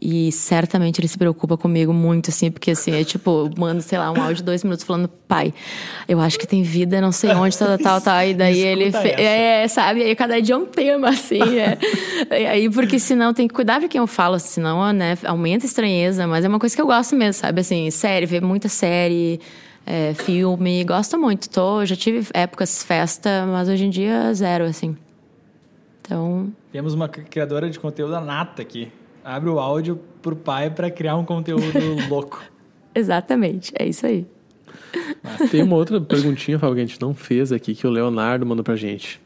E 0.00 0.32
certamente 0.32 0.98
ele 0.98 1.08
se 1.08 1.18
preocupa 1.18 1.58
comigo 1.58 1.92
muito, 1.92 2.30
assim, 2.30 2.50
porque, 2.50 2.70
assim, 2.70 2.92
é 2.92 3.04
tipo, 3.04 3.50
manda, 3.58 3.82
sei 3.82 3.98
lá, 3.98 4.10
um 4.10 4.18
áudio 4.18 4.36
de 4.36 4.42
dois 4.44 4.64
minutos 4.64 4.82
falando, 4.82 5.08
pai, 5.28 5.52
eu 6.08 6.20
acho 6.20 6.38
que 6.38 6.46
tem 6.46 6.62
vida, 6.62 7.02
não 7.02 7.12
sei 7.12 7.30
onde, 7.34 7.56
tal, 7.56 7.76
tal, 7.76 8.00
tal, 8.00 8.24
e 8.24 8.32
daí 8.32 8.58
ele, 8.58 8.90
é, 8.94 9.68
sabe? 9.68 10.00
E 10.00 10.04
aí 10.04 10.16
cada 10.16 10.40
dia 10.40 10.54
é 10.54 10.58
um 10.58 10.66
tema, 10.66 11.10
assim, 11.10 11.58
é. 11.58 11.76
e 12.30 12.46
aí, 12.46 12.70
porque 12.70 12.98
senão 12.98 13.34
tem 13.34 13.46
que 13.46 13.52
cuidar 13.52 13.80
de 13.80 13.88
quem 13.88 13.98
eu 13.98 14.06
falo, 14.06 14.38
senão, 14.38 14.90
né, 14.90 15.18
aumenta 15.24 15.66
a 15.66 15.68
estranheza, 15.68 16.26
mas 16.26 16.46
é 16.46 16.48
uma 16.48 16.58
coisa 16.58 16.74
que 16.74 16.80
eu 16.80 16.86
gosto 16.86 17.14
mesmo, 17.14 17.34
sabe? 17.34 17.60
Assim, 17.60 17.90
série, 17.90 18.24
ver 18.24 18.40
muita 18.40 18.70
série 18.70 19.38
é, 19.86 20.14
filme, 20.14 20.82
gosto 20.84 21.18
muito. 21.18 21.48
Tô, 21.48 21.84
já 21.84 21.96
tive 21.96 22.26
épocas 22.32 22.82
festa, 22.82 23.46
mas 23.46 23.68
hoje 23.68 23.84
em 23.84 23.90
dia 23.90 24.32
zero, 24.34 24.64
assim. 24.64 24.96
Então. 26.00 26.52
Temos 26.72 26.94
uma 26.94 27.08
criadora 27.08 27.70
de 27.70 27.78
conteúdo 27.78 28.18
nata 28.20 28.62
aqui. 28.62 28.90
Abre 29.24 29.48
o 29.48 29.58
áudio 29.58 29.98
pro 30.20 30.36
pai 30.36 30.70
para 30.70 30.90
criar 30.90 31.16
um 31.16 31.24
conteúdo 31.24 31.64
louco. 32.08 32.42
Exatamente, 32.94 33.72
é 33.78 33.86
isso 33.86 34.06
aí. 34.06 34.26
Tem 35.50 35.62
uma 35.62 35.76
outra 35.76 36.00
perguntinha, 36.00 36.58
Fábio, 36.58 36.76
que 36.76 36.82
a 36.82 36.86
gente 36.86 37.00
não 37.00 37.14
fez 37.14 37.52
aqui, 37.52 37.74
que 37.74 37.86
o 37.86 37.90
Leonardo 37.90 38.46
mandou 38.46 38.62
pra 38.62 38.76
gente 38.76 39.20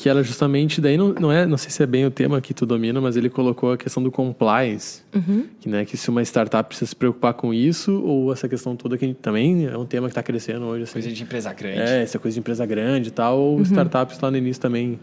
que 0.00 0.08
era 0.08 0.22
justamente 0.22 0.80
daí 0.80 0.96
não, 0.96 1.12
não 1.12 1.30
é 1.30 1.44
não 1.44 1.58
sei 1.58 1.70
se 1.70 1.82
é 1.82 1.86
bem 1.86 2.06
o 2.06 2.10
tema 2.10 2.40
que 2.40 2.54
tu 2.54 2.64
domina 2.64 3.02
mas 3.02 3.16
ele 3.16 3.28
colocou 3.28 3.72
a 3.72 3.76
questão 3.76 4.02
do 4.02 4.10
compliance 4.10 5.02
uhum. 5.14 5.44
que 5.60 5.68
né 5.68 5.84
que 5.84 5.94
se 5.94 6.08
uma 6.08 6.22
startup 6.22 6.66
precisa 6.66 6.88
se 6.88 6.96
preocupar 6.96 7.34
com 7.34 7.52
isso 7.52 8.00
ou 8.02 8.32
essa 8.32 8.48
questão 8.48 8.74
toda 8.74 8.96
que 8.96 9.12
também 9.12 9.66
é 9.66 9.76
um 9.76 9.84
tema 9.84 10.06
que 10.06 10.12
está 10.12 10.22
crescendo 10.22 10.64
hoje 10.64 10.84
assim. 10.84 10.94
coisa 10.94 11.12
de 11.12 11.22
empresa 11.22 11.52
grande 11.52 11.80
é 11.82 12.02
essa 12.02 12.18
coisa 12.18 12.34
de 12.34 12.40
empresa 12.40 12.64
grande 12.64 13.08
e 13.08 13.12
tal 13.12 13.38
ou 13.38 13.56
uhum. 13.56 13.62
startups 13.62 14.18
lá 14.20 14.30
no 14.30 14.38
início 14.38 14.62
também 14.62 14.98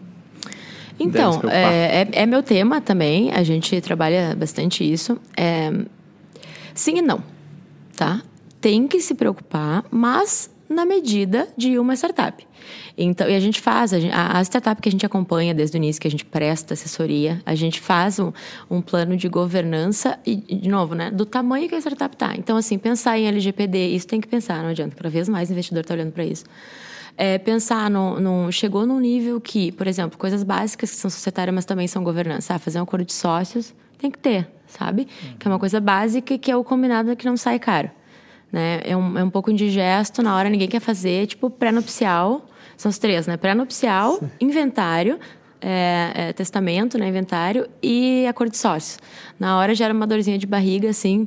então 0.98 1.42
é, 1.48 2.02
é, 2.02 2.08
é, 2.22 2.26
meu 2.26 2.42
tema 2.42 2.80
também 2.80 3.30
a 3.30 3.44
gente 3.44 3.80
trabalha 3.80 4.34
bastante 4.34 4.82
isso 4.82 5.16
é, 5.36 5.70
sim 6.74 6.98
e 6.98 7.02
não 7.02 7.22
tá 7.96 8.20
tem 8.60 8.88
que 8.88 8.98
se 8.98 9.14
preocupar 9.14 9.84
mas 9.92 10.50
na 10.68 10.84
medida 10.84 11.48
de 11.56 11.78
uma 11.78 11.94
startup. 11.94 12.46
Então, 12.96 13.28
e 13.28 13.34
a 13.34 13.40
gente 13.40 13.60
faz, 13.60 13.92
a, 13.94 14.38
a, 14.38 14.42
startup 14.42 14.82
que 14.82 14.88
a 14.88 14.92
gente 14.92 15.06
acompanha 15.06 15.54
desde 15.54 15.76
o 15.76 15.78
início, 15.78 16.02
que 16.02 16.08
a 16.08 16.10
gente 16.10 16.24
presta 16.24 16.74
assessoria, 16.74 17.40
a 17.46 17.54
gente 17.54 17.80
faz 17.80 18.18
um, 18.18 18.32
um 18.68 18.82
plano 18.82 19.16
de 19.16 19.28
governança 19.28 20.18
e, 20.26 20.36
de 20.36 20.68
novo, 20.68 20.94
né, 20.94 21.10
do 21.10 21.24
tamanho 21.24 21.68
que 21.68 21.74
a 21.74 21.78
startup 21.78 22.14
está. 22.14 22.34
Então, 22.36 22.56
assim, 22.56 22.76
pensar 22.76 23.18
em 23.18 23.26
LGPD, 23.26 23.88
isso 23.88 24.06
tem 24.06 24.20
que 24.20 24.28
pensar, 24.28 24.62
não 24.62 24.70
adianta, 24.70 24.96
cada 24.96 25.08
vez 25.08 25.28
mais 25.28 25.50
investidor 25.50 25.82
está 25.82 25.94
olhando 25.94 26.12
para 26.12 26.24
isso. 26.24 26.44
É, 27.16 27.38
pensar 27.38 27.90
no, 27.90 28.20
no, 28.20 28.52
chegou 28.52 28.86
num 28.86 29.00
nível 29.00 29.40
que, 29.40 29.72
por 29.72 29.86
exemplo, 29.86 30.18
coisas 30.18 30.44
básicas 30.44 30.90
que 30.90 30.96
são 30.96 31.10
societárias, 31.10 31.54
mas 31.54 31.64
também 31.64 31.88
são 31.88 32.04
governança. 32.04 32.54
Ah, 32.54 32.58
fazer 32.58 32.78
um 32.78 32.82
acordo 32.82 33.04
de 33.04 33.12
sócios 33.12 33.74
tem 33.98 34.08
que 34.10 34.18
ter, 34.18 34.48
sabe? 34.68 35.02
Uhum. 35.02 35.36
Que 35.36 35.48
é 35.48 35.50
uma 35.50 35.58
coisa 35.58 35.80
básica 35.80 36.34
e 36.34 36.38
que 36.38 36.50
é 36.50 36.56
o 36.56 36.62
combinado 36.62 37.16
que 37.16 37.26
não 37.26 37.36
sai 37.36 37.58
caro. 37.58 37.90
Né? 38.50 38.80
É, 38.84 38.96
um, 38.96 39.18
é 39.18 39.24
um 39.24 39.30
pouco 39.30 39.50
indigesto, 39.50 40.22
na 40.22 40.34
hora 40.34 40.48
ninguém 40.48 40.68
quer 40.68 40.80
fazer, 40.80 41.26
tipo 41.26 41.50
pré-nupcial. 41.50 42.46
São 42.76 42.90
os 42.90 42.98
três, 42.98 43.26
né? 43.26 43.36
Pré-nupcial, 43.36 44.20
inventário, 44.40 45.18
é, 45.60 46.12
é, 46.14 46.32
testamento, 46.32 46.96
né, 46.98 47.08
inventário 47.08 47.68
e 47.82 48.26
acordo 48.26 48.52
de 48.52 48.58
sócios. 48.58 48.98
Na 49.38 49.58
hora 49.58 49.74
gera 49.74 49.92
uma 49.92 50.06
dorzinha 50.06 50.38
de 50.38 50.46
barriga, 50.46 50.88
assim, 50.88 51.26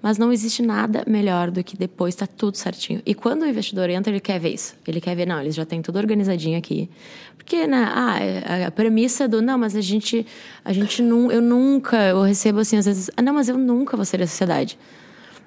mas 0.00 0.18
não 0.18 0.32
existe 0.32 0.62
nada 0.62 1.04
melhor 1.06 1.50
do 1.50 1.62
que 1.62 1.76
depois 1.76 2.14
tá 2.14 2.26
tudo 2.26 2.56
certinho. 2.56 3.02
E 3.04 3.14
quando 3.14 3.42
o 3.42 3.46
investidor 3.46 3.90
entra, 3.90 4.12
ele 4.12 4.20
quer 4.20 4.38
ver 4.38 4.54
isso. 4.54 4.76
Ele 4.86 5.00
quer 5.00 5.14
ver, 5.16 5.26
não, 5.26 5.40
eles 5.40 5.54
já 5.54 5.64
têm 5.64 5.82
tudo 5.82 5.98
organizadinho 5.98 6.58
aqui. 6.58 6.88
Porque, 7.36 7.66
né, 7.66 7.90
ah, 7.92 8.20
é, 8.20 8.64
a 8.66 8.70
premissa 8.70 9.26
do, 9.26 9.42
não, 9.42 9.58
mas 9.58 9.74
a 9.74 9.80
gente, 9.80 10.24
a 10.64 10.72
gente 10.72 11.02
não, 11.02 11.30
eu 11.30 11.40
nunca, 11.40 11.96
eu 12.08 12.22
recebo 12.22 12.60
assim, 12.60 12.76
às 12.76 12.86
vezes, 12.86 13.10
ah, 13.16 13.22
não, 13.22 13.34
mas 13.34 13.48
eu 13.48 13.58
nunca 13.58 13.96
vou 13.96 14.04
ser 14.04 14.18
da 14.18 14.26
sociedade. 14.26 14.78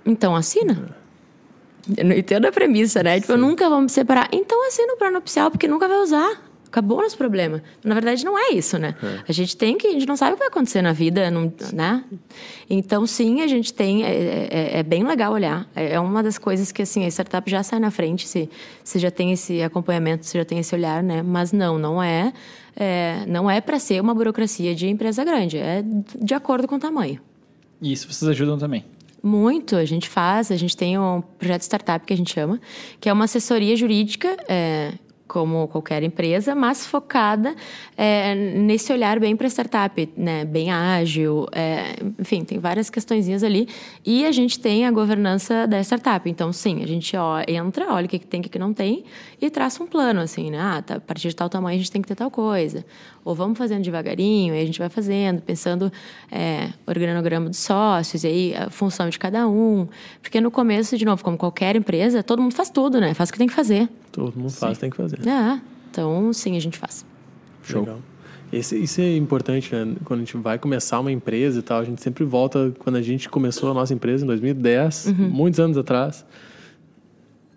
Então 0.05 0.36
assina. 0.36 0.95
Eu 1.97 2.05
não 2.05 2.15
entendo 2.15 2.45
a 2.45 2.51
premissa, 2.51 3.03
né? 3.03 3.19
Tipo, 3.19 3.33
eu 3.33 3.38
nunca 3.38 3.69
me 3.79 3.89
separar. 3.89 4.29
Então 4.31 4.67
assina 4.67 4.93
o 4.93 4.97
plano 4.97 5.15
nupcial, 5.15 5.51
porque 5.51 5.67
nunca 5.67 5.88
vai 5.88 5.97
usar. 5.97 6.41
Acabou 6.67 7.01
nosso 7.01 7.17
problema. 7.17 7.63
Na 7.86 7.93
verdade, 7.93 8.25
não 8.25 8.38
é 8.38 8.51
isso, 8.51 8.77
né? 8.77 8.95
É. 9.01 9.19
A 9.29 9.31
gente 9.31 9.55
tem 9.55 9.77
que... 9.77 9.88
A 9.88 9.91
gente 9.91 10.05
não 10.05 10.17
sabe 10.17 10.31
o 10.31 10.36
que 10.36 10.39
vai 10.39 10.49
acontecer 10.49 10.81
na 10.81 10.91
vida, 10.91 11.31
não, 11.31 11.53
né? 11.71 12.03
Então, 12.69 13.07
sim, 13.07 13.41
a 13.41 13.47
gente 13.47 13.73
tem... 13.73 14.03
É, 14.03 14.09
é, 14.51 14.79
é, 14.79 14.83
bem 14.83 15.01
legal 15.05 15.31
olhar. 15.31 15.69
É, 15.73 15.93
é 15.93 15.99
uma 16.01 16.21
das 16.21 16.38
coisas 16.38 16.73
que, 16.73 16.81
assim, 16.81 17.05
a 17.05 17.07
startup 17.07 17.49
já 17.49 17.63
sai 17.63 17.79
na 17.79 17.91
frente, 17.91 18.27
se, 18.27 18.49
se 18.83 18.99
já 18.99 19.09
tem 19.09 19.31
esse 19.31 19.61
acompanhamento, 19.61 20.25
se 20.25 20.38
já 20.38 20.43
tem 20.43 20.59
esse 20.59 20.75
olhar, 20.75 21.01
né? 21.01 21.21
Mas 21.21 21.53
não, 21.53 21.79
não 21.79 22.03
é... 22.03 22.33
é 22.75 23.23
não 23.25 23.49
é 23.49 23.61
para 23.61 23.79
ser 23.79 24.01
uma 24.01 24.13
burocracia 24.13 24.75
de 24.75 24.89
empresa 24.89 25.23
grande. 25.23 25.57
É 25.57 25.81
de 25.81 26.33
acordo 26.33 26.67
com 26.67 26.75
o 26.75 26.79
tamanho. 26.79 27.21
E 27.81 27.93
isso 27.93 28.11
vocês 28.11 28.27
ajudam 28.29 28.57
também? 28.57 28.83
Muito, 29.28 29.76
a 29.76 29.86
gente 29.86 30.07
faz, 30.07 30.51
a 30.51 30.55
gente 30.55 30.78
tem 30.78 30.99
um 30.99 31.19
projeto 31.19 31.63
startup 31.63 32.05
que 32.05 32.13
a 32.13 32.15
gente 32.17 32.32
chama, 32.32 32.61
que 33.01 33.09
é 33.09 33.13
uma 33.13 33.26
assessoria 33.26 33.76
jurídica 33.76 34.38
é, 34.47 34.93
como 35.28 35.67
qualquer 35.67 36.03
empresa, 36.03 36.53
mas 36.53 36.86
focada 36.86 37.55
é, 37.97 38.36
nesse 38.36 38.93
olhar 38.93 39.19
bem 39.19 39.36
para 39.36 39.47
startup, 39.47 40.09
né? 40.15 40.45
bem 40.45 40.71
ágil, 40.71 41.47
é, 41.51 41.95
enfim, 42.19 42.43
tem 42.43 42.59
várias 42.59 42.89
questõezinhas 42.89 43.43
ali. 43.43 43.67
E 44.05 44.26
a 44.26 44.32
gente 44.32 44.59
tem 44.59 44.86
a 44.86 44.91
governança 44.91 45.67
da 45.67 45.80
startup. 45.82 46.30
Então, 46.30 46.53
sim, 46.53 46.84
a 46.84 46.88
gente 46.88 47.15
ó, 47.17 47.41
entra, 47.47 47.91
olha 47.91 48.05
o 48.05 48.09
que, 48.09 48.19
que 48.19 48.28
tem, 48.28 48.39
o 48.39 48.43
que, 48.43 48.49
que 48.49 48.59
não 48.59 48.73
tem 48.73 49.03
e 49.41 49.49
traça 49.49 49.84
um 49.84 49.88
plano, 49.88 50.19
assim, 50.19 50.51
né? 50.51 50.59
Ah, 50.59 50.82
tá, 50.82 50.95
a 50.95 50.99
partir 50.99 51.30
de 51.30 51.36
tal 51.36 51.49
tamanho 51.49 51.76
a 51.76 51.80
gente 51.80 51.91
tem 51.91 52.01
que 52.01 52.07
ter 52.07 52.15
tal 52.15 52.30
coisa. 52.30 52.86
Ou 53.23 53.34
vamos 53.34 53.57
fazendo 53.57 53.84
devagarinho, 53.84 54.53
aí 54.53 54.61
a 54.61 54.65
gente 54.65 54.78
vai 54.78 54.89
fazendo, 54.89 55.41
pensando 55.41 55.91
é, 56.32 56.69
organograma 56.86 57.49
dos 57.49 57.59
sócios, 57.59 58.23
e 58.23 58.28
aí 58.28 58.55
a 58.55 58.69
função 58.69 59.09
de 59.09 59.17
cada 59.17 59.47
um. 59.47 59.88
Porque 60.21 60.39
no 60.39 60.51
começo, 60.51 60.95
de 60.97 61.05
novo, 61.05 61.23
como 61.23 61.38
qualquer 61.38 61.76
empresa, 61.76 62.21
todo 62.21 62.41
mundo 62.41 62.53
faz 62.53 62.69
tudo, 62.69 63.01
né? 63.01 63.13
Faz 63.13 63.30
o 63.30 63.34
que 63.34 63.39
tem 63.39 63.47
que 63.47 63.53
fazer. 63.53 63.89
Todo 64.16 64.38
mundo 64.38 64.51
faz, 64.51 64.78
tem 64.78 64.89
que 64.89 64.97
fazer. 64.97 65.20
É, 65.28 65.61
então 65.91 66.32
sim, 66.34 66.55
a 66.55 66.59
gente 66.59 66.78
faz. 66.78 67.05
Show. 67.63 67.82
Legal. 67.82 67.99
Esse, 68.53 68.78
isso 68.78 69.01
é 69.01 69.18
importante, 69.18 69.74
né? 69.74 69.95
Quando 70.05 70.22
a 70.22 70.24
gente 70.24 70.38
vai 70.38 70.57
começar 70.57 70.99
uma 70.99 71.11
empresa 71.11 71.59
e 71.59 71.61
tal, 71.61 71.80
a 71.80 71.84
gente 71.84 72.01
sempre 72.01 72.24
volta 72.24 72.74
quando 72.80 72.95
a 72.95 73.01
gente 73.01 73.28
começou 73.28 73.72
a 73.72 73.74
nossa 73.74 73.93
empresa 73.93 74.24
em 74.24 74.28
2010, 74.28 75.07
uhum. 75.07 75.30
muitos 75.30 75.59
anos 75.59 75.78
atrás. 75.78 76.26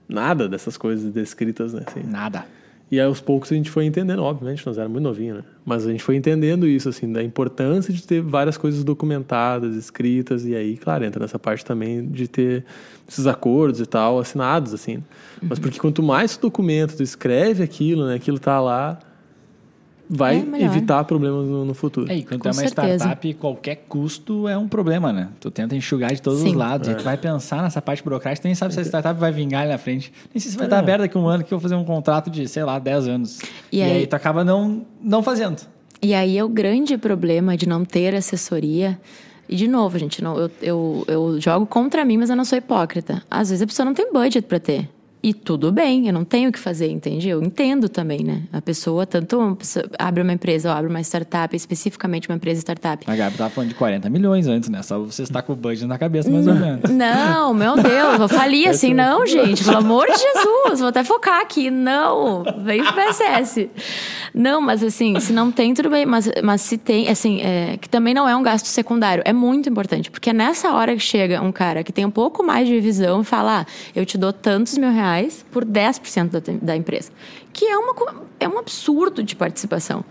Nada 0.08 0.48
dessas 0.48 0.76
coisas 0.76 1.12
descritas, 1.12 1.74
né? 1.74 1.82
Assim. 1.86 2.02
Nada. 2.02 2.46
E 2.90 2.98
aí, 2.98 3.06
aos 3.06 3.20
poucos 3.20 3.52
a 3.52 3.54
gente 3.54 3.70
foi 3.70 3.84
entendendo, 3.84 4.22
obviamente, 4.22 4.66
nós 4.66 4.78
éramos 4.78 4.94
muito 4.94 5.04
novinhos, 5.04 5.38
né? 5.38 5.44
Mas 5.64 5.86
a 5.86 5.90
gente 5.90 6.02
foi 6.02 6.16
entendendo 6.16 6.66
isso, 6.66 6.88
assim, 6.88 7.12
da 7.12 7.22
importância 7.22 7.92
de 7.92 8.02
ter 8.02 8.22
várias 8.22 8.56
coisas 8.56 8.82
documentadas, 8.82 9.76
escritas, 9.76 10.46
e 10.46 10.54
aí, 10.54 10.76
claro, 10.78 11.04
entra 11.04 11.20
nessa 11.20 11.38
parte 11.38 11.64
também 11.64 12.06
de 12.06 12.26
ter 12.26 12.64
esses 13.06 13.26
acordos 13.26 13.80
e 13.80 13.86
tal, 13.86 14.18
assinados, 14.18 14.72
assim. 14.72 14.96
Uhum. 14.96 15.48
Mas 15.50 15.58
porque 15.58 15.78
quanto 15.78 16.02
mais 16.02 16.36
tu 16.36 16.42
documenta, 16.42 16.96
tu 16.96 17.02
escreve 17.02 17.62
aquilo, 17.62 18.06
né? 18.06 18.14
Aquilo 18.14 18.38
tá 18.38 18.58
lá, 18.58 18.98
vai 20.08 20.36
é 20.54 20.62
evitar 20.62 21.04
problemas 21.04 21.46
no, 21.46 21.64
no, 21.64 21.74
futuro. 21.74 22.10
É, 22.10 22.16
e 22.16 22.22
quando 22.24 22.46
é 22.46 22.48
uma 22.48 22.54
certeza. 22.54 23.04
startup, 23.04 23.34
qualquer 23.34 23.84
custo 23.88 24.48
é 24.48 24.56
um 24.56 24.66
problema, 24.66 25.12
né? 25.12 25.28
Tu 25.38 25.50
tenta 25.50 25.76
enxugar 25.76 26.14
de 26.14 26.22
todos 26.22 26.40
Sim. 26.40 26.50
os 26.50 26.54
lados. 26.54 26.88
É. 26.88 26.92
E 26.92 26.94
tu 26.94 27.04
vai 27.04 27.16
pensar 27.16 27.62
nessa 27.62 27.82
parte 27.82 28.02
burocrática, 28.02 28.42
tu 28.42 28.46
nem 28.46 28.54
sabe 28.54 28.72
se 28.72 28.80
a 28.80 28.84
startup 28.84 29.18
vai 29.18 29.30
vingar 29.30 29.62
ali 29.62 29.72
na 29.72 29.78
frente. 29.78 30.12
Nem 30.32 30.40
sei 30.40 30.50
se 30.50 30.56
vai 30.56 30.64
é. 30.64 30.68
estar 30.68 30.78
aberta 30.78 31.02
daqui 31.02 31.16
a 31.16 31.20
um 31.20 31.28
ano 31.28 31.44
que 31.44 31.52
eu 31.52 31.58
vou 31.58 31.62
fazer 31.62 31.74
um 31.74 31.84
contrato 31.84 32.30
de, 32.30 32.48
sei 32.48 32.64
lá, 32.64 32.78
10 32.78 33.08
anos. 33.08 33.40
E, 33.70 33.78
e 33.78 33.82
aí, 33.82 33.92
aí, 33.98 34.06
tu 34.06 34.14
acaba 34.14 34.42
não, 34.42 34.86
não 35.02 35.22
fazendo. 35.22 35.60
E 36.00 36.14
aí 36.14 36.38
é 36.38 36.44
o 36.44 36.48
grande 36.48 36.96
problema 36.96 37.56
de 37.56 37.68
não 37.68 37.84
ter 37.84 38.14
assessoria. 38.14 38.98
E 39.48 39.56
de 39.56 39.66
novo, 39.66 39.98
gente, 39.98 40.22
não, 40.22 40.36
eu, 40.36 40.50
eu, 40.60 41.04
eu 41.08 41.40
jogo 41.40 41.66
contra 41.66 42.04
mim, 42.04 42.18
mas 42.18 42.30
eu 42.30 42.36
não 42.36 42.44
sou 42.44 42.58
hipócrita. 42.58 43.22
Às 43.30 43.50
vezes 43.50 43.62
a 43.62 43.66
pessoa 43.66 43.86
não 43.86 43.94
tem 43.94 44.12
budget 44.12 44.46
para 44.46 44.60
ter. 44.60 44.88
E 45.20 45.34
tudo 45.34 45.72
bem, 45.72 46.06
eu 46.06 46.12
não 46.12 46.24
tenho 46.24 46.48
o 46.48 46.52
que 46.52 46.58
fazer, 46.60 46.88
entende? 46.88 47.28
Eu 47.28 47.42
entendo 47.42 47.88
também, 47.88 48.22
né? 48.22 48.42
A 48.52 48.62
pessoa 48.62 49.04
tanto 49.04 49.36
uma 49.36 49.56
pessoa 49.56 49.84
abre 49.98 50.22
uma 50.22 50.32
empresa 50.32 50.70
ou 50.70 50.76
abre 50.76 50.88
uma 50.88 51.00
startup, 51.00 51.56
especificamente 51.56 52.28
uma 52.28 52.36
empresa 52.36 52.60
startup. 52.60 53.04
A 53.04 53.16
Gabi 53.16 53.36
tava 53.36 53.50
falando 53.50 53.70
de 53.70 53.74
40 53.74 54.08
milhões 54.10 54.46
antes, 54.46 54.68
né? 54.68 54.80
Só 54.82 55.00
você 55.00 55.24
está 55.24 55.42
com 55.42 55.54
o 55.54 55.56
budget 55.56 55.86
na 55.86 55.98
cabeça, 55.98 56.30
mais 56.30 56.46
ou 56.46 56.54
menos. 56.54 56.88
Não, 56.88 57.52
meu 57.52 57.74
Deus, 57.74 58.16
vou 58.16 58.28
falir 58.28 58.68
assim. 58.68 58.94
Não, 58.94 59.26
gente, 59.26 59.64
pelo 59.64 59.78
amor 59.78 60.06
de 60.06 60.18
Jesus, 60.18 60.78
vou 60.78 60.88
até 60.88 61.02
focar 61.02 61.40
aqui. 61.40 61.68
Não, 61.68 62.44
vem 62.62 62.84
pro 62.84 62.92
PSS. 62.92 63.68
Não, 64.32 64.60
mas 64.60 64.84
assim, 64.84 65.18
se 65.18 65.32
não 65.32 65.50
tem, 65.50 65.74
tudo 65.74 65.90
bem. 65.90 66.06
Mas, 66.06 66.30
mas 66.44 66.60
se 66.60 66.78
tem, 66.78 67.08
assim, 67.08 67.40
é, 67.40 67.76
que 67.76 67.88
também 67.88 68.14
não 68.14 68.28
é 68.28 68.36
um 68.36 68.42
gasto 68.42 68.66
secundário. 68.66 69.24
É 69.26 69.32
muito 69.32 69.68
importante, 69.68 70.12
porque 70.12 70.30
é 70.30 70.32
nessa 70.32 70.72
hora 70.72 70.94
que 70.94 71.02
chega 71.02 71.42
um 71.42 71.50
cara 71.50 71.82
que 71.82 71.92
tem 71.92 72.04
um 72.04 72.10
pouco 72.10 72.44
mais 72.44 72.68
de 72.68 72.78
visão 72.78 73.22
e 73.22 73.24
fala, 73.24 73.62
ah, 73.62 73.66
eu 73.96 74.06
te 74.06 74.16
dou 74.16 74.32
tantos 74.32 74.78
mil 74.78 74.92
reais 74.92 75.07
reais 75.08 75.44
por 75.50 75.64
10% 75.64 76.30
da, 76.30 76.40
da 76.60 76.76
empresa. 76.76 77.10
Que 77.52 77.64
é, 77.64 77.76
uma, 77.76 77.94
é 78.38 78.48
um 78.48 78.58
absurdo 78.58 79.22
de 79.22 79.34
participação. 79.34 80.04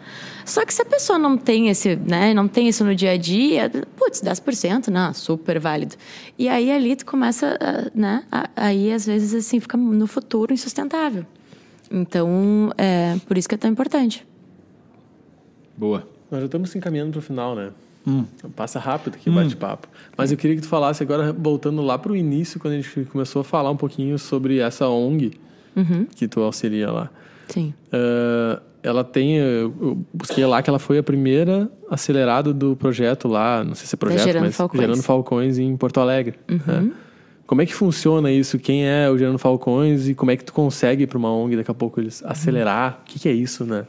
Só 0.46 0.66
que 0.66 0.74
se 0.74 0.82
a 0.82 0.86
pessoa 0.86 1.20
não 1.20 1.38
tem 1.38 1.70
esse, 1.70 1.96
né, 1.96 2.34
não 2.34 2.48
tem 2.48 2.68
isso 2.68 2.84
no 2.84 2.96
dia 2.96 3.12
a 3.12 3.18
dia, 3.18 3.70
putz, 3.96 4.22
10%, 4.22 4.88
não, 4.88 5.14
super 5.14 5.60
válido. 5.60 5.96
E 6.38 6.48
aí 6.48 6.72
ali 6.72 6.96
tu 6.96 7.06
começa, 7.06 7.58
né, 7.94 8.24
aí 8.56 8.92
às 8.92 9.06
vezes 9.06 9.34
assim 9.34 9.60
fica 9.60 9.78
no 9.78 10.08
futuro 10.08 10.54
insustentável. 10.54 11.26
Então, 11.92 12.72
é 12.78 13.16
por 13.28 13.38
isso 13.38 13.48
que 13.48 13.56
é 13.56 13.58
tão 13.58 13.70
importante. 13.70 14.26
Boa. 15.76 16.08
Nós 16.30 16.42
já 16.42 16.46
estamos 16.46 16.70
se 16.70 16.78
encaminhando 16.78 17.12
para 17.12 17.20
o 17.20 17.22
final, 17.22 17.56
né? 17.56 17.72
Hum. 18.08 18.24
Passa 18.56 18.80
rápido 18.80 19.16
aqui 19.16 19.30
o 19.30 19.34
hum. 19.34 19.36
bate-papo. 19.36 19.90
Mas 20.16 20.32
eu 20.32 20.38
queria 20.38 20.56
que 20.56 20.62
tu 20.62 20.70
falasse 20.70 21.04
agora, 21.04 21.34
voltando 21.34 21.82
lá 21.82 21.98
para 21.98 22.14
o 22.14 22.16
início, 22.16 22.58
quando 22.58 22.76
a 22.76 22.78
gente 22.78 23.06
começou 23.12 23.42
a 23.42 23.44
falar 23.44 23.70
um 23.70 23.76
pouquinho 23.76 24.18
sobre 24.18 24.60
essa 24.60 24.88
ONG 24.88 25.34
uhum. 25.76 26.08
que 26.16 26.28
tu 26.28 26.40
auxilia 26.40 26.90
lá. 26.90 27.10
Sim. 27.50 27.74
Uh, 27.88 28.62
ela 28.82 29.04
tem, 29.04 29.36
eu 29.38 30.06
busquei 30.14 30.46
lá 30.46 30.62
que 30.62 30.70
ela 30.70 30.80
foi 30.80 30.98
a 30.98 31.04
primeira 31.04 31.70
acelerada 31.90 32.54
do 32.54 32.76
projeto 32.78 33.28
lá, 33.28 33.62
não 33.64 33.76
sei 33.76 33.86
se 33.86 33.96
é 33.96 33.98
projeto, 33.98 34.24
Gerando 34.24 34.46
mas 34.46 34.56
Falcões. 34.56 34.82
Gerando 34.82 35.04
Falcões 35.04 35.58
em 35.58 35.76
Porto 35.76 36.00
Alegre. 36.00 36.40
Uhum. 36.50 36.60
Né? 36.66 36.92
Como 37.46 37.62
é 37.62 37.66
que 37.66 37.74
funciona 37.74 38.32
isso? 38.32 38.58
Quem 38.58 38.86
é 38.88 39.10
o 39.10 39.18
Gerando 39.18 39.38
Falcões 39.38 40.08
e 40.08 40.16
como 40.16 40.32
é 40.32 40.38
que 40.38 40.46
tu 40.46 40.54
consegue 40.54 41.06
para 41.06 41.18
uma 41.18 41.34
ONG 41.34 41.58
daqui 41.58 41.72
a 41.72 41.74
pouco 41.74 42.00
eles 42.00 42.24
acelerar? 42.26 42.94
Uhum. 42.94 43.02
O 43.02 43.06
que, 43.06 43.20
que 43.20 43.30
é 43.30 43.34
isso, 43.34 43.66
né? 43.66 43.86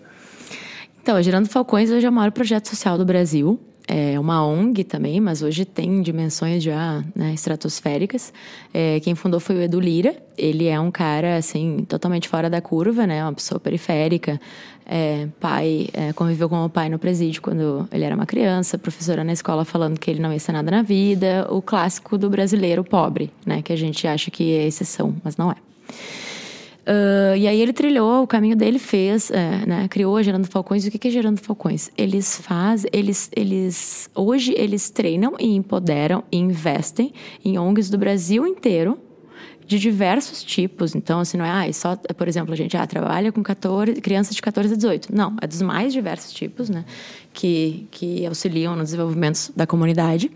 Então, 1.01 1.17
a 1.17 1.23
Gerando 1.23 1.49
Falcões 1.49 1.91
hoje 1.91 2.05
é 2.05 2.11
o 2.11 2.13
maior 2.13 2.33
projeto 2.33 2.69
social 2.69 2.99
do 2.99 3.05
Brasil 3.05 3.61
é 3.89 4.21
uma 4.21 4.47
ONG 4.47 4.85
também, 4.85 5.19
mas 5.19 5.43
hoje 5.43 5.65
tem 5.65 6.03
dimensões 6.03 6.63
já 6.63 7.03
né, 7.17 7.33
estratosféricas. 7.33 8.35
É, 8.73 9.01
quem 9.01 9.15
fundou 9.15 9.41
foi 9.41 9.57
o 9.57 9.63
Edu 9.63 9.81
Lira. 9.81 10.15
Ele 10.37 10.67
é 10.67 10.79
um 10.79 10.91
cara, 10.91 11.39
assim, 11.39 11.87
totalmente 11.89 12.29
fora 12.29 12.51
da 12.51 12.61
curva, 12.61 13.07
né? 13.07 13.25
Uma 13.25 13.33
pessoa 13.33 13.59
periférica. 13.59 14.39
É, 14.85 15.27
pai, 15.41 15.89
é, 15.95 16.13
conviveu 16.13 16.51
com 16.51 16.65
o 16.67 16.69
pai 16.69 16.91
no 16.91 16.99
presídio 16.99 17.41
quando 17.41 17.89
ele 17.91 18.05
era 18.05 18.15
uma 18.15 18.27
criança. 18.27 18.77
Professora 18.77 19.25
na 19.25 19.33
escola 19.33 19.65
falando 19.65 19.99
que 19.99 20.11
ele 20.11 20.21
não 20.21 20.35
ia 20.35 20.39
ser 20.39 20.53
nada 20.53 20.71
na 20.71 20.83
vida. 20.83 21.47
O 21.51 21.63
clássico 21.63 22.19
do 22.19 22.29
brasileiro 22.29 22.85
pobre, 22.85 23.31
né? 23.47 23.63
Que 23.63 23.73
a 23.73 23.77
gente 23.77 24.07
acha 24.07 24.31
que 24.31 24.55
é 24.55 24.67
exceção, 24.67 25.17
mas 25.25 25.39
não 25.39 25.51
é. 25.51 25.57
Uh, 26.89 27.37
e 27.37 27.47
aí 27.47 27.61
ele 27.61 27.75
trilhou 27.75 28.23
o 28.23 28.27
caminho 28.27 28.57
dele, 28.57 28.79
fez, 28.79 29.31
é, 29.31 29.67
né, 29.67 29.89
criou 29.89 30.17
a 30.17 30.23
Gerando 30.23 30.47
Falcões. 30.47 30.87
E 30.87 30.89
o 30.89 30.91
que 30.91 31.07
é 31.07 31.11
Gerando 31.11 31.39
Falcões? 31.39 31.91
Eles 31.99 32.41
fazem, 32.41 32.89
eles, 32.95 33.31
eles, 33.37 34.09
hoje 34.15 34.55
eles 34.57 34.89
treinam 34.89 35.35
e 35.39 35.55
empoderam 35.55 36.25
e 36.33 36.39
investem 36.39 37.13
em 37.45 37.59
ONGs 37.59 37.91
do 37.91 37.99
Brasil 37.99 38.47
inteiro 38.47 38.99
de 39.67 39.79
diversos 39.79 40.43
tipos. 40.43 40.95
Então, 40.95 41.21
assim, 41.21 41.37
não 41.37 41.45
é, 41.45 41.69
ah, 41.69 41.73
só, 41.75 41.95
por 41.95 42.27
exemplo, 42.27 42.55
a 42.55 42.57
gente 42.57 42.75
ah, 42.75 42.87
trabalha 42.87 43.31
com 43.31 43.43
14, 43.43 44.01
crianças 44.01 44.35
de 44.35 44.41
14 44.41 44.73
a 44.73 44.77
18. 44.77 45.15
Não, 45.15 45.37
é 45.43 45.47
dos 45.47 45.61
mais 45.61 45.93
diversos 45.93 46.33
tipos, 46.33 46.71
né? 46.71 46.87
Que, 47.35 47.87
que 47.91 48.25
auxiliam 48.25 48.75
no 48.75 48.83
desenvolvimento 48.83 49.53
da 49.55 49.67
comunidade. 49.67 50.31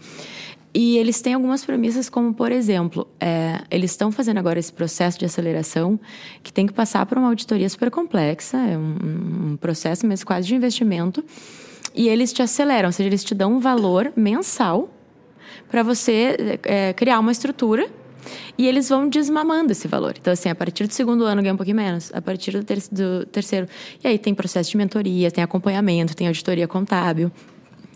E 0.74 0.96
eles 0.96 1.20
têm 1.20 1.34
algumas 1.34 1.64
premissas, 1.64 2.08
como, 2.08 2.32
por 2.32 2.50
exemplo, 2.50 3.06
é, 3.20 3.60
eles 3.70 3.90
estão 3.90 4.10
fazendo 4.10 4.38
agora 4.38 4.58
esse 4.58 4.72
processo 4.72 5.18
de 5.18 5.26
aceleração 5.26 6.00
que 6.42 6.50
tem 6.50 6.66
que 6.66 6.72
passar 6.72 7.04
por 7.04 7.18
uma 7.18 7.28
auditoria 7.28 7.68
super 7.68 7.90
complexa, 7.90 8.56
é 8.56 8.78
um, 8.78 9.52
um 9.52 9.56
processo 9.58 10.06
mesmo 10.06 10.26
quase 10.26 10.46
de 10.46 10.54
investimento, 10.54 11.22
e 11.94 12.08
eles 12.08 12.32
te 12.32 12.40
aceleram, 12.40 12.88
ou 12.88 12.92
seja, 12.92 13.06
eles 13.06 13.22
te 13.22 13.34
dão 13.34 13.52
um 13.52 13.60
valor 13.60 14.12
mensal 14.16 14.88
para 15.70 15.82
você 15.82 16.58
é, 16.62 16.94
criar 16.94 17.18
uma 17.18 17.32
estrutura 17.32 17.90
e 18.56 18.66
eles 18.66 18.88
vão 18.88 19.08
desmamando 19.08 19.72
esse 19.72 19.86
valor. 19.86 20.14
Então, 20.18 20.32
assim, 20.32 20.48
a 20.48 20.54
partir 20.54 20.86
do 20.86 20.94
segundo 20.94 21.24
ano 21.24 21.42
ganha 21.42 21.52
um 21.52 21.56
pouquinho 21.56 21.76
menos, 21.76 22.10
a 22.14 22.22
partir 22.22 22.52
do, 22.52 22.64
ter 22.64 22.78
do 22.90 23.26
terceiro. 23.26 23.68
E 24.02 24.08
aí 24.08 24.18
tem 24.18 24.34
processo 24.34 24.70
de 24.70 24.76
mentoria, 24.78 25.30
tem 25.30 25.44
acompanhamento, 25.44 26.14
tem 26.16 26.26
auditoria 26.26 26.66
contábil. 26.66 27.30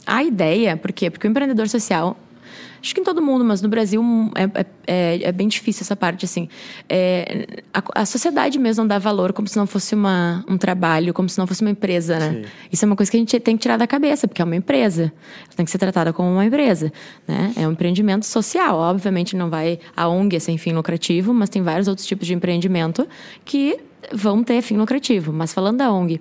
A 0.06 0.22
ideia, 0.22 0.76
por 0.76 0.92
quê? 0.92 1.10
Porque 1.10 1.26
o 1.26 1.30
empreendedor 1.30 1.68
social 1.68 2.16
acho 2.80 2.94
que 2.94 3.00
em 3.00 3.04
todo 3.04 3.20
mundo, 3.22 3.44
mas 3.44 3.62
no 3.62 3.68
Brasil 3.68 4.02
é, 4.34 4.44
é, 4.44 4.66
é, 4.86 5.22
é 5.24 5.32
bem 5.32 5.48
difícil 5.48 5.82
essa 5.82 5.96
parte, 5.96 6.24
assim. 6.24 6.48
É, 6.88 7.62
a, 7.72 8.02
a, 8.02 8.06
sociedade 8.06 8.58
mesmo 8.58 8.82
não 8.82 8.88
dá 8.88 8.98
valor 8.98 9.32
como 9.32 9.48
se 9.48 9.56
não 9.56 9.66
fosse 9.66 9.94
uma, 9.94 10.44
um 10.48 10.56
trabalho, 10.56 11.12
como 11.14 11.28
se 11.28 11.38
não 11.38 11.46
fosse 11.46 11.62
uma 11.62 11.70
empresa, 11.70 12.18
né? 12.18 12.32
Sim. 12.32 12.50
Isso 12.72 12.84
é 12.84 12.86
uma 12.86 12.96
coisa 12.96 13.10
que 13.10 13.16
a 13.16 13.20
gente 13.20 13.38
tem 13.40 13.56
que 13.56 13.62
tirar 13.62 13.76
da 13.76 13.86
cabeça, 13.86 14.28
porque 14.28 14.42
é 14.42 14.44
uma 14.44 14.56
empresa. 14.56 15.12
Ela 15.44 15.56
tem 15.56 15.64
que 15.64 15.70
ser 15.70 15.78
tratada 15.78 16.12
como 16.12 16.30
uma 16.30 16.44
empresa, 16.44 16.92
né? 17.26 17.52
É 17.56 17.66
um 17.66 17.72
empreendimento 17.72 18.26
social. 18.26 18.76
Obviamente 18.78 19.36
não 19.36 19.50
vai... 19.50 19.78
A 19.96 20.08
ONG 20.08 20.36
é 20.36 20.40
sem 20.40 20.58
fim 20.58 20.72
lucrativo, 20.72 21.32
mas 21.32 21.48
tem 21.48 21.62
vários 21.62 21.88
outros 21.88 22.06
tipos 22.06 22.26
de 22.26 22.34
empreendimento 22.34 23.06
que 23.44 23.78
vão 24.12 24.42
ter 24.42 24.62
fim 24.62 24.76
lucrativo. 24.76 25.32
Mas 25.32 25.52
falando 25.52 25.78
da 25.78 25.92
ONG 25.92 26.20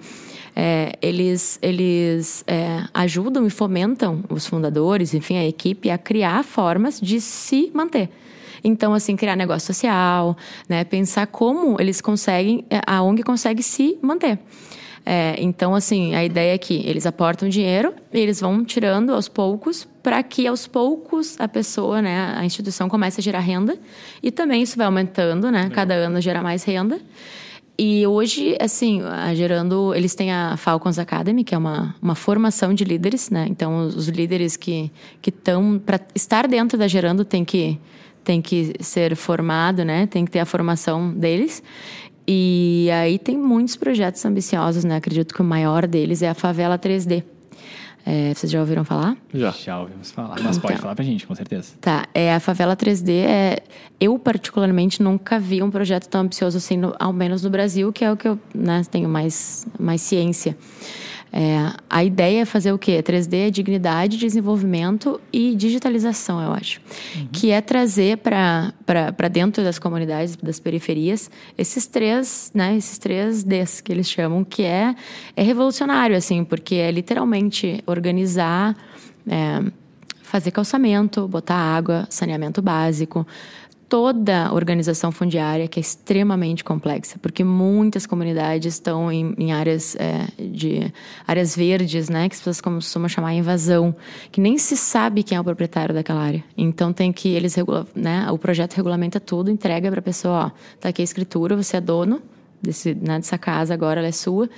é, 0.56 0.94
eles, 1.02 1.60
eles 1.62 2.44
é, 2.48 2.84
ajudam 2.94 3.46
e 3.46 3.50
fomentam 3.50 4.24
os 4.30 4.48
fundadores, 4.48 5.14
enfim, 5.14 5.38
a 5.38 5.46
equipe, 5.46 5.90
a 5.90 5.98
criar 5.98 6.44
formas 6.44 7.00
de 7.02 7.20
se 7.20 7.70
manter. 7.74 8.10
Então, 8.64 8.94
assim, 8.94 9.16
criar 9.16 9.36
negócio 9.36 9.74
social, 9.74 10.36
né? 10.68 10.84
Pensar 10.84 11.28
como 11.28 11.80
eles 11.80 12.02
conseguem, 12.02 12.66
é, 12.70 12.82
a 12.88 13.04
ONG 13.04 13.22
consegue 13.22 13.62
se 13.62 14.00
manter. 14.02 14.40
É, 15.06 15.36
então, 15.38 15.76
assim, 15.76 16.16
a 16.16 16.26
ideia 16.26 16.56
é 16.56 16.58
que 16.58 16.82
eles 16.88 17.06
aportam 17.06 17.48
dinheiro 17.48 17.94
e 18.12 18.20
eles 18.20 18.40
vão 18.40 18.66
tirando 18.66 19.14
aos 19.14 19.28
poucos 19.28 19.88
para 20.02 20.24
que 20.24 20.48
aos 20.48 20.66
poucos 20.66 21.40
a 21.40 21.48
pessoa, 21.48 22.02
né, 22.02 22.34
a 22.36 22.44
instituição 22.44 22.90
comece 22.90 23.22
a 23.22 23.24
gerar 23.24 23.42
renda 23.42 23.78
e 24.24 24.32
também 24.32 24.64
isso 24.64 24.76
vai 24.78 24.88
aumentando, 24.88 25.52
né? 25.52 25.70
Cada 25.72 25.94
ano 25.94 26.20
gera 26.20 26.42
mais 26.42 26.64
renda. 26.64 27.00
E 27.78 28.08
hoje, 28.08 28.56
assim, 28.60 29.02
a 29.02 29.34
Gerando, 29.36 29.94
eles 29.94 30.16
têm 30.16 30.32
a 30.32 30.56
Falcons 30.56 30.98
Academy, 30.98 31.44
que 31.44 31.54
é 31.54 31.58
uma, 31.58 31.94
uma 32.02 32.16
formação 32.16 32.74
de 32.74 32.86
líderes, 32.86 33.30
né? 33.30 33.46
Então, 33.50 33.86
os, 33.86 33.96
os 33.96 34.08
líderes 34.08 34.56
que 34.56 34.92
estão... 35.26 35.78
Para 35.86 36.00
estar 36.16 36.48
dentro 36.48 36.78
da 36.78 36.88
Gerando, 36.88 37.26
tem 37.26 37.44
que, 37.44 37.78
tem 38.24 38.42
que 38.42 38.74
ser 38.80 39.16
formado, 39.16 39.84
né? 39.84 40.08
Tem 40.08 40.24
que 40.24 40.32
ter 40.32 40.40
a 40.40 40.46
formação 40.46 41.12
deles. 41.12 41.62
E 42.26 42.90
aí 42.92 43.20
tem 43.20 43.38
muitos 43.38 43.76
projetos 43.76 44.24
ambiciosos, 44.26 44.86
né? 44.86 44.96
Acredito 44.96 45.34
que 45.34 45.42
o 45.42 45.46
maior 45.46 45.86
deles 45.86 46.22
é 46.22 46.30
a 46.30 46.34
Favela 46.34 46.80
3D, 46.80 47.24
é, 48.06 48.34
vocês 48.36 48.52
já 48.52 48.60
ouviram 48.60 48.86
falar? 48.86 49.18
Já. 49.34 49.50
Já 49.50 49.80
ouvimos 49.80 50.12
falar. 50.12 50.36
Mas 50.42 50.58
então, 50.58 50.70
pode 50.70 50.80
falar 50.80 50.94
pra 50.94 51.04
gente, 51.04 51.26
com 51.26 51.34
certeza. 51.34 51.74
Tá. 51.82 52.06
É, 52.14 52.36
a 52.36 52.40
Favela 52.40 52.78
3D 52.78 53.10
é. 53.26 53.64
Eu, 54.00 54.20
particularmente, 54.20 55.02
nunca 55.02 55.40
vi 55.40 55.64
um 55.64 55.72
projeto 55.72 56.08
tão 56.08 56.22
ambicioso 56.22 56.58
assim, 56.58 56.78
no, 56.78 56.96
ao 57.00 57.12
menos 57.12 57.42
no 57.42 57.50
Brasil, 57.50 57.92
que 57.92 58.06
é 58.06 58.12
o 58.12 58.16
que 58.16 58.28
eu 58.28 58.38
né, 58.54 58.84
tenho 58.92 59.10
mais, 59.10 59.66
mais 59.80 60.02
ciência. 60.02 60.56
É, 61.32 61.74
a 61.90 62.04
ideia 62.04 62.44
é 62.44 62.46
fazer 62.46 62.72
o 62.72 62.78
quê? 62.78 63.04
3D 63.04 63.48
é 63.48 63.50
dignidade, 63.50 64.18
desenvolvimento 64.18 65.20
e 65.34 65.54
digitalização, 65.54 66.42
eu 66.42 66.54
acho. 66.54 66.80
Uhum. 67.16 67.28
Que 67.32 67.52
é 67.52 67.60
trazer 67.60 68.20
para 68.20 69.28
dentro 69.30 69.62
das 69.62 69.78
comunidades, 69.78 70.38
das 70.38 70.60
periferias, 70.60 71.30
esses 71.58 71.88
três, 71.88 72.52
né, 72.54 72.78
esses 72.78 72.98
três 72.98 73.44
Ds 73.44 73.82
que 73.82 73.92
eles 73.92 74.10
chamam, 74.10 74.46
que 74.46 74.64
é, 74.64 74.96
é 75.36 75.44
revolucionário, 75.44 76.16
assim, 76.16 76.44
porque 76.44 76.76
é 76.76 76.90
literalmente 76.90 77.84
organizar, 77.86 78.76
é, 79.28 79.62
fazer 80.24 80.52
calçamento, 80.52 81.28
botar 81.28 81.56
água, 81.56 82.08
saneamento 82.10 82.62
básico, 82.62 83.28
toda 83.88 84.48
a 84.48 84.54
organização 84.54 85.12
fundiária, 85.12 85.68
que 85.68 85.80
é 85.80 85.82
extremamente 85.82 86.64
complexa, 86.64 87.18
porque 87.22 87.44
muitas 87.44 88.06
comunidades 88.06 88.76
estão 88.76 89.12
em, 89.12 89.34
em 89.38 89.52
áreas 89.52 89.96
é, 89.96 90.28
de 90.40 90.92
áreas 91.28 91.56
verdes, 91.56 92.10
né, 92.10 92.28
que 92.28 92.36
as 92.36 92.40
pessoas 92.40 92.62
costumam 92.62 93.08
chamar 93.08 93.34
invasão, 93.34 93.96
que 94.32 94.42
nem 94.42 94.58
se 94.58 94.76
sabe 94.76 95.24
quem 95.24 95.38
é 95.38 95.42
o 95.42 95.44
proprietário 95.44 95.94
daquela 95.94 96.22
área. 96.22 96.44
Então 96.58 96.92
tem 96.92 97.12
que 97.12 97.30
eles 97.30 97.56
né, 97.96 98.30
o 98.32 98.38
projeto 98.38 98.74
regulamenta 98.74 99.20
tudo, 99.20 99.52
entrega 99.52 99.90
para 99.90 100.00
a 100.00 100.04
pessoa, 100.04 100.48
ó, 100.48 100.52
tá 100.80 100.90
aqui 100.90 101.02
a 101.02 101.06
escritura, 101.06 101.56
você 101.56 101.78
é 101.78 101.82
dono 101.82 102.22
desse, 102.62 102.94
né, 102.96 103.18
dessa 103.18 103.38
casa, 103.38 103.74
agora 103.74 104.00
ela 104.00 104.10
é 104.10 104.12
sua. 104.12 104.50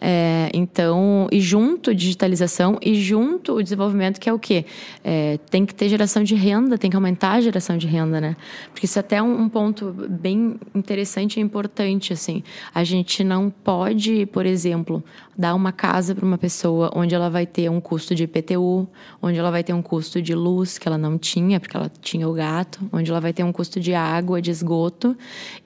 É, 0.00 0.50
então, 0.54 1.28
e 1.30 1.40
junto 1.40 1.94
digitalização 1.94 2.78
e 2.80 2.94
junto 2.94 3.54
o 3.54 3.62
desenvolvimento 3.62 4.18
que 4.18 4.30
é 4.30 4.32
o 4.32 4.38
quê? 4.38 4.64
É, 5.04 5.38
tem 5.50 5.66
que 5.66 5.74
ter 5.74 5.88
geração 5.90 6.22
de 6.22 6.34
renda, 6.34 6.78
tem 6.78 6.90
que 6.90 6.96
aumentar 6.96 7.32
a 7.32 7.40
geração 7.40 7.76
de 7.76 7.86
renda, 7.86 8.20
né? 8.20 8.36
Porque 8.72 8.86
isso 8.86 8.98
é 8.98 9.00
até 9.00 9.22
um, 9.22 9.42
um 9.42 9.48
ponto 9.48 9.94
bem 10.08 10.58
interessante 10.74 11.38
e 11.38 11.42
importante, 11.42 12.12
assim. 12.14 12.42
A 12.74 12.82
gente 12.82 13.22
não 13.22 13.50
pode, 13.50 14.24
por 14.26 14.46
exemplo, 14.46 15.04
dar 15.36 15.54
uma 15.54 15.72
casa 15.72 16.14
para 16.14 16.24
uma 16.24 16.38
pessoa 16.38 16.90
onde 16.94 17.14
ela 17.14 17.28
vai 17.28 17.46
ter 17.46 17.70
um 17.70 17.80
custo 17.80 18.14
de 18.14 18.24
IPTU, 18.24 18.88
onde 19.20 19.38
ela 19.38 19.50
vai 19.50 19.62
ter 19.62 19.74
um 19.74 19.82
custo 19.82 20.22
de 20.22 20.34
luz 20.34 20.78
que 20.78 20.88
ela 20.88 20.98
não 20.98 21.18
tinha, 21.18 21.60
porque 21.60 21.76
ela 21.76 21.90
tinha 22.00 22.26
o 22.26 22.32
gato, 22.32 22.80
onde 22.92 23.10
ela 23.10 23.20
vai 23.20 23.32
ter 23.32 23.42
um 23.42 23.52
custo 23.52 23.78
de 23.78 23.92
água, 23.92 24.40
de 24.40 24.50
esgoto, 24.50 25.16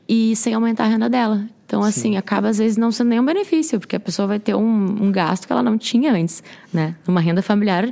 e 0.09 0.35
sem 0.35 0.55
aumentar 0.55 0.85
a 0.85 0.89
renda 0.89 1.09
dela. 1.09 1.45
Então, 1.67 1.83
Sim. 1.83 1.89
assim, 1.89 2.17
acaba 2.17 2.49
às 2.49 2.59
vezes 2.59 2.77
não 2.77 2.93
sendo 2.93 3.09
nenhum 3.09 3.25
benefício, 3.25 3.81
porque 3.81 3.97
a 3.97 4.01
pessoa 4.01 4.29
vai 4.29 4.39
ter 4.39 4.55
um, 4.55 5.05
um 5.05 5.11
gasto 5.11 5.47
que 5.47 5.53
ela 5.53 5.63
não 5.63 5.79
tinha 5.79 6.13
antes, 6.13 6.43
né? 6.73 6.95
Uma 7.09 7.21
renda 7.21 7.43
familiar 7.43 7.91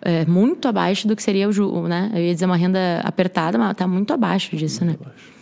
é, 0.00 0.24
muito 0.24 0.68
abaixo 0.68 1.08
do 1.08 1.16
que 1.16 1.22
seria 1.22 1.48
o, 1.48 1.88
né? 1.88 2.10
Eu 2.14 2.20
ia 2.20 2.32
dizer 2.32 2.46
uma 2.46 2.56
renda 2.56 3.00
apertada, 3.04 3.58
mas 3.58 3.72
está 3.72 3.86
muito 3.86 4.12
abaixo 4.12 4.56
disso, 4.56 4.84
muito 4.84 5.00
né? 5.00 5.06
Abaixo. 5.06 5.38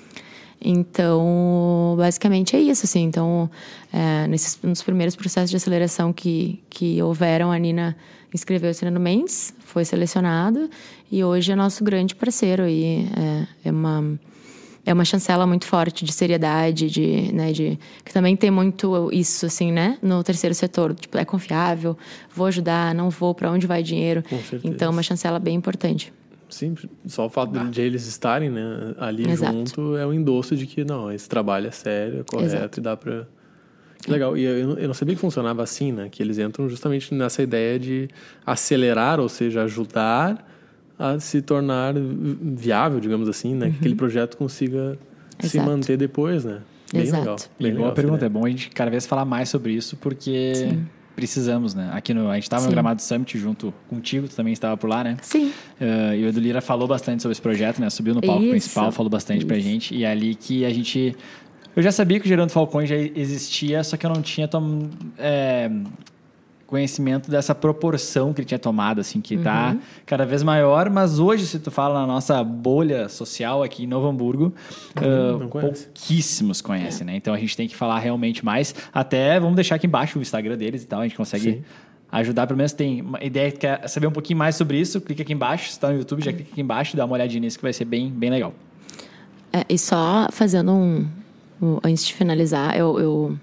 Então, 0.60 1.94
basicamente 1.98 2.56
é 2.56 2.60
isso, 2.60 2.86
assim. 2.86 3.04
Então, 3.04 3.50
é, 3.92 4.26
nesses, 4.26 4.58
nos 4.62 4.82
primeiros 4.82 5.14
processos 5.14 5.50
de 5.50 5.56
aceleração 5.56 6.12
que, 6.12 6.62
que 6.70 7.00
houveram, 7.02 7.52
a 7.52 7.58
Nina 7.58 7.96
inscreveu-se 8.32 8.88
no 8.90 8.98
Mendes, 8.98 9.54
foi 9.60 9.84
selecionado 9.84 10.68
e 11.10 11.22
hoje 11.22 11.52
é 11.52 11.56
nosso 11.56 11.84
grande 11.84 12.14
parceiro 12.14 12.66
e 12.66 13.06
é, 13.16 13.68
é 13.68 13.70
uma 13.70 14.18
é 14.86 14.92
uma 14.92 15.04
chancela 15.04 15.44
muito 15.46 15.66
forte 15.66 16.04
de 16.04 16.12
seriedade, 16.12 16.88
de, 16.88 17.32
né, 17.32 17.52
de 17.52 17.76
que 18.04 18.12
também 18.12 18.36
tem 18.36 18.52
muito 18.52 19.10
isso 19.12 19.44
assim, 19.44 19.72
né, 19.72 19.98
no 20.00 20.22
terceiro 20.22 20.54
setor, 20.54 20.94
tipo, 20.94 21.18
é 21.18 21.24
confiável, 21.24 21.98
vou 22.32 22.46
ajudar, 22.46 22.94
não 22.94 23.10
vou, 23.10 23.34
para 23.34 23.50
onde 23.50 23.66
vai 23.66 23.82
dinheiro. 23.82 24.22
Então, 24.62 24.92
uma 24.92 25.02
chancela 25.02 25.40
bem 25.40 25.56
importante. 25.56 26.12
Sim, 26.48 26.76
só 27.04 27.26
o 27.26 27.28
fato 27.28 27.58
ah. 27.58 27.64
de 27.64 27.82
eles 27.82 28.06
estarem 28.06 28.48
né, 28.48 28.94
ali 28.98 29.28
Exato. 29.28 29.52
junto 29.52 29.96
é 29.96 30.06
o 30.06 30.10
um 30.10 30.12
endosso 30.12 30.54
de 30.54 30.64
que 30.64 30.84
não, 30.84 31.10
esse 31.10 31.28
trabalho 31.28 31.66
é 31.66 31.72
sério, 31.72 32.20
é 32.20 32.22
correto 32.22 32.54
Exato. 32.54 32.80
e 32.80 32.82
dá 32.82 32.96
para 32.96 33.26
que 34.00 34.10
legal. 34.12 34.36
E 34.36 34.44
eu, 34.44 34.78
eu 34.78 34.86
não 34.86 34.94
sabia 34.94 35.16
que 35.16 35.20
funcionava 35.20 35.62
assim, 35.62 35.90
né? 35.90 36.08
Que 36.08 36.22
eles 36.22 36.38
entram 36.38 36.68
justamente 36.68 37.12
nessa 37.12 37.42
ideia 37.42 37.78
de 37.78 38.08
acelerar, 38.44 39.18
ou 39.18 39.28
seja, 39.28 39.64
ajudar 39.64 40.46
a 40.98 41.20
se 41.20 41.42
tornar 41.42 41.94
viável, 41.96 43.00
digamos 43.00 43.28
assim, 43.28 43.54
né? 43.54 43.66
Uhum. 43.66 43.72
Que 43.72 43.78
aquele 43.78 43.94
projeto 43.94 44.36
consiga 44.36 44.98
Exato. 45.38 45.48
se 45.48 45.60
manter 45.60 45.96
depois, 45.96 46.44
né? 46.44 46.60
Bem 46.92 47.02
Exato. 47.02 47.20
legal. 47.20 47.36
Bem 47.36 47.68
legal 47.72 47.82
boa 47.82 47.94
pergunta. 47.94 48.26
É 48.26 48.28
bom 48.28 48.46
a 48.46 48.48
gente 48.48 48.70
cada 48.70 48.90
vez 48.90 49.06
falar 49.06 49.24
mais 49.24 49.48
sobre 49.48 49.72
isso, 49.72 49.96
porque 49.96 50.54
Sim. 50.54 50.86
precisamos, 51.14 51.74
né? 51.74 51.90
Aqui 51.92 52.14
no, 52.14 52.30
a 52.30 52.34
gente 52.34 52.44
estava 52.44 52.64
no 52.64 52.70
Gramado 52.70 53.02
Summit 53.02 53.38
junto 53.38 53.74
contigo, 53.88 54.28
tu 54.28 54.36
também 54.36 54.52
estava 54.52 54.76
por 54.76 54.88
lá, 54.88 55.04
né? 55.04 55.16
Sim. 55.20 55.52
Uh, 55.80 56.14
e 56.14 56.24
o 56.24 56.28
Edu 56.28 56.40
Lira 56.40 56.60
falou 56.60 56.88
bastante 56.88 57.22
sobre 57.22 57.32
esse 57.32 57.42
projeto, 57.42 57.80
né? 57.80 57.90
Subiu 57.90 58.14
no 58.14 58.20
palco 58.20 58.42
isso. 58.42 58.50
principal, 58.50 58.92
falou 58.92 59.10
bastante 59.10 59.38
isso. 59.38 59.46
pra 59.46 59.58
gente. 59.58 59.94
E 59.94 60.04
é 60.04 60.10
ali 60.10 60.34
que 60.34 60.64
a 60.64 60.70
gente... 60.70 61.14
Eu 61.74 61.82
já 61.82 61.92
sabia 61.92 62.18
que 62.18 62.24
o 62.24 62.28
Gerando 62.28 62.50
Falcões 62.50 62.88
já 62.88 62.96
existia, 62.96 63.84
só 63.84 63.98
que 63.98 64.06
eu 64.06 64.10
não 64.10 64.22
tinha 64.22 64.48
tom, 64.48 64.88
é, 65.18 65.70
conhecimento 66.66 67.30
dessa 67.30 67.54
proporção 67.54 68.32
que 68.32 68.40
ele 68.40 68.46
tinha 68.46 68.58
tomado, 68.58 69.00
assim, 69.00 69.20
que 69.20 69.34
está 69.34 69.70
uhum. 69.70 69.80
cada 70.04 70.26
vez 70.26 70.42
maior, 70.42 70.90
mas 70.90 71.18
hoje, 71.18 71.46
se 71.46 71.58
tu 71.58 71.70
fala 71.70 72.00
na 72.00 72.06
nossa 72.06 72.42
bolha 72.42 73.08
social 73.08 73.62
aqui 73.62 73.84
em 73.84 73.86
Novo 73.86 74.08
Hamburgo, 74.08 74.52
uh, 74.96 75.48
pouquíssimos 75.48 76.60
conhecem, 76.60 77.02
é. 77.02 77.12
né? 77.12 77.16
Então 77.16 77.32
a 77.32 77.38
gente 77.38 77.56
tem 77.56 77.68
que 77.68 77.76
falar 77.76 77.98
realmente 78.00 78.44
mais. 78.44 78.74
Até 78.92 79.38
vamos 79.38 79.54
deixar 79.54 79.76
aqui 79.76 79.86
embaixo 79.86 80.18
o 80.18 80.22
Instagram 80.22 80.56
deles 80.56 80.82
e 80.82 80.86
tal, 80.86 81.00
a 81.00 81.04
gente 81.04 81.16
consegue. 81.16 81.52
Sim. 81.52 81.64
Ajudar, 82.08 82.46
pelo 82.46 82.56
menos 82.56 82.72
tem 82.72 83.02
uma 83.02 83.22
ideia 83.22 83.50
que 83.50 83.58
quer 83.58 83.88
saber 83.88 84.06
um 84.06 84.12
pouquinho 84.12 84.38
mais 84.38 84.54
sobre 84.54 84.78
isso, 84.80 85.00
clica 85.00 85.22
aqui 85.22 85.32
embaixo, 85.32 85.64
se 85.64 85.70
está 85.72 85.90
no 85.90 85.98
YouTube, 85.98 86.22
já 86.22 86.32
clica 86.32 86.50
aqui 86.52 86.60
embaixo, 86.60 86.96
dá 86.96 87.04
uma 87.04 87.14
olhadinha 87.14 87.40
nisso 87.40 87.58
que 87.58 87.64
vai 87.64 87.72
ser 87.72 87.84
bem, 87.84 88.08
bem 88.10 88.30
legal. 88.30 88.54
É, 89.52 89.64
e 89.68 89.76
só 89.76 90.28
fazendo 90.30 90.72
um, 90.72 91.06
um- 91.60 91.78
Antes 91.82 92.06
de 92.06 92.14
finalizar, 92.14 92.76
eu, 92.76 93.00
eu, 93.00 93.38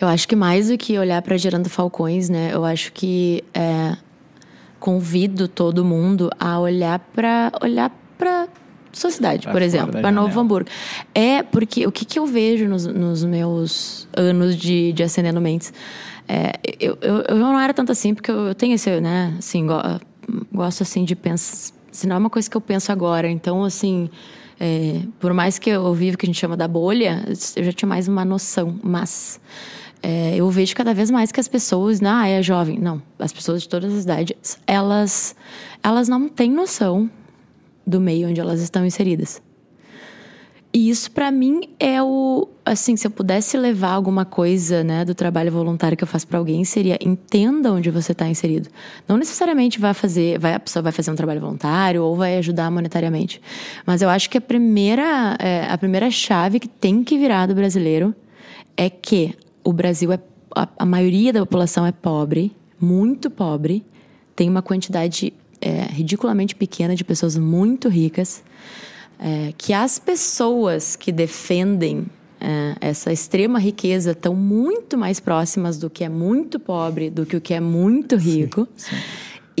eu 0.00 0.08
acho 0.08 0.26
que 0.26 0.34
mais 0.36 0.68
do 0.68 0.78
que 0.78 0.98
olhar 0.98 1.20
para 1.22 1.36
Gerando 1.36 1.68
Falcões, 1.68 2.28
né? 2.28 2.50
Eu 2.52 2.64
acho 2.64 2.92
que 2.92 3.44
é, 3.54 3.96
convido 4.78 5.46
todo 5.48 5.84
mundo 5.84 6.30
a 6.38 6.58
olhar 6.58 6.98
para 7.14 7.52
olhar 7.62 7.90
para 8.18 8.48
sociedade, 8.92 9.42
Pra 9.44 9.52
por 9.52 9.62
exemplo, 9.62 9.92
para 10.00 10.10
Novo. 10.10 10.40
Hamburgo. 10.40 10.68
É 11.14 11.42
porque 11.42 11.86
o 11.86 11.92
que, 11.92 12.04
que 12.04 12.18
eu 12.18 12.26
vejo 12.26 12.66
nos, 12.66 12.86
nos 12.86 13.24
meus 13.24 14.08
anos 14.16 14.56
de, 14.56 14.92
de 14.92 15.02
Acendendo 15.02 15.40
Mentes? 15.40 15.72
É, 16.28 16.52
eu, 16.78 16.96
eu, 17.00 17.16
eu 17.22 17.36
não 17.36 17.58
era 17.58 17.72
tanto 17.74 17.92
assim, 17.92 18.14
porque 18.14 18.30
eu, 18.30 18.48
eu 18.48 18.54
tenho 18.54 18.74
esse, 18.74 19.00
né, 19.00 19.34
assim, 19.38 19.66
go- 19.66 20.00
gosto 20.52 20.82
assim 20.82 21.04
de 21.04 21.14
pensar. 21.16 21.72
Se 21.92 22.06
não 22.06 22.16
é 22.16 22.18
uma 22.18 22.30
coisa 22.30 22.48
que 22.48 22.56
eu 22.56 22.60
penso 22.60 22.90
agora, 22.92 23.28
então, 23.28 23.64
assim, 23.64 24.08
é, 24.58 25.00
por 25.18 25.32
mais 25.34 25.58
que 25.58 25.70
eu 25.70 25.92
vivo 25.92 26.14
o 26.14 26.18
que 26.18 26.26
a 26.26 26.28
gente 26.28 26.38
chama 26.38 26.56
da 26.56 26.68
bolha, 26.68 27.24
eu 27.56 27.64
já 27.64 27.72
tinha 27.72 27.88
mais 27.88 28.06
uma 28.08 28.24
noção, 28.24 28.78
mas 28.82 29.40
é, 30.02 30.36
eu 30.36 30.48
vejo 30.50 30.74
cada 30.74 30.94
vez 30.94 31.10
mais 31.10 31.30
que 31.30 31.40
as 31.40 31.48
pessoas, 31.48 32.00
ah, 32.02 32.26
é 32.26 32.42
jovem. 32.42 32.78
Não, 32.78 33.02
as 33.18 33.32
pessoas 33.32 33.62
de 33.62 33.68
todas 33.68 33.92
as 33.92 34.04
idades, 34.04 34.58
elas, 34.66 35.34
elas 35.82 36.08
não 36.08 36.28
têm 36.28 36.50
noção 36.50 37.10
do 37.86 38.00
meio 38.00 38.28
onde 38.28 38.40
elas 38.40 38.60
estão 38.60 38.84
inseridas. 38.86 39.42
E 40.72 40.88
isso 40.88 41.10
para 41.10 41.32
mim 41.32 41.62
é 41.80 42.00
o 42.00 42.46
assim, 42.64 42.96
se 42.96 43.04
eu 43.04 43.10
pudesse 43.10 43.56
levar 43.56 43.90
alguma 43.90 44.24
coisa, 44.24 44.84
né, 44.84 45.04
do 45.04 45.16
trabalho 45.16 45.50
voluntário 45.50 45.96
que 45.96 46.04
eu 46.04 46.08
faço 46.08 46.28
para 46.28 46.38
alguém, 46.38 46.64
seria 46.64 46.96
entenda 47.00 47.72
onde 47.72 47.90
você 47.90 48.12
está 48.12 48.28
inserido. 48.28 48.68
Não 49.08 49.16
necessariamente 49.16 49.80
vai 49.80 49.92
fazer, 49.92 50.38
vai 50.38 50.54
a 50.54 50.60
pessoa 50.60 50.80
vai 50.80 50.92
fazer 50.92 51.10
um 51.10 51.16
trabalho 51.16 51.40
voluntário 51.40 52.04
ou 52.04 52.14
vai 52.14 52.38
ajudar 52.38 52.70
monetariamente. 52.70 53.42
Mas 53.84 54.00
eu 54.00 54.08
acho 54.08 54.30
que 54.30 54.38
a 54.38 54.40
primeira 54.40 55.36
é, 55.40 55.66
a 55.68 55.76
primeira 55.76 56.08
chave 56.08 56.60
que 56.60 56.68
tem 56.68 57.02
que 57.02 57.18
virar 57.18 57.46
do 57.46 57.54
brasileiro 57.54 58.14
é 58.76 58.88
que 58.88 59.34
o 59.64 59.72
Brasil 59.72 60.12
é 60.12 60.18
a, 60.54 60.68
a 60.78 60.86
maioria 60.86 61.32
da 61.32 61.40
população 61.40 61.86
é 61.86 61.92
pobre, 61.92 62.54
muito 62.80 63.30
pobre, 63.30 63.84
tem 64.34 64.48
uma 64.48 64.62
quantidade 64.62 65.32
é, 65.60 65.82
ridiculamente 65.82 66.54
pequena 66.54 66.96
de 66.96 67.04
pessoas 67.04 67.36
muito 67.36 67.88
ricas 67.88 68.42
é, 69.20 69.52
que 69.56 69.72
as 69.72 69.98
pessoas 69.98 70.96
que 70.96 71.12
defendem 71.12 72.06
é, 72.40 72.74
essa 72.80 73.12
extrema 73.12 73.58
riqueza 73.58 74.12
estão 74.12 74.34
muito 74.34 74.96
mais 74.96 75.20
próximas 75.20 75.76
do 75.76 75.90
que 75.90 76.02
é 76.02 76.08
muito 76.08 76.58
pobre 76.58 77.10
do 77.10 77.26
que 77.26 77.36
o 77.36 77.40
que 77.40 77.52
é 77.52 77.60
muito 77.60 78.16
rico. 78.16 78.66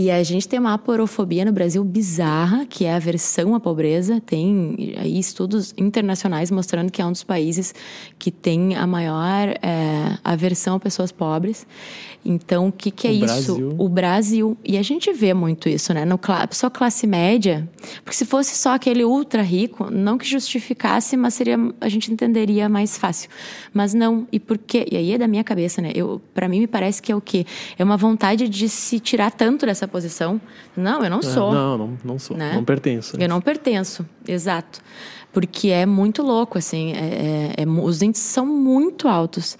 E 0.00 0.10
a 0.10 0.22
gente 0.22 0.48
tem 0.48 0.58
uma 0.58 0.72
aporofobia 0.72 1.44
no 1.44 1.52
Brasil 1.52 1.84
bizarra, 1.84 2.64
que 2.64 2.86
é 2.86 2.92
a 2.94 2.96
aversão 2.96 3.54
à 3.54 3.60
pobreza. 3.60 4.18
Tem 4.18 4.94
aí 4.96 5.18
estudos 5.18 5.74
internacionais 5.76 6.50
mostrando 6.50 6.90
que 6.90 7.02
é 7.02 7.04
um 7.04 7.12
dos 7.12 7.22
países 7.22 7.74
que 8.18 8.30
tem 8.30 8.76
a 8.76 8.86
maior 8.86 9.48
é, 9.60 10.18
aversão 10.24 10.76
a 10.76 10.80
pessoas 10.80 11.12
pobres. 11.12 11.66
Então, 12.24 12.68
o 12.68 12.72
que, 12.72 12.90
que 12.90 13.06
é 13.06 13.10
O 13.10 13.14
isso? 13.14 13.24
Brasil. 13.24 13.74
O 13.78 13.88
Brasil. 13.88 14.58
E 14.64 14.76
a 14.78 14.82
gente 14.82 15.12
vê 15.12 15.32
muito 15.32 15.68
isso, 15.68 15.92
né? 15.92 16.04
No, 16.04 16.18
só 16.50 16.68
classe 16.68 17.06
média. 17.06 17.68
Porque 18.02 18.16
se 18.16 18.24
fosse 18.24 18.56
só 18.56 18.74
aquele 18.74 19.04
ultra 19.04 19.42
rico, 19.42 19.90
não 19.90 20.18
que 20.18 20.26
justificasse, 20.26 21.16
mas 21.16 21.34
seria, 21.34 21.56
a 21.80 21.88
gente 21.88 22.12
entenderia 22.12 22.68
mais 22.68 22.96
fácil. 22.96 23.30
Mas 23.72 23.94
não. 23.94 24.26
E 24.30 24.38
por 24.38 24.58
quê? 24.58 24.86
E 24.90 24.96
aí 24.96 25.12
é 25.12 25.18
da 25.18 25.26
minha 25.26 25.44
cabeça, 25.44 25.80
né? 25.80 25.92
Eu, 25.94 26.20
para 26.34 26.48
mim, 26.48 26.60
me 26.60 26.66
parece 26.66 27.00
que 27.00 27.10
é 27.10 27.16
o 27.16 27.20
quê? 27.20 27.46
É 27.78 27.84
uma 27.84 27.96
vontade 27.96 28.48
de 28.48 28.68
se 28.68 29.00
tirar 29.00 29.30
tanto 29.30 29.64
dessa 29.64 29.88
posição. 29.90 30.40
Não, 30.76 31.02
eu 31.04 31.10
não 31.10 31.18
É, 31.18 31.22
sou. 31.22 31.52
não, 31.52 31.76
não, 31.78 31.98
não 32.04 32.18
sou. 32.18 32.36
Né? 32.36 32.52
Não 32.54 32.64
pertenço. 32.64 33.16
Eu 33.20 33.28
não 33.28 33.40
pertenço, 33.40 34.06
exato. 34.26 34.80
Porque 35.32 35.68
é 35.68 35.86
muito 35.86 36.22
louco, 36.22 36.58
assim, 36.58 36.92
é- 36.92 37.52
é- 37.58 37.62
é 37.62 37.66
os 37.68 38.02
índices 38.02 38.26
são 38.26 38.44
muito 38.44 39.06
altos. 39.06 39.56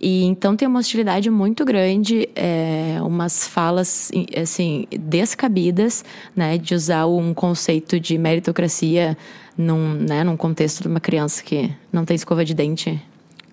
E 0.00 0.22
então 0.24 0.54
tem 0.54 0.68
uma 0.68 0.80
hostilidade 0.80 1.30
muito 1.30 1.64
grande, 1.64 2.28
é, 2.36 2.98
umas 3.00 3.46
falas, 3.48 4.10
em- 4.12 4.26
assim, 4.36 4.86
descabidas, 5.00 6.04
né, 6.36 6.58
de 6.58 6.74
usar 6.74 7.06
um 7.06 7.32
conceito 7.32 7.98
de 7.98 8.18
meritocracia 8.18 9.16
num, 9.56 9.94
né, 9.94 10.22
num 10.24 10.36
contexto 10.36 10.82
de 10.82 10.88
uma 10.88 11.00
criança 11.00 11.42
que 11.42 11.72
não 11.90 12.04
tem 12.04 12.14
escova 12.16 12.44
de 12.44 12.52
dente 12.52 13.00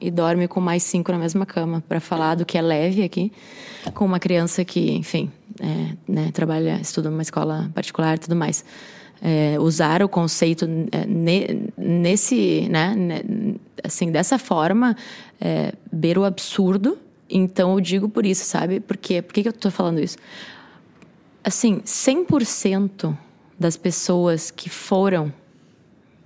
e 0.02 0.10
dorme 0.10 0.48
com 0.48 0.60
mais 0.60 0.84
cinco 0.84 1.12
na 1.12 1.18
mesma 1.18 1.46
cama, 1.46 1.84
para 1.88 2.00
falar 2.00 2.36
do 2.36 2.46
que 2.46 2.58
é 2.58 2.62
leve 2.62 3.04
aqui, 3.04 3.32
com 3.94 4.04
uma 4.06 4.20
criança 4.20 4.66
que, 4.66 4.92
enfim, 4.94 5.32
é, 5.60 5.96
né, 6.08 6.32
trabalha, 6.34 6.80
estuda 6.82 7.10
numa 7.10 7.22
escola 7.22 7.70
particular 7.74 8.16
e 8.16 8.20
tudo 8.20 8.36
mais. 8.36 8.66
É, 9.22 9.58
usar 9.60 10.02
o 10.02 10.10
conceito 10.10 10.66
é, 10.92 11.06
ne- 11.06 11.68
nesse, 11.78 12.68
né, 12.70 12.96
assim, 13.84 14.12
dessa 14.12 14.40
forma, 14.40 14.98
é, 15.40 15.74
o 16.18 16.24
absurdo. 16.24 16.98
Então, 17.30 17.74
eu 17.74 17.80
digo 17.80 18.10
por 18.10 18.26
isso, 18.26 18.44
sabe? 18.44 18.80
Por 18.80 18.98
quê? 18.98 19.22
Por 19.22 19.34
que, 19.34 19.44
que 19.44 19.48
eu 19.50 19.54
tô 19.54 19.70
falando 19.70 20.00
isso? 20.00 20.18
Assim, 21.44 21.82
100% 21.86 23.16
das 23.60 23.78
pessoas 23.78 24.50
que 24.50 24.70
foram 24.70 25.32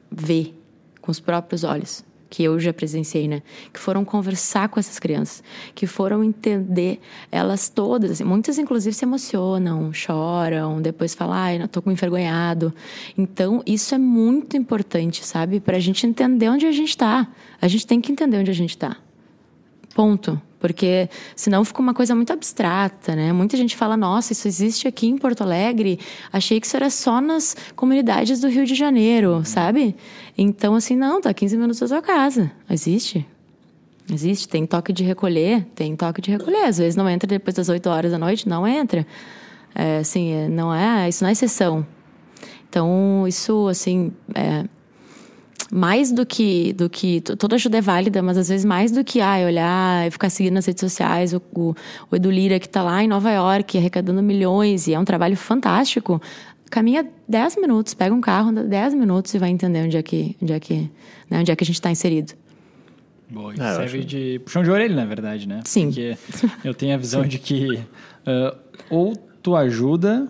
ver 0.10 0.58
com 1.02 1.12
os 1.12 1.20
próprios 1.20 1.66
olhos, 1.66 2.05
que 2.30 2.44
eu 2.44 2.60
já 2.60 2.74
presenciei, 2.74 3.28
né? 3.28 3.42
Que 3.72 3.80
foram 3.80 4.04
conversar 4.04 4.70
com 4.70 4.80
essas 4.80 5.00
crianças, 5.00 5.44
que 5.74 5.88
foram 5.88 6.24
entender 6.24 7.00
elas 7.32 7.70
todas, 7.70 8.12
assim, 8.12 8.24
muitas 8.24 8.58
inclusive 8.58 8.96
se 8.96 9.06
emocionam, 9.06 9.94
choram, 9.94 10.82
depois 10.82 11.14
falam, 11.14 11.36
ai, 11.36 11.68
tô 11.68 11.82
com 11.82 11.92
envergonhado. 11.92 12.74
Então, 13.18 13.62
isso 13.66 13.96
é 13.96 13.98
muito 13.98 14.58
importante, 14.58 15.26
sabe? 15.26 15.60
Pra 15.60 15.80
gente 15.80 16.06
entender 16.06 16.50
onde 16.50 16.66
a 16.66 16.72
gente 16.72 16.98
tá. 16.98 17.28
A 17.62 17.68
gente 17.68 17.88
tem 17.88 18.02
que 18.02 18.12
entender 18.12 18.38
onde 18.38 18.52
a 18.52 18.56
gente 18.56 18.78
tá. 18.78 18.98
Ponto. 19.94 20.42
Porque 20.60 21.10
senão 21.36 21.64
fica 21.64 21.82
uma 21.82 21.94
coisa 21.94 22.16
muito 22.16 22.32
abstrata, 22.32 23.16
né? 23.16 23.32
Muita 23.34 23.58
gente 23.58 23.76
fala, 23.76 23.96
nossa, 23.96 24.34
isso 24.34 24.48
existe 24.48 24.88
aqui 24.88 25.08
em 25.08 25.18
Porto 25.18 25.42
Alegre. 25.42 26.00
Achei 26.32 26.60
que 26.60 26.66
isso 26.66 26.76
era 26.76 26.90
só 26.90 27.20
nas 27.22 27.56
comunidades 27.76 28.40
do 28.40 28.48
Rio 28.48 28.66
de 28.66 28.74
Janeiro, 28.74 29.42
sabe? 29.46 29.96
Então, 30.38 30.76
assim, 30.76 30.96
não, 30.96 31.22
tá 31.22 31.34
15 31.34 31.58
minutos 31.58 31.80
da 31.80 31.88
tua 31.88 32.02
casa. 32.02 32.52
Existe. 32.70 33.26
Existe. 34.12 34.48
Tem 34.48 34.66
toque 34.66 34.94
de 34.94 35.04
recolher, 35.04 35.66
tem 35.76 35.96
toque 35.96 36.22
de 36.22 36.32
recolher. 36.32 36.66
Às 36.66 36.78
vezes 36.78 36.96
não 36.96 37.10
entra 37.10 37.28
depois 37.28 37.56
das 37.56 37.70
8 37.70 37.88
horas 37.90 38.12
da 38.12 38.18
noite, 38.18 38.48
não 38.48 38.68
entra. 38.68 39.06
É, 39.74 39.98
assim, 39.98 40.32
é, 40.32 40.48
não 40.48 40.74
é, 40.74 41.10
isso 41.10 41.24
não 41.24 41.30
é 41.30 41.34
exceção. 41.34 41.86
Então, 42.70 43.26
isso, 43.28 43.68
assim, 43.68 44.12
é, 44.34 44.66
mais 45.72 46.12
do 46.12 46.26
que 46.26 46.74
do 46.74 46.90
que 46.90 47.22
toda 47.22 47.56
ajuda 47.56 47.78
é 47.78 47.82
válida, 47.82 48.22
mas 48.22 48.38
às 48.38 48.50
vezes 48.50 48.64
mais 48.66 48.92
do 48.92 49.04
que 49.04 49.20
ah, 49.22 49.38
olhar 49.46 50.08
e 50.08 50.12
ficar 50.12 50.30
seguindo 50.30 50.54
nas 50.54 50.66
redes 50.66 50.82
sociais 50.82 51.34
o, 51.34 51.42
o, 51.54 51.74
o 52.12 52.16
Edu 52.16 52.30
Lira 52.30 52.60
que 52.60 52.68
está 52.68 52.84
lá 52.84 53.04
em 53.04 53.08
Nova 53.08 53.32
York 53.32 53.78
arrecadando 53.78 54.22
milhões 54.22 54.88
e 54.88 54.94
é 54.94 55.00
um 55.00 55.06
trabalho 55.06 55.36
fantástico. 55.36 56.22
Caminha 56.70 57.08
10 57.28 57.58
minutos, 57.58 57.94
pega 57.94 58.14
um 58.14 58.22
carro, 58.22 58.50
anda 58.50 58.64
10 58.64 58.94
minutos 58.96 59.34
e 59.34 59.38
vai 59.40 59.50
entender 59.50 59.84
onde 59.86 59.98
é 59.98 60.04
que, 60.04 60.36
onde 60.42 60.52
é 60.54 60.60
que, 60.60 60.90
né, 61.30 61.40
onde 61.40 61.52
é 61.52 61.56
que 61.56 61.64
a 61.64 61.68
gente 61.68 61.76
está 61.76 61.90
inserido. 61.92 62.34
Boa, 63.30 63.54
isso 63.54 63.64
Ah, 63.64 63.70
eu 63.70 63.76
serve 63.78 64.00
acho- 64.00 64.08
de 64.08 64.40
puxão 64.44 64.62
de 64.64 64.70
orelha, 64.72 64.96
na 64.96 65.06
verdade, 65.06 65.48
né? 65.48 65.62
Sim. 65.66 65.86
Porque 65.88 66.18
eu 66.64 66.74
tenho 66.74 66.94
a 66.94 66.98
visão 66.98 67.26
de 67.26 67.40
que 67.40 67.80
ah, 68.26 68.56
ou 68.90 69.16
tu 69.42 69.56
ajuda, 69.56 70.28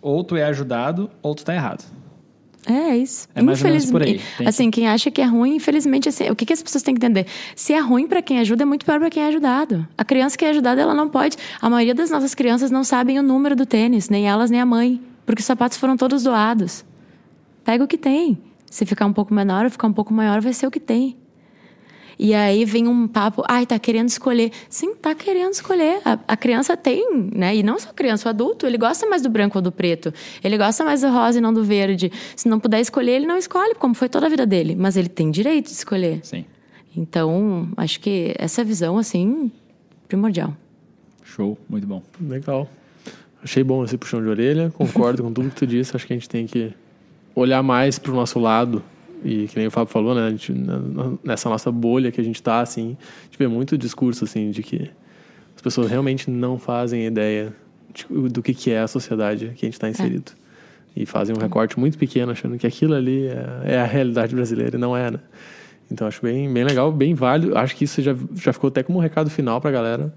ou 0.00 0.22
tu 0.24 0.36
é 0.36 0.44
ajudado, 0.44 1.10
ou 1.22 1.34
tu 1.34 1.44
tá 1.44 1.54
errado. 1.54 1.84
É 2.66 2.96
isso. 2.96 3.26
É 3.34 3.40
por 3.42 4.02
aí. 4.02 4.16
Infelizmente- 4.16 4.48
Assim, 4.48 4.70
quem 4.70 4.88
acha 4.88 5.10
que 5.10 5.20
é 5.22 5.24
ruim, 5.24 5.54
infelizmente, 5.56 6.08
assim, 6.08 6.28
o 6.30 6.36
que, 6.36 6.44
que 6.44 6.52
as 6.52 6.62
pessoas 6.62 6.82
têm 6.82 6.94
que 6.94 6.98
entender? 7.04 7.26
Se 7.56 7.72
é 7.72 7.78
ruim 7.80 8.06
para 8.06 8.20
quem 8.20 8.38
ajuda, 8.40 8.62
é 8.64 8.66
muito 8.66 8.84
pior 8.84 8.98
para 8.98 9.08
quem 9.08 9.22
é 9.22 9.26
ajudado. 9.28 9.86
A 9.96 10.04
criança 10.04 10.36
que 10.36 10.44
é 10.44 10.50
ajudada, 10.50 10.80
ela 10.80 10.94
não 10.94 11.08
pode. 11.08 11.36
A 11.60 11.70
maioria 11.70 11.94
das 11.94 12.10
nossas 12.10 12.34
crianças 12.34 12.70
não 12.70 12.84
sabem 12.84 13.18
o 13.18 13.22
número 13.22 13.56
do 13.56 13.64
tênis, 13.64 14.08
nem 14.10 14.28
elas, 14.28 14.50
nem 14.50 14.60
a 14.60 14.66
mãe, 14.66 15.00
porque 15.24 15.40
os 15.40 15.46
sapatos 15.46 15.78
foram 15.78 15.96
todos 15.96 16.22
doados. 16.24 16.84
Pega 17.64 17.84
o 17.84 17.88
que 17.88 17.96
tem. 17.98 18.38
Se 18.70 18.84
ficar 18.84 19.06
um 19.06 19.12
pouco 19.12 19.32
menor 19.32 19.64
ou 19.64 19.70
ficar 19.70 19.86
um 19.86 19.92
pouco 19.92 20.12
maior, 20.12 20.40
vai 20.42 20.52
ser 20.52 20.66
o 20.66 20.70
que 20.70 20.80
tem. 20.80 21.16
E 22.18 22.34
aí 22.34 22.64
vem 22.64 22.88
um 22.88 23.06
papo, 23.06 23.44
ai, 23.48 23.64
tá 23.64 23.78
querendo 23.78 24.08
escolher. 24.08 24.50
Sim, 24.68 24.94
tá 24.96 25.14
querendo 25.14 25.52
escolher. 25.52 26.00
A, 26.04 26.18
a 26.26 26.36
criança 26.36 26.76
tem, 26.76 27.30
né? 27.32 27.54
E 27.54 27.62
não 27.62 27.78
só 27.78 27.90
a 27.90 27.92
criança, 27.92 28.28
o 28.28 28.30
adulto, 28.30 28.66
ele 28.66 28.76
gosta 28.76 29.06
mais 29.06 29.22
do 29.22 29.30
branco 29.30 29.58
ou 29.58 29.62
do 29.62 29.70
preto. 29.70 30.12
Ele 30.42 30.58
gosta 30.58 30.84
mais 30.84 31.02
do 31.02 31.08
rosa 31.08 31.38
e 31.38 31.40
não 31.40 31.52
do 31.52 31.62
verde. 31.62 32.10
Se 32.34 32.48
não 32.48 32.58
puder 32.58 32.80
escolher, 32.80 33.12
ele 33.12 33.26
não 33.26 33.38
escolhe, 33.38 33.74
como 33.76 33.94
foi 33.94 34.08
toda 34.08 34.26
a 34.26 34.28
vida 34.28 34.44
dele. 34.44 34.74
Mas 34.74 34.96
ele 34.96 35.08
tem 35.08 35.30
direito 35.30 35.66
de 35.66 35.72
escolher. 35.72 36.20
Sim. 36.24 36.44
Então, 36.96 37.68
acho 37.76 38.00
que 38.00 38.34
essa 38.36 38.64
visão, 38.64 38.98
assim, 38.98 39.52
primordial. 40.08 40.56
Show, 41.22 41.56
muito 41.68 41.86
bom. 41.86 42.02
Legal. 42.20 42.68
Achei 43.42 43.62
bom 43.62 43.84
esse 43.84 43.96
puxão 43.96 44.20
de 44.20 44.26
orelha, 44.28 44.72
concordo 44.76 45.22
com 45.22 45.32
tudo 45.32 45.50
que 45.50 45.54
tu 45.54 45.66
disse. 45.66 45.94
Acho 45.94 46.04
que 46.04 46.12
a 46.12 46.16
gente 46.16 46.28
tem 46.28 46.46
que 46.46 46.72
olhar 47.34 47.62
mais 47.62 47.98
pro 47.98 48.12
nosso 48.12 48.40
lado. 48.40 48.82
E 49.24 49.46
que 49.48 49.56
nem 49.58 49.66
o 49.66 49.70
Fábio 49.70 49.92
falou, 49.92 50.14
né? 50.14 50.26
a 50.26 50.30
gente- 50.30 50.52
nessa 51.24 51.48
nossa 51.48 51.70
bolha 51.72 52.10
que 52.12 52.20
a 52.20 52.24
gente 52.24 52.42
tá, 52.42 52.60
assim, 52.60 52.96
a 53.20 53.24
gente 53.24 53.38
vê 53.38 53.48
muito 53.48 53.76
discurso, 53.76 54.24
assim, 54.24 54.50
de 54.50 54.62
que 54.62 54.90
as 55.56 55.60
pessoas 55.62 55.90
realmente 55.90 56.30
não 56.30 56.58
fazem 56.58 57.04
ideia 57.06 57.52
de- 57.92 58.28
do 58.28 58.42
que, 58.42 58.54
que 58.54 58.70
é 58.70 58.80
a 58.80 58.86
sociedade 58.86 59.52
que 59.56 59.64
a 59.64 59.68
gente 59.68 59.74
está 59.74 59.88
inserido. 59.88 60.32
e 60.96 61.06
fazem 61.06 61.34
um 61.36 61.38
recorte 61.40 61.78
muito 61.78 61.96
pequeno, 61.96 62.32
achando 62.32 62.58
que 62.58 62.66
aquilo 62.66 62.92
ali 62.94 63.26
é, 63.28 63.74
é 63.74 63.78
a 63.80 63.84
realidade 63.84 64.34
brasileira 64.34 64.76
e 64.76 64.80
não 64.80 64.96
é, 64.96 65.10
né? 65.12 65.20
Então 65.90 66.08
acho 66.08 66.20
bem, 66.20 66.52
bem 66.52 66.64
legal, 66.64 66.90
bem 66.90 67.14
válido. 67.14 67.56
Acho 67.56 67.76
que 67.76 67.84
isso 67.84 68.02
já, 68.02 68.16
já 68.34 68.52
ficou 68.52 68.66
até 68.68 68.82
como 68.82 68.98
um 68.98 69.00
recado 69.02 69.30
final 69.30 69.60
pra 69.60 69.70
galera 69.70 70.12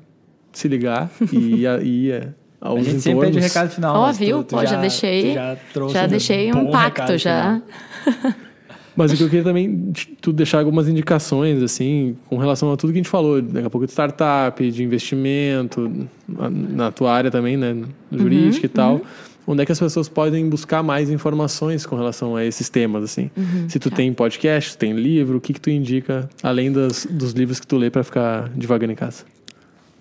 se 0.51 0.67
ligar 0.67 1.09
e 1.31 1.65
ir 1.85 2.11
é, 2.13 2.29
aos 2.59 2.79
A 2.79 2.83
gente 2.83 2.95
entornos. 2.97 3.03
sempre 3.03 3.25
pede 3.27 3.37
o 3.37 3.41
recado 3.41 3.69
final. 3.69 3.95
Ó, 3.95 4.11
tu- 4.11 4.17
viu? 4.17 4.43
tu 4.43 4.55
Ó, 4.55 4.65
já 4.65 4.81
deixei- 4.81 5.21
tu 5.31 5.33
Já, 5.35 5.57
Já 5.89 6.07
deixei 6.07 6.51
um 6.51 6.65
bom 6.65 6.71
pacto, 6.71 7.01
recado 7.01 7.17
já. 7.19 7.61
Mas 8.95 9.11
o 9.11 9.17
que 9.17 9.23
eu 9.23 9.29
queria 9.29 9.43
também 9.43 9.93
tu 10.19 10.33
deixar 10.33 10.59
algumas 10.59 10.87
indicações, 10.87 11.63
assim, 11.63 12.15
com 12.27 12.37
relação 12.37 12.71
a 12.71 12.77
tudo 12.77 12.91
que 12.91 12.99
a 12.99 13.01
gente 13.01 13.09
falou, 13.09 13.41
daqui 13.41 13.65
a 13.65 13.69
pouco 13.69 13.85
de 13.85 13.91
startup, 13.91 14.69
de 14.69 14.83
investimento, 14.83 16.07
na, 16.27 16.49
na 16.49 16.91
tua 16.91 17.13
área 17.13 17.31
também, 17.31 17.55
né, 17.55 17.75
jurídica 18.11 18.65
e 18.65 18.69
tal. 18.69 19.01
Onde 19.47 19.63
é 19.63 19.65
que 19.65 19.71
as 19.71 19.79
pessoas 19.79 20.07
podem 20.07 20.47
buscar 20.47 20.83
mais 20.83 21.09
informações 21.09 21.85
com 21.85 21.95
relação 21.95 22.35
a 22.35 22.45
esses 22.45 22.69
temas, 22.69 23.03
assim? 23.03 23.31
Se 23.67 23.79
tu 23.79 23.89
tem 23.89 24.13
podcast, 24.13 24.71
se 24.71 24.77
tem 24.77 24.93
livro, 24.93 25.37
o 25.37 25.41
que 25.41 25.53
que 25.53 25.59
tu 25.59 25.69
indica, 25.69 26.29
além 26.43 26.71
das, 26.71 27.07
dos 27.09 27.31
livros 27.31 27.59
que 27.59 27.65
tu 27.65 27.75
lê 27.77 27.89
para 27.89 28.03
ficar 28.03 28.49
devagando 28.49 28.93
em 28.93 28.95
casa? 28.95 29.23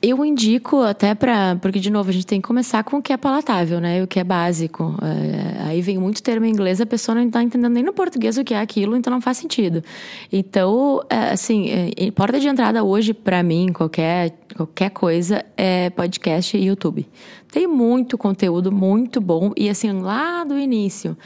Eu 0.03 0.25
indico 0.25 0.81
até 0.81 1.15
para 1.15 1.57
porque 1.57 1.79
de 1.79 1.91
novo 1.91 2.09
a 2.09 2.13
gente 2.13 2.27
tem 2.27 2.41
que 2.41 2.47
começar 2.47 2.83
com 2.83 2.97
o 2.97 3.03
que 3.03 3.13
é 3.13 3.19
palatável, 3.19 3.81
né? 3.81 4.03
O 4.03 4.07
que 4.07 4.19
é 4.19 4.25
básico. 4.25 4.95
É, 5.03 5.63
aí 5.65 5.83
vem 5.83 5.99
muito 5.99 6.23
termo 6.23 6.47
em 6.47 6.51
inglês, 6.51 6.81
a 6.81 6.87
pessoa 6.87 7.15
não 7.15 7.27
está 7.27 7.43
entendendo 7.43 7.73
nem 7.73 7.83
no 7.83 7.93
português 7.93 8.39
o 8.39 8.45
que 8.45 8.55
é 8.55 8.61
aquilo, 8.61 8.97
então 8.97 9.13
não 9.13 9.21
faz 9.21 9.37
sentido. 9.37 9.85
Então, 10.33 11.03
é, 11.11 11.33
assim, 11.33 11.69
é, 11.71 12.11
porta 12.13 12.41
de 12.41 12.49
entrada 12.49 12.83
hoje 12.83 13.13
para 13.13 13.43
mim, 13.43 13.73
qualquer 13.75 14.39
qualquer 14.57 14.91
coisa 14.91 15.45
é 15.57 15.91
podcast 15.91 16.57
e 16.57 16.65
YouTube. 16.65 17.07
Tem 17.53 17.67
muito 17.67 18.17
conteúdo 18.17 18.73
muito 18.73 19.21
bom 19.21 19.53
e 19.57 19.69
assim 19.69 19.93
lá 19.93 20.45
do 20.45 20.59
início. 20.59 21.17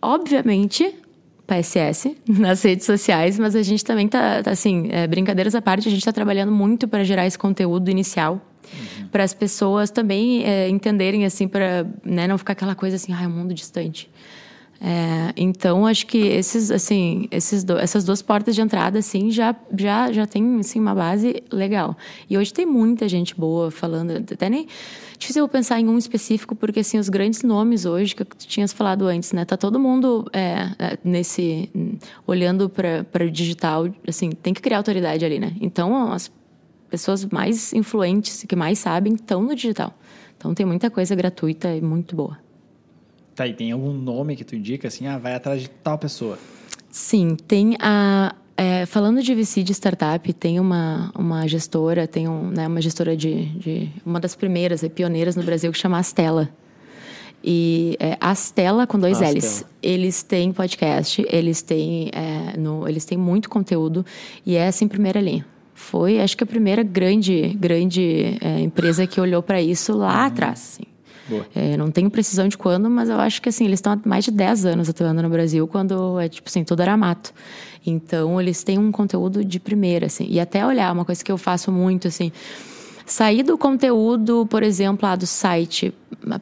Obviamente, 0.00 0.94
PSS 1.48 2.14
nas 2.28 2.62
redes 2.62 2.84
sociais, 2.84 3.38
mas 3.38 3.56
a 3.56 3.62
gente 3.62 3.82
também 3.84 4.06
tá, 4.06 4.42
tá, 4.42 4.50
assim, 4.50 4.88
é, 4.90 5.06
brincadeiras 5.06 5.54
à 5.54 5.62
parte, 5.62 5.88
a 5.88 5.90
gente 5.90 6.00
está 6.00 6.12
trabalhando 6.12 6.52
muito 6.52 6.86
para 6.86 7.02
gerar 7.02 7.26
esse 7.26 7.38
conteúdo 7.38 7.90
inicial. 7.90 8.40
Para 9.10 9.24
as 9.24 9.32
pessoas 9.32 9.90
também 9.90 10.44
é, 10.44 10.68
entenderem, 10.68 11.24
assim, 11.24 11.48
para 11.48 11.86
né, 12.04 12.28
não 12.28 12.36
ficar 12.36 12.52
aquela 12.52 12.74
coisa 12.74 12.96
assim, 12.96 13.14
ah, 13.14 13.22
é 13.22 13.26
um 13.26 13.30
mundo 13.30 13.54
distante. 13.54 14.10
É, 14.80 15.32
então, 15.36 15.86
acho 15.86 16.06
que 16.06 16.18
esses, 16.18 16.70
assim, 16.70 17.26
esses 17.32 17.64
do, 17.64 17.76
essas 17.76 18.04
duas 18.04 18.22
portas 18.22 18.54
de 18.54 18.60
entrada, 18.60 19.00
assim, 19.00 19.30
já, 19.30 19.54
já, 19.76 20.12
já 20.12 20.26
tem, 20.26 20.60
assim, 20.60 20.78
uma 20.78 20.94
base 20.94 21.42
legal. 21.50 21.96
E 22.30 22.38
hoje 22.38 22.52
tem 22.52 22.64
muita 22.64 23.08
gente 23.08 23.34
boa 23.34 23.70
falando, 23.70 24.12
até 24.12 24.48
nem... 24.48 24.66
Difícil 25.18 25.42
eu 25.42 25.48
pensar 25.48 25.80
em 25.80 25.88
um 25.88 25.98
específico, 25.98 26.54
porque, 26.54 26.78
assim, 26.78 26.96
os 26.96 27.08
grandes 27.08 27.42
nomes 27.42 27.84
hoje, 27.84 28.14
que 28.14 28.24
tu 28.24 28.46
tinhas 28.46 28.72
falado 28.72 29.04
antes, 29.04 29.32
né? 29.32 29.44
Tá 29.44 29.56
todo 29.56 29.80
mundo 29.80 30.30
é, 30.32 30.70
é, 30.78 30.98
nesse... 31.02 31.68
Olhando 32.24 32.70
para 32.70 33.24
o 33.24 33.28
digital, 33.28 33.88
assim, 34.06 34.30
tem 34.30 34.54
que 34.54 34.62
criar 34.62 34.76
autoridade 34.76 35.24
ali, 35.24 35.40
né? 35.40 35.56
Então, 35.60 36.12
as 36.12 36.30
pessoas 36.88 37.24
mais 37.26 37.72
influentes, 37.72 38.44
que 38.48 38.54
mais 38.54 38.78
sabem, 38.78 39.14
estão 39.14 39.42
no 39.42 39.56
digital. 39.56 39.92
Então, 40.36 40.54
tem 40.54 40.64
muita 40.64 40.88
coisa 40.88 41.16
gratuita 41.16 41.74
e 41.74 41.80
muito 41.80 42.14
boa. 42.14 42.38
Tá, 43.38 43.46
e 43.46 43.54
tem 43.54 43.70
algum 43.70 43.92
nome 43.92 44.34
que 44.34 44.42
tu 44.42 44.56
indica, 44.56 44.88
assim, 44.88 45.06
ah, 45.06 45.16
vai 45.16 45.32
atrás 45.32 45.62
de 45.62 45.70
tal 45.70 45.96
pessoa. 45.96 46.36
Sim, 46.90 47.36
tem 47.36 47.76
a. 47.78 48.34
é, 48.56 48.84
falando 48.84 49.22
de 49.22 49.32
VC 49.32 49.62
de 49.62 49.72
startup, 49.72 50.32
tem 50.32 50.58
uma, 50.58 51.12
uma 51.16 51.46
gestora, 51.46 52.08
tem 52.08 52.26
um, 52.26 52.50
né, 52.50 52.66
uma 52.66 52.80
gestora 52.80 53.16
de, 53.16 53.44
de. 53.56 53.90
Uma 54.04 54.18
das 54.18 54.34
primeiras, 54.34 54.82
e 54.82 54.88
pioneiras 54.88 55.36
no 55.36 55.44
Brasil, 55.44 55.70
que 55.70 55.78
chama 55.78 56.00
Astela. 56.00 56.48
E 57.44 57.96
é, 58.00 58.16
Astela 58.20 58.88
com 58.88 58.98
dois 58.98 59.22
Astela. 59.22 59.38
L's. 59.38 59.64
Eles 59.80 60.20
têm 60.24 60.50
podcast, 60.50 61.24
eles 61.30 61.62
têm, 61.62 62.10
é, 62.12 62.58
no, 62.58 62.88
eles 62.88 63.04
têm 63.04 63.16
muito 63.16 63.48
conteúdo 63.48 64.04
e 64.44 64.56
é 64.56 64.66
assim, 64.66 64.88
primeira 64.88 65.20
linha. 65.20 65.46
Foi, 65.74 66.18
acho 66.18 66.36
que 66.36 66.42
a 66.42 66.46
primeira 66.46 66.82
grande, 66.82 67.56
grande 67.56 68.36
é, 68.40 68.58
empresa 68.58 69.06
que 69.06 69.20
olhou 69.20 69.44
para 69.44 69.62
isso 69.62 69.96
lá 69.96 70.26
atrás. 70.26 70.76
Assim. 70.80 70.97
É, 71.54 71.76
não 71.76 71.90
tenho 71.90 72.10
precisão 72.10 72.48
de 72.48 72.56
quando, 72.56 72.88
mas 72.88 73.08
eu 73.08 73.18
acho 73.18 73.40
que 73.42 73.48
assim, 73.48 73.64
eles 73.64 73.78
estão 73.78 73.92
há 73.92 73.98
mais 74.04 74.24
de 74.24 74.30
10 74.30 74.64
anos 74.64 74.88
atuando 74.88 75.22
no 75.22 75.28
Brasil, 75.28 75.66
quando 75.66 76.18
é 76.18 76.28
tipo 76.28 76.48
assim, 76.48 76.64
tudo 76.64 76.80
era 76.80 76.96
mato. 76.96 77.32
Então, 77.86 78.40
eles 78.40 78.62
têm 78.62 78.78
um 78.78 78.92
conteúdo 78.92 79.44
de 79.44 79.58
primeira, 79.58 80.06
assim. 80.06 80.26
E 80.28 80.38
até 80.40 80.66
olhar, 80.66 80.92
uma 80.92 81.04
coisa 81.04 81.24
que 81.24 81.32
eu 81.32 81.38
faço 81.38 81.72
muito, 81.72 82.08
assim, 82.08 82.30
sair 83.06 83.42
do 83.42 83.56
conteúdo, 83.56 84.46
por 84.46 84.62
exemplo, 84.62 85.08
lá 85.08 85.16
do 85.16 85.26
site, 85.26 85.94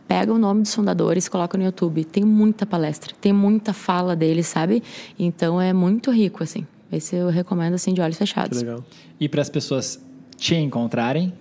pega 0.08 0.32
o 0.32 0.38
nome 0.38 0.62
dos 0.62 0.74
fundadores, 0.74 1.28
coloca 1.28 1.56
no 1.56 1.64
YouTube. 1.64 2.04
Tem 2.04 2.24
muita 2.24 2.66
palestra, 2.66 3.14
tem 3.20 3.32
muita 3.32 3.72
fala 3.72 4.16
deles, 4.16 4.46
sabe? 4.46 4.82
Então, 5.18 5.60
é 5.60 5.72
muito 5.72 6.10
rico, 6.10 6.42
assim. 6.42 6.66
Esse 6.90 7.16
eu 7.16 7.28
recomendo, 7.28 7.74
assim, 7.74 7.92
de 7.92 8.00
olhos 8.00 8.16
Que 8.16 8.24
fechados. 8.24 8.60
legal. 8.60 8.84
E 9.20 9.28
para 9.28 9.42
as 9.42 9.48
pessoas 9.48 10.00
te 10.36 10.54
encontrarem, 10.54 11.32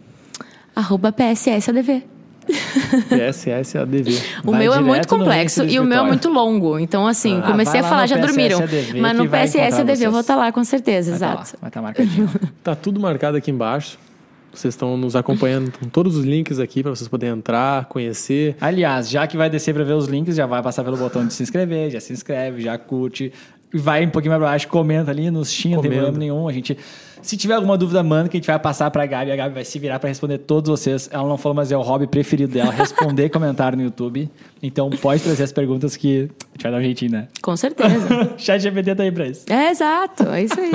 Arroba 0.75 1.09
PSSADV. 1.11 2.03
PSSADV. 3.09 4.21
O 4.43 4.53
meu 4.53 4.73
é 4.73 4.79
muito 4.79 5.07
complexo 5.07 5.63
e 5.63 5.79
o 5.79 5.83
meu 5.83 6.03
é 6.03 6.07
muito 6.07 6.29
longo. 6.29 6.79
Então, 6.79 7.07
assim, 7.07 7.39
Ah, 7.39 7.47
comecei 7.47 7.79
a 7.79 7.83
falar, 7.83 8.07
já 8.07 8.17
dormiram. 8.17 8.59
PSSADV 8.61 8.99
Mas 8.99 9.17
no 9.17 9.27
PSSADV 9.29 10.05
eu 10.05 10.11
vou 10.11 10.21
estar 10.21 10.35
lá, 10.35 10.51
com 10.51 10.63
certeza, 10.63 11.11
vai 11.11 11.19
tá 11.19 11.25
lá, 11.27 11.33
exato. 11.41 11.57
vai 11.61 11.69
estar 11.69 11.81
marcadinho. 11.81 12.29
Tá 12.63 12.75
tudo 12.75 12.99
marcado 12.99 13.37
aqui 13.37 13.51
embaixo. 13.51 13.97
Vocês 14.51 14.73
estão 14.73 14.95
nos 14.95 15.15
acompanhando 15.15 15.71
com 15.77 15.87
todos 15.87 16.15
os 16.15 16.23
links 16.23 16.59
aqui 16.59 16.81
para 16.81 16.95
vocês 16.95 17.07
poderem 17.07 17.37
entrar, 17.37 17.85
conhecer. 17.85 18.55
Aliás, 18.61 19.09
já 19.09 19.27
que 19.27 19.35
vai 19.35 19.49
descer 19.49 19.73
para 19.73 19.83
ver 19.83 19.93
os 19.93 20.07
links, 20.07 20.35
já 20.35 20.45
vai 20.45 20.63
passar 20.63 20.83
pelo 20.83 20.95
botão 20.95 21.27
de 21.27 21.33
se 21.33 21.43
inscrever, 21.43 21.91
já 21.91 21.99
se 21.99 22.13
inscreve, 22.13 22.61
já 22.61 22.77
curte. 22.77 23.33
Vai 23.73 24.05
um 24.05 24.09
pouquinho 24.09 24.31
mais 24.31 24.39
pra 24.41 24.51
baixo, 24.51 24.67
comenta 24.69 25.11
ali, 25.11 25.29
nos 25.29 25.51
xinga, 25.51 25.75
não 25.75 25.81
tem 25.81 25.91
problema 25.91 26.17
nenhum. 26.17 26.47
A 26.47 26.53
gente, 26.53 26.77
se 27.25 27.35
tiver 27.35 27.55
alguma 27.55 27.77
dúvida, 27.77 28.03
manda 28.03 28.29
que 28.29 28.37
a 28.37 28.39
gente 28.39 28.47
vai 28.47 28.59
passar 28.59 28.91
pra 28.91 29.05
Gabi. 29.05 29.31
A 29.31 29.35
Gabi 29.35 29.55
vai 29.55 29.65
se 29.65 29.79
virar 29.79 29.99
para 29.99 30.09
responder 30.09 30.37
todos 30.37 30.69
vocês. 30.69 31.09
Ela 31.11 31.27
não 31.27 31.37
falou, 31.37 31.55
mas 31.55 31.71
é 31.71 31.77
o 31.77 31.81
hobby 31.81 32.05
preferido 32.05 32.53
dela, 32.53 32.69
responder 32.73 33.29
comentário 33.29 33.77
no 33.77 33.83
YouTube. 33.83 34.29
Então 34.61 34.89
pode 34.89 35.23
trazer 35.23 35.43
as 35.43 35.51
perguntas 35.51 35.97
que 35.97 36.29
a 36.29 36.53
gente 36.53 36.63
vai 36.63 36.71
dar 36.71 36.77
um 36.77 36.81
jeitinho, 36.81 37.11
né? 37.11 37.27
Com 37.41 37.57
certeza. 37.57 38.35
Chat 38.37 38.61
GPT 38.61 38.95
tá 38.95 39.03
aí 39.03 39.11
pra 39.11 39.27
isso. 39.27 39.45
é, 39.51 39.71
exato. 39.71 40.29
É 40.29 40.43
isso 40.43 40.59
aí. 40.59 40.71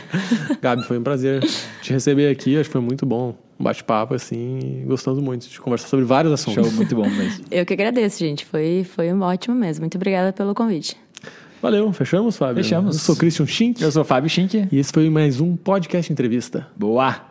Gabi, 0.60 0.82
foi 0.84 0.98
um 0.98 1.02
prazer 1.02 1.44
te 1.82 1.92
receber 1.92 2.30
aqui. 2.30 2.58
Acho 2.58 2.68
que 2.68 2.72
foi 2.72 2.80
muito 2.80 3.04
bom. 3.04 3.34
Um 3.58 3.64
bate-papo, 3.64 4.14
assim. 4.14 4.84
Gostamos 4.86 5.22
muito 5.22 5.46
de 5.46 5.60
conversar 5.60 5.88
sobre 5.88 6.06
vários 6.06 6.32
assuntos. 6.32 6.64
Show, 6.66 6.72
muito 6.72 6.96
bom 6.96 7.06
mesmo. 7.08 7.44
Eu 7.50 7.66
que 7.66 7.74
agradeço, 7.74 8.18
gente. 8.18 8.46
Foi, 8.46 8.84
foi 8.84 9.12
um 9.12 9.20
ótimo 9.20 9.54
mesmo. 9.54 9.82
Muito 9.82 9.96
obrigada 9.96 10.32
pelo 10.32 10.54
convite. 10.54 10.96
Valeu, 11.62 11.92
fechamos, 11.92 12.36
Fábio? 12.36 12.62
Fechamos. 12.62 12.96
Eu 12.96 13.00
sou 13.02 13.16
Christian 13.16 13.46
Schink 13.46 13.82
Eu 13.82 13.92
sou 13.92 14.02
o 14.02 14.04
Fábio 14.04 14.30
Schink. 14.30 14.68
e 14.72 14.78
esse 14.78 14.92
foi 14.92 15.10
mais 15.10 15.40
um 15.40 15.56
podcast 15.56 16.10
entrevista. 16.12 16.66
Boa! 16.76 17.29